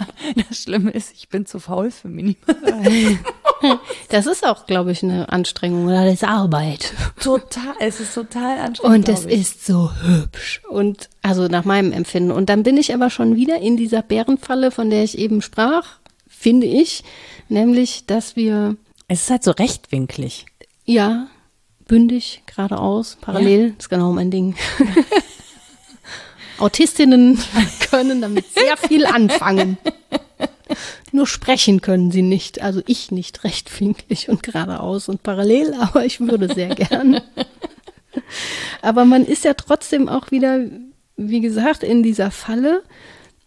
das 0.49 0.57
Schlimme 0.63 0.89
ist, 0.91 1.13
ich 1.15 1.29
bin 1.29 1.45
zu 1.45 1.59
faul 1.59 1.91
für 1.91 2.07
Minimal. 2.07 2.37
das 4.09 4.25
ist 4.25 4.45
auch, 4.45 4.65
glaube 4.65 4.91
ich, 4.91 5.03
eine 5.03 5.29
Anstrengung 5.31 5.85
oder 5.85 6.05
das 6.05 6.15
ist 6.15 6.23
Arbeit. 6.23 6.93
Total, 7.19 7.75
es 7.79 7.99
ist 7.99 8.15
total 8.15 8.57
anstrengend. 8.57 9.07
Und 9.07 9.09
es 9.09 9.25
ist 9.25 9.65
so 9.65 9.91
hübsch. 10.01 10.61
Und 10.69 11.09
also 11.21 11.47
nach 11.47 11.63
meinem 11.63 11.91
Empfinden. 11.91 12.31
Und 12.31 12.49
dann 12.49 12.63
bin 12.63 12.75
ich 12.77 12.93
aber 12.93 13.09
schon 13.11 13.35
wieder 13.35 13.59
in 13.59 13.77
dieser 13.77 14.01
Bärenfalle, 14.01 14.71
von 14.71 14.89
der 14.89 15.03
ich 15.03 15.17
eben 15.19 15.41
sprach, 15.43 15.87
finde 16.27 16.65
ich. 16.65 17.03
Nämlich, 17.47 18.05
dass 18.07 18.35
wir, 18.35 18.77
Es 19.07 19.23
ist 19.23 19.29
halt 19.29 19.43
so 19.43 19.51
rechtwinklig. 19.51 20.45
ja, 20.85 21.27
bündig, 21.87 22.41
geradeaus, 22.47 23.17
parallel, 23.21 23.75
ist 23.77 23.89
genau 23.89 24.11
mein 24.13 24.31
Ding. 24.31 24.55
Autistinnen 26.61 27.39
können 27.89 28.21
damit 28.21 28.45
sehr 28.53 28.77
viel 28.77 29.05
anfangen. 29.05 29.77
Nur 31.11 31.27
sprechen 31.27 31.81
können 31.81 32.11
sie 32.11 32.21
nicht. 32.21 32.61
Also 32.61 32.81
ich 32.85 33.11
nicht 33.11 33.43
rechtwinklig 33.43 34.29
und 34.29 34.43
geradeaus 34.43 35.09
und 35.09 35.23
parallel, 35.23 35.73
aber 35.73 36.05
ich 36.05 36.19
würde 36.19 36.53
sehr 36.53 36.69
gern. 36.75 37.21
Aber 38.81 39.05
man 39.05 39.25
ist 39.25 39.43
ja 39.43 39.53
trotzdem 39.53 40.07
auch 40.07 40.31
wieder, 40.31 40.65
wie 41.17 41.41
gesagt, 41.41 41.83
in 41.83 42.03
dieser 42.03 42.31
Falle, 42.31 42.83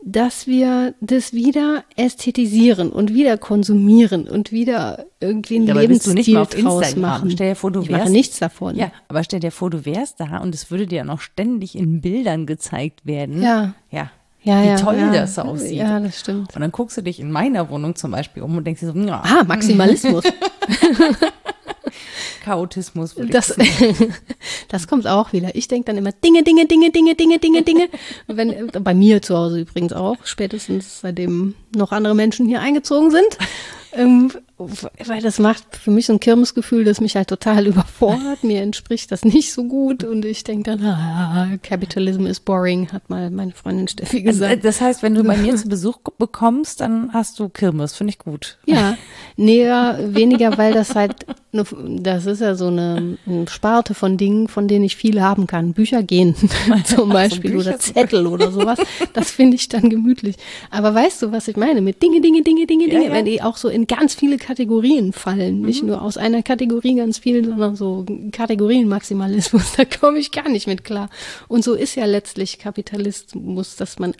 dass 0.06 0.46
wir 0.46 0.94
das 1.00 1.32
wieder 1.32 1.82
ästhetisieren 1.96 2.90
und 2.92 3.14
wieder 3.14 3.38
konsumieren 3.38 4.28
und 4.28 4.52
wieder 4.52 5.06
irgendwie 5.20 5.56
einen 5.56 5.64
nicht 5.66 5.76
Lebensstil 5.76 6.34
draus 6.34 6.54
Instagram. 6.54 7.00
machen. 7.00 7.30
Stell 7.30 7.48
dir 7.50 7.54
vor, 7.56 7.70
du 7.72 7.80
ich 7.82 7.90
mache 7.90 8.00
wärst- 8.02 8.12
nichts 8.12 8.38
davon. 8.38 8.76
Ja, 8.76 8.92
aber 9.08 9.24
stell 9.24 9.40
dir 9.40 9.50
vor, 9.50 9.70
du 9.70 9.86
wärst 9.86 10.20
da 10.20 10.38
und 10.38 10.54
es 10.54 10.70
würde 10.70 10.86
dir 10.86 11.04
noch 11.04 11.20
ständig 11.20 11.74
in 11.74 12.00
Bildern 12.02 12.44
gezeigt 12.46 13.06
werden. 13.06 13.42
Ja. 13.42 13.74
Ja. 13.90 14.10
Ja, 14.42 14.62
Wie 14.62 14.66
ja, 14.66 14.76
toll 14.76 14.96
ja. 14.98 15.10
das 15.10 15.38
aussieht. 15.38 15.72
Ja, 15.78 15.98
das 16.00 16.20
stimmt. 16.20 16.54
Und 16.54 16.60
dann 16.60 16.70
guckst 16.70 16.98
du 16.98 17.00
dich 17.02 17.18
in 17.18 17.32
meiner 17.32 17.70
Wohnung 17.70 17.96
zum 17.96 18.10
Beispiel 18.10 18.42
um 18.42 18.54
und 18.58 18.66
denkst 18.66 18.80
dir 18.80 18.92
so, 18.92 18.98
ja, 18.98 19.22
Ah, 19.24 19.42
Maximalismus. 19.44 20.22
Ich 23.16 23.30
Das, 23.30 23.54
das 24.68 24.86
kommt 24.88 25.06
auch 25.06 25.32
wieder. 25.32 25.54
Ich 25.54 25.68
denke 25.68 25.86
dann 25.86 25.96
immer 25.96 26.12
Dinge, 26.12 26.42
Dinge, 26.42 26.66
Dinge, 26.66 26.90
Dinge, 26.90 27.14
Dinge, 27.14 27.38
Dinge, 27.38 27.62
Dinge. 27.62 27.88
Wenn, 28.26 28.70
bei 28.82 28.94
mir 28.94 29.22
zu 29.22 29.36
Hause 29.36 29.60
übrigens 29.60 29.92
auch, 29.92 30.16
spätestens 30.24 31.00
seitdem 31.00 31.54
noch 31.74 31.92
andere 31.92 32.14
Menschen 32.14 32.46
hier 32.46 32.60
eingezogen 32.60 33.10
sind. 33.10 33.38
Ähm, 33.96 34.32
weil 34.58 35.20
das 35.22 35.38
macht 35.38 35.76
für 35.76 35.90
mich 35.90 36.06
so 36.06 36.12
ein 36.12 36.20
Kirmesgefühl, 36.20 36.84
das 36.84 37.00
mich 37.00 37.16
halt 37.16 37.28
total 37.28 37.66
überfordert. 37.66 38.42
Mir 38.42 38.62
entspricht 38.62 39.12
das 39.12 39.24
nicht 39.24 39.52
so 39.52 39.64
gut 39.64 40.04
und 40.04 40.24
ich 40.24 40.44
denke 40.44 40.76
dann, 40.76 40.84
ah, 40.84 41.58
Capitalism 41.62 42.26
is 42.26 42.40
boring, 42.40 42.90
hat 42.92 43.08
mal 43.08 43.30
meine 43.30 43.52
Freundin 43.52 43.88
Steffi 43.88 44.18
Äh, 44.18 44.22
gesagt. 44.22 44.64
Das 44.64 44.80
heißt, 44.80 45.02
wenn 45.02 45.14
du 45.14 45.22
bei 45.24 45.36
mir 45.36 45.54
zu 45.56 45.68
Besuch 45.68 45.98
bekommst, 46.18 46.80
dann 46.80 47.12
hast 47.12 47.38
du 47.38 47.48
Kirmes, 47.48 47.94
finde 47.94 48.12
ich 48.12 48.18
gut. 48.18 48.58
Ja, 48.66 48.96
näher, 49.36 49.98
weniger, 50.08 50.56
weil 50.58 50.72
das 50.72 50.94
halt, 50.94 51.26
eine, 51.54 51.64
das 52.00 52.26
ist 52.26 52.40
ja 52.40 52.54
so 52.54 52.66
eine, 52.66 53.16
eine 53.26 53.48
Sparte 53.48 53.94
von 53.94 54.16
Dingen, 54.16 54.48
von 54.48 54.68
denen 54.68 54.84
ich 54.84 54.96
viel 54.96 55.22
haben 55.22 55.46
kann. 55.46 55.72
Bücher 55.72 56.02
gehen 56.02 56.34
zum 56.84 57.08
Beispiel 57.08 57.52
Bücher 57.52 57.70
oder 57.70 57.78
Zettel 57.78 58.26
oder 58.26 58.50
sowas. 58.50 58.78
Das 59.12 59.30
finde 59.30 59.56
ich 59.56 59.68
dann 59.68 59.88
gemütlich. 59.88 60.36
Aber 60.70 60.94
weißt 60.94 61.22
du, 61.22 61.32
was 61.32 61.48
ich 61.48 61.56
meine? 61.56 61.80
Mit 61.80 62.02
Dinge, 62.02 62.20
Dinge, 62.20 62.42
Dinge, 62.42 62.66
Dinge, 62.66 62.88
Dinge, 62.88 63.06
ja. 63.06 63.12
wenn 63.12 63.24
die 63.24 63.40
auch 63.42 63.56
so 63.56 63.68
in 63.68 63.86
ganz 63.86 64.14
viele 64.14 64.36
Kategorien 64.36 65.12
fallen. 65.12 65.62
Nicht 65.62 65.82
nur 65.82 66.02
aus 66.02 66.18
einer 66.18 66.42
Kategorie 66.42 66.96
ganz 66.96 67.18
viel, 67.18 67.44
sondern 67.44 67.76
so 67.76 68.04
Kategorienmaximalismus. 68.32 69.72
Da 69.84 69.84
komme 69.84 70.18
ich 70.18 70.30
gar 70.30 70.48
nicht 70.48 70.66
mit 70.66 70.84
klar. 70.84 71.10
Und 71.48 71.64
so 71.64 71.74
ist 71.74 71.94
ja 71.94 72.04
letztlich 72.04 72.58
Kapitalismus, 72.58 73.76
dass 73.76 73.98
man 73.98 74.14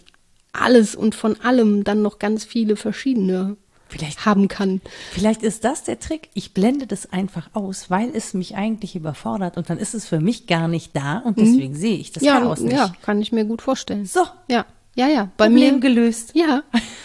alles 0.53 0.95
und 0.95 1.15
von 1.15 1.41
allem 1.41 1.85
dann 1.85 2.03
noch 2.03 2.19
ganz 2.19 2.45
viele 2.45 2.77
verschiedene 2.77 3.57
Vielleicht, 3.89 4.25
haben 4.27 4.49
kann. 4.49 4.81
vielleicht 5.13 5.43
ist 5.43 5.65
das 5.65 5.85
der 5.85 6.01
Trick. 6.01 6.29
Ich 6.35 6.53
blende 6.55 6.87
das 6.87 7.13
einfach 7.13 7.49
aus, 7.53 7.91
weil 7.91 8.11
es 8.15 8.35
mich 8.35 8.57
eigentlich 8.57 8.97
überfordert 8.97 9.57
und 9.57 9.71
dann 9.71 9.79
ist 9.79 9.95
es 9.95 10.07
für 10.07 10.21
mich 10.21 10.47
gar 10.47 10.67
nicht 10.69 10.97
da 10.97 11.19
und 11.19 11.39
deswegen 11.39 11.75
sehe 11.77 11.97
ich 11.97 12.11
das 12.11 12.23
Mhm. 12.23 12.27
Ja, 12.27 12.41
Chaos 12.41 12.61
nicht. 12.61 12.75
ja, 12.77 12.93
kann 13.03 13.21
ich 13.21 13.31
mir 13.31 13.45
gut 13.45 13.63
vorstellen. 13.63 14.05
So, 14.07 14.21
Ja, 14.49 14.65
ja, 14.97 15.09
ja. 15.09 15.29
Bei 15.37 15.47
Problem 15.47 15.75
mir 15.75 15.81
gelöst. 15.81 16.31
Ja, 16.35 16.63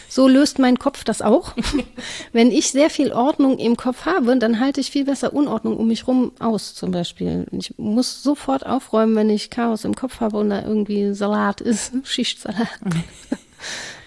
so 0.08 0.28
löst 0.28 0.60
mein 0.60 0.78
Kopf 0.80 1.04
das 1.04 1.22
auch. 1.24 1.54
Wenn 2.34 2.52
ich 2.52 2.72
sehr 2.72 2.90
viel 2.92 3.12
Ordnung 3.12 3.58
im 3.58 3.78
Kopf 3.78 4.06
habe, 4.06 4.38
dann 4.38 4.60
halte 4.60 4.80
ich 4.80 4.92
viel 4.92 5.06
besser 5.06 5.34
Unordnung 5.34 5.76
um 5.78 5.88
mich 5.88 6.08
rum 6.08 6.32
aus, 6.40 6.76
zum 6.76 6.92
Beispiel. 6.92 7.46
Ich 7.52 7.74
muss 7.78 8.22
sofort 8.24 8.66
aufräumen, 8.66 9.16
wenn 9.16 9.30
ich 9.32 9.50
Chaos 9.50 9.86
im 9.86 9.96
Kopf 9.96 10.20
habe 10.22 10.38
und 10.38 10.50
da 10.52 10.62
irgendwie 10.64 11.14
Salat 11.14 11.62
ist, 11.62 11.92
Schichtsalat. 12.04 12.68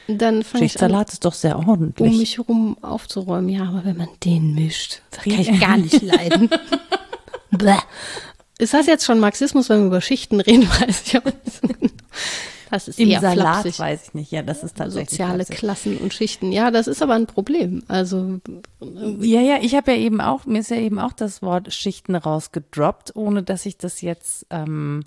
dann 0.09 0.43
fange 0.43 0.43
ich 0.43 0.53
an, 0.55 0.59
Schichtsalat 0.81 1.13
ist 1.13 1.25
doch 1.25 1.35
sehr 1.35 1.57
ordentlich. 1.59 2.13
um 2.13 2.19
mich 2.19 2.39
herum 2.39 2.77
aufzuräumen. 2.83 3.49
Ja, 3.49 3.65
aber 3.69 3.85
wenn 3.85 3.97
man 3.97 4.09
den 4.25 4.55
mischt, 4.55 5.01
das 5.11 5.25
kann 5.25 5.41
ich 5.41 5.61
gar 5.61 5.77
nicht 5.77 6.03
leiden. 6.03 6.49
Bäh. 7.51 7.75
Ist 8.59 8.75
das 8.75 8.87
jetzt 8.87 9.05
schon 9.05 9.19
Marxismus, 9.19 9.69
wenn 9.69 9.81
wir 9.81 9.87
über 9.89 10.01
Schichten 10.01 10.41
reden, 10.41 10.69
weiß 10.81 11.03
ich 11.07 11.19
auch 11.19 11.25
nicht. 11.81 11.95
Das 12.71 12.89
ist 12.89 12.99
Im 12.99 13.11
eher 13.11 13.21
Salat 13.21 13.61
flapsig. 13.63 13.79
weiß 13.79 14.03
ich 14.09 14.15
nicht. 14.15 14.33
Ja, 14.33 14.41
das 14.43 14.63
ist 14.65 14.79
tatsächlich 14.79 15.11
Soziale 15.11 15.45
flapsig. 15.45 15.57
Klassen 15.59 15.99
und 15.99 16.15
Schichten. 16.15 16.53
Ja, 16.53 16.71
das 16.71 16.87
ist 16.87 17.03
aber 17.03 17.15
ein 17.15 17.27
Problem. 17.27 17.83
Also, 17.89 18.41
Ja, 18.81 19.41
ja, 19.43 19.59
ich 19.61 19.75
habe 19.75 19.93
ja 19.93 19.99
eben 19.99 20.21
auch, 20.23 20.47
mir 20.47 20.61
ist 20.61 20.71
ja 20.71 20.79
eben 20.79 20.99
auch 20.99 21.13
das 21.13 21.43
Wort 21.43 21.73
Schichten 21.75 22.15
rausgedroppt, 22.15 23.15
ohne 23.15 23.43
dass 23.43 23.67
ich 23.67 23.77
das 23.77 24.01
jetzt, 24.01 24.47
ähm, 24.49 25.05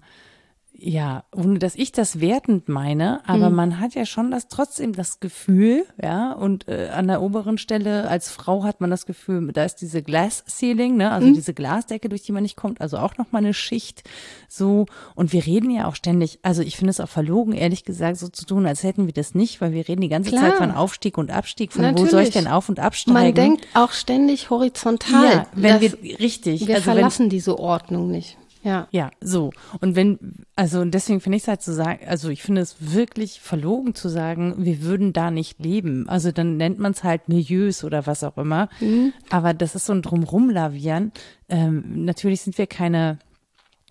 ja, 0.77 1.23
ohne 1.33 1.57
dass 1.59 1.75
ich 1.75 1.91
das 1.93 2.19
wertend 2.19 2.67
meine, 2.67 3.21
aber 3.27 3.49
man 3.49 3.79
hat 3.79 3.95
ja 3.95 4.05
schon 4.05 4.29
das 4.29 4.49
trotzdem 4.49 4.93
das 4.93 5.19
Gefühl, 5.19 5.85
ja, 6.01 6.33
und 6.33 6.67
äh, 6.67 6.89
an 6.93 7.07
der 7.07 7.21
oberen 7.21 7.57
Stelle 7.57 8.09
als 8.09 8.29
Frau 8.29 8.63
hat 8.63 8.81
man 8.81 8.89
das 8.89 9.05
Gefühl, 9.05 9.51
da 9.53 9.63
ist 9.63 9.75
diese 9.77 10.03
Glass 10.03 10.43
Ceiling, 10.47 10.97
ne, 10.97 11.11
also 11.11 11.31
diese 11.33 11.53
Glasdecke, 11.53 12.09
durch 12.09 12.23
die 12.23 12.33
man 12.33 12.43
nicht 12.43 12.57
kommt, 12.57 12.81
also 12.81 12.97
auch 12.97 13.17
nochmal 13.17 13.43
eine 13.43 13.53
Schicht, 13.53 14.03
so, 14.49 14.85
und 15.15 15.31
wir 15.33 15.45
reden 15.45 15.69
ja 15.71 15.87
auch 15.87 15.95
ständig, 15.95 16.39
also 16.41 16.61
ich 16.61 16.75
finde 16.75 16.91
es 16.91 16.99
auch 16.99 17.09
verlogen, 17.09 17.53
ehrlich 17.53 17.85
gesagt, 17.85 18.17
so 18.17 18.27
zu 18.27 18.45
tun, 18.45 18.65
als 18.65 18.83
hätten 18.83 19.05
wir 19.05 19.13
das 19.13 19.33
nicht, 19.33 19.61
weil 19.61 19.71
wir 19.71 19.87
reden 19.87 20.01
die 20.01 20.09
ganze 20.09 20.31
Klar. 20.31 20.41
Zeit 20.43 20.53
von 20.55 20.71
Aufstieg 20.71 21.17
und 21.17 21.31
Abstieg, 21.31 21.71
von 21.71 21.83
wo 21.83 21.97
soll 21.99 22.05
ich 22.05 22.11
Natürlich. 22.11 22.33
denn 22.33 22.47
auf 22.47 22.67
und 22.69 22.79
absteigen? 22.79 23.13
man 23.13 23.33
denkt 23.33 23.67
auch 23.73 23.91
ständig 23.91 24.49
horizontal. 24.49 25.23
Ja, 25.25 25.47
wenn 25.53 25.79
Das- 25.79 25.81
wir, 26.01 26.19
richtig. 26.19 26.67
wir 26.67 26.75
also 26.75 26.87
wenn, 26.87 26.93
verlassen 26.95 27.29
diese 27.29 27.57
Ordnung 27.59 28.11
nicht. 28.11 28.37
Ja. 28.65 28.87
ja, 28.89 29.11
so. 29.21 29.51
Und 29.79 29.95
wenn, 29.95 30.17
also 30.55 30.83
deswegen 30.83 31.21
finde 31.21 31.37
ich 31.37 31.43
es 31.43 31.47
halt 31.47 31.61
zu 31.61 31.71
sagen, 31.71 31.99
also 32.07 32.29
ich 32.29 32.41
finde 32.41 32.61
es 32.61 32.75
wirklich 32.79 33.39
verlogen 33.39 33.93
zu 33.93 34.09
sagen, 34.09 34.55
wir 34.57 34.81
würden 34.81 35.13
da 35.13 35.29
nicht 35.29 35.59
leben. 35.59 36.09
Also 36.09 36.31
dann 36.31 36.57
nennt 36.57 36.79
man 36.79 36.93
es 36.93 37.03
halt 37.03 37.29
Milieus 37.29 37.83
oder 37.83 38.07
was 38.07 38.23
auch 38.23 38.37
immer. 38.37 38.69
Mhm. 38.79 39.13
Aber 39.29 39.53
das 39.53 39.75
ist 39.75 39.85
so 39.85 39.93
ein 39.93 40.01
Drumrumlavieren. 40.01 41.11
Ähm, 41.47 42.05
natürlich 42.05 42.41
sind 42.41 42.57
wir 42.57 42.65
keine 42.65 43.19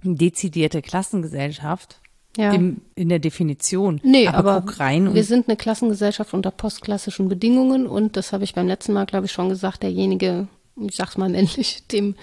dezidierte 0.03 0.83
Klassengesellschaft. 0.83 2.01
Ja. 2.37 2.53
Im, 2.53 2.81
in 2.97 3.11
der 3.11 3.21
Definition. 3.21 4.01
Nee, 4.03 4.27
aber, 4.27 4.55
aber, 4.55 4.61
guck 4.63 4.81
rein 4.81 5.15
wir 5.15 5.23
sind 5.23 5.47
eine 5.47 5.57
Klassengesellschaft 5.57 6.35
unter 6.35 6.51
postklassischen 6.51 7.29
Bedingungen 7.29 7.87
und 7.87 8.17
das 8.17 8.33
habe 8.33 8.43
ich 8.43 8.55
beim 8.55 8.67
letzten 8.67 8.93
Mal, 8.93 9.07
glaube 9.07 9.27
ich, 9.27 9.33
schon 9.33 9.51
gesagt, 9.51 9.85
derjenige, 9.85 10.49
ich 10.77 10.97
sag's 10.97 11.17
mal 11.17 11.29
männlich, 11.29 11.87
dem 11.93 12.15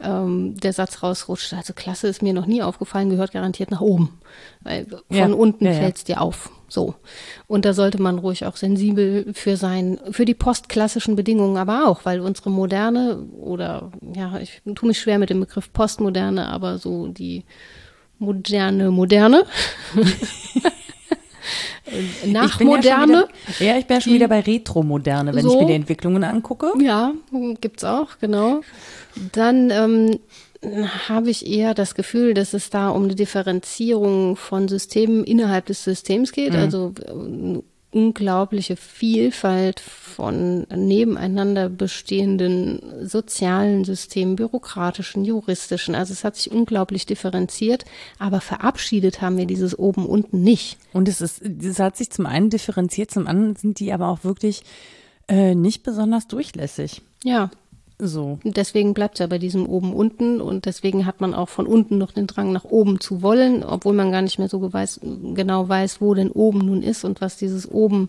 ähm, 0.00 0.54
der 0.60 0.72
Satz 0.72 1.02
rausrutscht, 1.02 1.52
also 1.54 1.72
Klasse 1.72 2.06
ist 2.06 2.22
mir 2.22 2.32
noch 2.32 2.46
nie 2.46 2.62
aufgefallen, 2.62 3.10
gehört 3.10 3.32
garantiert 3.32 3.70
nach 3.70 3.80
oben. 3.80 4.20
Weil 4.60 4.86
von 4.86 5.02
Ja, 5.10 5.26
unten 5.26 5.64
ja, 5.64 5.72
fällt's 5.72 6.04
dir 6.04 6.20
auf. 6.20 6.50
So. 6.68 6.94
Und 7.46 7.64
da 7.64 7.72
sollte 7.72 8.00
man 8.00 8.18
ruhig 8.18 8.44
auch 8.44 8.56
sensibel 8.56 9.32
für 9.34 9.56
sein, 9.56 9.98
für 10.10 10.24
die 10.24 10.34
postklassischen 10.34 11.16
Bedingungen, 11.16 11.56
aber 11.56 11.88
auch, 11.88 12.04
weil 12.04 12.20
unsere 12.20 12.50
moderne 12.50 13.22
oder 13.40 13.90
ja, 14.14 14.38
ich 14.38 14.62
tue 14.74 14.88
mich 14.88 15.00
schwer 15.00 15.18
mit 15.18 15.30
dem 15.30 15.40
Begriff 15.40 15.72
Postmoderne, 15.72 16.46
aber 16.46 16.78
so 16.78 17.08
die 17.08 17.44
moderne, 18.18 18.90
moderne. 18.90 19.44
Ich 21.90 22.30
Nachmoderne. 22.30 22.84
Ja, 22.86 22.96
schon 22.96 23.08
wieder, 23.58 23.72
ja, 23.72 23.78
ich 23.78 23.86
bin 23.86 23.96
ja 23.96 24.00
schon 24.00 24.12
wieder 24.14 24.28
bei 24.28 24.40
Retromoderne, 24.40 25.32
wenn 25.32 25.38
ich 25.46 25.52
So. 25.52 25.60
mir 25.60 25.66
die 25.66 25.74
Entwicklungen 25.74 26.24
angucke. 26.24 26.72
Ja, 26.80 27.12
gibt's 27.60 27.84
auch, 27.84 28.18
genau. 28.20 28.60
Dann 29.32 29.70
ähm, 29.70 30.18
habe 31.08 31.30
ich 31.30 31.46
eher 31.46 31.74
das 31.74 31.94
Gefühl, 31.94 32.34
dass 32.34 32.52
es 32.52 32.70
da 32.70 32.88
um 32.90 33.04
eine 33.04 33.14
Differenzierung 33.14 34.36
von 34.36 34.68
Systemen 34.68 35.24
innerhalb 35.24 35.66
des 35.66 35.84
Systems 35.84 36.32
geht, 36.32 36.54
also 36.54 36.92
äh, 37.06 37.10
eine 37.10 37.62
unglaubliche 37.98 38.76
Vielfalt 38.76 39.80
von 39.80 40.68
nebeneinander 40.68 41.68
bestehenden 41.68 42.80
sozialen 43.02 43.84
Systemen, 43.84 44.36
bürokratischen, 44.36 45.24
juristischen. 45.24 45.96
Also 45.96 46.12
es 46.12 46.22
hat 46.22 46.36
sich 46.36 46.52
unglaublich 46.52 47.06
differenziert, 47.06 47.84
aber 48.20 48.40
verabschiedet 48.40 49.20
haben 49.20 49.36
wir 49.36 49.46
dieses 49.46 49.76
oben 49.76 50.06
unten 50.06 50.42
nicht. 50.42 50.78
Und 50.92 51.08
es 51.08 51.20
ist, 51.20 51.42
das 51.42 51.80
hat 51.80 51.96
sich 51.96 52.10
zum 52.10 52.26
einen 52.26 52.50
differenziert, 52.50 53.10
zum 53.10 53.26
anderen 53.26 53.56
sind 53.56 53.80
die 53.80 53.92
aber 53.92 54.06
auch 54.08 54.22
wirklich 54.22 54.62
äh, 55.26 55.56
nicht 55.56 55.82
besonders 55.82 56.28
durchlässig. 56.28 57.02
Ja, 57.24 57.50
So. 58.00 58.38
Deswegen 58.44 58.94
bleibt 58.94 59.16
es 59.16 59.18
ja 59.18 59.26
bei 59.26 59.38
diesem 59.38 59.66
oben 59.66 59.92
unten 59.92 60.40
und 60.40 60.66
deswegen 60.66 61.04
hat 61.04 61.20
man 61.20 61.34
auch 61.34 61.48
von 61.48 61.66
unten 61.66 61.98
noch 61.98 62.12
den 62.12 62.28
Drang 62.28 62.52
nach 62.52 62.64
oben 62.64 63.00
zu 63.00 63.22
wollen, 63.22 63.64
obwohl 63.64 63.92
man 63.92 64.12
gar 64.12 64.22
nicht 64.22 64.38
mehr 64.38 64.48
so 64.48 64.72
weiß, 64.72 65.00
genau 65.34 65.68
weiß, 65.68 66.00
wo 66.00 66.14
denn 66.14 66.30
oben 66.30 66.60
nun 66.60 66.82
ist 66.82 67.04
und 67.04 67.20
was 67.20 67.36
dieses 67.36 67.68
oben 67.68 68.08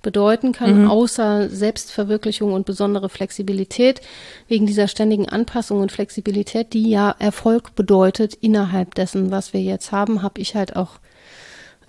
bedeuten 0.00 0.52
kann, 0.52 0.86
außer 0.86 1.50
Selbstverwirklichung 1.50 2.52
und 2.52 2.64
besondere 2.64 3.08
Flexibilität. 3.08 4.00
Wegen 4.48 4.64
dieser 4.64 4.88
ständigen 4.88 5.28
Anpassung 5.28 5.80
und 5.80 5.92
Flexibilität, 5.92 6.72
die 6.72 6.88
ja 6.88 7.14
Erfolg 7.18 7.74
bedeutet 7.74 8.34
innerhalb 8.34 8.94
dessen, 8.94 9.30
was 9.30 9.52
wir 9.52 9.60
jetzt 9.60 9.92
haben, 9.92 10.22
habe 10.22 10.40
ich 10.40 10.54
halt 10.54 10.76
auch 10.76 11.00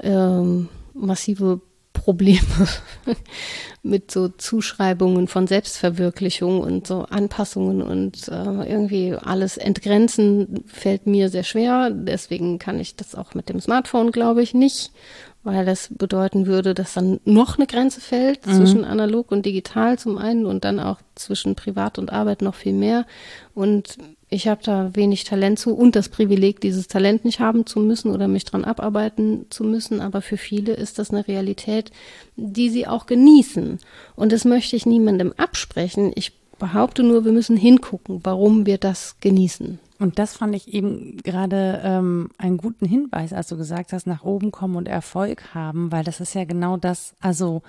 ähm, 0.02 0.68
massive 0.93 1.62
Probleme 1.98 2.68
mit 3.84 4.12
so 4.12 4.30
Zuschreibungen 4.30 5.28
von 5.28 5.48
Selbstverwirklichung 5.48 6.62
und 6.62 6.88
so 6.88 7.04
Anpassungen 7.04 7.82
und 7.82 8.28
äh, 8.28 8.70
irgendwie 8.70 9.16
alles 9.16 9.58
entgrenzen 9.58 10.64
fällt 10.68 11.08
mir 11.08 11.30
sehr 11.30 11.43
schwer. 11.43 11.89
Deswegen 11.91 12.60
kann 12.60 12.80
ich 12.80 12.95
das 12.95 13.16
auch 13.16 13.34
mit 13.34 13.50
dem 13.50 13.60
Smartphone, 13.60 14.12
glaube 14.12 14.41
ich, 14.41 14.54
nicht, 14.54 14.91
weil 15.43 15.66
das 15.66 15.89
bedeuten 15.95 16.45
würde, 16.45 16.74
dass 16.74 16.93
dann 16.93 17.20
noch 17.26 17.58
eine 17.58 17.68
Grenze 17.68 18.02
fällt 18.02 18.43
zwischen 18.43 18.84
analog 18.84 19.32
und 19.32 19.45
digital 19.45 19.98
zum 19.98 20.18
einen 20.18 20.45
und 20.45 20.66
dann 20.66 20.80
auch 20.80 21.00
zwischen 21.16 21.56
Privat 21.56 21.98
und 21.98 22.12
Arbeit 22.12 22.41
noch 22.41 22.56
viel 22.56 22.74
mehr. 22.74 23.06
Und 23.54 23.98
ich 24.30 24.47
habe 24.47 24.61
da 24.61 24.93
wenig 24.93 25.23
Talent 25.23 25.57
zu 25.57 25.73
und 25.73 25.95
das 25.95 26.09
Privileg, 26.09 26.59
dieses 26.59 26.88
Talent 26.88 27.23
nicht 27.23 27.39
haben 27.39 27.65
zu 27.65 27.80
müssen 27.80 28.11
oder 28.11 28.28
mich 28.28 28.43
dran 28.43 28.65
abarbeiten 28.65 29.45
zu 29.49 29.63
müssen. 29.63 30.01
Aber 30.01 30.21
für 30.21 30.38
viele 30.38 30.73
ist 30.73 30.99
das 30.99 31.11
eine 31.11 31.28
Realität, 31.28 31.91
die 32.36 32.69
sie 32.69 32.88
auch 32.88 33.05
genießen. 33.05 33.80
Und 34.15 34.32
das 34.34 34.43
möchte 34.43 34.75
ich 34.75 34.86
niemandem 34.86 35.34
absprechen. 35.38 36.11
Ich 36.15 36.34
behaupte 36.59 37.03
nur, 37.03 37.23
wir 37.23 37.32
müssen 37.32 37.55
hingucken, 37.55 38.19
warum 38.23 38.65
wir 38.65 38.78
das 38.78 39.15
genießen. 39.21 39.80
Und 39.99 40.19
das 40.19 40.36
fand 40.36 40.55
ich 40.55 40.73
eben 40.73 41.17
gerade 41.23 41.82
ähm, 41.84 42.30
einen 42.38 42.57
guten 42.57 42.86
Hinweis, 42.86 43.32
als 43.34 43.47
du 43.47 43.57
gesagt 43.57 43.93
hast, 43.93 44.07
nach 44.07 44.23
oben 44.23 44.51
kommen 44.51 44.75
und 44.75 44.88
Erfolg 44.88 45.55
haben, 45.55 45.91
weil 45.91 46.03
das 46.03 46.19
ist 46.19 46.36
ja 46.36 46.43
genau 46.43 46.78
das, 46.78 47.15
also 47.19 47.63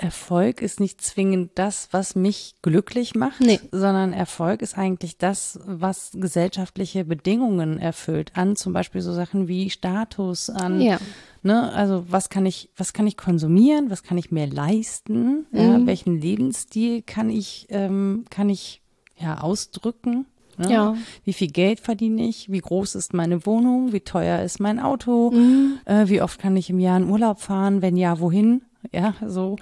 Erfolg 0.00 0.62
ist 0.62 0.80
nicht 0.80 1.00
zwingend 1.02 1.50
das, 1.56 1.88
was 1.92 2.14
mich 2.16 2.54
glücklich 2.62 3.14
macht, 3.14 3.40
Nee. 3.40 3.60
sondern 3.70 4.12
Erfolg 4.12 4.62
ist 4.62 4.76
eigentlich 4.78 5.18
das, 5.18 5.60
was 5.66 6.12
gesellschaftliche 6.14 7.04
Bedingungen 7.04 7.78
erfüllt, 7.78 8.32
an 8.34 8.56
zum 8.56 8.72
Beispiel 8.72 9.00
so 9.02 9.12
Sachen 9.12 9.46
wie 9.48 9.68
Status, 9.70 10.48
an 10.50 10.80
Ja. 10.80 10.98
Ne, 11.42 11.72
also 11.72 12.04
was 12.08 12.28
kann 12.28 12.44
ich, 12.44 12.68
was 12.76 12.92
kann 12.92 13.06
ich 13.06 13.16
konsumieren, 13.16 13.90
was 13.90 14.02
kann 14.02 14.18
ich 14.18 14.30
mir 14.30 14.46
leisten, 14.46 15.46
ja, 15.52 15.78
Mhm. 15.78 15.86
welchen 15.86 16.20
Lebensstil 16.20 17.00
kann 17.02 17.30
ich, 17.30 17.66
ähm, 17.70 18.24
kann 18.30 18.48
ich 18.50 18.82
ja 19.18 19.40
ausdrücken? 19.40 20.26
Ne? 20.58 20.70
Ja. 20.72 20.94
Wie 21.24 21.32
viel 21.32 21.48
Geld 21.50 21.80
verdiene 21.80 22.26
ich? 22.26 22.50
Wie 22.52 22.58
groß 22.58 22.94
ist 22.94 23.14
meine 23.14 23.46
Wohnung? 23.46 23.92
Wie 23.94 24.00
teuer 24.00 24.42
ist 24.42 24.60
mein 24.60 24.78
Auto? 24.78 25.30
Mhm. 25.30 25.78
Äh, 25.86 26.08
wie 26.08 26.20
oft 26.20 26.38
kann 26.38 26.56
ich 26.56 26.68
im 26.68 26.78
Jahr 26.78 26.98
in 26.98 27.08
Urlaub 27.08 27.40
fahren? 27.40 27.80
Wenn 27.80 27.96
ja, 27.96 28.20
wohin? 28.20 28.62
Ja, 28.92 29.14
so. 29.26 29.56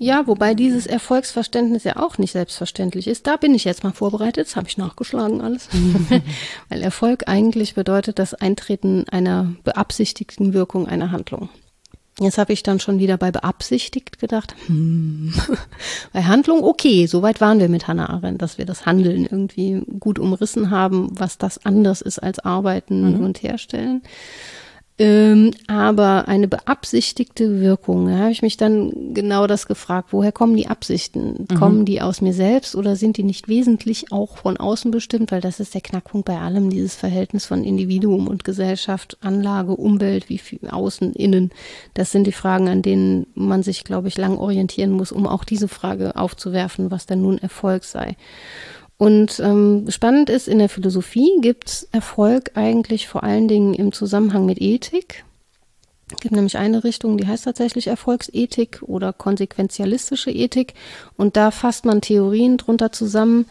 Ja, 0.00 0.28
wobei 0.28 0.54
dieses 0.54 0.86
Erfolgsverständnis 0.86 1.82
ja 1.82 1.96
auch 1.96 2.18
nicht 2.18 2.30
selbstverständlich 2.30 3.08
ist. 3.08 3.26
Da 3.26 3.36
bin 3.36 3.54
ich 3.54 3.64
jetzt 3.64 3.82
mal 3.82 3.92
vorbereitet, 3.92 4.46
das 4.46 4.54
habe 4.54 4.68
ich 4.68 4.78
nachgeschlagen 4.78 5.40
alles. 5.40 5.68
Weil 6.68 6.82
Erfolg 6.82 7.24
eigentlich 7.26 7.74
bedeutet 7.74 8.20
das 8.20 8.32
Eintreten 8.32 9.06
einer 9.10 9.54
beabsichtigten 9.64 10.54
Wirkung 10.54 10.86
einer 10.86 11.10
Handlung. 11.10 11.48
Jetzt 12.20 12.38
habe 12.38 12.52
ich 12.52 12.62
dann 12.62 12.80
schon 12.80 12.98
wieder 12.98 13.16
bei 13.16 13.30
beabsichtigt 13.30 14.18
gedacht. 14.18 14.54
Hm. 14.66 15.32
Bei 16.12 16.24
Handlung, 16.24 16.64
okay, 16.64 17.06
soweit 17.06 17.40
waren 17.40 17.60
wir 17.60 17.68
mit 17.68 17.86
Hannah 17.86 18.10
Arendt, 18.10 18.42
dass 18.42 18.58
wir 18.58 18.66
das 18.66 18.86
Handeln 18.86 19.24
irgendwie 19.24 19.82
gut 20.00 20.18
umrissen 20.18 20.70
haben, 20.70 21.10
was 21.12 21.38
das 21.38 21.64
anders 21.64 22.00
ist 22.00 22.18
als 22.18 22.40
Arbeiten 22.40 23.22
und 23.22 23.42
Herstellen. 23.44 24.02
Ähm, 25.00 25.52
aber 25.68 26.26
eine 26.26 26.48
beabsichtigte 26.48 27.60
Wirkung, 27.60 28.08
da 28.08 28.18
habe 28.18 28.32
ich 28.32 28.42
mich 28.42 28.56
dann 28.56 29.14
genau 29.14 29.46
das 29.46 29.66
gefragt, 29.68 30.08
woher 30.10 30.32
kommen 30.32 30.56
die 30.56 30.66
Absichten? 30.66 31.46
Kommen 31.56 31.84
die 31.84 32.02
aus 32.02 32.20
mir 32.20 32.32
selbst 32.32 32.74
oder 32.74 32.96
sind 32.96 33.16
die 33.16 33.22
nicht 33.22 33.46
wesentlich 33.46 34.10
auch 34.10 34.38
von 34.38 34.56
außen 34.56 34.90
bestimmt? 34.90 35.30
Weil 35.30 35.40
das 35.40 35.60
ist 35.60 35.74
der 35.74 35.82
Knackpunkt 35.82 36.26
bei 36.26 36.40
allem, 36.40 36.68
dieses 36.68 36.96
Verhältnis 36.96 37.46
von 37.46 37.62
Individuum 37.62 38.26
und 38.26 38.42
Gesellschaft, 38.42 39.18
Anlage, 39.20 39.76
Umwelt, 39.76 40.28
wie 40.28 40.38
viel 40.38 40.68
außen, 40.68 41.12
innen. 41.12 41.50
Das 41.94 42.10
sind 42.10 42.26
die 42.26 42.32
Fragen, 42.32 42.68
an 42.68 42.82
denen 42.82 43.28
man 43.34 43.62
sich, 43.62 43.84
glaube 43.84 44.08
ich, 44.08 44.18
lang 44.18 44.36
orientieren 44.36 44.90
muss, 44.90 45.12
um 45.12 45.28
auch 45.28 45.44
diese 45.44 45.68
Frage 45.68 46.16
aufzuwerfen, 46.16 46.90
was 46.90 47.06
denn 47.06 47.22
nun 47.22 47.38
Erfolg 47.38 47.84
sei. 47.84 48.16
Und 48.98 49.38
ähm, 49.38 49.86
spannend 49.88 50.28
ist, 50.28 50.48
in 50.48 50.58
der 50.58 50.68
Philosophie 50.68 51.30
gibt 51.40 51.68
es 51.68 51.88
Erfolg 51.92 52.50
eigentlich 52.54 53.06
vor 53.06 53.22
allen 53.22 53.46
Dingen 53.46 53.72
im 53.72 53.92
Zusammenhang 53.92 54.44
mit 54.44 54.60
Ethik. 54.60 55.24
Es 56.10 56.20
gibt 56.20 56.34
nämlich 56.34 56.58
eine 56.58 56.82
Richtung, 56.84 57.16
die 57.16 57.26
heißt 57.26 57.44
tatsächlich 57.44 57.86
Erfolgsethik 57.86 58.82
oder 58.82 59.12
konsequenzialistische 59.12 60.32
Ethik. 60.32 60.74
Und 61.16 61.36
da 61.36 61.52
fasst 61.52 61.84
man 61.84 62.00
Theorien 62.00 62.56
drunter 62.56 62.90
zusammen, 62.90 63.46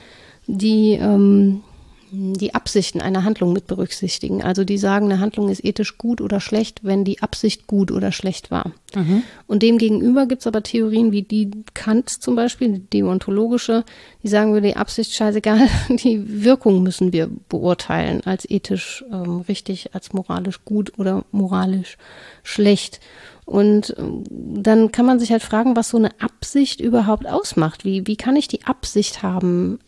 die 0.47 0.93
ähm, 0.93 1.63
die 2.11 2.55
Absichten 2.55 3.01
einer 3.01 3.23
Handlung 3.23 3.51
mit 3.53 3.67
berücksichtigen. 3.67 4.41
Also 4.41 4.63
die 4.63 4.77
sagen, 4.77 5.05
eine 5.05 5.19
Handlung 5.19 5.49
ist 5.49 5.63
ethisch 5.63 5.97
gut 5.97 6.21
oder 6.21 6.39
schlecht, 6.39 6.83
wenn 6.83 7.03
die 7.03 7.21
Absicht 7.21 7.67
gut 7.67 7.91
oder 7.91 8.11
schlecht 8.11 8.49
war. 8.49 8.71
Mhm. 8.95 9.23
Und 9.45 9.63
demgegenüber 9.63 10.25
gibt 10.25 10.41
es 10.41 10.47
aber 10.47 10.63
Theorien 10.63 11.11
wie 11.11 11.23
die 11.23 11.51
Kant 11.73 12.09
zum 12.09 12.35
Beispiel, 12.35 12.69
die 12.69 12.99
deontologische, 12.99 13.83
die 14.23 14.29
sagen 14.29 14.53
wir, 14.53 14.61
die 14.61 14.77
Absicht 14.77 15.13
scheißegal, 15.13 15.67
die 15.89 16.43
Wirkung 16.43 16.81
müssen 16.83 17.11
wir 17.11 17.29
beurteilen 17.49 18.21
als 18.25 18.49
ethisch 18.49 19.03
ähm, 19.11 19.41
richtig, 19.47 19.93
als 19.93 20.13
moralisch 20.13 20.63
gut 20.63 20.97
oder 20.97 21.25
moralisch 21.31 21.97
schlecht. 22.43 23.01
Und 23.47 23.95
ähm, 23.97 24.23
dann 24.29 24.91
kann 24.91 25.05
man 25.05 25.19
sich 25.19 25.31
halt 25.31 25.41
fragen, 25.41 25.77
was 25.77 25.89
so 25.89 25.97
eine 25.97 26.11
Absicht 26.19 26.81
überhaupt 26.81 27.25
ausmacht. 27.25 27.85
Wie, 27.85 28.05
wie 28.05 28.17
kann 28.17 28.35
ich 28.35 28.49
die 28.49 28.65
Absicht 28.65 29.23
haben, 29.23 29.79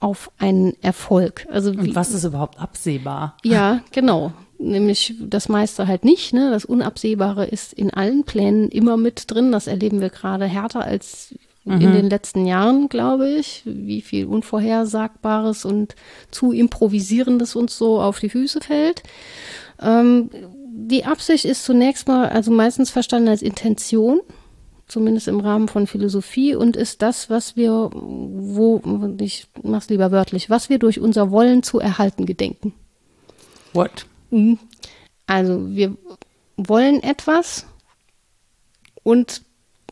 auf 0.00 0.32
einen 0.38 0.74
Erfolg. 0.82 1.46
Also 1.50 1.74
wie, 1.74 1.88
Und 1.88 1.94
was 1.94 2.12
ist 2.12 2.24
überhaupt 2.24 2.58
absehbar? 2.58 3.36
Ja, 3.44 3.82
genau. 3.92 4.32
Nämlich 4.58 5.14
das 5.20 5.48
meiste 5.48 5.86
halt 5.86 6.04
nicht. 6.04 6.32
Ne? 6.32 6.50
Das 6.50 6.64
Unabsehbare 6.64 7.46
ist 7.46 7.72
in 7.72 7.92
allen 7.92 8.24
Plänen 8.24 8.68
immer 8.70 8.96
mit 8.96 9.30
drin. 9.30 9.52
Das 9.52 9.66
erleben 9.66 10.00
wir 10.00 10.10
gerade 10.10 10.46
härter 10.46 10.82
als 10.82 11.34
mhm. 11.64 11.80
in 11.80 11.92
den 11.92 12.10
letzten 12.10 12.46
Jahren, 12.46 12.88
glaube 12.88 13.30
ich. 13.30 13.62
Wie 13.64 14.00
viel 14.00 14.26
Unvorhersagbares 14.26 15.64
und 15.66 15.94
zu 16.30 16.52
Improvisierendes 16.52 17.54
uns 17.54 17.76
so 17.76 18.00
auf 18.00 18.20
die 18.20 18.30
Füße 18.30 18.60
fällt. 18.60 19.02
Ähm, 19.80 20.30
die 20.72 21.04
Absicht 21.04 21.44
ist 21.44 21.64
zunächst 21.64 22.08
mal, 22.08 22.28
also 22.28 22.50
meistens 22.50 22.90
verstanden 22.90 23.28
als 23.28 23.42
Intention 23.42 24.20
zumindest 24.90 25.28
im 25.28 25.40
Rahmen 25.40 25.68
von 25.68 25.86
Philosophie 25.86 26.54
und 26.54 26.76
ist 26.76 27.02
das, 27.02 27.30
was 27.30 27.56
wir, 27.56 27.90
wo, 27.92 28.80
ich 29.20 29.46
mach's 29.62 29.88
lieber 29.88 30.10
wörtlich, 30.10 30.50
was 30.50 30.68
wir 30.68 30.78
durch 30.78 31.00
unser 31.00 31.30
Wollen 31.30 31.62
zu 31.62 31.78
erhalten 31.78 32.26
gedenken. 32.26 32.74
What? 33.72 34.06
Mhm. 34.30 34.58
Also 35.26 35.68
wir 35.70 35.96
wollen 36.56 37.02
etwas 37.02 37.66
und 39.04 39.42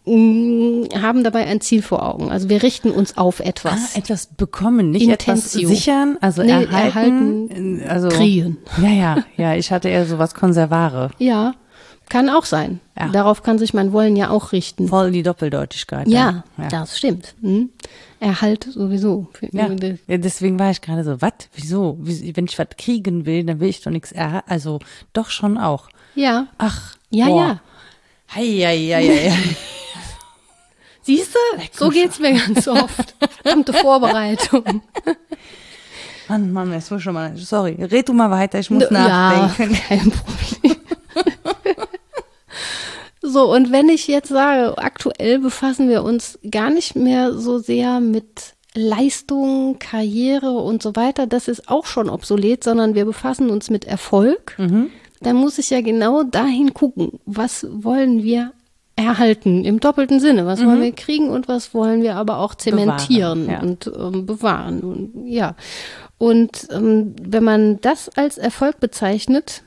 mm, 0.05 0.87
haben 1.01 1.23
dabei 1.23 1.47
ein 1.47 1.61
Ziel 1.61 1.83
vor 1.83 2.05
Augen. 2.05 2.31
Also 2.31 2.49
wir 2.49 2.63
richten 2.63 2.91
uns 2.91 3.17
auf 3.17 3.41
etwas. 3.41 3.95
Ah, 3.95 3.99
etwas 3.99 4.27
bekommen, 4.27 4.91
nicht 4.91 5.09
Intensio. 5.09 5.61
etwas 5.61 5.77
sichern, 5.79 6.19
also 6.21 6.43
nee, 6.43 6.51
erhalten, 6.51 7.51
erhalten, 7.51 7.83
also 7.89 8.09
kriegen. 8.09 8.59
Ja, 8.83 8.89
ja, 8.89 9.25
ja, 9.37 9.55
ich 9.55 9.71
hatte 9.71 9.89
eher 9.89 10.07
sowas 10.07 10.35
Konservare. 10.35 11.11
Ja, 11.19 11.55
kann 12.09 12.29
auch 12.29 12.45
sein. 12.45 12.81
Ja. 12.99 13.09
Darauf 13.09 13.43
kann 13.43 13.59
sich 13.59 13.75
mein 13.75 13.93
Wollen 13.93 14.17
ja 14.17 14.31
auch 14.31 14.53
richten. 14.53 14.89
Voll 14.89 15.11
die 15.11 15.23
Doppeldeutigkeit. 15.23 16.09
Ja, 16.09 16.45
ja. 16.57 16.69
das 16.69 16.99
stimmt. 16.99 17.35
Hm. 17.41 17.71
Erhalt 18.21 18.65
sowieso. 18.65 19.29
Ja. 19.53 19.69
deswegen 20.07 20.59
war 20.59 20.71
ich 20.71 20.81
gerade 20.81 21.05
so, 21.05 21.21
was? 21.21 21.33
Wieso? 21.55 21.97
Wenn 22.01 22.47
ich 22.47 22.59
was 22.59 22.69
kriegen 22.77 23.27
will, 23.27 23.45
dann 23.45 23.61
will 23.61 23.69
ich 23.69 23.83
doch 23.83 23.91
nichts 23.91 24.13
erhalten. 24.13 24.51
Also 24.51 24.81
doch 25.13 25.31
schon 25.31 25.59
auch. 25.59 25.89
Ja. 26.15 26.49
Ach. 26.59 26.97
Ja, 27.11 27.27
boah. 27.27 27.41
ja. 27.41 27.61
Hei, 28.35 28.43
hei, 28.43 28.79
hei, 28.93 29.31
hei. 29.31 29.57
Siehst 31.03 31.35
du? 31.35 31.39
So 31.73 31.89
geht's 31.89 32.19
mir 32.19 32.35
ganz 32.35 32.69
oft. 32.69 33.15
Verdammte 33.43 33.73
Vorbereitung. 33.73 34.83
Mann, 36.29 36.53
Mann, 36.53 36.73
es 36.75 36.91
war 36.91 37.01
schon 37.01 37.15
mal. 37.15 37.35
Sorry, 37.37 37.83
red 37.83 38.09
du 38.09 38.13
mal 38.13 38.31
weiter, 38.31 38.59
ich 38.59 38.69
muss 38.69 38.91
nachdenken. 38.91 39.75
Ja, 39.75 39.81
kein 39.89 40.11
Problem. 40.11 40.77
So, 43.21 43.53
und 43.53 43.73
wenn 43.73 43.89
ich 43.89 44.07
jetzt 44.07 44.29
sage, 44.29 44.79
aktuell 44.79 45.41
befassen 45.41 45.89
wir 45.89 46.05
uns 46.05 46.39
gar 46.51 46.71
nicht 46.71 46.97
mehr 46.97 47.35
so 47.35 47.59
sehr 47.59 48.01
mit 48.01 48.55
Leistung, 48.75 49.79
Karriere 49.79 50.53
und 50.53 50.83
so 50.83 50.95
weiter, 50.95 51.27
das 51.27 51.49
ist 51.49 51.69
auch 51.69 51.87
schon 51.87 52.09
obsolet, 52.09 52.63
sondern 52.63 52.95
wir 52.95 53.05
befassen 53.05 53.51
uns 53.51 53.71
mit 53.71 53.85
Erfolg, 53.85 54.55
mhm. 54.59 54.91
dann 55.21 55.37
muss 55.37 55.59
ich 55.59 55.71
ja 55.71 55.81
genau 55.81 56.23
dahin 56.23 56.75
gucken, 56.75 57.19
was 57.27 57.67
wollen 57.71 58.23
wir 58.23 58.53
erhalten 58.95 59.65
im 59.65 59.79
doppelten 59.81 60.21
Sinne, 60.21 60.47
was 60.47 60.61
mhm. 60.61 60.67
wollen 60.67 60.83
wir 60.83 60.93
kriegen 60.93 61.31
und 61.31 61.49
was 61.49 61.73
wollen 61.73 62.03
wir 62.03 62.17
aber 62.17 62.39
auch 62.39 62.55
zementieren 62.55 63.47
bewahren, 63.47 63.51
ja. 63.51 63.61
und 63.61 63.87
ähm, 63.97 64.27
bewahren 64.27 64.81
und 64.81 65.27
ja. 65.27 65.55
Und 66.19 66.67
ähm, 66.73 67.15
wenn 67.23 67.45
man 67.45 67.81
das 67.81 68.09
als 68.09 68.39
Erfolg 68.39 68.81
bezeichnet, 68.81 69.63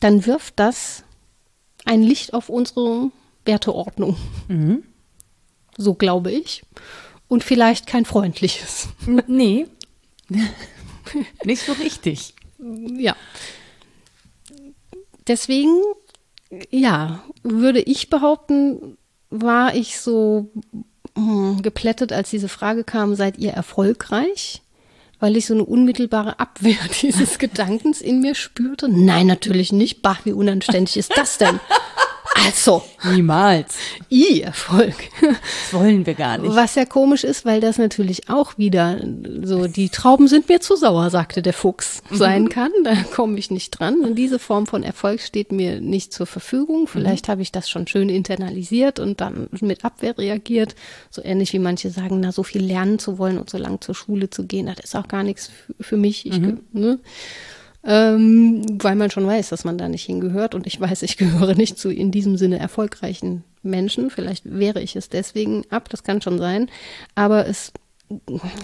dann 0.00 0.26
wirft 0.26 0.58
das 0.58 1.04
ein 1.84 2.02
Licht 2.02 2.34
auf 2.34 2.48
unsere 2.48 3.10
Werteordnung. 3.44 4.16
Mhm. 4.48 4.84
So 5.76 5.94
glaube 5.94 6.30
ich. 6.30 6.62
Und 7.28 7.44
vielleicht 7.44 7.86
kein 7.86 8.04
freundliches. 8.04 8.88
Nee. 9.26 9.66
Nicht 11.44 11.62
so 11.62 11.72
richtig. 11.72 12.34
Ja. 12.58 13.16
Deswegen, 15.26 15.80
ja, 16.70 17.22
würde 17.42 17.80
ich 17.80 18.10
behaupten, 18.10 18.98
war 19.30 19.74
ich 19.74 19.98
so 19.98 20.50
hm, 21.14 21.62
geplättet, 21.62 22.12
als 22.12 22.30
diese 22.30 22.48
Frage 22.48 22.84
kam, 22.84 23.14
seid 23.14 23.38
ihr 23.38 23.52
erfolgreich? 23.52 24.61
Weil 25.22 25.36
ich 25.36 25.46
so 25.46 25.54
eine 25.54 25.64
unmittelbare 25.64 26.40
Abwehr 26.40 26.76
dieses 27.00 27.38
Gedankens 27.38 28.00
in 28.00 28.20
mir 28.20 28.34
spürte. 28.34 28.88
Nein, 28.88 29.28
natürlich 29.28 29.70
nicht. 29.72 30.02
Bah, 30.02 30.18
wie 30.24 30.32
unanständig 30.32 30.96
ist 30.96 31.16
das 31.16 31.38
denn? 31.38 31.60
Also. 32.34 32.82
Niemals. 33.04 33.76
I, 34.10 34.40
Erfolg. 34.40 34.94
Das 35.20 35.72
wollen 35.72 36.06
wir 36.06 36.14
gar 36.14 36.38
nicht. 36.38 36.54
Was 36.54 36.74
ja 36.74 36.84
komisch 36.84 37.24
ist, 37.24 37.44
weil 37.44 37.60
das 37.60 37.78
natürlich 37.78 38.28
auch 38.28 38.56
wieder 38.58 38.98
so, 39.42 39.66
die 39.66 39.90
Trauben 39.90 40.28
sind 40.28 40.48
mir 40.48 40.60
zu 40.60 40.76
sauer, 40.76 41.10
sagte 41.10 41.42
der 41.42 41.52
Fuchs, 41.52 42.02
mhm. 42.10 42.16
sein 42.16 42.48
kann. 42.48 42.70
Da 42.84 42.94
komme 43.14 43.38
ich 43.38 43.50
nicht 43.50 43.70
dran. 43.70 44.00
Und 44.00 44.14
diese 44.16 44.38
Form 44.38 44.66
von 44.66 44.82
Erfolg 44.82 45.20
steht 45.20 45.52
mir 45.52 45.80
nicht 45.80 46.12
zur 46.12 46.26
Verfügung. 46.26 46.86
Vielleicht 46.86 47.28
mhm. 47.28 47.32
habe 47.32 47.42
ich 47.42 47.52
das 47.52 47.68
schon 47.68 47.86
schön 47.86 48.08
internalisiert 48.08 48.98
und 48.98 49.20
dann 49.20 49.48
mit 49.60 49.84
Abwehr 49.84 50.16
reagiert. 50.16 50.74
So 51.10 51.22
ähnlich 51.22 51.52
wie 51.52 51.58
manche 51.58 51.90
sagen, 51.90 52.20
na, 52.20 52.32
so 52.32 52.42
viel 52.42 52.64
lernen 52.64 52.98
zu 52.98 53.18
wollen 53.18 53.38
und 53.38 53.50
so 53.50 53.58
lang 53.58 53.80
zur 53.80 53.94
Schule 53.94 54.30
zu 54.30 54.46
gehen, 54.46 54.66
das 54.66 54.80
ist 54.82 54.96
auch 54.96 55.08
gar 55.08 55.22
nichts 55.22 55.50
für 55.80 55.96
mich. 55.96 56.26
Ich, 56.26 56.38
mhm. 56.38 56.60
ne? 56.72 56.98
Ähm, 57.84 58.64
weil 58.82 58.94
man 58.94 59.10
schon 59.10 59.26
weiß, 59.26 59.48
dass 59.48 59.64
man 59.64 59.78
da 59.78 59.88
nicht 59.88 60.04
hingehört. 60.04 60.54
Und 60.54 60.66
ich 60.66 60.80
weiß, 60.80 61.02
ich 61.02 61.16
gehöre 61.16 61.54
nicht 61.54 61.78
zu 61.78 61.90
in 61.90 62.10
diesem 62.10 62.36
Sinne 62.36 62.58
erfolgreichen 62.58 63.44
Menschen. 63.62 64.10
Vielleicht 64.10 64.44
wäre 64.44 64.80
ich 64.80 64.96
es 64.96 65.08
deswegen 65.08 65.64
ab, 65.70 65.88
das 65.88 66.02
kann 66.02 66.22
schon 66.22 66.38
sein. 66.38 66.68
Aber 67.14 67.46
es 67.46 67.72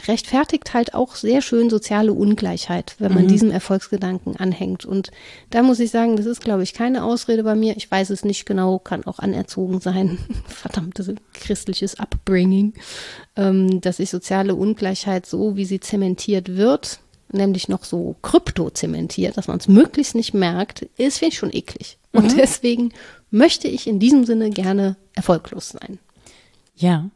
rechtfertigt 0.06 0.74
halt 0.74 0.94
auch 0.94 1.14
sehr 1.14 1.42
schön 1.42 1.70
soziale 1.70 2.12
Ungleichheit, 2.12 2.96
wenn 2.98 3.14
man 3.14 3.24
mhm. 3.24 3.28
diesem 3.28 3.50
Erfolgsgedanken 3.50 4.36
anhängt. 4.36 4.84
Und 4.84 5.10
da 5.50 5.62
muss 5.62 5.80
ich 5.80 5.90
sagen, 5.90 6.16
das 6.16 6.26
ist, 6.26 6.42
glaube 6.42 6.62
ich, 6.62 6.74
keine 6.74 7.04
Ausrede 7.04 7.42
bei 7.42 7.54
mir. 7.54 7.76
Ich 7.76 7.90
weiß 7.90 8.10
es 8.10 8.24
nicht 8.24 8.46
genau, 8.46 8.78
kann 8.78 9.04
auch 9.04 9.18
anerzogen 9.18 9.80
sein. 9.80 10.18
Verdammte 10.46 11.14
christliches 11.32 11.98
Upbringing, 11.98 12.74
ähm, 13.36 13.80
dass 13.80 14.00
ich 14.00 14.10
soziale 14.10 14.54
Ungleichheit 14.54 15.26
so, 15.26 15.56
wie 15.56 15.64
sie 15.64 15.80
zementiert 15.80 16.56
wird, 16.56 17.00
nämlich 17.32 17.68
noch 17.68 17.84
so 17.84 18.16
krypto 18.22 18.70
zementiert, 18.70 19.36
dass 19.36 19.48
man 19.48 19.58
es 19.58 19.68
möglichst 19.68 20.14
nicht 20.14 20.34
merkt, 20.34 20.82
ist, 20.96 21.18
finde 21.18 21.32
ich 21.32 21.38
schon 21.38 21.52
eklig. 21.52 21.98
Mhm. 22.12 22.20
Und 22.20 22.36
deswegen 22.38 22.92
möchte 23.30 23.68
ich 23.68 23.86
in 23.86 23.98
diesem 23.98 24.24
Sinne 24.24 24.50
gerne 24.50 24.96
erfolglos 25.14 25.70
sein. 25.70 25.98
Ja. 26.76 27.10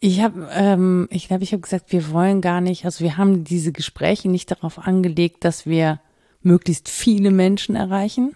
Ich 0.00 0.20
habe, 0.20 0.48
ähm, 0.52 1.08
ich 1.10 1.28
glaube, 1.28 1.44
ich 1.44 1.52
habe 1.52 1.62
gesagt, 1.62 1.92
wir 1.92 2.10
wollen 2.10 2.40
gar 2.40 2.60
nicht, 2.60 2.84
also 2.84 3.04
wir 3.04 3.16
haben 3.16 3.44
diese 3.44 3.70
Gespräche 3.70 4.28
nicht 4.28 4.50
darauf 4.50 4.78
angelegt, 4.78 5.44
dass 5.44 5.66
wir 5.66 6.00
möglichst 6.42 6.88
viele 6.88 7.30
Menschen 7.30 7.76
erreichen, 7.76 8.34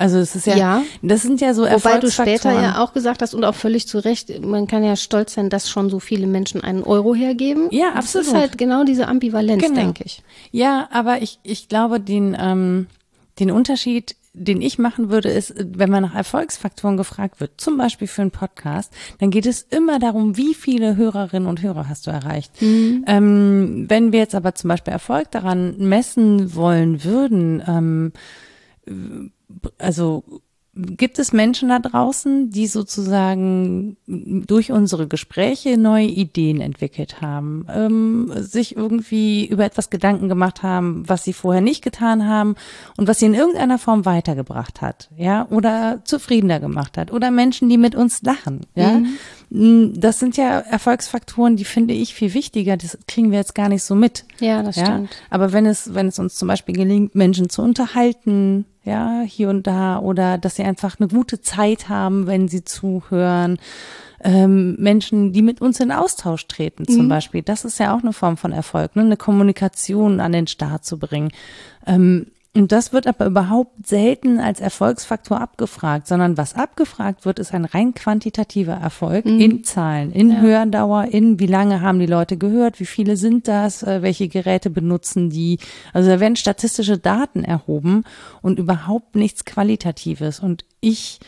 also 0.00 0.16
es 0.16 0.34
ist 0.34 0.46
ja, 0.46 0.56
ja. 0.56 0.82
das 1.02 1.20
sind 1.20 1.42
ja 1.42 1.52
so 1.52 1.64
Wobei 1.64 1.98
du 1.98 2.10
später 2.10 2.52
ja 2.52 2.82
auch 2.82 2.94
gesagt 2.94 3.20
hast 3.20 3.34
und 3.34 3.44
auch 3.44 3.54
völlig 3.54 3.86
zu 3.86 3.98
Recht, 3.98 4.42
man 4.42 4.66
kann 4.66 4.82
ja 4.82 4.96
stolz 4.96 5.34
sein, 5.34 5.50
dass 5.50 5.68
schon 5.68 5.90
so 5.90 6.00
viele 6.00 6.26
Menschen 6.26 6.62
einen 6.62 6.82
Euro 6.82 7.14
hergeben. 7.14 7.68
Ja, 7.70 7.92
absolut. 7.92 8.26
Das 8.26 8.32
ist 8.32 8.40
halt 8.40 8.56
genau 8.56 8.84
diese 8.84 9.08
Ambivalenz, 9.08 9.62
genau. 9.62 9.74
denke 9.74 10.04
ich. 10.06 10.22
Ja, 10.52 10.88
aber 10.90 11.20
ich, 11.20 11.38
ich 11.42 11.68
glaube, 11.68 12.00
den, 12.00 12.34
ähm, 12.40 12.86
den 13.40 13.50
Unterschied, 13.50 14.16
den 14.32 14.62
ich 14.62 14.78
machen 14.78 15.10
würde, 15.10 15.28
ist, 15.28 15.52
wenn 15.58 15.90
man 15.90 16.04
nach 16.04 16.14
Erfolgsfaktoren 16.14 16.96
gefragt 16.96 17.38
wird, 17.38 17.60
zum 17.60 17.76
Beispiel 17.76 18.08
für 18.08 18.22
einen 18.22 18.30
Podcast, 18.30 18.94
dann 19.18 19.30
geht 19.30 19.44
es 19.44 19.60
immer 19.60 19.98
darum, 19.98 20.38
wie 20.38 20.54
viele 20.54 20.96
Hörerinnen 20.96 21.46
und 21.46 21.60
Hörer 21.60 21.90
hast 21.90 22.06
du 22.06 22.10
erreicht. 22.10 22.62
Mhm. 22.62 23.04
Ähm, 23.06 23.84
wenn 23.88 24.12
wir 24.12 24.20
jetzt 24.20 24.34
aber 24.34 24.54
zum 24.54 24.68
Beispiel 24.68 24.94
Erfolg 24.94 25.30
daran 25.30 25.76
messen 25.76 26.54
wollen 26.54 27.04
würden, 27.04 27.62
ähm, 27.68 28.12
also 29.78 30.24
gibt 30.74 31.18
es 31.18 31.32
Menschen 31.32 31.68
da 31.68 31.78
draußen, 31.78 32.50
die 32.50 32.66
sozusagen 32.66 33.96
durch 34.06 34.70
unsere 34.70 35.08
Gespräche 35.08 35.76
neue 35.76 36.06
Ideen 36.06 36.60
entwickelt 36.60 37.20
haben, 37.20 37.66
ähm, 37.74 38.32
sich 38.36 38.76
irgendwie 38.76 39.46
über 39.46 39.64
etwas 39.64 39.90
Gedanken 39.90 40.28
gemacht 40.28 40.62
haben, 40.62 41.08
was 41.08 41.24
sie 41.24 41.32
vorher 41.32 41.60
nicht 41.60 41.82
getan 41.82 42.26
haben 42.26 42.54
und 42.96 43.08
was 43.08 43.18
sie 43.18 43.26
in 43.26 43.34
irgendeiner 43.34 43.78
Form 43.78 44.04
weitergebracht 44.04 44.80
hat, 44.80 45.10
ja, 45.16 45.46
oder 45.50 46.02
zufriedener 46.04 46.60
gemacht 46.60 46.96
hat, 46.96 47.12
oder 47.12 47.30
Menschen, 47.30 47.68
die 47.68 47.78
mit 47.78 47.94
uns 47.94 48.22
lachen, 48.22 48.60
ja. 48.74 48.98
Mhm. 48.98 49.18
Mm, 49.50 49.92
das 49.94 50.18
sind 50.18 50.36
ja 50.36 50.60
Erfolgsfaktoren, 50.60 51.56
die 51.56 51.64
finde 51.64 51.94
ich 51.94 52.14
viel 52.14 52.34
wichtiger. 52.34 52.76
Das 52.76 52.98
kriegen 53.06 53.30
wir 53.30 53.38
jetzt 53.38 53.54
gar 53.54 53.68
nicht 53.68 53.82
so 53.82 53.94
mit. 53.94 54.24
Ja, 54.38 54.62
das 54.62 54.76
ja? 54.76 54.86
stimmt. 54.86 55.10
Aber 55.28 55.52
wenn 55.52 55.66
es, 55.66 55.94
wenn 55.94 56.08
es 56.08 56.18
uns 56.18 56.36
zum 56.36 56.48
Beispiel 56.48 56.74
gelingt, 56.74 57.14
Menschen 57.14 57.50
zu 57.50 57.62
unterhalten, 57.62 58.64
ja, 58.84 59.22
hier 59.26 59.50
und 59.50 59.66
da, 59.66 59.98
oder 59.98 60.38
dass 60.38 60.56
sie 60.56 60.62
einfach 60.62 60.98
eine 60.98 61.08
gute 61.08 61.40
Zeit 61.40 61.88
haben, 61.88 62.26
wenn 62.26 62.48
sie 62.48 62.64
zuhören. 62.64 63.58
Ähm, 64.22 64.76
Menschen, 64.78 65.32
die 65.32 65.40
mit 65.40 65.62
uns 65.62 65.80
in 65.80 65.90
Austausch 65.90 66.46
treten, 66.46 66.86
zum 66.86 67.06
mhm. 67.06 67.08
Beispiel. 67.08 67.42
Das 67.42 67.64
ist 67.64 67.78
ja 67.78 67.94
auch 67.94 68.02
eine 68.02 68.12
Form 68.12 68.36
von 68.36 68.52
Erfolg, 68.52 68.94
ne? 68.94 69.02
eine 69.02 69.16
Kommunikation 69.16 70.20
an 70.20 70.32
den 70.32 70.46
Start 70.46 70.84
zu 70.84 70.98
bringen. 70.98 71.30
Ähm, 71.86 72.26
und 72.52 72.72
das 72.72 72.92
wird 72.92 73.06
aber 73.06 73.26
überhaupt 73.26 73.86
selten 73.86 74.40
als 74.40 74.58
Erfolgsfaktor 74.58 75.40
abgefragt, 75.40 76.08
sondern 76.08 76.36
was 76.36 76.54
abgefragt 76.54 77.24
wird, 77.24 77.38
ist 77.38 77.54
ein 77.54 77.64
rein 77.64 77.94
quantitativer 77.94 78.72
Erfolg 78.72 79.24
mhm. 79.24 79.40
in 79.40 79.64
Zahlen, 79.64 80.10
in 80.10 80.30
ja. 80.30 80.40
Hördauer, 80.40 81.04
in 81.04 81.38
wie 81.38 81.46
lange 81.46 81.80
haben 81.80 82.00
die 82.00 82.06
Leute 82.06 82.36
gehört, 82.36 82.80
wie 82.80 82.86
viele 82.86 83.16
sind 83.16 83.46
das, 83.46 83.84
äh, 83.84 84.02
welche 84.02 84.26
Geräte 84.26 84.68
benutzen 84.68 85.30
die. 85.30 85.58
Also 85.92 86.10
da 86.10 86.18
werden 86.18 86.34
statistische 86.34 86.98
Daten 86.98 87.44
erhoben 87.44 88.02
und 88.42 88.58
überhaupt 88.58 89.14
nichts 89.14 89.44
Qualitatives. 89.44 90.40
Und 90.40 90.64
ich, 90.80 91.20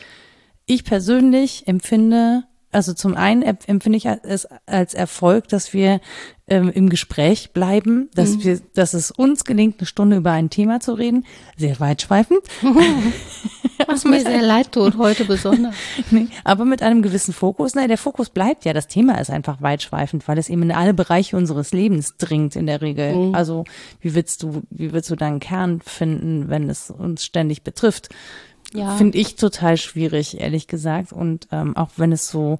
ich 0.65 0.83
persönlich 0.83 1.67
empfinde 1.67 2.43
also 2.73 2.93
zum 2.93 3.15
einen 3.15 3.43
empfinde 3.43 3.97
ich 3.97 4.07
es 4.07 4.47
als 4.65 4.95
Erfolg, 4.95 5.47
dass 5.47 5.73
wir 5.73 6.01
ähm, 6.47 6.69
im 6.69 6.89
Gespräch 6.89 7.51
bleiben, 7.51 8.09
dass 8.15 8.31
mhm. 8.31 8.43
wir, 8.43 8.59
dass 8.73 8.93
es 8.93 9.11
uns 9.11 9.45
gelingt, 9.45 9.79
eine 9.79 9.87
Stunde 9.87 10.17
über 10.17 10.31
ein 10.31 10.49
Thema 10.49 10.79
zu 10.79 10.93
reden. 10.93 11.25
Sehr 11.57 11.79
weitschweifend. 11.79 12.41
Was 13.87 14.05
mir 14.05 14.21
sehr 14.21 14.41
leid 14.41 14.71
tut, 14.71 14.97
heute 14.97 15.25
besonders. 15.25 15.75
nee, 16.11 16.27
aber 16.43 16.65
mit 16.65 16.81
einem 16.81 17.01
gewissen 17.01 17.33
Fokus. 17.33 17.75
Nein, 17.75 17.87
der 17.87 17.97
Fokus 17.97 18.29
bleibt 18.29 18.65
ja. 18.65 18.73
Das 18.73 18.87
Thema 18.87 19.19
ist 19.19 19.29
einfach 19.29 19.61
weitschweifend, 19.61 20.27
weil 20.27 20.37
es 20.37 20.49
eben 20.49 20.63
in 20.63 20.71
alle 20.71 20.93
Bereiche 20.93 21.37
unseres 21.37 21.71
Lebens 21.71 22.17
dringt 22.17 22.55
in 22.55 22.65
der 22.65 22.81
Regel. 22.81 23.15
Mhm. 23.15 23.35
Also 23.35 23.63
wie 24.01 24.13
willst 24.15 24.43
du, 24.43 24.63
wie 24.69 24.93
willst 24.93 25.09
du 25.09 25.15
deinen 25.15 25.39
Kern 25.39 25.81
finden, 25.81 26.49
wenn 26.49 26.69
es 26.69 26.89
uns 26.91 27.25
ständig 27.25 27.63
betrifft? 27.63 28.09
Ja. 28.73 28.95
Finde 28.95 29.17
ich 29.17 29.35
total 29.35 29.77
schwierig, 29.77 30.39
ehrlich 30.39 30.67
gesagt. 30.67 31.13
Und 31.13 31.47
ähm, 31.51 31.75
auch 31.77 31.91
wenn 31.97 32.11
es 32.11 32.27
so 32.29 32.57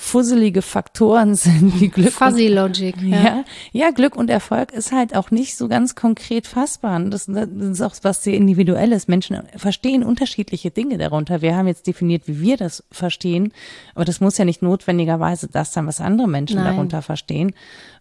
fusselige 0.00 0.62
Faktoren 0.62 1.34
sind 1.34 1.80
wie 1.80 1.88
Glück. 1.88 2.12
Fuzzy 2.12 2.46
Logic. 2.46 2.94
Ja. 3.02 3.22
ja. 3.22 3.44
ja, 3.72 3.90
Glück 3.90 4.14
und 4.14 4.30
Erfolg 4.30 4.72
ist 4.72 4.92
halt 4.92 5.14
auch 5.16 5.32
nicht 5.32 5.56
so 5.56 5.66
ganz 5.66 5.96
konkret 5.96 6.46
fassbar. 6.46 7.00
Das, 7.00 7.26
das 7.26 7.48
ist 7.48 7.82
auch 7.82 7.94
was 8.02 8.22
sehr 8.22 8.34
individuelles. 8.34 9.08
Menschen 9.08 9.42
verstehen 9.56 10.04
unterschiedliche 10.04 10.70
Dinge 10.70 10.98
darunter. 10.98 11.42
Wir 11.42 11.56
haben 11.56 11.66
jetzt 11.66 11.88
definiert, 11.88 12.22
wie 12.26 12.40
wir 12.40 12.56
das 12.56 12.84
verstehen, 12.92 13.52
aber 13.96 14.04
das 14.04 14.20
muss 14.20 14.38
ja 14.38 14.44
nicht 14.44 14.62
notwendigerweise 14.62 15.48
das 15.48 15.72
sein, 15.72 15.86
was 15.88 16.00
andere 16.00 16.28
Menschen 16.28 16.56
Nein. 16.56 16.74
darunter 16.74 17.02
verstehen. 17.02 17.52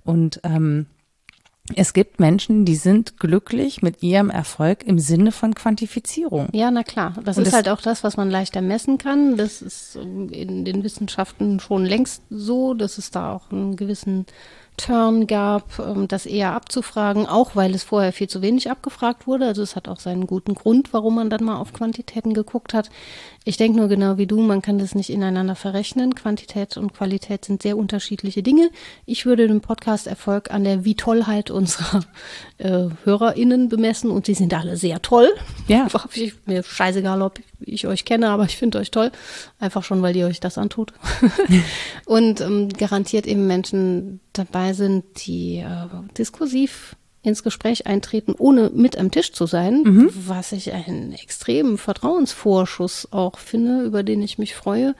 Und 0.03 0.39
ähm, 0.43 0.85
es 1.75 1.93
gibt 1.93 2.19
Menschen, 2.19 2.63
die 2.63 2.75
sind 2.75 3.19
glücklich 3.19 3.81
mit 3.81 4.01
ihrem 4.01 4.29
Erfolg 4.29 4.83
im 4.83 4.99
Sinne 4.99 5.31
von 5.31 5.53
Quantifizierung. 5.53 6.47
Ja, 6.53 6.71
na 6.71 6.83
klar. 6.83 7.13
Das 7.23 7.37
Und 7.37 7.43
ist 7.43 7.51
das 7.51 7.55
halt 7.55 7.69
auch 7.69 7.81
das, 7.81 8.03
was 8.03 8.15
man 8.15 8.29
leichter 8.29 8.61
messen 8.61 8.97
kann. 8.97 9.35
Das 9.35 9.61
ist 9.61 9.95
in 9.95 10.63
den 10.63 10.83
Wissenschaften 10.83 11.59
schon 11.59 11.85
längst 11.85 12.23
so, 12.29 12.73
dass 12.73 12.97
es 12.97 13.11
da 13.11 13.33
auch 13.33 13.51
einen 13.51 13.75
gewissen 13.75 14.25
Turn 14.77 15.25
gab, 15.25 15.79
ähm, 15.79 16.07
das 16.07 16.27
eher 16.27 16.53
abzufragen, 16.53 17.25
auch 17.25 17.55
weil 17.55 17.73
es 17.73 17.83
vorher 17.83 18.13
viel 18.13 18.29
zu 18.29 18.43
wenig 18.43 18.69
abgefragt 18.69 19.25
wurde. 19.25 19.47
Also 19.47 19.63
es 19.63 19.75
hat 19.75 19.87
auch 19.87 19.99
seinen 19.99 20.27
guten 20.27 20.53
Grund, 20.53 20.93
warum 20.93 21.15
man 21.15 21.31
dann 21.31 21.43
mal 21.43 21.57
auf 21.57 21.73
Quantitäten 21.73 22.33
geguckt 22.33 22.75
hat. 22.75 22.89
Ich 23.47 23.55
denke 23.55 23.79
nur 23.79 23.87
genau 23.87 24.17
wie 24.17 24.27
du, 24.27 24.41
man 24.41 24.61
kann 24.61 24.77
das 24.77 24.93
nicht 24.93 25.09
ineinander 25.09 25.55
verrechnen. 25.55 26.15
Quantität 26.15 26.75
und 26.75 26.93
Qualität 26.93 27.45
sind 27.45 27.61
sehr 27.61 27.77
unterschiedliche 27.77 28.43
Dinge. 28.43 28.71
Ich 29.05 29.25
würde 29.25 29.47
den 29.47 29.61
Podcast-Erfolg 29.61 30.51
an 30.51 30.65
der 30.65 30.83
Wie-Tollheit 30.83 31.49
unserer 31.49 32.03
äh, 32.57 32.89
HörerInnen 33.05 33.69
bemessen 33.69 34.11
und 34.11 34.25
sie 34.25 34.33
sind 34.33 34.53
alle 34.53 34.75
sehr 34.75 35.01
toll. 35.01 35.29
Ja. 35.69 35.87
Ich, 36.13 36.33
mir 36.45 36.63
scheißegal, 36.63 37.21
ob 37.21 37.39
ich 37.59 37.87
euch 37.87 38.03
kenne, 38.03 38.29
aber 38.29 38.45
ich 38.45 38.57
finde 38.57 38.79
euch 38.79 38.91
toll. 38.91 39.11
Einfach 39.59 39.83
schon, 39.83 40.01
weil 40.01 40.15
ihr 40.15 40.25
euch 40.25 40.39
das 40.39 40.57
antut. 40.57 40.91
und 42.05 42.41
ähm, 42.41 42.69
garantiert 42.69 43.27
eben 43.27 43.47
Menschen 43.47 44.19
dabei 44.33 44.73
sind, 44.73 45.05
die 45.25 45.59
äh, 45.59 45.87
diskursiv 46.17 46.97
ins 47.23 47.43
Gespräch 47.43 47.87
eintreten, 47.87 48.35
ohne 48.37 48.69
mit 48.73 48.97
am 48.97 49.11
Tisch 49.11 49.33
zu 49.33 49.45
sein, 49.45 49.83
mhm. 49.83 50.09
was 50.27 50.51
ich 50.51 50.73
einen 50.73 51.13
extremen 51.13 51.77
Vertrauensvorschuss 51.77 53.09
auch 53.11 53.37
finde, 53.37 53.83
über 53.83 54.03
den 54.03 54.21
ich 54.21 54.37
mich 54.37 54.55
freue. 54.55 54.95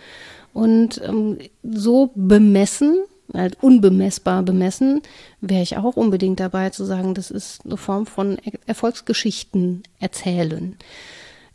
Und 0.54 1.02
ähm, 1.04 1.38
so 1.64 2.12
bemessen, 2.16 2.98
halt 3.34 3.62
unbemessbar 3.62 4.44
bemessen, 4.44 5.02
wäre 5.42 5.62
ich 5.62 5.78
auch 5.78 5.96
unbedingt 5.96 6.40
dabei 6.40 6.70
zu 6.70 6.86
sagen, 6.86 7.14
das 7.14 7.32
ist 7.32 7.66
eine 7.66 7.78
Form 7.78 8.06
von 8.06 8.38
Erfolgsgeschichten 8.66 9.84
erzählen. 10.00 10.76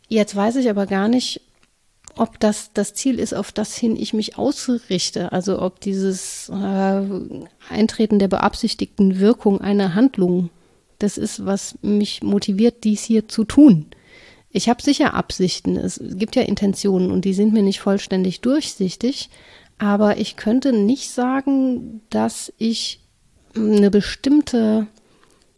Jetzt 0.07 0.35
weiß 0.35 0.57
ich 0.57 0.69
aber 0.69 0.85
gar 0.85 1.07
nicht, 1.07 1.41
ob 2.15 2.39
das 2.39 2.71
das 2.73 2.93
Ziel 2.93 3.19
ist, 3.19 3.33
auf 3.33 3.51
das 3.51 3.75
hin 3.75 3.95
ich 3.95 4.13
mich 4.13 4.37
ausrichte. 4.37 5.31
Also 5.31 5.61
ob 5.61 5.79
dieses 5.79 6.49
äh, 6.49 7.01
Eintreten 7.69 8.19
der 8.19 8.27
beabsichtigten 8.27 9.19
Wirkung 9.19 9.61
einer 9.61 9.95
Handlung 9.95 10.49
das 10.99 11.17
ist, 11.17 11.45
was 11.45 11.77
mich 11.81 12.23
motiviert, 12.23 12.83
dies 12.85 13.03
hier 13.03 13.27
zu 13.27 13.43
tun. 13.43 13.87
Ich 14.51 14.69
habe 14.69 14.81
sicher 14.81 15.15
Absichten, 15.15 15.75
es 15.75 15.99
gibt 16.01 16.35
ja 16.35 16.43
Intentionen 16.43 17.11
und 17.11 17.25
die 17.25 17.33
sind 17.33 17.53
mir 17.53 17.63
nicht 17.63 17.81
vollständig 17.81 18.41
durchsichtig, 18.41 19.29
aber 19.79 20.17
ich 20.17 20.37
könnte 20.37 20.71
nicht 20.71 21.09
sagen, 21.09 22.01
dass 22.09 22.53
ich 22.57 22.99
eine 23.55 23.91
bestimmte 23.91 24.87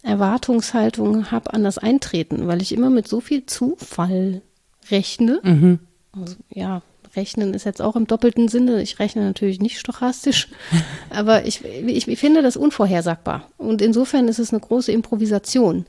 Erwartungshaltung 0.02 1.32
habe 1.32 1.54
an 1.54 1.64
das 1.64 1.78
Eintreten, 1.78 2.48
weil 2.48 2.62
ich 2.62 2.72
immer 2.72 2.90
mit 2.90 3.08
so 3.08 3.20
viel 3.20 3.46
Zufall 3.46 4.42
rechne. 4.90 5.42
Mhm. 5.44 5.80
Also, 6.20 6.36
ja, 6.50 6.82
rechnen 7.16 7.54
ist 7.54 7.66
jetzt 7.66 7.82
auch 7.82 7.96
im 7.96 8.08
doppelten 8.08 8.48
Sinne. 8.48 8.82
Ich 8.82 9.00
rechne 9.00 9.24
natürlich 9.24 9.60
nicht 9.60 9.80
stochastisch, 9.80 10.50
aber 11.10 11.46
ich, 11.46 11.64
ich, 11.64 12.08
ich 12.08 12.20
finde 12.20 12.42
das 12.42 12.58
unvorhersagbar. 12.58 13.48
Und 13.58 13.82
insofern 13.82 14.28
ist 14.28 14.40
es 14.40 14.52
eine 14.52 14.60
große 14.60 14.92
Improvisation. 14.92 15.86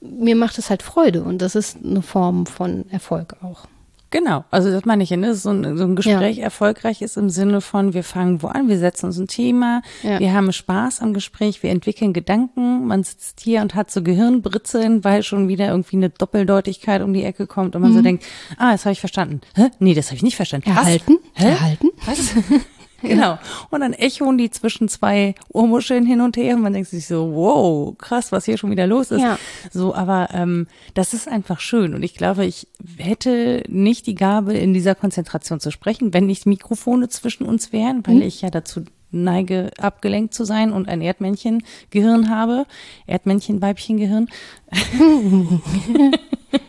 Mir 0.00 0.36
macht 0.36 0.58
es 0.58 0.70
halt 0.70 0.82
Freude 0.82 1.22
und 1.22 1.42
das 1.42 1.54
ist 1.54 1.78
eine 1.84 2.02
Form 2.02 2.46
von 2.46 2.88
Erfolg 2.90 3.36
auch. 3.42 3.66
Genau, 4.10 4.44
also 4.50 4.70
das 4.70 4.86
meine 4.86 5.02
ich 5.02 5.10
ja, 5.10 5.18
ne? 5.18 5.34
so, 5.34 5.50
ein, 5.50 5.76
so 5.76 5.84
ein 5.84 5.94
Gespräch 5.94 6.38
ja. 6.38 6.44
erfolgreich 6.44 7.02
ist 7.02 7.18
im 7.18 7.28
Sinne 7.28 7.60
von, 7.60 7.92
wir 7.92 8.02
fangen 8.02 8.42
wo 8.42 8.46
an, 8.46 8.68
wir 8.68 8.78
setzen 8.78 9.06
uns 9.06 9.18
ein 9.18 9.26
Thema, 9.26 9.82
ja. 10.02 10.18
wir 10.18 10.32
haben 10.32 10.50
Spaß 10.50 11.02
am 11.02 11.12
Gespräch, 11.12 11.62
wir 11.62 11.70
entwickeln 11.70 12.14
Gedanken, 12.14 12.86
man 12.86 13.02
sitzt 13.02 13.40
hier 13.40 13.60
und 13.60 13.74
hat 13.74 13.90
so 13.90 14.02
Gehirnbritzeln, 14.02 15.04
weil 15.04 15.22
schon 15.22 15.48
wieder 15.48 15.68
irgendwie 15.68 15.96
eine 15.96 16.08
Doppeldeutigkeit 16.08 17.02
um 17.02 17.12
die 17.12 17.22
Ecke 17.22 17.46
kommt 17.46 17.76
und 17.76 17.82
man 17.82 17.90
mhm. 17.90 17.96
so 17.96 18.02
denkt, 18.02 18.24
ah, 18.56 18.72
das 18.72 18.86
habe 18.86 18.92
ich 18.92 19.00
verstanden. 19.00 19.42
Hä? 19.54 19.68
Nee, 19.78 19.92
das 19.92 20.06
habe 20.06 20.16
ich 20.16 20.22
nicht 20.22 20.36
verstanden. 20.36 20.70
Erhalten? 20.70 21.18
Was? 21.34 21.44
Hä? 21.44 21.50
Erhalten? 21.50 21.88
Was? 22.06 22.34
Genau. 23.02 23.38
Und 23.70 23.80
dann 23.80 23.92
echoen 23.92 24.38
die 24.38 24.50
zwischen 24.50 24.88
zwei 24.88 25.34
Ohrmuscheln 25.50 26.04
hin 26.04 26.20
und 26.20 26.36
her 26.36 26.56
und 26.56 26.62
man 26.62 26.72
denkt 26.72 26.88
sich 26.88 27.06
so, 27.06 27.32
wow, 27.32 27.96
krass, 27.96 28.32
was 28.32 28.44
hier 28.44 28.58
schon 28.58 28.72
wieder 28.72 28.88
los 28.88 29.12
ist. 29.12 29.20
Ja. 29.20 29.38
So, 29.70 29.94
aber 29.94 30.30
ähm, 30.32 30.66
das 30.94 31.14
ist 31.14 31.28
einfach 31.28 31.60
schön. 31.60 31.94
Und 31.94 32.02
ich 32.02 32.14
glaube, 32.14 32.44
ich 32.44 32.66
hätte 32.96 33.62
nicht 33.68 34.06
die 34.08 34.16
Gabe, 34.16 34.54
in 34.54 34.74
dieser 34.74 34.96
Konzentration 34.96 35.60
zu 35.60 35.70
sprechen, 35.70 36.12
wenn 36.12 36.26
nicht 36.26 36.44
Mikrofone 36.46 37.08
zwischen 37.08 37.44
uns 37.44 37.72
wären, 37.72 38.04
weil 38.04 38.16
mhm. 38.16 38.22
ich 38.22 38.42
ja 38.42 38.50
dazu 38.50 38.84
neige, 39.10 39.70
abgelenkt 39.78 40.34
zu 40.34 40.44
sein 40.44 40.72
und 40.72 40.88
ein 40.88 41.00
Erdmännchen-Gehirn 41.00 42.30
habe. 42.30 42.66
Erdmännchen-Weibchen-Gehirn. 43.06 44.28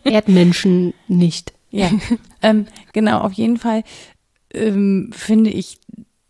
Erdmenschen 0.03 0.93
nicht. 1.07 1.53
Ja, 1.71 1.91
ähm, 2.41 2.67
genau, 2.93 3.19
auf 3.19 3.33
jeden 3.33 3.57
Fall 3.57 3.83
ähm, 4.53 5.11
finde 5.13 5.49
ich 5.49 5.79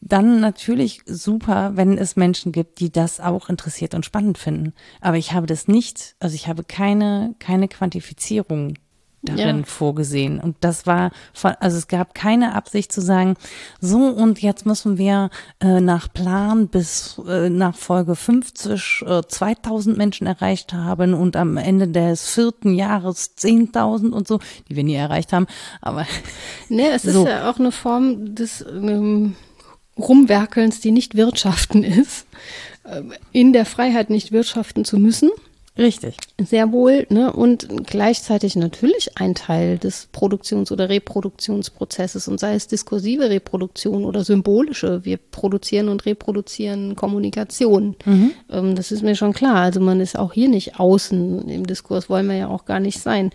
dann 0.01 0.39
natürlich 0.39 1.01
super, 1.05 1.71
wenn 1.75 1.97
es 1.97 2.15
Menschen 2.15 2.51
gibt, 2.51 2.79
die 2.79 2.91
das 2.91 3.19
auch 3.19 3.49
interessiert 3.49 3.93
und 3.93 4.05
spannend 4.05 4.37
finden. 4.37 4.73
Aber 5.01 5.17
ich 5.17 5.33
habe 5.33 5.45
das 5.45 5.67
nicht, 5.67 6.15
also 6.19 6.35
ich 6.35 6.47
habe 6.47 6.63
keine, 6.63 7.35
keine 7.39 7.67
Quantifizierung 7.67 8.75
darin 9.21 9.59
ja. 9.59 9.63
vorgesehen. 9.65 10.39
Und 10.39 10.55
das 10.61 10.87
war, 10.87 11.11
von, 11.33 11.51
also 11.59 11.77
es 11.77 11.87
gab 11.87 12.13
keine 12.15 12.55
Absicht 12.55 12.91
zu 12.91 13.01
sagen, 13.01 13.35
so 13.81 13.97
und 13.97 14.41
jetzt 14.41 14.65
müssen 14.65 14.97
wir 14.97 15.29
äh, 15.59 15.81
nach 15.81 16.11
Plan 16.11 16.69
bis 16.69 17.19
äh, 17.27 17.49
nach 17.49 17.75
Folge 17.75 18.15
50 18.15 19.03
äh, 19.05 19.21
2000 19.27 19.97
Menschen 19.97 20.27
erreicht 20.27 20.73
haben 20.73 21.13
und 21.13 21.35
am 21.35 21.57
Ende 21.57 21.89
des 21.89 22.29
vierten 22.29 22.73
Jahres 22.73 23.37
10.000 23.37 24.11
und 24.11 24.27
so, 24.27 24.39
die 24.69 24.75
wir 24.75 24.83
nie 24.83 24.95
erreicht 24.95 25.33
haben. 25.33 25.47
Aber 25.81 26.05
ne, 26.69 26.91
es 26.91 27.03
so. 27.03 27.23
ist 27.23 27.29
ja 27.29 27.49
auch 27.49 27.59
eine 27.59 27.73
Form 27.73 28.35
des 28.35 28.61
ähm, 28.61 29.35
Rumwerkelns, 29.99 30.79
die 30.79 30.91
nicht 30.91 31.15
wirtschaften 31.15 31.83
ist, 31.83 32.25
äh, 32.83 33.01
in 33.31 33.53
der 33.53 33.65
Freiheit 33.65 34.09
nicht 34.09 34.31
wirtschaften 34.31 34.85
zu 34.85 34.97
müssen. 34.97 35.29
Richtig. 35.79 36.17
Sehr 36.37 36.73
wohl, 36.73 37.07
ne? 37.09 37.31
Und 37.31 37.87
gleichzeitig 37.87 38.57
natürlich 38.57 39.17
ein 39.17 39.33
Teil 39.33 39.77
des 39.77 40.09
Produktions- 40.11 40.73
oder 40.73 40.89
Reproduktionsprozesses 40.89 42.27
und 42.27 42.37
sei 42.37 42.55
es 42.55 42.67
diskursive 42.67 43.29
Reproduktion 43.29 44.03
oder 44.03 44.25
symbolische. 44.25 45.05
Wir 45.05 45.15
produzieren 45.15 45.87
und 45.87 46.05
reproduzieren 46.05 46.97
Kommunikation. 46.97 47.95
Mhm. 48.03 48.31
Ähm, 48.51 48.75
das 48.75 48.91
ist 48.91 49.03
mir 49.03 49.15
schon 49.15 49.31
klar. 49.31 49.55
Also 49.55 49.79
man 49.79 50.01
ist 50.01 50.19
auch 50.19 50.33
hier 50.33 50.49
nicht 50.49 50.79
außen 50.79 51.47
im 51.47 51.65
Diskurs, 51.65 52.09
wollen 52.09 52.27
wir 52.27 52.35
ja 52.35 52.47
auch 52.49 52.65
gar 52.65 52.81
nicht 52.81 52.99
sein. 52.99 53.31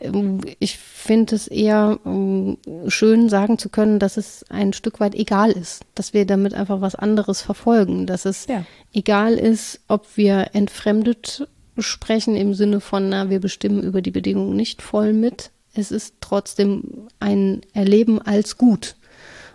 Ähm, 0.00 0.40
ich 0.58 0.78
finde 0.78 1.36
es 1.36 1.46
eher 1.46 2.00
ähm, 2.04 2.58
schön, 2.88 3.28
sagen 3.28 3.56
zu 3.56 3.68
können, 3.68 4.00
dass 4.00 4.16
es 4.16 4.44
ein 4.48 4.72
Stück 4.72 4.98
weit 4.98 5.14
egal 5.14 5.52
ist, 5.52 5.84
dass 5.94 6.12
wir 6.12 6.26
damit 6.26 6.54
einfach 6.54 6.80
was 6.80 6.96
anderes 6.96 7.40
verfolgen, 7.40 8.06
dass 8.06 8.24
es 8.24 8.48
ja. 8.48 8.64
egal 8.92 9.34
ist, 9.34 9.80
ob 9.86 10.16
wir 10.16 10.48
entfremdet 10.54 11.46
sprechen 11.78 12.36
im 12.36 12.54
Sinne 12.54 12.80
von, 12.80 13.08
na, 13.08 13.30
wir 13.30 13.40
bestimmen 13.40 13.82
über 13.82 14.02
die 14.02 14.10
Bedingungen 14.10 14.56
nicht 14.56 14.82
voll 14.82 15.12
mit. 15.12 15.50
Es 15.74 15.90
ist 15.90 16.14
trotzdem 16.20 17.08
ein 17.20 17.62
Erleben 17.72 18.20
als 18.20 18.58
gut. 18.58 18.96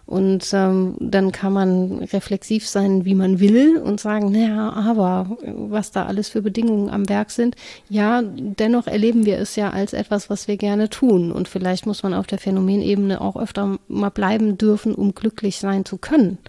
Und 0.09 0.49
ähm, 0.53 0.95
dann 0.99 1.31
kann 1.31 1.53
man 1.53 1.99
reflexiv 1.99 2.67
sein, 2.67 3.05
wie 3.05 3.13
man 3.13 3.39
will 3.39 3.77
und 3.77 3.99
sagen, 3.99 4.31
naja, 4.31 4.73
aber 4.73 5.37
was 5.45 5.91
da 5.91 6.07
alles 6.07 6.29
für 6.29 6.41
Bedingungen 6.41 6.89
am 6.89 7.07
Werk 7.07 7.29
sind, 7.29 7.55
ja, 7.89 8.23
dennoch 8.23 8.87
erleben 8.87 9.27
wir 9.27 9.37
es 9.37 9.55
ja 9.55 9.69
als 9.69 9.93
etwas, 9.93 10.27
was 10.31 10.47
wir 10.47 10.57
gerne 10.57 10.89
tun. 10.89 11.31
Und 11.31 11.47
vielleicht 11.47 11.85
muss 11.85 12.01
man 12.01 12.15
auf 12.15 12.25
der 12.25 12.39
Phänomenebene 12.39 13.21
auch 13.21 13.35
öfter 13.35 13.77
mal 13.87 14.09
bleiben 14.09 14.57
dürfen, 14.57 14.95
um 14.95 15.13
glücklich 15.13 15.59
sein 15.59 15.85
zu 15.85 15.97
können. 15.97 16.39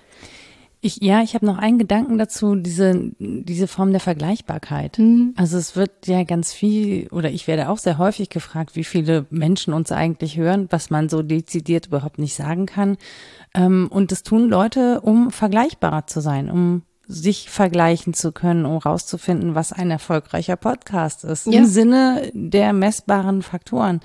Ich, 0.82 1.02
ja, 1.02 1.22
ich 1.22 1.34
habe 1.34 1.44
noch 1.44 1.58
einen 1.58 1.78
Gedanken 1.78 2.16
dazu, 2.16 2.54
diese, 2.54 3.12
diese 3.18 3.68
Form 3.68 3.90
der 3.90 4.00
Vergleichbarkeit. 4.00 4.98
Mhm. 4.98 5.34
Also 5.36 5.58
es 5.58 5.76
wird 5.76 6.06
ja 6.06 6.24
ganz 6.24 6.54
viel, 6.54 7.06
oder 7.08 7.30
ich 7.30 7.46
werde 7.46 7.68
auch 7.68 7.76
sehr 7.76 7.98
häufig 7.98 8.30
gefragt, 8.30 8.76
wie 8.76 8.84
viele 8.84 9.26
Menschen 9.28 9.74
uns 9.74 9.92
eigentlich 9.92 10.38
hören, 10.38 10.68
was 10.70 10.88
man 10.88 11.10
so 11.10 11.22
dezidiert 11.22 11.88
überhaupt 11.88 12.18
nicht 12.18 12.34
sagen 12.34 12.64
kann. 12.64 12.96
Ähm, 13.54 13.88
und 13.90 14.10
das 14.10 14.22
tun 14.22 14.48
Leute, 14.48 15.02
um 15.02 15.30
vergleichbarer 15.30 16.06
zu 16.06 16.20
sein, 16.20 16.50
um 16.50 16.82
sich 17.06 17.50
vergleichen 17.50 18.14
zu 18.14 18.32
können, 18.32 18.64
um 18.64 18.78
rauszufinden, 18.78 19.54
was 19.54 19.72
ein 19.72 19.90
erfolgreicher 19.90 20.56
Podcast 20.56 21.24
ist. 21.24 21.46
Ja. 21.46 21.58
Im 21.58 21.66
Sinne 21.66 22.30
der 22.32 22.72
messbaren 22.72 23.42
Faktoren. 23.42 24.00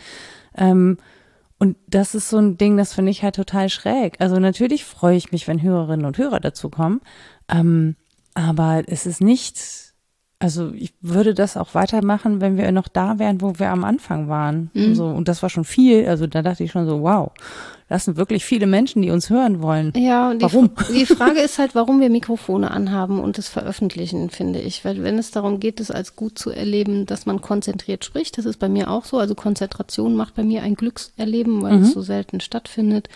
Und 1.57 1.77
das 1.87 2.15
ist 2.15 2.29
so 2.29 2.37
ein 2.37 2.57
Ding, 2.57 2.77
das 2.77 2.93
finde 2.93 3.11
ich 3.11 3.23
halt 3.23 3.35
total 3.35 3.69
schräg. 3.69 4.15
Also 4.19 4.39
natürlich 4.39 4.83
freue 4.83 5.15
ich 5.15 5.31
mich, 5.31 5.47
wenn 5.47 5.61
Hörerinnen 5.61 6.05
und 6.05 6.17
Hörer 6.17 6.39
dazu 6.39 6.69
kommen. 6.69 7.01
Ähm, 7.49 7.95
aber 8.33 8.83
es 8.87 9.05
ist 9.05 9.21
nicht, 9.21 9.93
also 10.39 10.73
ich 10.73 10.93
würde 10.99 11.33
das 11.33 11.55
auch 11.55 11.73
weitermachen, 11.73 12.41
wenn 12.41 12.57
wir 12.57 12.71
noch 12.71 12.89
da 12.89 13.19
wären, 13.19 13.41
wo 13.41 13.57
wir 13.57 13.69
am 13.69 13.85
Anfang 13.85 14.27
waren. 14.27 14.69
Mhm. 14.73 14.95
So, 14.95 15.07
und 15.07 15.27
das 15.27 15.41
war 15.41 15.49
schon 15.49 15.63
viel. 15.63 16.07
Also 16.07 16.27
da 16.27 16.41
dachte 16.41 16.63
ich 16.63 16.71
schon 16.71 16.87
so, 16.87 17.01
wow 17.01 17.31
das 17.87 18.05
sind 18.05 18.17
wirklich 18.17 18.43
viele 18.43 18.65
Menschen, 18.65 19.03
die 19.03 19.11
uns 19.11 19.29
hören 19.29 19.61
wollen. 19.61 19.93
Ja, 19.95 20.31
und 20.31 20.41
warum? 20.41 20.71
Die, 20.89 20.93
die 20.93 21.05
Frage 21.15 21.39
ist 21.39 21.59
halt, 21.59 21.75
warum 21.75 21.99
wir 21.99 22.09
Mikrofone 22.09 22.71
anhaben 22.71 23.19
und 23.19 23.37
das 23.37 23.47
veröffentlichen, 23.47 24.31
finde 24.31 24.59
ich. 24.59 24.83
Weil 24.83 25.03
wenn 25.03 25.19
es 25.19 25.29
darum 25.29 25.59
geht, 25.59 25.79
es 25.79 25.91
als 25.91 26.15
gut 26.15 26.39
zu 26.39 26.49
erleben, 26.49 27.05
dass 27.05 27.27
man 27.27 27.41
konzentriert 27.41 28.03
spricht, 28.03 28.39
das 28.39 28.45
ist 28.45 28.57
bei 28.57 28.69
mir 28.69 28.89
auch 28.89 29.05
so. 29.05 29.19
Also 29.19 29.35
Konzentration 29.35 30.15
macht 30.15 30.33
bei 30.33 30.43
mir 30.43 30.63
ein 30.63 30.73
Glückserleben, 30.73 31.61
weil 31.61 31.77
mhm. 31.77 31.83
es 31.83 31.93
so 31.93 32.01
selten 32.01 32.39
stattfindet. 32.39 33.07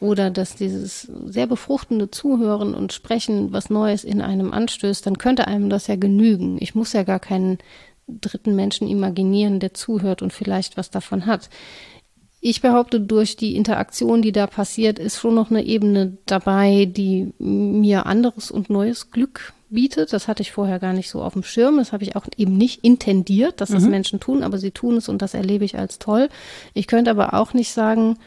Oder 0.00 0.30
dass 0.30 0.54
dieses 0.54 1.10
sehr 1.26 1.46
befruchtende 1.46 2.10
Zuhören 2.10 2.74
und 2.74 2.92
Sprechen 2.92 3.52
was 3.52 3.70
Neues 3.70 4.04
in 4.04 4.20
einem 4.20 4.52
anstößt, 4.52 5.06
dann 5.06 5.18
könnte 5.18 5.48
einem 5.48 5.70
das 5.70 5.86
ja 5.86 5.96
genügen. 5.96 6.58
Ich 6.60 6.74
muss 6.74 6.92
ja 6.92 7.02
gar 7.02 7.18
keinen 7.18 7.58
dritten 8.06 8.54
Menschen 8.54 8.88
imaginieren, 8.88 9.58
der 9.58 9.74
zuhört 9.74 10.22
und 10.22 10.32
vielleicht 10.32 10.76
was 10.76 10.90
davon 10.90 11.26
hat. 11.26 11.48
Ich 12.40 12.60
behaupte, 12.60 13.00
durch 13.00 13.36
die 13.36 13.56
Interaktion, 13.56 14.22
die 14.22 14.32
da 14.32 14.46
passiert, 14.46 14.98
ist 14.98 15.18
schon 15.18 15.34
noch 15.34 15.50
eine 15.50 15.64
Ebene 15.64 16.18
dabei, 16.24 16.84
die 16.84 17.32
mir 17.38 18.06
anderes 18.06 18.50
und 18.50 18.70
neues 18.70 19.10
Glück 19.10 19.52
bietet. 19.70 20.12
Das 20.12 20.28
hatte 20.28 20.42
ich 20.42 20.52
vorher 20.52 20.78
gar 20.78 20.92
nicht 20.92 21.10
so 21.10 21.22
auf 21.22 21.32
dem 21.32 21.42
Schirm. 21.42 21.78
Das 21.78 21.92
habe 21.92 22.04
ich 22.04 22.14
auch 22.14 22.26
eben 22.36 22.56
nicht 22.56 22.84
intendiert, 22.84 23.60
dass 23.60 23.70
das 23.70 23.82
mhm. 23.84 23.90
Menschen 23.90 24.20
tun, 24.20 24.42
aber 24.42 24.58
sie 24.58 24.70
tun 24.70 24.96
es 24.96 25.08
und 25.08 25.20
das 25.20 25.34
erlebe 25.34 25.64
ich 25.64 25.78
als 25.78 25.98
toll. 25.98 26.28
Ich 26.74 26.86
könnte 26.86 27.10
aber 27.10 27.34
auch 27.34 27.54
nicht 27.54 27.72
sagen, 27.72 28.18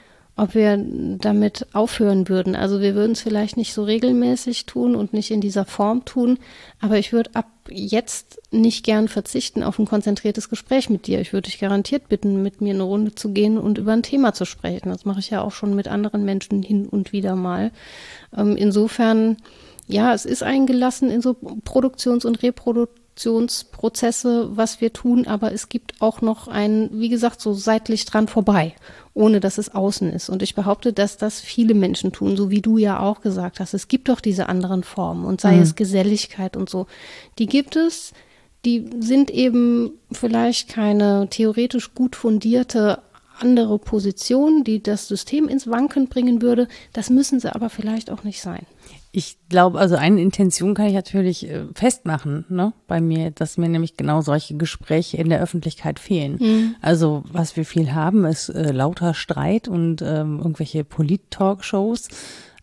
ob 0.41 0.55
wir 0.55 0.75
damit 0.83 1.67
aufhören 1.71 2.27
würden. 2.27 2.55
Also 2.55 2.81
wir 2.81 2.95
würden 2.95 3.11
es 3.11 3.21
vielleicht 3.21 3.57
nicht 3.57 3.75
so 3.75 3.83
regelmäßig 3.83 4.65
tun 4.65 4.95
und 4.95 5.13
nicht 5.13 5.29
in 5.29 5.39
dieser 5.39 5.65
Form 5.65 6.03
tun, 6.03 6.39
aber 6.79 6.97
ich 6.97 7.13
würde 7.13 7.29
ab 7.35 7.45
jetzt 7.69 8.41
nicht 8.49 8.83
gern 8.83 9.07
verzichten 9.07 9.61
auf 9.61 9.77
ein 9.77 9.85
konzentriertes 9.85 10.49
Gespräch 10.49 10.89
mit 10.89 11.05
dir. 11.05 11.21
Ich 11.21 11.31
würde 11.31 11.45
dich 11.47 11.59
garantiert 11.59 12.09
bitten, 12.09 12.41
mit 12.41 12.59
mir 12.59 12.73
eine 12.73 12.81
Runde 12.81 13.13
zu 13.13 13.33
gehen 13.33 13.59
und 13.59 13.77
über 13.77 13.93
ein 13.93 14.01
Thema 14.01 14.33
zu 14.33 14.45
sprechen. 14.45 14.89
Das 14.89 15.05
mache 15.05 15.19
ich 15.19 15.29
ja 15.29 15.43
auch 15.43 15.51
schon 15.51 15.75
mit 15.75 15.87
anderen 15.87 16.25
Menschen 16.25 16.63
hin 16.63 16.87
und 16.87 17.11
wieder 17.11 17.35
mal. 17.35 17.71
Ähm, 18.35 18.57
insofern, 18.57 19.37
ja, 19.85 20.11
es 20.11 20.25
ist 20.25 20.41
eingelassen 20.41 21.11
in 21.11 21.21
so 21.21 21.35
Produktions- 21.35 22.25
und 22.25 22.41
Reproduktionsprozesse, 23.11 24.49
was 24.55 24.81
wir 24.81 24.93
tun, 24.93 25.27
aber 25.27 25.51
es 25.51 25.69
gibt 25.69 26.01
auch 26.01 26.21
noch 26.21 26.47
ein, 26.47 26.89
wie 26.93 27.09
gesagt, 27.09 27.41
so 27.41 27.53
seitlich 27.53 28.05
dran 28.05 28.27
vorbei 28.27 28.75
ohne 29.13 29.41
dass 29.41 29.57
es 29.57 29.75
außen 29.75 30.09
ist. 30.13 30.29
Und 30.29 30.41
ich 30.41 30.55
behaupte, 30.55 30.93
dass 30.93 31.17
das 31.17 31.41
viele 31.41 31.73
Menschen 31.73 32.13
tun, 32.13 32.37
so 32.37 32.49
wie 32.49 32.61
du 32.61 32.77
ja 32.77 32.99
auch 33.01 33.19
gesagt 33.19 33.59
hast. 33.59 33.73
Es 33.73 33.89
gibt 33.89 34.07
doch 34.07 34.21
diese 34.21 34.47
anderen 34.47 34.83
Formen 34.83 35.25
und 35.25 35.41
sei 35.41 35.57
mhm. 35.57 35.63
es 35.63 35.75
Geselligkeit 35.75 36.55
und 36.55 36.69
so. 36.69 36.87
Die 37.37 37.47
gibt 37.47 37.75
es, 37.75 38.13
die 38.63 38.89
sind 39.01 39.29
eben 39.29 39.91
vielleicht 40.13 40.69
keine 40.69 41.27
theoretisch 41.29 41.93
gut 41.93 42.15
fundierte 42.15 43.01
andere 43.37 43.79
Position, 43.79 44.63
die 44.63 44.81
das 44.81 45.09
System 45.09 45.49
ins 45.49 45.67
Wanken 45.67 46.07
bringen 46.07 46.41
würde. 46.41 46.69
Das 46.93 47.09
müssen 47.09 47.41
sie 47.41 47.53
aber 47.53 47.69
vielleicht 47.69 48.11
auch 48.11 48.23
nicht 48.23 48.39
sein. 48.39 48.65
Ich 49.13 49.37
glaube, 49.49 49.77
also 49.77 49.95
eine 49.97 50.21
Intention 50.21 50.73
kann 50.73 50.85
ich 50.85 50.93
natürlich 50.93 51.49
äh, 51.49 51.65
festmachen, 51.75 52.45
ne, 52.47 52.71
bei 52.87 53.01
mir, 53.01 53.31
dass 53.31 53.57
mir 53.57 53.67
nämlich 53.67 53.97
genau 53.97 54.21
solche 54.21 54.55
Gespräche 54.55 55.17
in 55.17 55.29
der 55.29 55.41
Öffentlichkeit 55.41 55.99
fehlen. 55.99 56.37
Mhm. 56.39 56.75
Also 56.81 57.23
was 57.29 57.57
wir 57.57 57.65
viel 57.65 57.93
haben, 57.93 58.23
ist 58.25 58.47
äh, 58.49 58.71
lauter 58.71 59.13
Streit 59.13 59.67
und 59.67 60.01
ähm, 60.01 60.37
irgendwelche 60.37 60.85
Polit-Talkshows, 60.85 62.07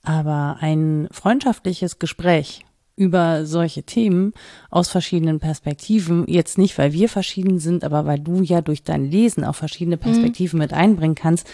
aber 0.03 0.57
ein 0.61 1.09
freundschaftliches 1.11 1.99
Gespräch 1.99 2.65
über 2.99 3.47
solche 3.47 3.85
Themen 3.85 4.33
aus 4.71 4.89
verschiedenen 4.89 5.39
Perspektiven. 5.39 6.25
Jetzt 6.27 6.59
nicht, 6.59 6.77
weil 6.79 6.93
wir 6.93 7.09
verschieden 7.09 7.61
sind, 7.61 7.85
aber 7.85 8.07
weil 8.07 8.19
du 8.19 8.43
ja 8.43 8.61
durch 8.61 8.83
dein 8.83 9.05
Lesen 9.05 9.45
auch 9.45 9.55
verschiedene 9.55 9.97
mhm. 9.97 10.01
Perspektiven 10.01 10.57
mhm. 10.57 10.63
mit 10.63 10.73
einbringen 10.73 11.15
kannst 11.15 11.47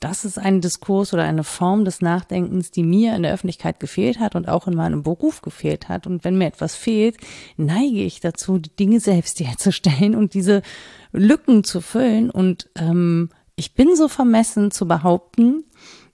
das 0.00 0.24
ist 0.24 0.38
ein 0.38 0.60
Diskurs 0.60 1.12
oder 1.12 1.24
eine 1.24 1.44
Form 1.44 1.84
des 1.84 2.00
Nachdenkens, 2.00 2.70
die 2.70 2.84
mir 2.84 3.16
in 3.16 3.22
der 3.22 3.32
Öffentlichkeit 3.32 3.80
gefehlt 3.80 4.20
hat 4.20 4.36
und 4.36 4.48
auch 4.48 4.68
in 4.68 4.76
meinem 4.76 5.02
Beruf 5.02 5.42
gefehlt 5.42 5.88
hat. 5.88 6.06
Und 6.06 6.24
wenn 6.24 6.38
mir 6.38 6.46
etwas 6.46 6.76
fehlt, 6.76 7.16
neige 7.56 8.04
ich 8.04 8.20
dazu, 8.20 8.58
die 8.58 8.74
Dinge 8.74 9.00
selbst 9.00 9.40
herzustellen 9.40 10.14
und 10.14 10.34
diese 10.34 10.62
Lücken 11.12 11.64
zu 11.64 11.80
füllen. 11.80 12.30
Und 12.30 12.70
ähm, 12.76 13.30
ich 13.56 13.74
bin 13.74 13.96
so 13.96 14.06
vermessen 14.06 14.70
zu 14.70 14.86
behaupten, 14.86 15.64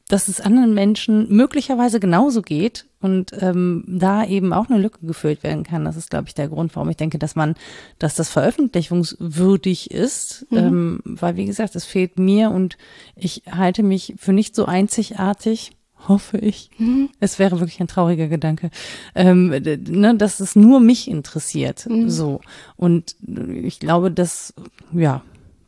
dass 0.09 0.29
es 0.29 0.41
anderen 0.41 0.75
Menschen 0.75 1.35
möglicherweise 1.35 1.99
genauso 1.99 2.43
geht 2.43 2.87
und 3.01 3.33
ähm, 3.41 3.85
da 3.87 4.25
eben 4.25 4.53
auch 4.53 4.69
eine 4.69 4.79
Lücke 4.79 5.07
gefüllt 5.07 5.43
werden 5.43 5.65
kann. 5.65 5.85
Das 5.85 5.97
ist, 5.97 6.11
glaube 6.11 6.27
ich, 6.29 6.35
der 6.35 6.49
Grund, 6.49 6.77
warum 6.77 6.91
ich 6.91 6.97
denke, 6.97 7.19
dass 7.19 7.37
man, 7.37 7.55
dass 7.99 8.15
das 8.15 8.29
veröffentlichungswürdig 8.29 9.91
ist, 9.91 10.47
mhm. 10.51 10.59
ähm, 10.59 11.01
weil 11.05 11.37
wie 11.37 11.47
gesagt, 11.47 11.75
es 11.75 11.87
fehlt 11.87 12.19
mir 12.19 12.51
und 12.51 12.77
ich 13.17 13.43
halte 13.51 13.83
mich 13.83 14.15
für 14.19 14.33
nicht 14.33 14.55
so 14.55 14.67
einzigartig. 14.67 15.73
Hoffe 16.09 16.37
ich. 16.37 16.69
Mhm. 16.77 17.09
Es 17.19 17.39
wäre 17.39 17.61
wirklich 17.61 17.81
ein 17.81 17.89
trauriger 17.89 18.29
Gedanke, 18.29 18.71
ähm, 19.15 19.49
ne, 19.49 20.15
dass 20.15 20.41
es 20.41 20.55
nur 20.55 20.79
mich 20.79 21.09
interessiert. 21.09 21.87
Mhm. 21.89 22.11
So. 22.11 22.43
Und 22.77 23.17
ich 23.23 23.81
glaube, 23.81 24.11
dass, 24.11 24.53
ja, 24.93 25.23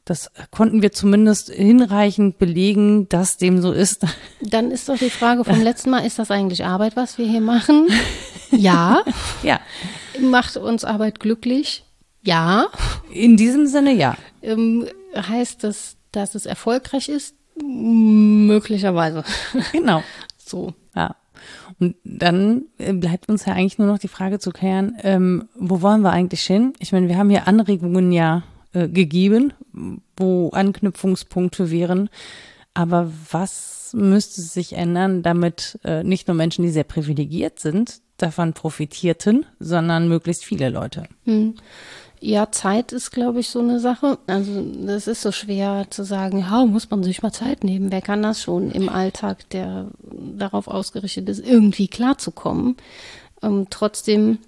das 0.07 0.31
konnten 0.53 0.83
wir 0.83 0.93
zumindest 0.93 1.51
hinreichend 1.51 2.39
belegen, 2.39 3.09
dass 3.09 3.39
dem 3.39 3.61
so 3.61 3.73
ist. 3.73 4.07
Dann 4.41 4.71
ist 4.71 4.89
doch 4.89 4.97
die 4.97 5.11
Frage 5.11 5.45
vom 5.45 5.61
letzten 5.61 5.91
Mal, 5.91 6.07
ist 6.07 6.21
das 6.21 6.31
eigentlich 6.31 6.65
Arbeit, 6.65 6.97
was 6.97 7.19
wir 7.19 7.27
hier 7.27 7.43
machen? 7.43 7.89
Ja. 8.53 9.03
ja. 9.43 9.59
Macht 10.21 10.57
uns 10.57 10.85
Arbeit 10.85 11.19
glücklich? 11.19 11.85
Ja. 12.23 12.67
In 13.13 13.37
diesem 13.37 13.67
Sinne 13.67 13.93
ja. 13.93 14.17
Ähm, 14.41 14.87
heißt 15.17 15.65
das 15.65 15.97
Dass 16.13 16.37
es 16.37 16.47
erfolgreich 16.47 17.09
ist, 17.09 17.35
möglicherweise. 17.61 19.25
Genau. 19.73 20.05
So. 20.39 20.75
Ja. 20.95 21.17
Und 21.81 21.97
dann 22.05 22.67
äh, 22.79 22.93
bleibt 22.93 23.29
uns 23.29 23.47
ja 23.47 23.55
eigentlich 23.55 23.79
nur 23.79 23.89
noch 23.89 23.99
die 23.99 24.07
Frage 24.07 24.39
zu 24.39 24.53
klären, 24.53 24.97
ähm, 25.03 25.49
wo 25.57 25.83
wollen 25.83 26.03
wir 26.03 26.13
eigentlich 26.13 26.43
hin? 26.43 26.73
Ich 26.79 26.93
meine, 26.93 27.09
wir 27.09 27.19
haben 27.19 27.31
hier 27.31 27.49
Anregungen 27.49 28.13
ja 28.13 28.45
äh, 28.73 28.89
gegeben, 28.89 29.53
wo 30.17 30.51
Anknüpfungspunkte 30.51 31.71
wären. 31.71 32.11
Aber 32.75 33.11
was 33.31 33.91
müsste 33.95 34.43
sich 34.43 34.75
ändern, 34.75 35.23
damit 35.23 35.79
äh, 35.85 36.03
nicht 36.05 36.29
nur 36.29 36.37
Menschen, 36.37 36.63
die 36.63 36.71
sehr 36.71 36.85
privilegiert 36.85 37.59
sind, 37.59 38.01
davon 38.19 38.53
profitierten, 38.53 39.47
sondern 39.59 40.09
möglichst 40.09 40.45
viele 40.45 40.69
Leute? 40.69 41.05
Hm. 41.25 41.55
Ja, 42.21 42.51
Zeit 42.51 42.93
ist, 42.93 43.11
glaube 43.11 43.41
ich, 43.41 43.49
so 43.49 43.61
eine 43.61 43.79
Sache. 43.79 44.19
Also 44.27 44.63
das 44.85 45.07
ist 45.07 45.23
so 45.23 45.33
schwer 45.33 45.87
zu 45.91 46.03
sagen, 46.03 46.41
ja, 46.41 46.65
muss 46.65 46.91
man 46.91 47.03
sich 47.03 47.23
mal 47.23 47.33
Zeit 47.33 47.63
nehmen. 47.63 47.93
Wer 47.93 48.01
kann 48.01 48.23
das 48.23 48.43
schon 48.43 48.71
im 48.71 48.89
Alltag, 48.89 49.49
der 49.51 49.89
darauf 50.37 50.67
ausgerichtet 50.67 51.29
ist, 51.29 51.47
irgendwie 51.47 51.89
klarzukommen? 51.89 52.77
Ähm, 53.43 53.67
trotzdem 53.69 54.39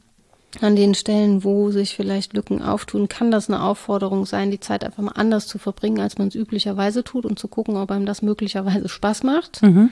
an 0.63 0.77
den 0.77 0.95
Stellen, 0.95 1.45
wo 1.45 1.71
sich 1.71 1.95
vielleicht 1.95 2.35
Lücken 2.35 2.63
auftun, 2.63 3.09
kann 3.09 3.31
das 3.31 3.49
eine 3.49 3.63
Aufforderung 3.63 4.27
sein, 4.27 4.51
die 4.51 4.61
Zeit 4.61 4.85
einfach 4.85 5.03
mal 5.03 5.13
anders 5.13 5.47
zu 5.47 5.59
verbringen, 5.59 6.01
als 6.01 6.19
man 6.19 6.29
es 6.29 6.35
üblicherweise 6.35 7.05
tut 7.05 7.25
und 7.27 7.39
zu 7.39 7.49
gucken, 7.49 7.77
ob 7.77 7.91
einem 7.91 8.07
das 8.07 8.23
möglicherweise 8.23 8.89
Spaß 8.89 9.23
macht. 9.23 9.63
Mhm. 9.63 9.91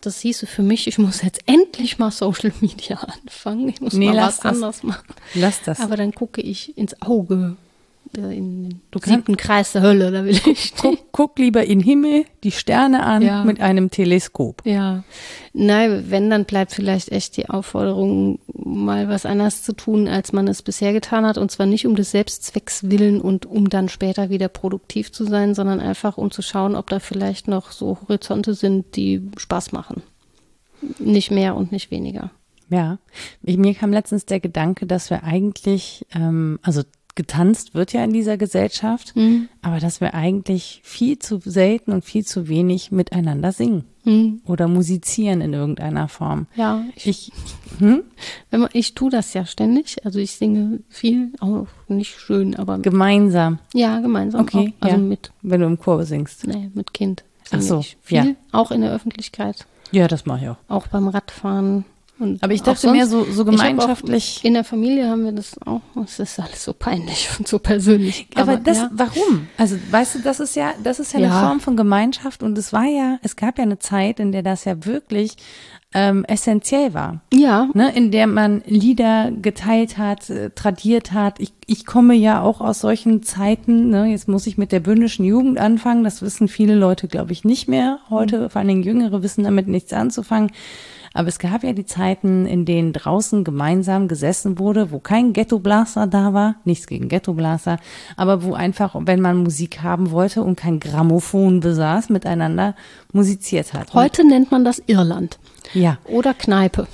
Das 0.00 0.18
hieße 0.20 0.46
für 0.48 0.62
mich, 0.62 0.88
ich 0.88 0.98
muss 0.98 1.22
jetzt 1.22 1.42
endlich 1.46 1.98
mal 1.98 2.10
Social 2.10 2.52
Media 2.60 2.96
anfangen. 3.22 3.68
Ich 3.68 3.80
muss 3.80 3.92
Nee, 3.92 4.06
mal 4.08 4.16
lass 4.16 4.38
was 4.38 4.40
das. 4.40 4.52
anders 4.54 4.82
machen. 4.82 5.14
Lass 5.34 5.62
das. 5.62 5.80
Aber 5.80 5.96
dann 5.96 6.12
gucke 6.12 6.40
ich 6.40 6.76
ins 6.76 7.00
Auge, 7.02 7.56
in 8.18 8.80
den 8.94 9.00
siebten 9.02 9.36
Kreis 9.36 9.72
der 9.72 9.82
Hölle, 9.82 10.10
da 10.10 10.24
will 10.24 10.38
ich. 10.46 10.74
guck, 10.76 10.98
guck 11.12 11.38
lieber 11.38 11.64
in 11.64 11.80
Himmel, 11.80 12.24
die 12.44 12.50
Sterne 12.52 13.02
an 13.04 13.22
Ja. 13.22 13.44
mit 13.44 13.60
einem 13.60 13.90
Teleskop. 13.90 14.62
Ja, 14.64 15.04
nein, 15.52 16.04
wenn, 16.08 16.30
dann 16.30 16.44
bleibt 16.44 16.72
vielleicht 16.72 17.10
echt 17.10 17.36
die 17.36 17.48
Aufforderung, 17.48 18.38
mal 18.52 19.08
was 19.08 19.26
anders 19.26 19.62
zu 19.62 19.72
tun, 19.74 20.08
als 20.08 20.32
man 20.32 20.48
es 20.48 20.62
bisher 20.62 20.92
getan 20.92 21.24
hat. 21.26 21.38
Und 21.38 21.50
zwar 21.50 21.66
nicht 21.66 21.86
um 21.86 21.96
des 21.96 22.10
Selbstzwecks 22.10 22.90
willen 22.90 23.20
und 23.20 23.46
um 23.46 23.68
dann 23.70 23.88
später 23.88 24.30
wieder 24.30 24.48
produktiv 24.48 25.12
zu 25.12 25.24
sein, 25.24 25.54
sondern 25.54 25.80
einfach 25.80 26.18
um 26.18 26.30
zu 26.30 26.42
schauen, 26.42 26.76
ob 26.76 26.90
da 26.90 26.98
vielleicht 27.00 27.48
noch 27.48 27.72
so 27.72 27.98
Horizonte 28.02 28.54
sind, 28.54 28.96
die 28.96 29.22
Spaß 29.36 29.72
machen. 29.72 30.02
Nicht 30.98 31.30
mehr 31.30 31.54
und 31.56 31.72
nicht 31.72 31.90
weniger. 31.90 32.30
Ja, 32.70 32.98
mir 33.42 33.74
kam 33.74 33.92
letztens 33.92 34.24
der 34.24 34.40
Gedanke, 34.40 34.86
dass 34.86 35.10
wir 35.10 35.24
eigentlich, 35.24 36.06
ähm, 36.14 36.58
also 36.62 36.82
getanzt 37.14 37.74
wird 37.74 37.92
ja 37.92 38.02
in 38.04 38.12
dieser 38.12 38.36
Gesellschaft, 38.38 39.14
Mhm. 39.16 39.48
aber 39.60 39.78
dass 39.80 40.00
wir 40.00 40.14
eigentlich 40.14 40.80
viel 40.82 41.18
zu 41.18 41.40
selten 41.44 41.92
und 41.92 42.04
viel 42.04 42.24
zu 42.24 42.48
wenig 42.48 42.90
miteinander 42.90 43.52
singen 43.52 43.84
Hm. 44.04 44.40
oder 44.46 44.66
musizieren 44.66 45.40
in 45.42 45.52
irgendeiner 45.52 46.08
Form. 46.08 46.46
Ja, 46.56 46.82
ich, 46.96 47.06
Ich, 47.06 47.32
hm? 47.78 48.02
wenn 48.50 48.60
man, 48.60 48.70
ich 48.72 48.94
tue 48.94 49.10
das 49.10 49.32
ja 49.34 49.44
ständig. 49.46 50.04
Also 50.04 50.18
ich 50.18 50.32
singe 50.32 50.80
viel, 50.88 51.32
auch 51.40 51.66
nicht 51.86 52.18
schön, 52.18 52.56
aber 52.56 52.78
Gemeinsam, 52.78 53.58
ja, 53.74 54.00
gemeinsam. 54.00 54.40
Okay, 54.40 54.72
auch. 54.80 54.86
Also 54.86 54.96
ja. 54.96 55.02
mit, 55.02 55.30
wenn 55.42 55.60
du 55.60 55.66
im 55.66 55.78
Chor 55.78 56.04
singst. 56.04 56.46
nee, 56.46 56.70
mit 56.74 56.92
Kind. 56.94 57.22
Ach 57.52 57.60
so, 57.60 57.82
viel, 58.00 58.16
ja. 58.16 58.26
auch 58.52 58.70
in 58.70 58.80
der 58.80 58.90
Öffentlichkeit. 58.92 59.66
Ja, 59.92 60.08
das 60.08 60.24
mache 60.26 60.44
ich 60.44 60.48
auch. 60.50 60.56
auch 60.68 60.86
beim 60.88 61.06
Radfahren. 61.08 61.84
Und 62.18 62.42
Aber 62.42 62.52
ich 62.52 62.62
dachte 62.62 62.80
sonst- 62.80 62.94
mehr 62.94 63.06
so, 63.06 63.24
so 63.24 63.44
gemeinschaftlich. 63.44 64.38
Auch, 64.40 64.44
in 64.44 64.54
der 64.54 64.62
Familie 64.64 65.08
haben 65.08 65.24
wir 65.24 65.32
das 65.32 65.56
auch. 65.66 65.80
Es 66.04 66.18
ist 66.20 66.38
alles 66.38 66.62
so 66.62 66.72
peinlich 66.72 67.28
und 67.38 67.48
so 67.48 67.58
persönlich. 67.58 68.28
Aber, 68.36 68.58
das, 68.58 68.78
ja. 68.78 68.90
warum? 68.92 69.48
Also, 69.58 69.76
weißt 69.90 70.16
du, 70.16 70.18
das 70.20 70.38
ist 70.38 70.54
ja, 70.54 70.72
das 70.84 71.00
ist 71.00 71.12
ja 71.14 71.18
eine 71.18 71.28
Ja. 71.28 71.40
Form 71.48 71.58
von 71.60 71.76
Gemeinschaft 71.76 72.42
und 72.42 72.56
es 72.58 72.72
war 72.72 72.84
ja, 72.84 73.18
es 73.22 73.34
gab 73.34 73.58
ja 73.58 73.64
eine 73.64 73.78
Zeit, 73.80 74.20
in 74.20 74.30
der 74.30 74.42
das 74.42 74.64
ja 74.64 74.84
wirklich 74.84 75.36
ähm, 75.94 76.24
essentiell 76.24 76.94
war. 76.94 77.20
ja, 77.34 77.68
Ne, 77.74 77.94
in 77.94 78.10
der 78.12 78.26
man 78.26 78.62
Lieder 78.66 79.30
geteilt 79.30 79.98
hat, 79.98 80.30
äh, 80.30 80.48
tradiert 80.50 81.12
hat. 81.12 81.38
Ich, 81.38 81.52
ich 81.66 81.84
komme 81.84 82.14
ja 82.14 82.40
auch 82.40 82.60
aus 82.62 82.80
solchen 82.80 83.22
Zeiten. 83.22 83.90
Ne? 83.90 84.06
Jetzt 84.06 84.26
muss 84.26 84.46
ich 84.46 84.56
mit 84.56 84.72
der 84.72 84.80
bündischen 84.80 85.24
Jugend 85.26 85.58
anfangen. 85.58 86.02
Das 86.02 86.22
wissen 86.22 86.48
viele 86.48 86.76
Leute, 86.76 87.08
glaube 87.08 87.32
ich, 87.32 87.44
nicht 87.44 87.68
mehr 87.68 87.98
heute. 88.08 88.48
Vor 88.48 88.60
allen 88.60 88.68
Dingen 88.68 88.82
Jüngere 88.82 89.22
wissen 89.22 89.44
damit 89.44 89.68
nichts 89.68 89.92
anzufangen. 89.92 90.50
Aber 91.14 91.28
es 91.28 91.38
gab 91.38 91.62
ja 91.62 91.72
die 91.72 91.84
Zeiten, 91.84 92.46
in 92.46 92.64
denen 92.64 92.92
draußen 92.92 93.44
gemeinsam 93.44 94.08
gesessen 94.08 94.58
wurde, 94.58 94.90
wo 94.90 94.98
kein 94.98 95.32
Ghettoblaster 95.32 96.06
da 96.06 96.32
war, 96.32 96.56
nichts 96.64 96.86
gegen 96.86 97.08
Ghettoblaster, 97.08 97.78
aber 98.16 98.42
wo 98.42 98.54
einfach, 98.54 98.96
wenn 98.98 99.20
man 99.20 99.42
Musik 99.42 99.82
haben 99.82 100.10
wollte 100.10 100.42
und 100.42 100.56
kein 100.56 100.80
Grammophon 100.80 101.60
besaß, 101.60 102.08
miteinander 102.08 102.74
musiziert 103.12 103.72
hat. 103.72 103.94
heute 103.94 104.26
nennt 104.26 104.50
man 104.50 104.64
das 104.64 104.82
Irland 104.86 105.38
ja. 105.74 105.98
oder 106.04 106.34
Kneipe. 106.34 106.86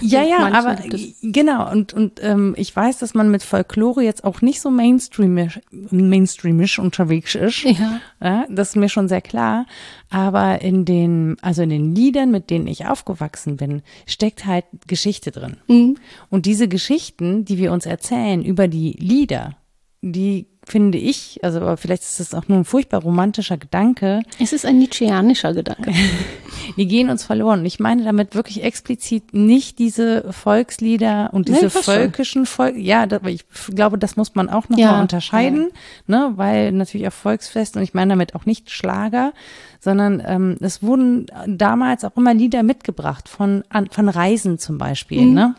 Ja, 0.00 0.22
ja, 0.22 0.52
aber 0.52 0.76
genau 1.22 1.70
und 1.70 1.92
und 1.92 2.20
ähm, 2.22 2.54
ich 2.56 2.74
weiß, 2.74 2.98
dass 2.98 3.14
man 3.14 3.30
mit 3.30 3.42
Folklore 3.42 4.02
jetzt 4.02 4.24
auch 4.24 4.42
nicht 4.42 4.60
so 4.60 4.70
mainstreamisch, 4.70 5.60
mainstreamisch 5.70 6.78
unterwegs 6.78 7.34
ist. 7.34 7.62
Ja. 7.64 8.00
ja, 8.22 8.46
das 8.48 8.70
ist 8.70 8.76
mir 8.76 8.88
schon 8.88 9.08
sehr 9.08 9.20
klar. 9.20 9.66
Aber 10.10 10.60
in 10.60 10.84
den, 10.84 11.36
also 11.40 11.62
in 11.62 11.70
den 11.70 11.94
Liedern, 11.94 12.30
mit 12.30 12.50
denen 12.50 12.66
ich 12.66 12.86
aufgewachsen 12.86 13.56
bin, 13.56 13.82
steckt 14.06 14.44
halt 14.44 14.64
Geschichte 14.86 15.30
drin. 15.30 15.56
Mhm. 15.68 15.96
Und 16.30 16.46
diese 16.46 16.68
Geschichten, 16.68 17.44
die 17.44 17.58
wir 17.58 17.72
uns 17.72 17.86
erzählen 17.86 18.44
über 18.44 18.68
die 18.68 18.92
Lieder, 18.92 19.56
die 20.02 20.46
finde 20.70 20.98
ich, 20.98 21.40
also 21.42 21.60
aber 21.60 21.76
vielleicht 21.76 22.02
ist 22.04 22.20
das 22.20 22.32
auch 22.34 22.46
nur 22.48 22.58
ein 22.58 22.64
furchtbar 22.64 23.02
romantischer 23.02 23.56
Gedanke, 23.58 24.22
Es 24.38 24.52
ist 24.52 24.64
ein 24.64 24.78
Nietzscheanischer 24.78 25.52
Gedanke. 25.52 25.92
die 26.76 26.86
gehen 26.86 27.10
uns 27.10 27.24
verloren. 27.24 27.60
Und 27.60 27.66
ich 27.66 27.80
meine 27.80 28.04
damit 28.04 28.34
wirklich 28.34 28.62
explizit 28.62 29.34
nicht 29.34 29.78
diese 29.80 30.32
Volkslieder 30.32 31.30
und 31.32 31.48
Nee, 31.48 31.54
diese 31.56 31.70
schon. 31.70 31.82
völkischen 31.82 32.46
Volk. 32.46 32.76
Ja, 32.76 33.06
da, 33.06 33.20
ich 33.26 33.44
glaube, 33.74 33.98
das 33.98 34.16
muss 34.16 34.34
man 34.34 34.48
auch 34.48 34.68
noch 34.68 34.78
Ja, 34.78 35.00
unterscheiden, 35.00 35.70
ne, 36.06 36.32
weil 36.36 36.70
natürlich 36.72 37.06
auf 37.08 37.14
Volksfest 37.14 37.76
und 37.76 37.82
ich 37.82 37.92
meine 37.94 38.10
damit 38.10 38.34
auch 38.34 38.46
nicht 38.46 38.70
Schlager, 38.70 39.32
sondern 39.80 40.22
ähm, 40.24 40.56
es 40.60 40.82
wurden 40.82 41.26
damals 41.46 42.04
auch 42.04 42.16
immer 42.16 42.32
Lieder 42.34 42.62
mitgebracht 42.62 43.28
von 43.28 43.64
an, 43.70 43.88
von 43.90 44.08
Reisen 44.08 44.58
zum 44.58 44.78
Beispiel, 44.78 45.22
Mhm. 45.26 45.34
ne. 45.34 45.54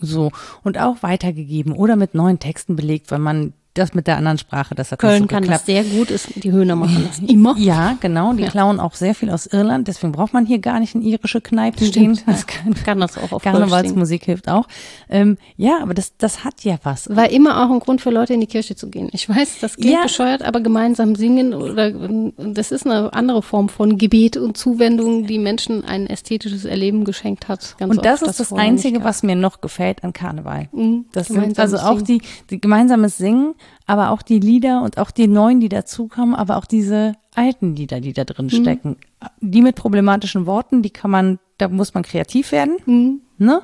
So, 0.00 0.32
und 0.64 0.78
auch 0.78 1.02
weitergegeben 1.02 1.72
oder 1.72 1.94
mit 1.96 2.14
neuen 2.14 2.38
Texten 2.40 2.74
belegt, 2.76 3.10
weil 3.12 3.20
man 3.20 3.52
das 3.78 3.94
mit 3.94 4.06
der 4.06 4.16
anderen 4.16 4.38
Sprache, 4.38 4.74
das 4.74 4.92
hat 4.92 4.98
Köln 4.98 5.22
so 5.22 5.26
kann 5.26 5.42
geklappt. 5.42 5.60
das 5.62 5.66
sehr 5.66 5.84
gut, 5.84 6.10
ist, 6.10 6.28
die 6.42 6.50
Höhner 6.52 6.76
machen 6.76 7.06
das 7.08 7.18
immer. 7.28 7.54
Ja, 7.58 7.96
genau. 8.00 8.32
Die 8.32 8.42
Ja. 8.44 8.50
klauen 8.50 8.80
auch 8.80 8.94
sehr 8.94 9.14
viel 9.14 9.30
aus 9.30 9.46
Irland. 9.46 9.88
Deswegen 9.88 10.12
braucht 10.12 10.32
man 10.32 10.46
hier 10.46 10.58
gar 10.58 10.80
nicht 10.80 10.94
in 10.94 11.02
irische 11.02 11.40
Kneipen 11.40 11.86
Stimmt, 11.86 12.18
stehen. 12.18 12.26
Das 12.26 12.46
kann, 12.46 12.74
kann 12.84 13.00
das 13.00 13.16
auch 13.18 13.32
auf. 13.32 13.42
Karnevalsmusik 13.42 14.24
hilft 14.24 14.48
auch. 14.48 14.66
Ähm, 15.08 15.36
ja, 15.56 15.78
aber 15.82 15.94
das, 15.94 16.16
das 16.16 16.44
hat 16.44 16.64
ja 16.64 16.76
was. 16.82 17.14
War 17.14 17.30
immer 17.30 17.64
auch 17.64 17.70
ein 17.72 17.80
Grund 17.80 18.00
für 18.00 18.10
Leute 18.10 18.34
in 18.34 18.40
die 18.40 18.46
Kirche 18.46 18.76
zu 18.76 18.88
gehen. 18.88 19.08
Ich 19.12 19.28
weiß, 19.28 19.58
das 19.60 19.76
klingt 19.76 19.94
Ja. 19.94 20.02
bescheuert, 20.02 20.42
aber 20.42 20.60
gemeinsam 20.60 21.14
singen 21.16 21.54
oder 21.54 21.90
das 22.36 22.72
ist 22.72 22.86
eine 22.86 23.12
andere 23.12 23.42
Form 23.42 23.68
von 23.68 23.98
Gebet 23.98 24.36
und 24.36 24.56
Zuwendung, 24.56 25.26
die 25.26 25.38
Menschen 25.38 25.84
ein 25.84 26.06
ästhetisches 26.06 26.64
Erleben 26.64 27.04
geschenkt 27.04 27.48
hat. 27.48 27.76
Und 27.80 28.04
das 28.04 28.22
oft, 28.22 28.30
ist 28.30 28.40
das 28.40 28.50
nicht 28.50 28.60
Einzige, 28.60 29.04
was 29.04 29.22
mir 29.22 29.36
noch 29.36 29.60
gefällt 29.60 30.04
an 30.04 30.12
Karneval. 30.12 30.68
Mhm, 30.72 31.06
Das 31.12 31.28
sind 31.28 31.58
also 31.58 31.76
auch 31.78 32.02
die, 32.02 32.22
die 32.50 32.60
gemeinsames 32.60 33.16
Singen, 33.18 33.54
aber 33.86 34.10
auch 34.10 34.22
die 34.22 34.40
Lieder 34.40 34.82
und 34.82 34.98
auch 34.98 35.10
die 35.10 35.28
neuen, 35.28 35.60
die 35.60 35.68
dazukommen, 35.68 36.34
aber 36.34 36.56
auch 36.56 36.64
diese 36.66 37.12
alten 37.34 37.76
Lieder, 37.76 38.00
die 38.00 38.12
da 38.12 38.22
Mhm. 38.22 38.26
drin 38.26 38.50
stecken. 38.50 38.96
Die 39.40 39.62
mit 39.62 39.76
problematischen 39.76 40.46
Worten, 40.46 40.82
die 40.82 40.90
kann 40.90 41.10
man, 41.10 41.38
da 41.58 41.68
muss 41.68 41.94
man 41.94 42.02
kreativ 42.02 42.52
werden, 42.52 42.76
Mhm. 42.86 43.20
ne? 43.38 43.62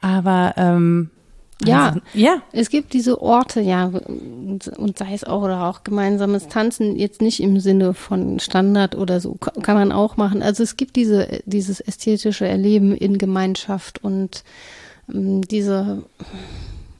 Aber 0.00 0.52
ähm, 0.56 1.10
Ja. 1.64 1.86
also, 1.88 2.00
ja, 2.12 2.42
Es 2.52 2.68
gibt 2.68 2.92
diese 2.92 3.22
Orte, 3.22 3.60
ja, 3.62 3.86
und, 3.86 4.98
sei 4.98 5.14
es 5.14 5.24
auch 5.24 5.42
oder 5.42 5.64
auch 5.64 5.82
gemeinsames 5.84 6.48
Tanzen, 6.48 6.96
jetzt 6.96 7.22
nicht 7.22 7.40
im 7.40 7.58
Sinne 7.60 7.94
von 7.94 8.40
Standard 8.40 8.96
oder 8.96 9.20
so, 9.20 9.34
ka- 9.36 9.52
kann 9.62 9.76
man 9.76 9.92
auch 9.92 10.16
machen. 10.18 10.42
Also 10.42 10.62
es 10.62 10.76
gibt 10.76 10.96
diese, 10.96 11.40
dieses 11.46 11.80
ästhetische 11.80 12.46
Erleben 12.46 12.94
in 12.94 13.16
Gemeinschaft 13.16 14.02
und 14.04 14.42
ähm, 15.12 15.40
diese, 15.42 16.02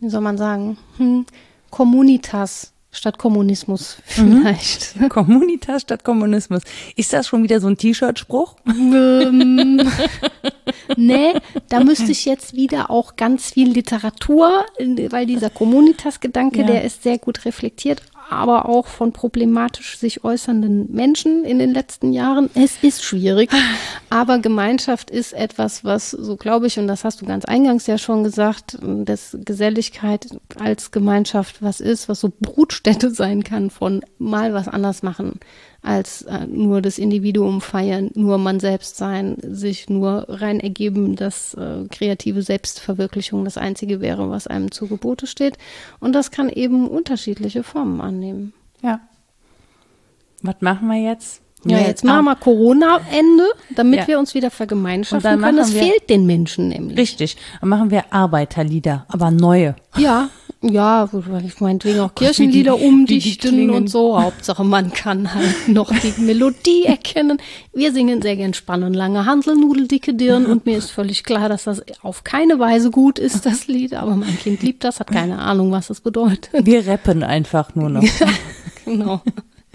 wie 0.01 0.09
soll 0.09 0.21
man 0.23 0.39
sagen, 0.39 0.79
hm, 0.97 1.27
Communitas 1.75 2.73
statt 2.93 3.19
Kommunismus 3.19 3.97
vielleicht. 4.05 4.95
Communitas 5.09 5.83
statt 5.83 6.05
Kommunismus. 6.05 6.63
Ist 6.95 7.13
das 7.13 7.27
schon 7.27 7.43
wieder 7.43 7.59
so 7.59 7.67
ein 7.67 7.77
T-Shirt-Spruch? 7.77 8.55
ähm, 8.69 9.81
nee, 10.97 11.33
da 11.69 11.81
müsste 11.81 12.13
ich 12.13 12.27
jetzt 12.27 12.55
wieder 12.55 12.93
auch 12.93 13.17
ganz 13.17 13.51
viel 13.51 13.71
Literatur, 13.73 14.65
weil 15.11 15.27
dieser 15.27 15.51
Communitas-Gedanke, 15.51 16.61
Ja. 16.61 16.67
der 16.67 16.85
ist 16.85 17.03
sehr 17.03 17.19
gut 17.19 17.45
reflektiert, 17.45 18.03
aber 18.29 18.69
auch 18.69 18.87
von 18.87 19.13
problematisch 19.13 19.99
sich 19.99 20.25
äußernden 20.25 20.93
Menschen 20.93 21.45
in 21.45 21.59
den 21.59 21.73
letzten 21.73 22.13
Jahren. 22.13 22.51
Es 22.55 22.83
ist 22.83 23.05
schwierig, 23.05 23.51
aber 24.11 24.39
Gemeinschaft 24.39 25.11
ist 25.11 25.33
etwas, 25.33 25.85
was, 25.85 26.11
so 26.11 26.37
glaube 26.37 26.67
ich, 26.67 26.79
und 26.79 26.89
das 26.89 27.05
hast 27.05 27.21
du 27.21 27.27
ganz 27.27 27.45
eingangs 27.45 27.87
ja 27.87 27.99
schon 27.99 28.25
gesagt, 28.25 28.79
dass 28.83 29.37
Geselligkeit 29.45 30.27
als 30.59 30.91
Gemeinschaft 30.91 31.63
was 31.63 31.81
ist, 31.81 32.09
was 32.09 32.21
so 32.21 32.33
Brutstätte 32.41 33.11
sein 33.11 33.45
kann 33.45 33.71
von 33.71 34.05
mal 34.19 34.55
was 34.55 34.69
anders 34.69 35.03
machen 35.03 35.41
als 35.85 36.23
äh, 36.23 36.47
nur 36.47 36.81
das 36.81 36.99
Individuum 36.99 37.61
feiern, 37.61 38.11
nur 38.15 38.39
man 38.39 38.59
selbst 38.59 38.97
sein, 38.97 39.37
sich 39.43 39.89
nur 39.89 40.27
rein 40.29 40.59
ergeben, 40.61 41.15
dass 41.15 41.55
äh, 41.55 41.85
kreative 41.91 42.43
Selbstverwirklichung 42.43 43.45
das 43.45 43.59
Einzige 43.59 44.01
wäre, 44.01 44.31
was 44.31 44.47
einem 44.47 44.71
zu 44.71 44.89
Gebote 44.89 45.27
steht. 45.27 45.59
Und 46.01 46.15
das 46.15 46.31
kann 46.31 46.49
eben 46.49 46.89
unterschiedliche 46.89 47.63
Formen 47.63 48.01
annehmen. 48.01 48.53
Ja. 48.83 49.01
Was 50.43 50.57
machen 50.61 50.89
wir 50.89 51.01
jetzt? 51.01 51.44
Ja, 51.71 51.79
jetzt 51.79 52.05
machen 52.05 52.27
ah, 52.29 52.31
wir 52.33 52.37
Corona-Ende, 52.37 53.45
damit 53.75 54.01
Ja. 54.01 54.09
wir 54.09 54.19
uns 54.19 54.35
wieder 54.35 54.51
vergemeinschaften 54.51 55.41
können. 55.41 55.57
Das 55.57 55.71
fehlt 55.71 56.09
den 56.11 56.27
Menschen 56.27 56.69
nämlich. 56.69 56.99
Richtig. 56.99 57.37
Dann 57.61 57.69
machen 57.71 57.91
wir 57.91 58.05
Arbeiterlieder, 58.13 59.07
aber 59.09 59.31
neue. 59.31 59.77
Ja, 59.97 60.29
ja, 60.63 61.09
weil 61.13 61.45
ich 61.45 61.61
meinetwegen 61.61 62.01
auch 62.01 62.11
die- 62.13 62.25
Kirchenlieder 62.25 62.77
die 62.79 62.85
umdichten 62.87 63.51
klingen. 63.51 63.71
und 63.75 63.89
so. 63.91 64.21
Hauptsache 64.21 64.65
man 64.65 64.93
kann 64.95 65.35
halt 65.35 65.55
noch 65.69 65.93
die 65.93 66.21
Melodie 66.23 66.85
erkennen. 66.87 67.39
Wir 67.75 67.93
singen 67.93 68.23
sehr 68.23 68.37
gern 68.37 68.55
spannenlange 68.55 69.27
Hanselnudel, 69.27 69.89
dicke 69.89 70.15
Dirn 70.15 70.47
und 70.47 70.65
mir 70.65 70.79
ist 70.79 70.91
völlig 70.91 71.23
klar, 71.23 71.49
dass 71.51 71.65
das 71.65 71.83
auf 72.03 72.25
keine 72.25 72.59
Weise 72.59 72.91
gut 72.91 73.19
ist, 73.19 73.45
das 73.45 73.67
Lied. 73.67 73.93
Aber 73.95 74.17
mein 74.17 74.39
Kind 74.39 74.63
liebt 74.63 74.85
das, 74.85 75.01
hat 75.01 75.09
keine 75.11 75.39
Ahnung, 75.39 75.71
was 75.71 75.89
das 75.89 76.01
bedeutet. 76.01 76.49
Wir 76.67 76.87
rappen 76.87 77.23
einfach 77.23 77.75
nur 77.75 77.91
noch. 77.91 78.05
Genau. 78.87 79.23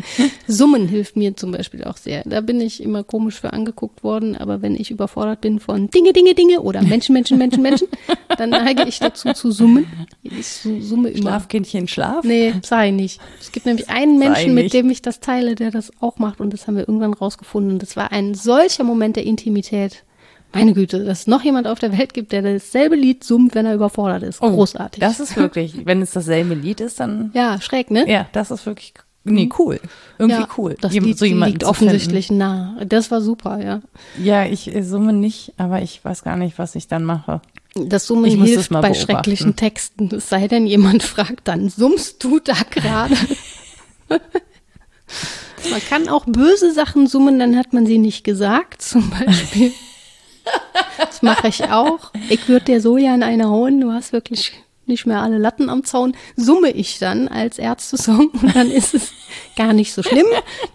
Summen 0.48 0.88
hilft 0.88 1.16
mir 1.16 1.36
zum 1.36 1.52
Beispiel 1.52 1.84
auch 1.84 1.98
sehr. 1.98 2.24
Da 2.26 2.42
bin 2.42 2.60
ich 2.62 2.82
immer 2.84 3.04
komisch 3.04 3.40
für 3.40 3.54
angeguckt 3.54 4.04
worden, 4.04 4.36
aber 4.36 4.62
wenn 4.62 4.76
ich 4.76 4.92
überfordert 4.92 5.42
bin 5.42 5.60
von 5.60 5.90
Dinge, 5.90 6.14
Dinge, 6.14 6.34
Dinge 6.36 6.62
oder 6.62 6.82
Menschen, 6.82 7.14
Menschen, 7.14 7.38
Menschen, 7.38 7.62
Menschen, 7.62 7.88
dann 8.38 8.50
neige 8.50 8.84
ich 8.88 9.00
dazu 9.00 9.34
zu 9.34 9.52
summen. 9.52 9.86
Ich 10.24 10.48
su- 10.48 10.82
summe 10.82 11.10
immer. 11.10 11.22
Schlafkindchen, 11.30 11.88
Schlaf. 11.88 12.24
Nee, 12.24 12.54
sei 12.64 12.92
nicht. 12.92 13.20
Es 13.40 13.52
gibt 13.52 13.66
nämlich 13.66 13.90
einen 13.90 14.18
Menschen, 14.20 14.54
mit 14.54 14.74
dem 14.74 14.90
ich 14.90 15.02
das 15.02 15.20
teile, 15.20 15.56
der 15.56 15.72
das 15.72 15.92
auch 16.02 16.18
macht 16.20 16.40
und 16.42 16.54
das 16.54 16.68
haben 16.68 16.76
wir 16.76 16.88
irgendwann 16.88 17.14
rausgefunden. 17.14 17.74
Und 17.74 17.82
das 17.82 17.96
war 17.96 18.12
ein 18.12 18.34
solcher 18.34 18.84
Moment 18.84 19.16
der 19.16 19.26
Intimität. 19.26 20.04
Meine 20.52 20.74
Güte, 20.74 21.04
dass 21.06 21.20
es 21.22 21.28
noch 21.28 21.44
jemand 21.44 21.68
auf 21.68 21.78
der 21.78 21.96
Welt 21.96 22.16
gibt, 22.16 22.32
der 22.32 22.42
dasselbe 22.42 22.96
Lied 22.96 23.24
summt, 23.24 23.54
wenn 23.54 23.68
er 23.68 23.76
überfordert 23.76 24.24
ist. 24.24 24.40
Großartig. 24.40 25.04
Oh, 25.04 25.06
Das 25.06 25.20
ist 25.20 25.38
wirklich, 25.38 25.86
wenn 25.86 26.02
es 26.02 26.10
dasselbe 26.10 26.56
Lied 26.56 26.82
ist, 26.82 27.00
dann, 27.00 27.30
ja, 27.36 27.62
schräg, 27.62 27.92
ne? 27.92 28.10
ja, 28.10 28.26
das 28.32 28.50
ist 28.50 28.66
wirklich, 28.66 28.96
nee, 29.24 29.50
cool. 29.60 29.80
Irgendwie 30.18 30.42
Ja, 30.42 30.48
cool. 30.58 30.76
Das 30.82 30.94
Jem- 30.94 31.14
so 31.14 31.26
jemanden 31.26 31.54
liegt 31.54 31.64
offensichtlich 31.64 32.32
nah. 32.32 32.78
Das 32.86 33.12
war 33.12 33.22
super, 33.22 33.64
ja. 33.64 33.82
Ja, 34.22 34.46
ich 34.46 34.74
äh, 34.74 34.82
summe 34.84 35.14
nicht, 35.14 35.54
aber 35.58 35.82
ich 35.82 36.04
weiß 36.04 36.24
gar 36.24 36.36
nicht, 36.38 36.58
was 36.60 36.76
ich 36.76 36.88
dann 36.88 37.04
mache. 37.04 37.42
Das 37.76 38.08
Summen 38.08 38.26
Ich 38.26 38.34
hilft 38.42 38.72
mal 38.72 38.82
bei 38.82 38.90
beobachten. 38.90 39.12
schrecklichen 39.12 39.56
Texten. 39.56 40.10
Es 40.16 40.30
sei 40.30 40.48
denn, 40.48 40.66
jemand 40.66 41.04
fragt, 41.04 41.48
dann 41.48 41.70
summst 41.70 42.24
du 42.24 42.40
da 42.40 42.56
gerade. 42.72 43.16
man 44.10 45.82
kann 45.90 46.10
auch 46.10 46.26
böse 46.26 46.74
Sachen 46.74 47.08
summen, 47.08 47.40
dann 47.40 47.56
hat 47.58 47.74
man 47.74 47.86
sie 47.86 47.98
nicht 47.98 48.24
gesagt, 48.24 48.82
zum 48.82 49.10
Beispiel. 49.10 49.72
Das 50.98 51.22
mache 51.22 51.48
ich 51.50 51.66
auch. 51.66 52.12
Ich 52.30 52.48
würde 52.50 52.66
dir 52.66 52.82
so 52.82 52.98
ja 52.98 53.14
in 53.14 53.22
eine 53.22 53.50
hauen, 53.50 53.80
du 53.80 53.92
hast 53.92 54.14
wirklich 54.14 54.54
nicht 54.90 55.06
mehr 55.06 55.22
alle 55.22 55.38
Latten 55.38 55.70
am 55.70 55.86
Zaun, 55.86 56.14
summe 56.36 56.72
ich 56.72 57.00
dann 57.00 57.30
als 57.30 57.58
Ärzte-Song 57.58 58.28
und 58.42 58.56
dann 58.56 58.70
ist 58.70 58.94
es 58.94 59.14
gar 59.56 59.72
nicht 59.72 59.94
so 59.94 60.04
schlimm. 60.04 60.26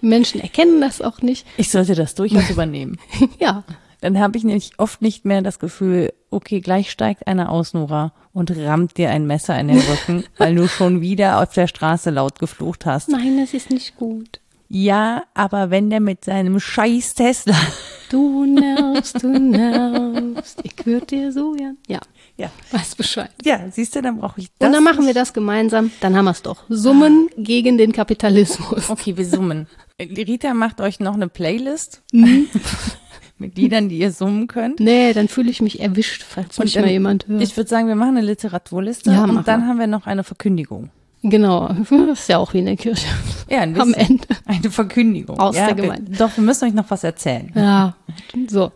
Die 0.00 0.06
Menschen 0.06 0.40
erkennen 0.40 0.80
das 0.80 1.02
auch 1.02 1.20
nicht. 1.20 1.46
Ich 1.58 1.70
sollte 1.70 1.94
das 1.94 2.14
durchaus 2.14 2.48
übernehmen. 2.48 2.98
Ja, 3.38 3.64
Dann 4.00 4.18
habe 4.18 4.36
ich 4.38 4.44
nämlich 4.44 4.72
oft 4.78 5.02
nicht 5.02 5.24
mehr 5.24 5.42
das 5.42 5.58
Gefühl, 5.58 6.12
okay, 6.30 6.60
gleich 6.60 6.90
steigt 6.90 7.26
einer 7.26 7.50
aus, 7.50 7.74
Nora, 7.74 8.12
und 8.32 8.50
rammt 8.56 8.96
dir 8.96 9.10
ein 9.10 9.26
Messer 9.26 9.58
in 9.58 9.68
den 9.68 9.80
Rücken, 9.80 10.24
weil 10.38 10.54
du 10.54 10.68
schon 10.68 11.00
wieder 11.00 11.40
auf 11.42 11.52
der 11.54 11.66
Straße 11.66 12.10
laut 12.10 12.38
geflucht 12.38 12.86
hast. 12.86 13.08
nein, 13.08 13.38
das 13.38 13.54
ist 13.54 13.70
nicht 13.70 13.96
gut. 13.96 14.40
Ja, 14.68 15.24
aber 15.34 15.70
wenn 15.70 15.90
der 15.90 16.00
mit 16.00 16.24
seinem 16.24 16.58
scheiß 16.60 17.14
Tesla. 17.14 17.54
Du 18.10 18.44
nervst, 18.44 19.22
du 19.24 19.28
nervst. 19.28 20.60
Ich 20.62 20.86
würde 20.86 21.06
dir 21.06 21.32
so 21.32 21.52
gern. 21.52 21.78
Ja, 21.88 21.98
Ja, 22.36 22.50
weiß 22.70 22.94
Bescheid. 22.94 23.30
ja 23.44 23.58
siehst 23.72 23.96
du, 23.96 24.02
dann 24.02 24.18
brauche 24.18 24.40
ich 24.40 24.50
das. 24.58 24.66
Und 24.68 24.72
dann 24.74 24.84
machen 24.84 25.06
wir 25.06 25.14
das 25.14 25.32
gemeinsam. 25.32 25.90
Dann 26.00 26.14
haben 26.14 26.26
wir 26.26 26.30
es 26.30 26.42
doch. 26.42 26.62
Summen 26.68 27.28
gegen 27.36 27.76
den 27.78 27.92
Kapitalismus. 27.92 28.88
Okay, 28.90 29.16
wir 29.16 29.24
summen. 29.26 29.66
Rita 30.00 30.54
macht 30.54 30.80
euch 30.80 31.00
noch 31.00 31.14
eine 31.14 31.28
Playlist 31.28 32.02
Mhm. 32.12 32.46
mit 33.38 33.56
Liedern, 33.56 33.88
die 33.88 33.98
ihr 33.98 34.12
summen 34.12 34.46
könnt. 34.46 34.78
Nee, 34.80 35.12
dann 35.12 35.26
fühle 35.26 35.50
ich 35.50 35.60
mich 35.62 35.80
erwischt, 35.80 36.22
falls 36.28 36.58
mich 36.58 36.74
dann- 36.74 36.84
mal 36.84 36.90
jemand 36.90 37.26
hört. 37.26 37.42
Ich 37.42 37.56
würde 37.56 37.68
sagen, 37.70 37.88
wir 37.88 37.96
machen 37.96 38.16
eine 38.18 38.26
Literaturliste 38.26 39.10
Ja, 39.10 39.24
und 39.24 39.48
dann 39.48 39.60
mal. 39.60 39.66
haben 39.68 39.78
wir 39.80 39.86
noch 39.88 40.06
eine 40.06 40.22
Verkündigung. 40.22 40.90
Genau. 41.24 41.68
Das 41.68 41.90
ist 42.20 42.28
ja 42.28 42.38
auch 42.38 42.54
wie 42.54 42.58
in 42.60 42.66
der 42.66 42.76
Kirche. 42.76 43.06
Ja, 43.50 43.60
ein 43.60 43.76
Am 43.80 43.92
bisschen. 43.92 44.10
Ende. 44.20 44.26
Eine 44.46 44.70
Verkündigung. 44.70 45.38
Aus 45.40 45.56
ja, 45.56 45.66
der 45.66 45.76
wir- 45.76 45.82
Gemeinde. 45.84 46.12
Doch, 46.16 46.36
wir 46.36 46.44
müssen 46.44 46.64
euch 46.66 46.74
noch 46.74 46.90
was 46.90 47.02
erzählen. 47.04 47.50
Ja, 47.54 47.96
so. 48.48 48.70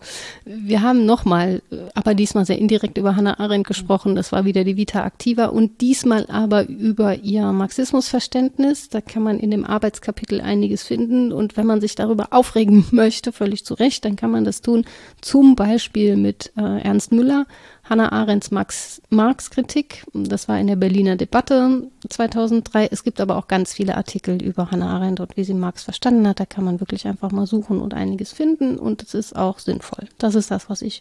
Wir 0.44 0.82
haben 0.82 1.06
nochmal, 1.06 1.62
aber 1.94 2.14
diesmal 2.14 2.44
sehr 2.46 2.58
indirekt 2.58 2.98
über 2.98 3.14
Hannah 3.16 3.38
Arendt 3.38 3.66
gesprochen. 3.66 4.14
Das 4.16 4.32
war 4.32 4.44
wieder 4.44 4.64
die 4.64 4.76
Vita 4.76 5.06
Activa 5.06 5.46
und 5.46 5.80
diesmal 5.80 6.26
aber 6.30 6.68
über 6.68 7.16
ihr 7.16 7.52
Marxismusverständnis. 7.52 8.88
Da 8.88 9.00
kann 9.00 9.22
man 9.22 9.38
in 9.38 9.50
dem 9.50 9.64
Arbeitskapitel 9.64 10.40
einiges 10.40 10.82
finden 10.82 11.32
und 11.32 11.56
wenn 11.56 11.66
man 11.66 11.80
sich 11.80 11.94
darüber 11.94 12.28
aufregen 12.32 12.84
möchte, 12.90 13.32
völlig 13.32 13.64
zu 13.64 13.74
Recht, 13.74 14.04
dann 14.04 14.16
kann 14.16 14.30
man 14.30 14.44
das 14.44 14.62
tun. 14.62 14.84
Zum 15.20 15.54
Beispiel 15.56 16.16
mit 16.16 16.52
äh, 16.56 16.80
Ernst 16.82 17.12
Müller, 17.12 17.46
Hannah 17.88 18.12
Arendts 18.12 18.50
Marx, 18.50 19.00
Marx-Kritik. 19.08 20.04
Das 20.12 20.46
war 20.46 20.58
in 20.60 20.66
der 20.66 20.76
Berliner 20.76 21.16
Debatte 21.16 21.88
2003. 22.08 22.88
Es 22.90 23.02
gibt 23.02 23.20
aber 23.20 23.36
auch 23.36 23.48
ganz 23.48 23.72
viele 23.72 23.96
Artikel 23.96 24.42
über 24.42 24.70
Hannah 24.70 24.96
Arendt 24.96 25.20
und 25.20 25.36
wie 25.36 25.44
sie 25.44 25.54
Marx 25.54 25.84
verstanden 25.84 26.28
hat. 26.28 26.38
Da 26.38 26.46
kann 26.46 26.64
man 26.64 26.80
wirklich 26.80 27.06
einfach 27.06 27.30
mal 27.30 27.46
suchen 27.46 27.80
und 27.80 27.94
einiges 27.94 28.32
finden 28.32 28.78
und 28.78 29.02
es 29.02 29.14
ist 29.14 29.36
auch 29.36 29.58
sinnvoll. 29.58 30.06
Das 30.18 30.34
ist 30.34 30.50
das, 30.50 30.68
was 30.68 30.82
ich 30.82 31.00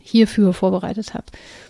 hierfür 0.00 0.52
vorbereitet 0.52 1.14
habe. 1.14 1.26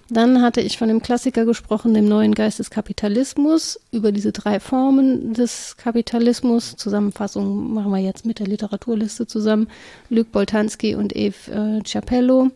Dann 0.09 0.41
hatte 0.41 0.61
ich 0.63 0.79
von 0.79 0.89
dem 0.89 1.03
Klassiker 1.03 1.45
gesprochen, 1.45 1.93
dem 1.93 2.09
neuen 2.09 2.35
Geist 2.35 2.59
des 2.59 2.71
Kapitalismus, 2.71 3.79
über 3.93 4.13
diese 4.13 4.33
drei 4.33 4.61
Formen 4.61 5.35
des 5.35 5.77
Kapitalismus. 5.77 6.77
Zusammenfassung 6.77 7.75
machen 7.75 7.91
wir 7.91 7.99
jetzt 7.99 8.25
mit 8.25 8.39
der 8.39 8.47
Literaturliste 8.47 9.27
zusammen. 9.27 9.69
Luc 10.09 10.33
Boltanski 10.33 10.95
und 10.95 11.15
Eve 11.15 11.81
äh, 11.81 11.85
Ciapello. 11.85 12.51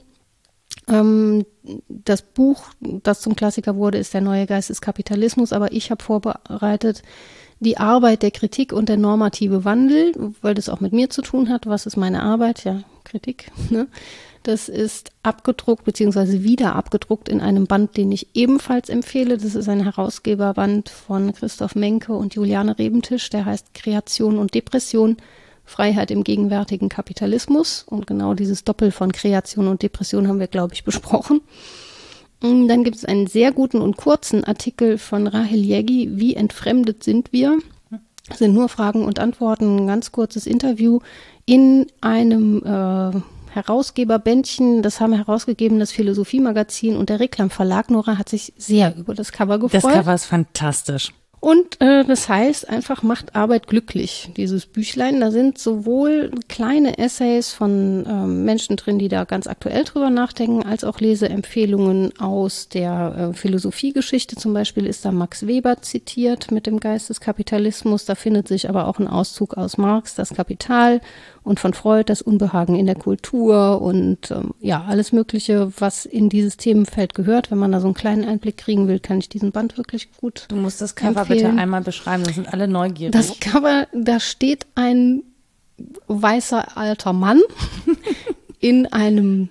Ähm, 0.89 1.45
das 1.89 2.23
Buch, 2.23 2.65
das 2.81 3.21
zum 3.21 3.37
Klassiker 3.37 3.77
wurde, 3.77 3.99
ist 3.99 4.15
Der 4.15 4.21
neue 4.21 4.47
Geist 4.47 4.71
des 4.71 4.81
Kapitalismus, 4.81 5.53
aber 5.53 5.73
ich 5.73 5.91
habe 5.91 6.03
vorbereitet 6.03 7.03
die 7.61 7.79
Arbeit 7.79 8.23
der 8.23 8.33
Kritik 8.33 8.73
und 8.73 8.89
der 8.89 8.97
normative 8.97 9.65
Wandel, 9.65 10.13
weil 10.41 10.55
das 10.55 10.69
auch 10.69 10.81
mit 10.81 10.93
mir 10.93 11.11
zu 11.11 11.23
tun 11.23 11.49
hat. 11.49 11.67
Was 11.67 11.87
ist 11.87 11.97
meine 11.97 12.23
Arbeit? 12.23 12.65
Ja, 12.65 12.83
Kritik. 13.05 13.51
Ne? 13.71 13.87
Das 14.43 14.69
ist 14.69 15.11
abgedruckt 15.23 15.85
beziehungsweise 15.85 16.43
wieder 16.43 16.75
abgedruckt 16.75 17.29
in 17.29 17.41
einem 17.41 17.67
Band, 17.69 17.97
den 17.97 18.11
ich 18.11 18.35
ebenfalls 18.35 18.89
empfehle. 18.89 19.39
Das 19.39 19.55
ist 19.55 19.69
ein 19.69 19.85
Herausgeberband 19.85 20.89
von 20.89 21.33
Christoph 21.33 21.77
Menke 21.77 22.13
und 22.13 22.35
Juliane 22.35 22.77
Rebentisch, 22.77 23.31
der 23.31 23.45
heißt 23.45 23.73
Kreation 23.73 24.39
und 24.39 24.55
Depression. 24.55 25.19
Freiheit 25.65 26.11
im 26.11 26.25
gegenwärtigen 26.25 26.89
Kapitalismus. 26.89 27.85
Und 27.89 28.07
genau 28.07 28.35
dieses 28.35 28.65
Doppel 28.65 28.91
von 28.91 29.13
Kreation 29.13 29.69
und 29.69 29.83
Depression 29.83 30.29
haben 30.29 30.41
wir, 30.41 30.49
glaube 30.49 30.75
ich, 30.75 30.85
besprochen. 30.85 31.41
Mm, 32.43 32.69
Dann 32.69 32.85
gibt 32.85 32.97
es 32.97 33.05
einen 33.05 33.27
sehr 33.27 33.53
guten 33.53 33.81
und 33.81 33.97
kurzen 33.97 34.45
Artikel 34.45 34.99
von 34.99 35.27
Rahel 35.27 35.61
Jägi, 35.61 36.11
Wie 36.13 36.35
entfremdet 36.35 37.03
sind 37.05 37.33
wir? 37.33 37.59
Das 38.29 38.39
sind 38.39 38.55
nur 38.55 38.69
Fragen 38.69 39.05
und 39.05 39.19
Antworten, 39.19 39.79
ein 39.79 39.87
ganz 39.87 40.13
kurzes 40.13 40.47
Interview 40.47 41.01
in 41.45 41.87
einem 42.01 42.63
äh, 42.65 43.21
Herausgeberbändchen. 43.53 44.83
Das 44.83 45.01
haben 45.01 45.13
herausgegeben 45.13 45.79
das 45.79 45.93
Philosophie-Magazin 45.93 46.97
und 46.97 47.11
der 47.11 47.21
Reklam 47.21 47.51
Verlag. 47.51 47.91
Nora 47.91 48.19
hat 48.19 48.29
sich 48.29 48.53
sehr 48.57 48.97
über 48.97 49.15
das 49.15 49.33
Cover 49.33 49.59
gefreut. 49.59 49.85
Das 49.85 49.93
Cover 49.93 50.15
ist 50.15 50.25
fantastisch. 50.27 51.13
Und 51.45 51.81
äh, 51.81 52.05
das 52.05 52.29
heißt 52.29 52.69
einfach, 52.69 53.03
macht 53.03 53.35
Arbeit 53.35 53.67
glücklich, 53.67 54.31
dieses 54.37 54.67
Büchlein. 54.67 55.21
Da 55.21 55.33
sind 55.33 55.59
sowohl 55.59 56.31
kleine 56.49 56.99
Essays 56.99 57.53
von 57.53 58.07
ähm, 58.09 58.45
Menschen 58.45 58.77
drin, 58.77 59.01
die 59.01 59.09
da 59.09 59.25
ganz 59.25 59.49
aktuell 59.49 59.83
drüber 59.83 60.09
nachdenken, 60.09 60.63
als 60.63 60.85
auch 60.85 61.01
Leseempfehlungen 61.01 62.17
aus 62.21 62.69
der 62.69 63.33
äh, 63.33 63.37
Philosophiegeschichte. 63.37 64.37
Zum 64.37 64.55
Beispiel 64.55 64.87
ist 64.87 65.05
da 65.05 65.11
Max 65.11 65.45
Weber 65.49 65.83
zitiert 65.83 66.53
mit 66.53 66.69
dem 66.69 66.79
Geist 66.79 67.11
des 67.11 67.21
Kapitalismus. 67.21 68.05
Da 68.05 68.15
findet 68.15 68.47
sich 68.47 68.69
aber 68.69 68.87
auch 68.87 69.01
ein 69.01 69.09
Auszug 69.09 69.55
aus 69.57 69.79
Marx, 69.79 70.15
das 70.15 70.33
Kapital 70.35 71.01
und 71.45 71.59
von 71.61 71.75
Freud, 71.75 72.05
das 72.09 72.23
Unbehagen 72.23 72.77
in 72.77 72.87
der 72.87 72.95
Kultur 72.95 73.81
und 73.83 74.31
ähm, 74.31 74.51
ja, 74.61 74.85
alles 74.87 75.11
Mögliche, 75.13 75.73
was 75.79 76.07
in 76.07 76.29
dieses 76.29 76.57
Themenfeld 76.57 77.15
gehört. 77.15 77.51
Wenn 77.51 77.59
man 77.59 77.73
da 77.73 77.81
so 77.81 77.87
einen 77.89 77.95
kleinen 77.95 78.25
Einblick 78.25 78.57
kriegen 78.59 78.87
will, 78.89 79.01
kann 79.01 79.19
ich 79.19 79.29
diesen 79.29 79.51
Band 79.51 79.77
wirklich 79.77 80.13
gut 80.13 80.45
Du 80.49 80.57
musst 80.57 80.81
das 80.81 80.95
Cover 80.95 81.21
Empfehlen. 81.23 81.51
bitte 81.51 81.61
einmal 81.61 81.81
beschreiben, 81.83 82.23
das 82.25 82.37
sind 82.37 82.53
alle 82.53 82.69
neugierig. 82.69 83.13
Das 83.13 83.41
Cover, 83.41 83.89
da 83.93 84.21
steht 84.21 84.67
ein 84.77 85.23
weißer 86.07 86.77
alter 86.77 87.13
Mann 87.13 87.41
in 88.61 88.87
einem 88.87 89.49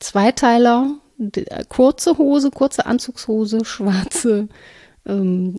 Zweiteiler, 0.00 0.96
d- 1.16 1.46
kurze 1.68 2.18
Hose, 2.18 2.50
kurze 2.50 2.84
Anzugshose, 2.86 3.64
schwarze 3.64 4.48
ähm, 5.06 5.56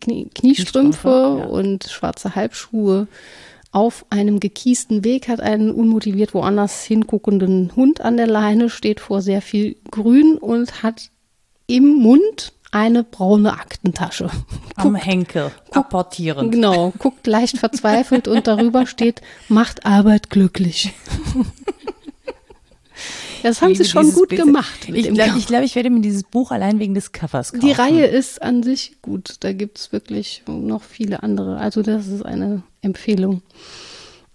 Knie, 0.00 0.28
Kniestrümpfe 0.34 1.00
Kniestrümpfe, 1.08 1.08
ja. 1.40 1.46
und 1.46 1.84
schwarze 1.84 2.34
Halbschuhe. 2.34 3.08
Auf 3.72 4.04
einem 4.10 4.40
gekiesten 4.40 5.04
Weg, 5.04 5.28
hat 5.28 5.40
einen 5.40 5.70
unmotiviert 5.70 6.34
woanders 6.34 6.82
hinguckenden 6.84 7.74
Hund 7.76 8.00
an 8.00 8.16
der 8.16 8.26
Leine, 8.26 8.68
steht 8.68 9.00
vor 9.00 9.22
sehr 9.22 9.42
viel 9.42 9.76
Grün 9.90 10.38
und 10.38 10.82
hat 10.82 11.10
im 11.66 11.94
Mund 11.94 12.52
eine 12.72 13.04
braune 13.04 13.52
Aktentasche. 13.52 14.30
Am 14.76 14.94
Henkel, 14.94 15.52
apportierend. 15.72 16.52
Genau, 16.52 16.92
guckt 16.98 17.26
leicht 17.26 17.58
verzweifelt 17.58 18.28
und 18.28 18.46
darüber 18.46 18.86
steht, 18.86 19.20
macht 19.48 19.86
Arbeit 19.86 20.30
glücklich. 20.30 20.92
Das 23.42 23.62
haben 23.62 23.74
sie 23.74 23.86
schon 23.86 24.12
gut 24.12 24.28
Bild. 24.28 24.42
gemacht. 24.42 24.88
ich 24.88 25.10
glaube, 25.14 25.38
ich, 25.38 25.46
glaub, 25.46 25.62
ich 25.62 25.74
werde 25.74 25.88
mir 25.88 26.00
dieses 26.00 26.24
Buch 26.24 26.50
allein 26.50 26.78
wegen 26.78 26.92
des 26.92 27.12
Covers 27.12 27.52
kaufen. 27.52 27.64
Die 27.64 27.72
Reihe 27.72 28.04
ist 28.04 28.42
an 28.42 28.62
sich 28.62 29.00
gut. 29.00 29.36
Da 29.40 29.54
gibt 29.54 29.78
es 29.78 29.92
wirklich 29.92 30.42
noch 30.46 30.82
viele 30.82 31.22
andere. 31.22 31.56
Also 31.56 31.80
das 31.82 32.06
ist 32.06 32.22
eine 32.22 32.62
Empfehlung. 32.82 33.42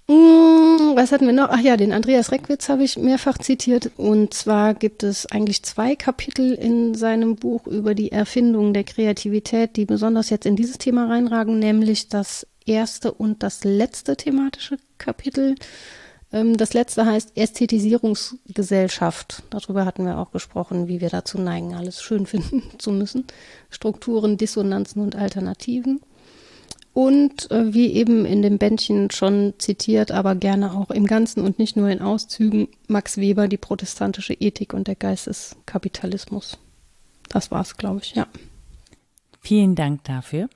Mm, 0.07 0.95
was 0.95 1.11
hatten 1.11 1.25
wir 1.25 1.33
noch? 1.33 1.49
Ach 1.49 1.59
ja, 1.59 1.77
den 1.77 1.91
Andreas 1.91 2.31
Reckwitz 2.31 2.69
habe 2.69 2.83
ich 2.83 2.97
mehrfach 2.97 3.39
zitiert. 3.39 3.89
Und 3.97 4.35
zwar 4.35 4.75
gibt 4.75 5.01
es 5.01 5.25
eigentlich 5.25 5.63
zwei 5.63 5.95
Kapitel 5.95 6.53
in 6.53 6.93
seinem 6.93 7.35
Buch 7.35 7.65
über 7.65 7.95
die 7.95 8.11
Erfindung 8.11 8.73
der 8.73 8.83
Kreativität, 8.83 9.77
die 9.77 9.85
besonders 9.85 10.29
jetzt 10.29 10.45
in 10.45 10.55
dieses 10.55 10.77
Thema 10.77 11.07
reinragen, 11.07 11.57
nämlich 11.57 12.09
das 12.09 12.45
erste 12.65 13.11
und 13.11 13.41
das 13.41 13.63
letzte 13.63 14.15
thematische 14.15 14.77
Kapitel. 14.99 15.55
Ähm, 16.31 16.57
das 16.57 16.73
letzte 16.73 17.05
heißt 17.05 17.35
Ästhetisierungsgesellschaft. 17.35 19.43
Darüber 19.49 19.85
hatten 19.85 20.05
wir 20.05 20.19
auch 20.19 20.31
gesprochen, 20.31 20.87
wie 20.87 21.01
wir 21.01 21.09
dazu 21.09 21.39
neigen, 21.39 21.73
alles 21.73 22.03
schön 22.03 22.25
finden 22.25 22.63
zu 22.77 22.91
müssen. 22.91 23.25
Strukturen, 23.69 24.37
Dissonanzen 24.37 25.01
und 25.01 25.15
Alternativen. 25.15 26.01
Und 26.95 27.51
äh, 27.51 27.73
wie 27.73 27.91
eben 27.91 28.23
in 28.23 28.41
dem 28.41 28.57
Bändchen 28.57 29.11
schon 29.11 29.53
zitiert, 29.57 30.11
aber 30.11 30.33
gerne 30.33 30.71
auch 30.71 30.89
im 30.91 31.05
Ganzen 31.07 31.41
und 31.41 31.59
nicht 31.59 31.75
nur 31.75 31.89
in 31.89 32.01
Auszügen, 32.01 32.69
Max 32.87 33.17
Weber, 33.17 33.49
die 33.49 33.57
protestantische 33.57 34.33
Ethik 34.33 34.73
und 34.73 34.87
der 34.87 34.95
Geist 34.95 35.27
des 35.27 35.57
Kapitalismus. 35.65 36.57
Das 37.27 37.51
war's, 37.51 37.75
glaube 37.75 37.99
ich, 38.01 38.15
ja. 38.15 38.27
Vielen 39.41 39.75
Dank 39.75 40.05
dafür. 40.05 40.47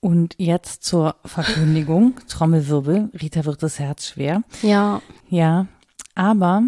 Und 0.00 0.36
jetzt 0.38 0.84
zur 0.84 1.16
Verkündigung. 1.26 2.14
Trommelwirbel. 2.28 3.10
Rita 3.20 3.44
wird 3.44 3.62
das 3.62 3.78
Herz 3.78 4.06
schwer. 4.06 4.44
Ja. 4.62 5.02
Ja. 5.28 5.66
Aber 6.14 6.62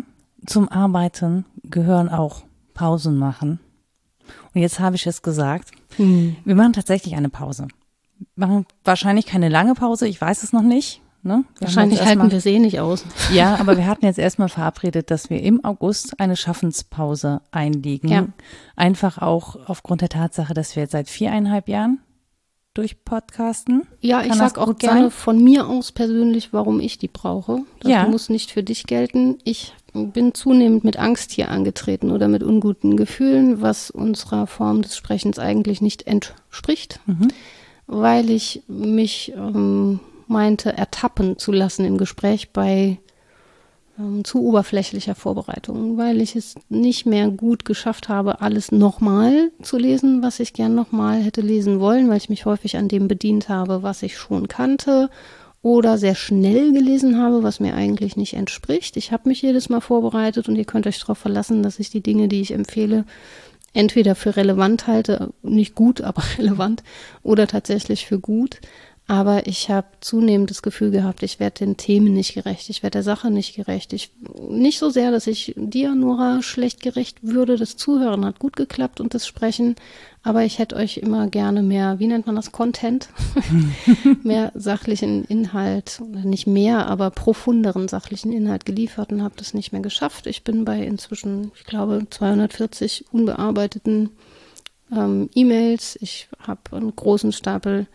zum 0.45 0.69
Arbeiten 0.69 1.47
gehören 1.63 2.11
auch 2.11 2.43
Pausen 2.75 3.17
machen. 3.17 3.61
Und 4.53 4.61
jetzt 4.61 4.79
habe 4.79 4.97
ich 4.97 5.07
es 5.07 5.23
gesagt. 5.23 5.71
Hm. 5.97 6.37
Wir 6.45 6.55
machen 6.55 6.75
tatsächlich 6.75 7.15
eine 7.15 7.31
Pause 7.31 7.69
machen 8.35 8.67
wahrscheinlich 8.85 9.27
keine 9.27 9.49
lange 9.49 9.75
Pause, 9.75 10.07
ich 10.07 10.21
weiß 10.21 10.43
es 10.43 10.53
noch 10.53 10.63
nicht. 10.63 11.01
Ne? 11.23 11.45
Wahrscheinlich 11.59 12.03
halten 12.03 12.31
wir 12.31 12.39
es 12.39 12.47
eh 12.47 12.59
nicht 12.59 12.81
aus. 12.81 13.05
Ja, 13.33 13.57
aber 13.57 13.77
wir 13.77 13.87
hatten 13.87 14.07
jetzt 14.07 14.19
erstmal 14.19 14.49
verabredet, 14.49 15.11
dass 15.11 15.29
wir 15.29 15.43
im 15.43 15.63
August 15.65 16.19
eine 16.19 16.35
Schaffenspause 16.35 17.43
einlegen. 17.51 18.09
Ja. 18.09 18.27
Einfach 18.75 19.19
auch 19.19 19.57
aufgrund 19.67 20.01
der 20.01 20.09
Tatsache, 20.09 20.55
dass 20.55 20.75
wir 20.75 20.85
jetzt 20.85 20.93
seit 20.93 21.09
viereinhalb 21.09 21.69
Jahren 21.69 22.01
durch 22.73 23.05
Podcasten. 23.05 23.87
Ja, 24.01 24.23
ich 24.23 24.35
sag 24.35 24.57
auch 24.57 24.79
gerne 24.79 25.03
sein? 25.03 25.11
von 25.11 25.45
mir 25.45 25.69
aus 25.69 25.93
persönlich, 25.93 26.53
warum 26.53 26.81
ich 26.81 26.99
die 26.99 27.09
brauche. 27.09 27.63
Das 27.81 27.91
ja. 27.91 28.07
muss 28.07 28.31
nicht 28.31 28.51
für 28.51 28.63
dich 28.63 28.85
gelten. 28.85 29.39
Ich 29.45 29.75
bin 29.93 30.33
zunehmend 30.33 30.85
mit 30.85 30.97
Angst 30.97 31.33
hier 31.33 31.51
angetreten 31.51 32.11
oder 32.11 32.29
mit 32.29 32.43
unguten 32.43 32.97
Gefühlen, 32.97 33.61
was 33.61 33.91
unserer 33.91 34.47
Form 34.47 34.83
des 34.83 34.97
Sprechens 34.97 35.39
eigentlich 35.39 35.83
nicht 35.83 36.07
entspricht. 36.07 37.01
Mhm 37.07 37.29
weil 37.91 38.31
ich 38.31 38.63
mich 38.69 39.33
ähm, 39.37 39.99
meinte, 40.29 40.73
ertappen 40.73 41.39
zu 41.39 41.51
lassen 41.51 41.85
im 41.85 41.99
Gespräch 41.99 42.51
bei 42.51 42.99
ähm, 43.99 44.25
zu 44.25 44.45
oberflächlicher 44.45 45.17
Vorbereitung, 45.17 45.97
weil 45.97 46.21
ich 46.21 46.37
es 46.37 46.55
nicht 46.69 47.05
mehr 47.05 47.29
gut 47.29 47.65
geschafft 47.65 48.09
habe, 48.09 48.41
alles 48.43 48.71
nochmal 48.71 49.51
zu 49.61 49.77
lesen, 49.77 50.23
was 50.23 50.39
ich 50.39 50.53
gern 50.53 50.77
nochmal 50.77 51.21
hätte 51.21 51.41
lesen 51.41 51.81
wollen, 51.81 52.09
weil 52.09 52.19
ich 52.19 52.29
mich 52.29 52.45
häufig 52.45 52.77
an 52.77 52.87
dem 52.87 53.09
bedient 53.09 53.49
habe, 53.49 53.83
was 53.83 54.05
ich 54.05 54.17
schon 54.17 54.47
kannte 54.47 55.11
oder 55.61 55.99
sehr 55.99 56.15
schnell 56.15 56.73
gelesen 56.73 57.21
habe, 57.21 57.43
was 57.43 57.59
mir 57.59 57.75
eigentlich 57.75 58.17
nicht 58.17 58.35
entspricht. 58.35 58.97
Ich 58.97 59.11
habe 59.11 59.29
mich 59.29 59.43
jedes 59.43 59.69
Mal 59.69 59.81
vorbereitet 59.81 60.49
und 60.49 60.55
ihr 60.55 60.65
könnt 60.65 60.87
euch 60.87 61.01
darauf 61.01 61.19
verlassen, 61.19 61.65
dass 61.65 61.81
ich 61.81 61.91
die 61.91 62.03
Dinge, 62.03 62.29
die 62.29 62.41
ich 62.41 62.53
empfehle, 62.53 63.05
entweder 63.73 64.15
für 64.15 64.37
relevant 64.37 64.87
halte, 64.87 65.33
nicht 65.43 65.75
gut, 65.75 66.01
aber 66.01 66.23
relevant, 66.39 66.83
oder 67.23 67.47
tatsächlich 67.47 68.07
für 68.07 68.19
gut. 68.19 68.61
Aber 69.11 69.49
ich 69.49 69.69
habe 69.71 69.89
zunehmend 69.99 70.51
das 70.51 70.63
Gefühl 70.63 70.93
gehabt, 70.93 71.25
ich 71.25 71.41
werde 71.41 71.65
den 71.65 71.77
Themen 71.77 72.15
nicht 72.15 72.33
gerecht, 72.35 72.71
ich 72.71 72.85
werde 72.85 72.99
der 72.99 73.03
Sache 73.03 73.29
nicht 73.33 73.57
gerecht. 73.57 73.93
Ich, 73.93 74.13
nicht 74.49 74.79
so 74.79 74.89
sehr, 74.89 75.11
dass 75.11 75.27
ich 75.27 75.53
dir, 75.57 75.97
Nora, 75.97 76.43
schlecht 76.43 76.81
gerecht 76.81 77.19
würde. 77.21 77.57
Das 77.57 77.77
Zuhören 77.77 78.25
hat 78.25 78.39
gut 78.39 78.55
geklappt 78.55 79.01
und 79.01 79.13
das 79.13 79.27
Sprechen. 79.27 79.75
Aber 80.23 80.45
ich 80.45 80.61
hätte 80.61 80.77
euch 80.77 80.99
immer 80.99 81.27
gerne 81.27 81.65
mehr, 81.65 81.99
wie 81.99 82.07
nennt 82.07 82.27
man 82.27 82.37
das, 82.37 82.53
Content? 82.53 83.09
mehr 84.23 84.53
sachlichen 84.55 85.25
Inhalt, 85.25 86.01
oder 86.09 86.21
nicht 86.21 86.47
mehr, 86.47 86.87
aber 86.87 87.11
profunderen 87.11 87.89
sachlichen 87.89 88.33
Inhalt 88.33 88.65
geliefert 88.65 89.11
und 89.11 89.25
habe 89.25 89.35
das 89.37 89.55
nicht 89.55 89.73
mehr 89.73 89.83
geschafft. 89.83 90.29
Ich 90.29 90.45
bin 90.45 90.65
bei 90.65 90.85
inzwischen, 90.85 91.51
ich 91.57 91.65
glaube, 91.65 92.07
240 92.09 93.07
unbearbeiteten 93.11 94.11
ähm, 94.93 95.31
E-Mails. 95.35 95.99
Ich 96.01 96.29
habe 96.47 96.61
einen 96.77 96.95
großen 96.95 97.33
Stapel 97.33 97.89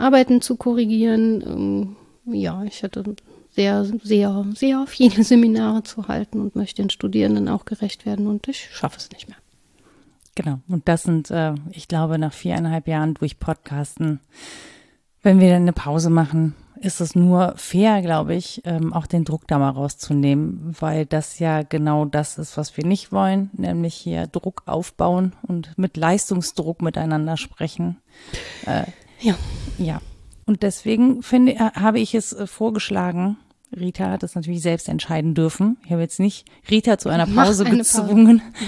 Arbeiten 0.00 0.40
zu 0.40 0.56
korrigieren. 0.56 1.96
Ähm, 2.26 2.34
ja, 2.34 2.62
ich 2.64 2.82
hatte 2.82 3.02
sehr, 3.50 3.84
sehr, 4.02 4.46
sehr 4.54 4.86
viele 4.86 5.24
Seminare 5.24 5.82
zu 5.82 6.08
halten 6.08 6.40
und 6.40 6.56
möchte 6.56 6.82
den 6.82 6.90
Studierenden 6.90 7.48
auch 7.48 7.64
gerecht 7.64 8.06
werden 8.06 8.26
und 8.26 8.48
ich 8.48 8.68
schaffe 8.72 8.98
es 8.98 9.10
nicht 9.10 9.28
mehr. 9.28 9.36
Genau. 10.34 10.60
Und 10.68 10.88
das 10.88 11.02
sind, 11.02 11.30
äh, 11.30 11.54
ich 11.72 11.88
glaube, 11.88 12.18
nach 12.18 12.32
viereinhalb 12.32 12.86
Jahren 12.86 13.14
durch 13.14 13.38
Podcasten, 13.38 14.20
wenn 15.22 15.40
wir 15.40 15.50
dann 15.50 15.62
eine 15.62 15.72
Pause 15.72 16.08
machen, 16.08 16.54
ist 16.80 17.00
es 17.00 17.14
nur 17.14 17.52
fair, 17.56 18.00
glaube 18.00 18.34
ich, 18.34 18.62
ähm, 18.64 18.92
auch 18.94 19.06
den 19.06 19.24
Druck 19.24 19.46
da 19.46 19.58
mal 19.58 19.70
rauszunehmen, 19.70 20.74
weil 20.80 21.04
das 21.04 21.38
ja 21.38 21.62
genau 21.62 22.06
das 22.06 22.38
ist, 22.38 22.56
was 22.56 22.74
wir 22.76 22.86
nicht 22.86 23.12
wollen, 23.12 23.50
nämlich 23.52 23.94
hier 23.94 24.26
Druck 24.26 24.62
aufbauen 24.64 25.34
und 25.42 25.76
mit 25.76 25.98
Leistungsdruck 25.98 26.80
miteinander 26.80 27.36
sprechen. 27.36 27.98
Äh, 28.64 28.84
ja. 29.20 29.36
Ja. 29.78 30.00
Und 30.46 30.62
deswegen 30.62 31.22
finde, 31.22 31.52
äh, 31.52 31.70
habe 31.74 32.00
ich 32.00 32.14
es 32.14 32.32
äh, 32.32 32.46
vorgeschlagen. 32.46 33.36
Rita 33.78 34.10
hat 34.10 34.24
es 34.24 34.34
natürlich 34.34 34.62
selbst 34.62 34.88
entscheiden 34.88 35.34
dürfen. 35.34 35.76
Ich 35.84 35.92
habe 35.92 36.00
jetzt 36.00 36.18
nicht 36.18 36.44
Rita 36.68 36.98
zu 36.98 37.08
einer 37.08 37.26
Pause 37.26 37.64
eine 37.64 37.76
gezwungen. 37.78 38.42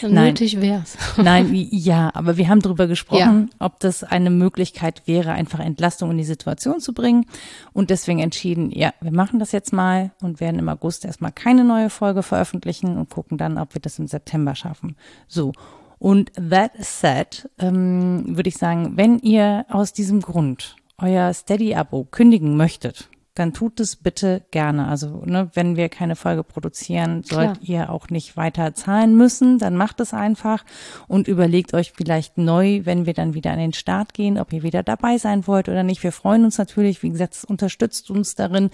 Pause. 0.00 0.14
Nein. 0.14 0.28
Nötig 0.28 0.60
wär's. 0.62 0.96
Nein, 1.18 1.50
ja, 1.52 2.10
aber 2.14 2.38
wir 2.38 2.48
haben 2.48 2.62
darüber 2.62 2.86
gesprochen, 2.86 3.50
ja. 3.52 3.56
ob 3.58 3.78
das 3.80 4.04
eine 4.04 4.30
Möglichkeit 4.30 5.02
wäre, 5.04 5.32
einfach 5.32 5.58
Entlastung 5.60 6.12
in 6.12 6.16
die 6.16 6.24
Situation 6.24 6.80
zu 6.80 6.94
bringen. 6.94 7.26
Und 7.74 7.90
deswegen 7.90 8.20
entschieden, 8.20 8.70
ja, 8.70 8.94
wir 9.02 9.12
machen 9.12 9.38
das 9.38 9.52
jetzt 9.52 9.74
mal 9.74 10.12
und 10.22 10.40
werden 10.40 10.58
im 10.58 10.68
August 10.70 11.04
erstmal 11.04 11.32
keine 11.32 11.64
neue 11.64 11.90
Folge 11.90 12.22
veröffentlichen 12.22 12.96
und 12.96 13.10
gucken 13.10 13.36
dann, 13.36 13.58
ob 13.58 13.74
wir 13.74 13.82
das 13.82 13.98
im 13.98 14.06
September 14.06 14.54
schaffen. 14.54 14.96
So. 15.28 15.52
Und 15.98 16.32
that 16.34 16.72
said, 16.78 17.48
ähm, 17.58 18.36
würde 18.36 18.48
ich 18.48 18.56
sagen, 18.56 18.96
wenn 18.96 19.18
ihr 19.18 19.64
aus 19.68 19.92
diesem 19.92 20.20
Grund 20.20 20.76
euer 20.98 21.32
Steady-Abo 21.32 22.04
kündigen 22.04 22.56
möchtet, 22.56 23.08
dann 23.36 23.52
tut 23.52 23.80
es 23.80 23.96
bitte 23.96 24.42
gerne. 24.50 24.88
Also, 24.88 25.22
ne, 25.26 25.50
wenn 25.52 25.76
wir 25.76 25.90
keine 25.90 26.16
Folge 26.16 26.42
produzieren, 26.42 27.22
sollt 27.22 27.54
Klar. 27.54 27.58
ihr 27.60 27.90
auch 27.90 28.08
nicht 28.08 28.36
weiter 28.36 28.74
zahlen 28.74 29.14
müssen. 29.14 29.58
Dann 29.58 29.76
macht 29.76 30.00
es 30.00 30.14
einfach 30.14 30.64
und 31.06 31.28
überlegt 31.28 31.74
euch 31.74 31.92
vielleicht 31.94 32.38
neu, 32.38 32.80
wenn 32.84 33.04
wir 33.04 33.12
dann 33.12 33.34
wieder 33.34 33.52
an 33.52 33.58
den 33.58 33.74
Start 33.74 34.14
gehen, 34.14 34.38
ob 34.38 34.54
ihr 34.54 34.62
wieder 34.62 34.82
dabei 34.82 35.18
sein 35.18 35.46
wollt 35.46 35.68
oder 35.68 35.82
nicht. 35.82 36.02
Wir 36.02 36.12
freuen 36.12 36.46
uns 36.46 36.56
natürlich. 36.56 37.02
Wie 37.02 37.10
gesagt, 37.10 37.34
es 37.34 37.44
unterstützt 37.44 38.10
uns 38.10 38.34
darin, 38.36 38.70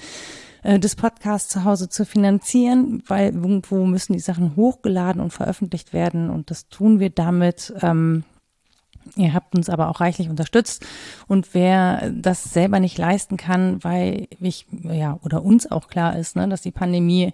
äh, 0.63 0.79
des 0.79 0.97
Podcasts 0.97 1.49
zu 1.49 1.65
Hause 1.65 1.89
zu 1.89 2.05
finanzieren, 2.05 3.03
weil 3.07 3.35
irgendwo 3.35 3.85
müssen 3.85 4.13
die 4.13 4.21
Sachen 4.21 4.57
hochgeladen 4.57 5.21
und 5.21 5.33
veröffentlicht 5.33 5.93
werden 5.93 6.31
und 6.31 6.51
das 6.51 6.69
tun 6.69 7.01
wir 7.01 7.11
damit. 7.11 7.73
Ähm, 7.83 8.25
Ihr 9.16 9.35
habt 9.35 9.55
uns 9.55 9.69
aber 9.69 9.89
auch 9.89 10.01
reichlich 10.01 10.29
unterstützt. 10.29 10.87
Und 11.29 11.55
wer 11.55 12.11
das 12.11 12.45
selber 12.45 12.81
nicht 12.81 12.99
leisten 12.99 13.37
kann, 13.37 13.83
weil 13.85 14.29
ich, 14.41 14.66
ja, 14.83 15.19
oder 15.23 15.43
uns 15.43 15.70
auch 15.70 15.89
klar 15.89 16.19
ist, 16.19 16.37
ne, 16.37 16.49
dass 16.49 16.62
die 16.62 16.70
Pandemie 16.70 17.33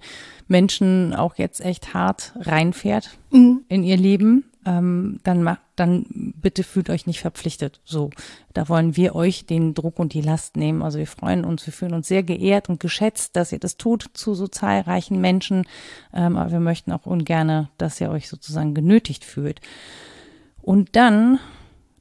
Menschen 0.49 1.15
auch 1.15 1.37
jetzt 1.37 1.61
echt 1.61 1.95
hart 1.95 2.33
reinfährt 2.41 3.19
mhm. 3.31 3.63
in 3.69 3.85
ihr 3.85 3.97
Leben, 3.97 4.45
ähm, 4.69 5.21
dann 5.23 5.43
macht, 5.43 5.61
dann 5.77 6.05
bitte 6.11 6.63
fühlt 6.63 6.91
euch 6.91 7.07
nicht 7.07 7.21
verpflichtet. 7.21 7.81
So, 7.85 8.11
da 8.53 8.69
wollen 8.69 8.97
wir 8.97 9.15
euch 9.15 9.47
den 9.47 9.73
Druck 9.73 9.99
und 9.99 10.13
die 10.13 10.21
Last 10.21 10.57
nehmen. 10.57 10.83
Also 10.83 10.99
wir 10.99 11.07
freuen 11.07 11.45
uns, 11.45 11.65
wir 11.65 11.73
fühlen 11.73 11.95
uns 11.95 12.09
sehr 12.09 12.23
geehrt 12.23 12.69
und 12.69 12.81
geschätzt, 12.81 13.37
dass 13.37 13.53
ihr 13.53 13.61
das 13.61 13.77
tut 13.77 14.11
zu 14.13 14.35
so 14.35 14.47
zahlreichen 14.47 15.21
Menschen. 15.21 15.65
Ähm, 16.13 16.37
aber 16.37 16.51
wir 16.51 16.61
möchten 16.61 16.93
auch 16.93 17.07
ungerne, 17.07 17.71
dass 17.79 18.01
ihr 18.01 18.11
euch 18.11 18.29
sozusagen 18.29 18.75
genötigt 18.75 19.25
fühlt. 19.25 19.61
Und 20.61 20.97
dann 20.97 21.39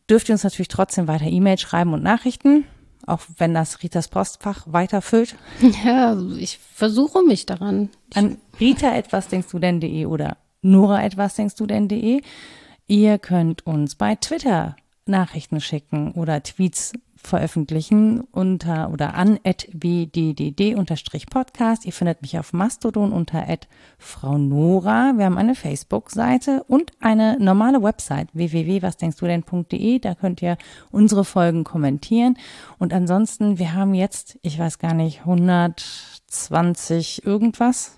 dürft 0.09 0.29
ihr 0.29 0.33
uns 0.33 0.43
natürlich 0.43 0.67
trotzdem 0.67 1.07
weiter 1.07 1.25
E-Mail 1.25 1.57
schreiben 1.57 1.93
und 1.93 2.03
Nachrichten 2.03 2.65
auch 3.07 3.21
wenn 3.37 3.53
das 3.53 3.81
Ritas 3.81 4.09
Postfach 4.09 4.63
weiterfüllt? 4.67 5.35
Ja, 5.83 6.15
ich 6.37 6.59
versuche 6.59 7.23
mich 7.23 7.45
daran. 7.45 7.89
An 8.13 8.37
Rita 8.59 8.93
etwas 8.95 9.29
denkst 9.29 9.47
du 9.49 9.59
denn.de 9.59 10.05
oder 10.05 10.37
Nora 10.61 11.03
etwas 11.03 11.35
denkst 11.35 11.55
du 11.55 11.65
denn.de. 11.65 12.21
Ihr 12.87 13.17
könnt 13.17 13.65
uns 13.65 13.95
bei 13.95 14.15
Twitter 14.15 14.75
Nachrichten 15.07 15.61
schicken 15.61 16.11
oder 16.11 16.43
Tweets 16.43 16.91
veröffentlichen 17.27 18.21
unter 18.31 18.89
oder 18.91 19.13
an 19.15 19.39
wddd-podcast. 19.43 21.85
Ihr 21.85 21.93
findet 21.93 22.21
mich 22.21 22.37
auf 22.39 22.53
Mastodon 22.53 23.11
unter 23.11 23.45
Frau 23.97 24.37
Nora. 24.37 25.13
Wir 25.15 25.25
haben 25.25 25.37
eine 25.37 25.55
Facebook-Seite 25.55 26.63
und 26.67 26.91
eine 26.99 27.37
normale 27.39 27.81
Website 27.83 28.29
www.wasdenkstudenn.de. 28.33 29.99
Da 29.99 30.15
könnt 30.15 30.41
ihr 30.41 30.57
unsere 30.91 31.25
Folgen 31.25 31.63
kommentieren. 31.63 32.37
Und 32.79 32.93
ansonsten, 32.93 33.59
wir 33.59 33.73
haben 33.73 33.93
jetzt, 33.93 34.39
ich 34.41 34.57
weiß 34.57 34.79
gar 34.79 34.93
nicht, 34.93 35.19
120 35.21 37.25
irgendwas 37.25 37.96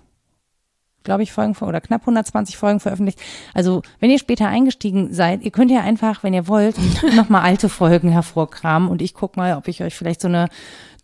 glaube 1.04 1.22
ich, 1.22 1.32
Folgen 1.32 1.56
oder 1.60 1.80
knapp 1.80 2.02
120 2.02 2.56
Folgen 2.56 2.80
veröffentlicht. 2.80 3.18
Also, 3.54 3.82
wenn 4.00 4.10
ihr 4.10 4.18
später 4.18 4.48
eingestiegen 4.48 5.12
seid, 5.12 5.42
ihr 5.42 5.50
könnt 5.50 5.70
ja 5.70 5.80
einfach, 5.80 6.22
wenn 6.22 6.34
ihr 6.34 6.48
wollt, 6.48 6.76
nochmal 7.16 7.42
alte 7.42 7.68
Folgen 7.68 8.10
hervorkramen 8.10 8.88
und 8.88 9.02
ich 9.02 9.14
gucke 9.14 9.38
mal, 9.38 9.56
ob 9.56 9.68
ich 9.68 9.82
euch 9.82 9.94
vielleicht 9.94 10.20
so 10.20 10.28
eine 10.28 10.48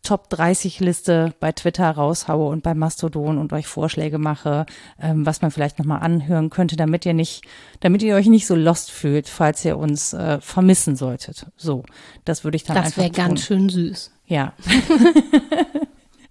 Top 0.02 0.30
30 0.30 0.78
Liste 0.78 1.34
bei 1.40 1.50
Twitter 1.50 1.90
raushaue 1.90 2.48
und 2.48 2.62
bei 2.62 2.74
Mastodon 2.74 3.38
und 3.38 3.52
euch 3.52 3.66
Vorschläge 3.66 4.18
mache, 4.18 4.64
ähm, 5.00 5.26
was 5.26 5.42
man 5.42 5.50
vielleicht 5.50 5.80
nochmal 5.80 6.00
anhören 6.00 6.48
könnte, 6.48 6.76
damit 6.76 7.04
ihr 7.04 7.14
nicht, 7.14 7.42
damit 7.80 8.04
ihr 8.04 8.14
euch 8.14 8.26
nicht 8.26 8.46
so 8.46 8.54
lost 8.54 8.92
fühlt, 8.92 9.28
falls 9.28 9.64
ihr 9.64 9.76
uns 9.76 10.12
äh, 10.12 10.40
vermissen 10.40 10.94
solltet. 10.94 11.46
So, 11.56 11.82
das 12.24 12.44
würde 12.44 12.54
ich 12.54 12.62
dann 12.62 12.76
das 12.76 12.86
einfach. 12.86 13.02
Das 13.02 13.16
wäre 13.16 13.28
ganz 13.28 13.42
schön 13.42 13.68
süß. 13.68 14.12
Ja. 14.26 14.52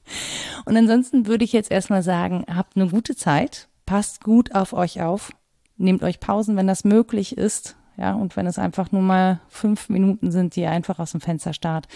Und 0.65 0.75
ansonsten 0.75 1.27
würde 1.27 1.45
ich 1.45 1.53
jetzt 1.53 1.71
erstmal 1.71 2.03
sagen, 2.03 2.45
habt 2.53 2.75
eine 2.75 2.89
gute 2.89 3.15
Zeit, 3.15 3.67
passt 3.85 4.23
gut 4.23 4.53
auf 4.55 4.73
euch 4.73 5.01
auf, 5.01 5.31
nehmt 5.77 6.03
euch 6.03 6.19
Pausen, 6.19 6.57
wenn 6.57 6.67
das 6.67 6.83
möglich 6.83 7.37
ist. 7.37 7.75
Ja, 7.97 8.13
und 8.13 8.35
wenn 8.35 8.45
es 8.45 8.59
einfach 8.59 8.91
nur 8.91 9.01
mal 9.01 9.39
fünf 9.47 9.87
Minuten 9.87 10.31
sind, 10.31 10.55
die 10.55 10.61
ihr 10.61 10.71
einfach 10.71 10.99
aus 10.99 11.11
dem 11.11 11.21
Fenster 11.21 11.53
starrt, 11.53 11.87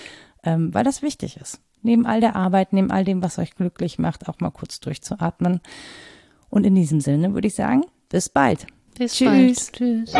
ähm, 0.44 0.74
weil 0.74 0.86
das 0.86 1.02
wichtig 1.02 1.36
ist. 1.38 1.60
Neben 1.82 2.06
all 2.06 2.22
der 2.22 2.36
Arbeit, 2.36 2.72
neben 2.72 2.92
all 2.92 3.04
dem, 3.04 3.22
was 3.22 3.38
euch 3.38 3.56
glücklich 3.56 4.00
macht, 4.00 4.30
auch 4.30 4.40
mal 4.40 4.52
kurz 4.52 4.80
durchzuatmen. 4.80 5.60
Und 6.50 6.66
in 6.66 6.76
diesem 6.76 7.02
Sinne 7.02 7.34
würde 7.34 7.48
ich 7.48 7.56
sagen, 7.56 7.86
bis 8.10 8.30
bald. 8.30 8.68
Bis 8.98 9.14
Tschüss. 9.16 9.72
Bald. 9.72 9.74
Tschüss. 9.74 10.14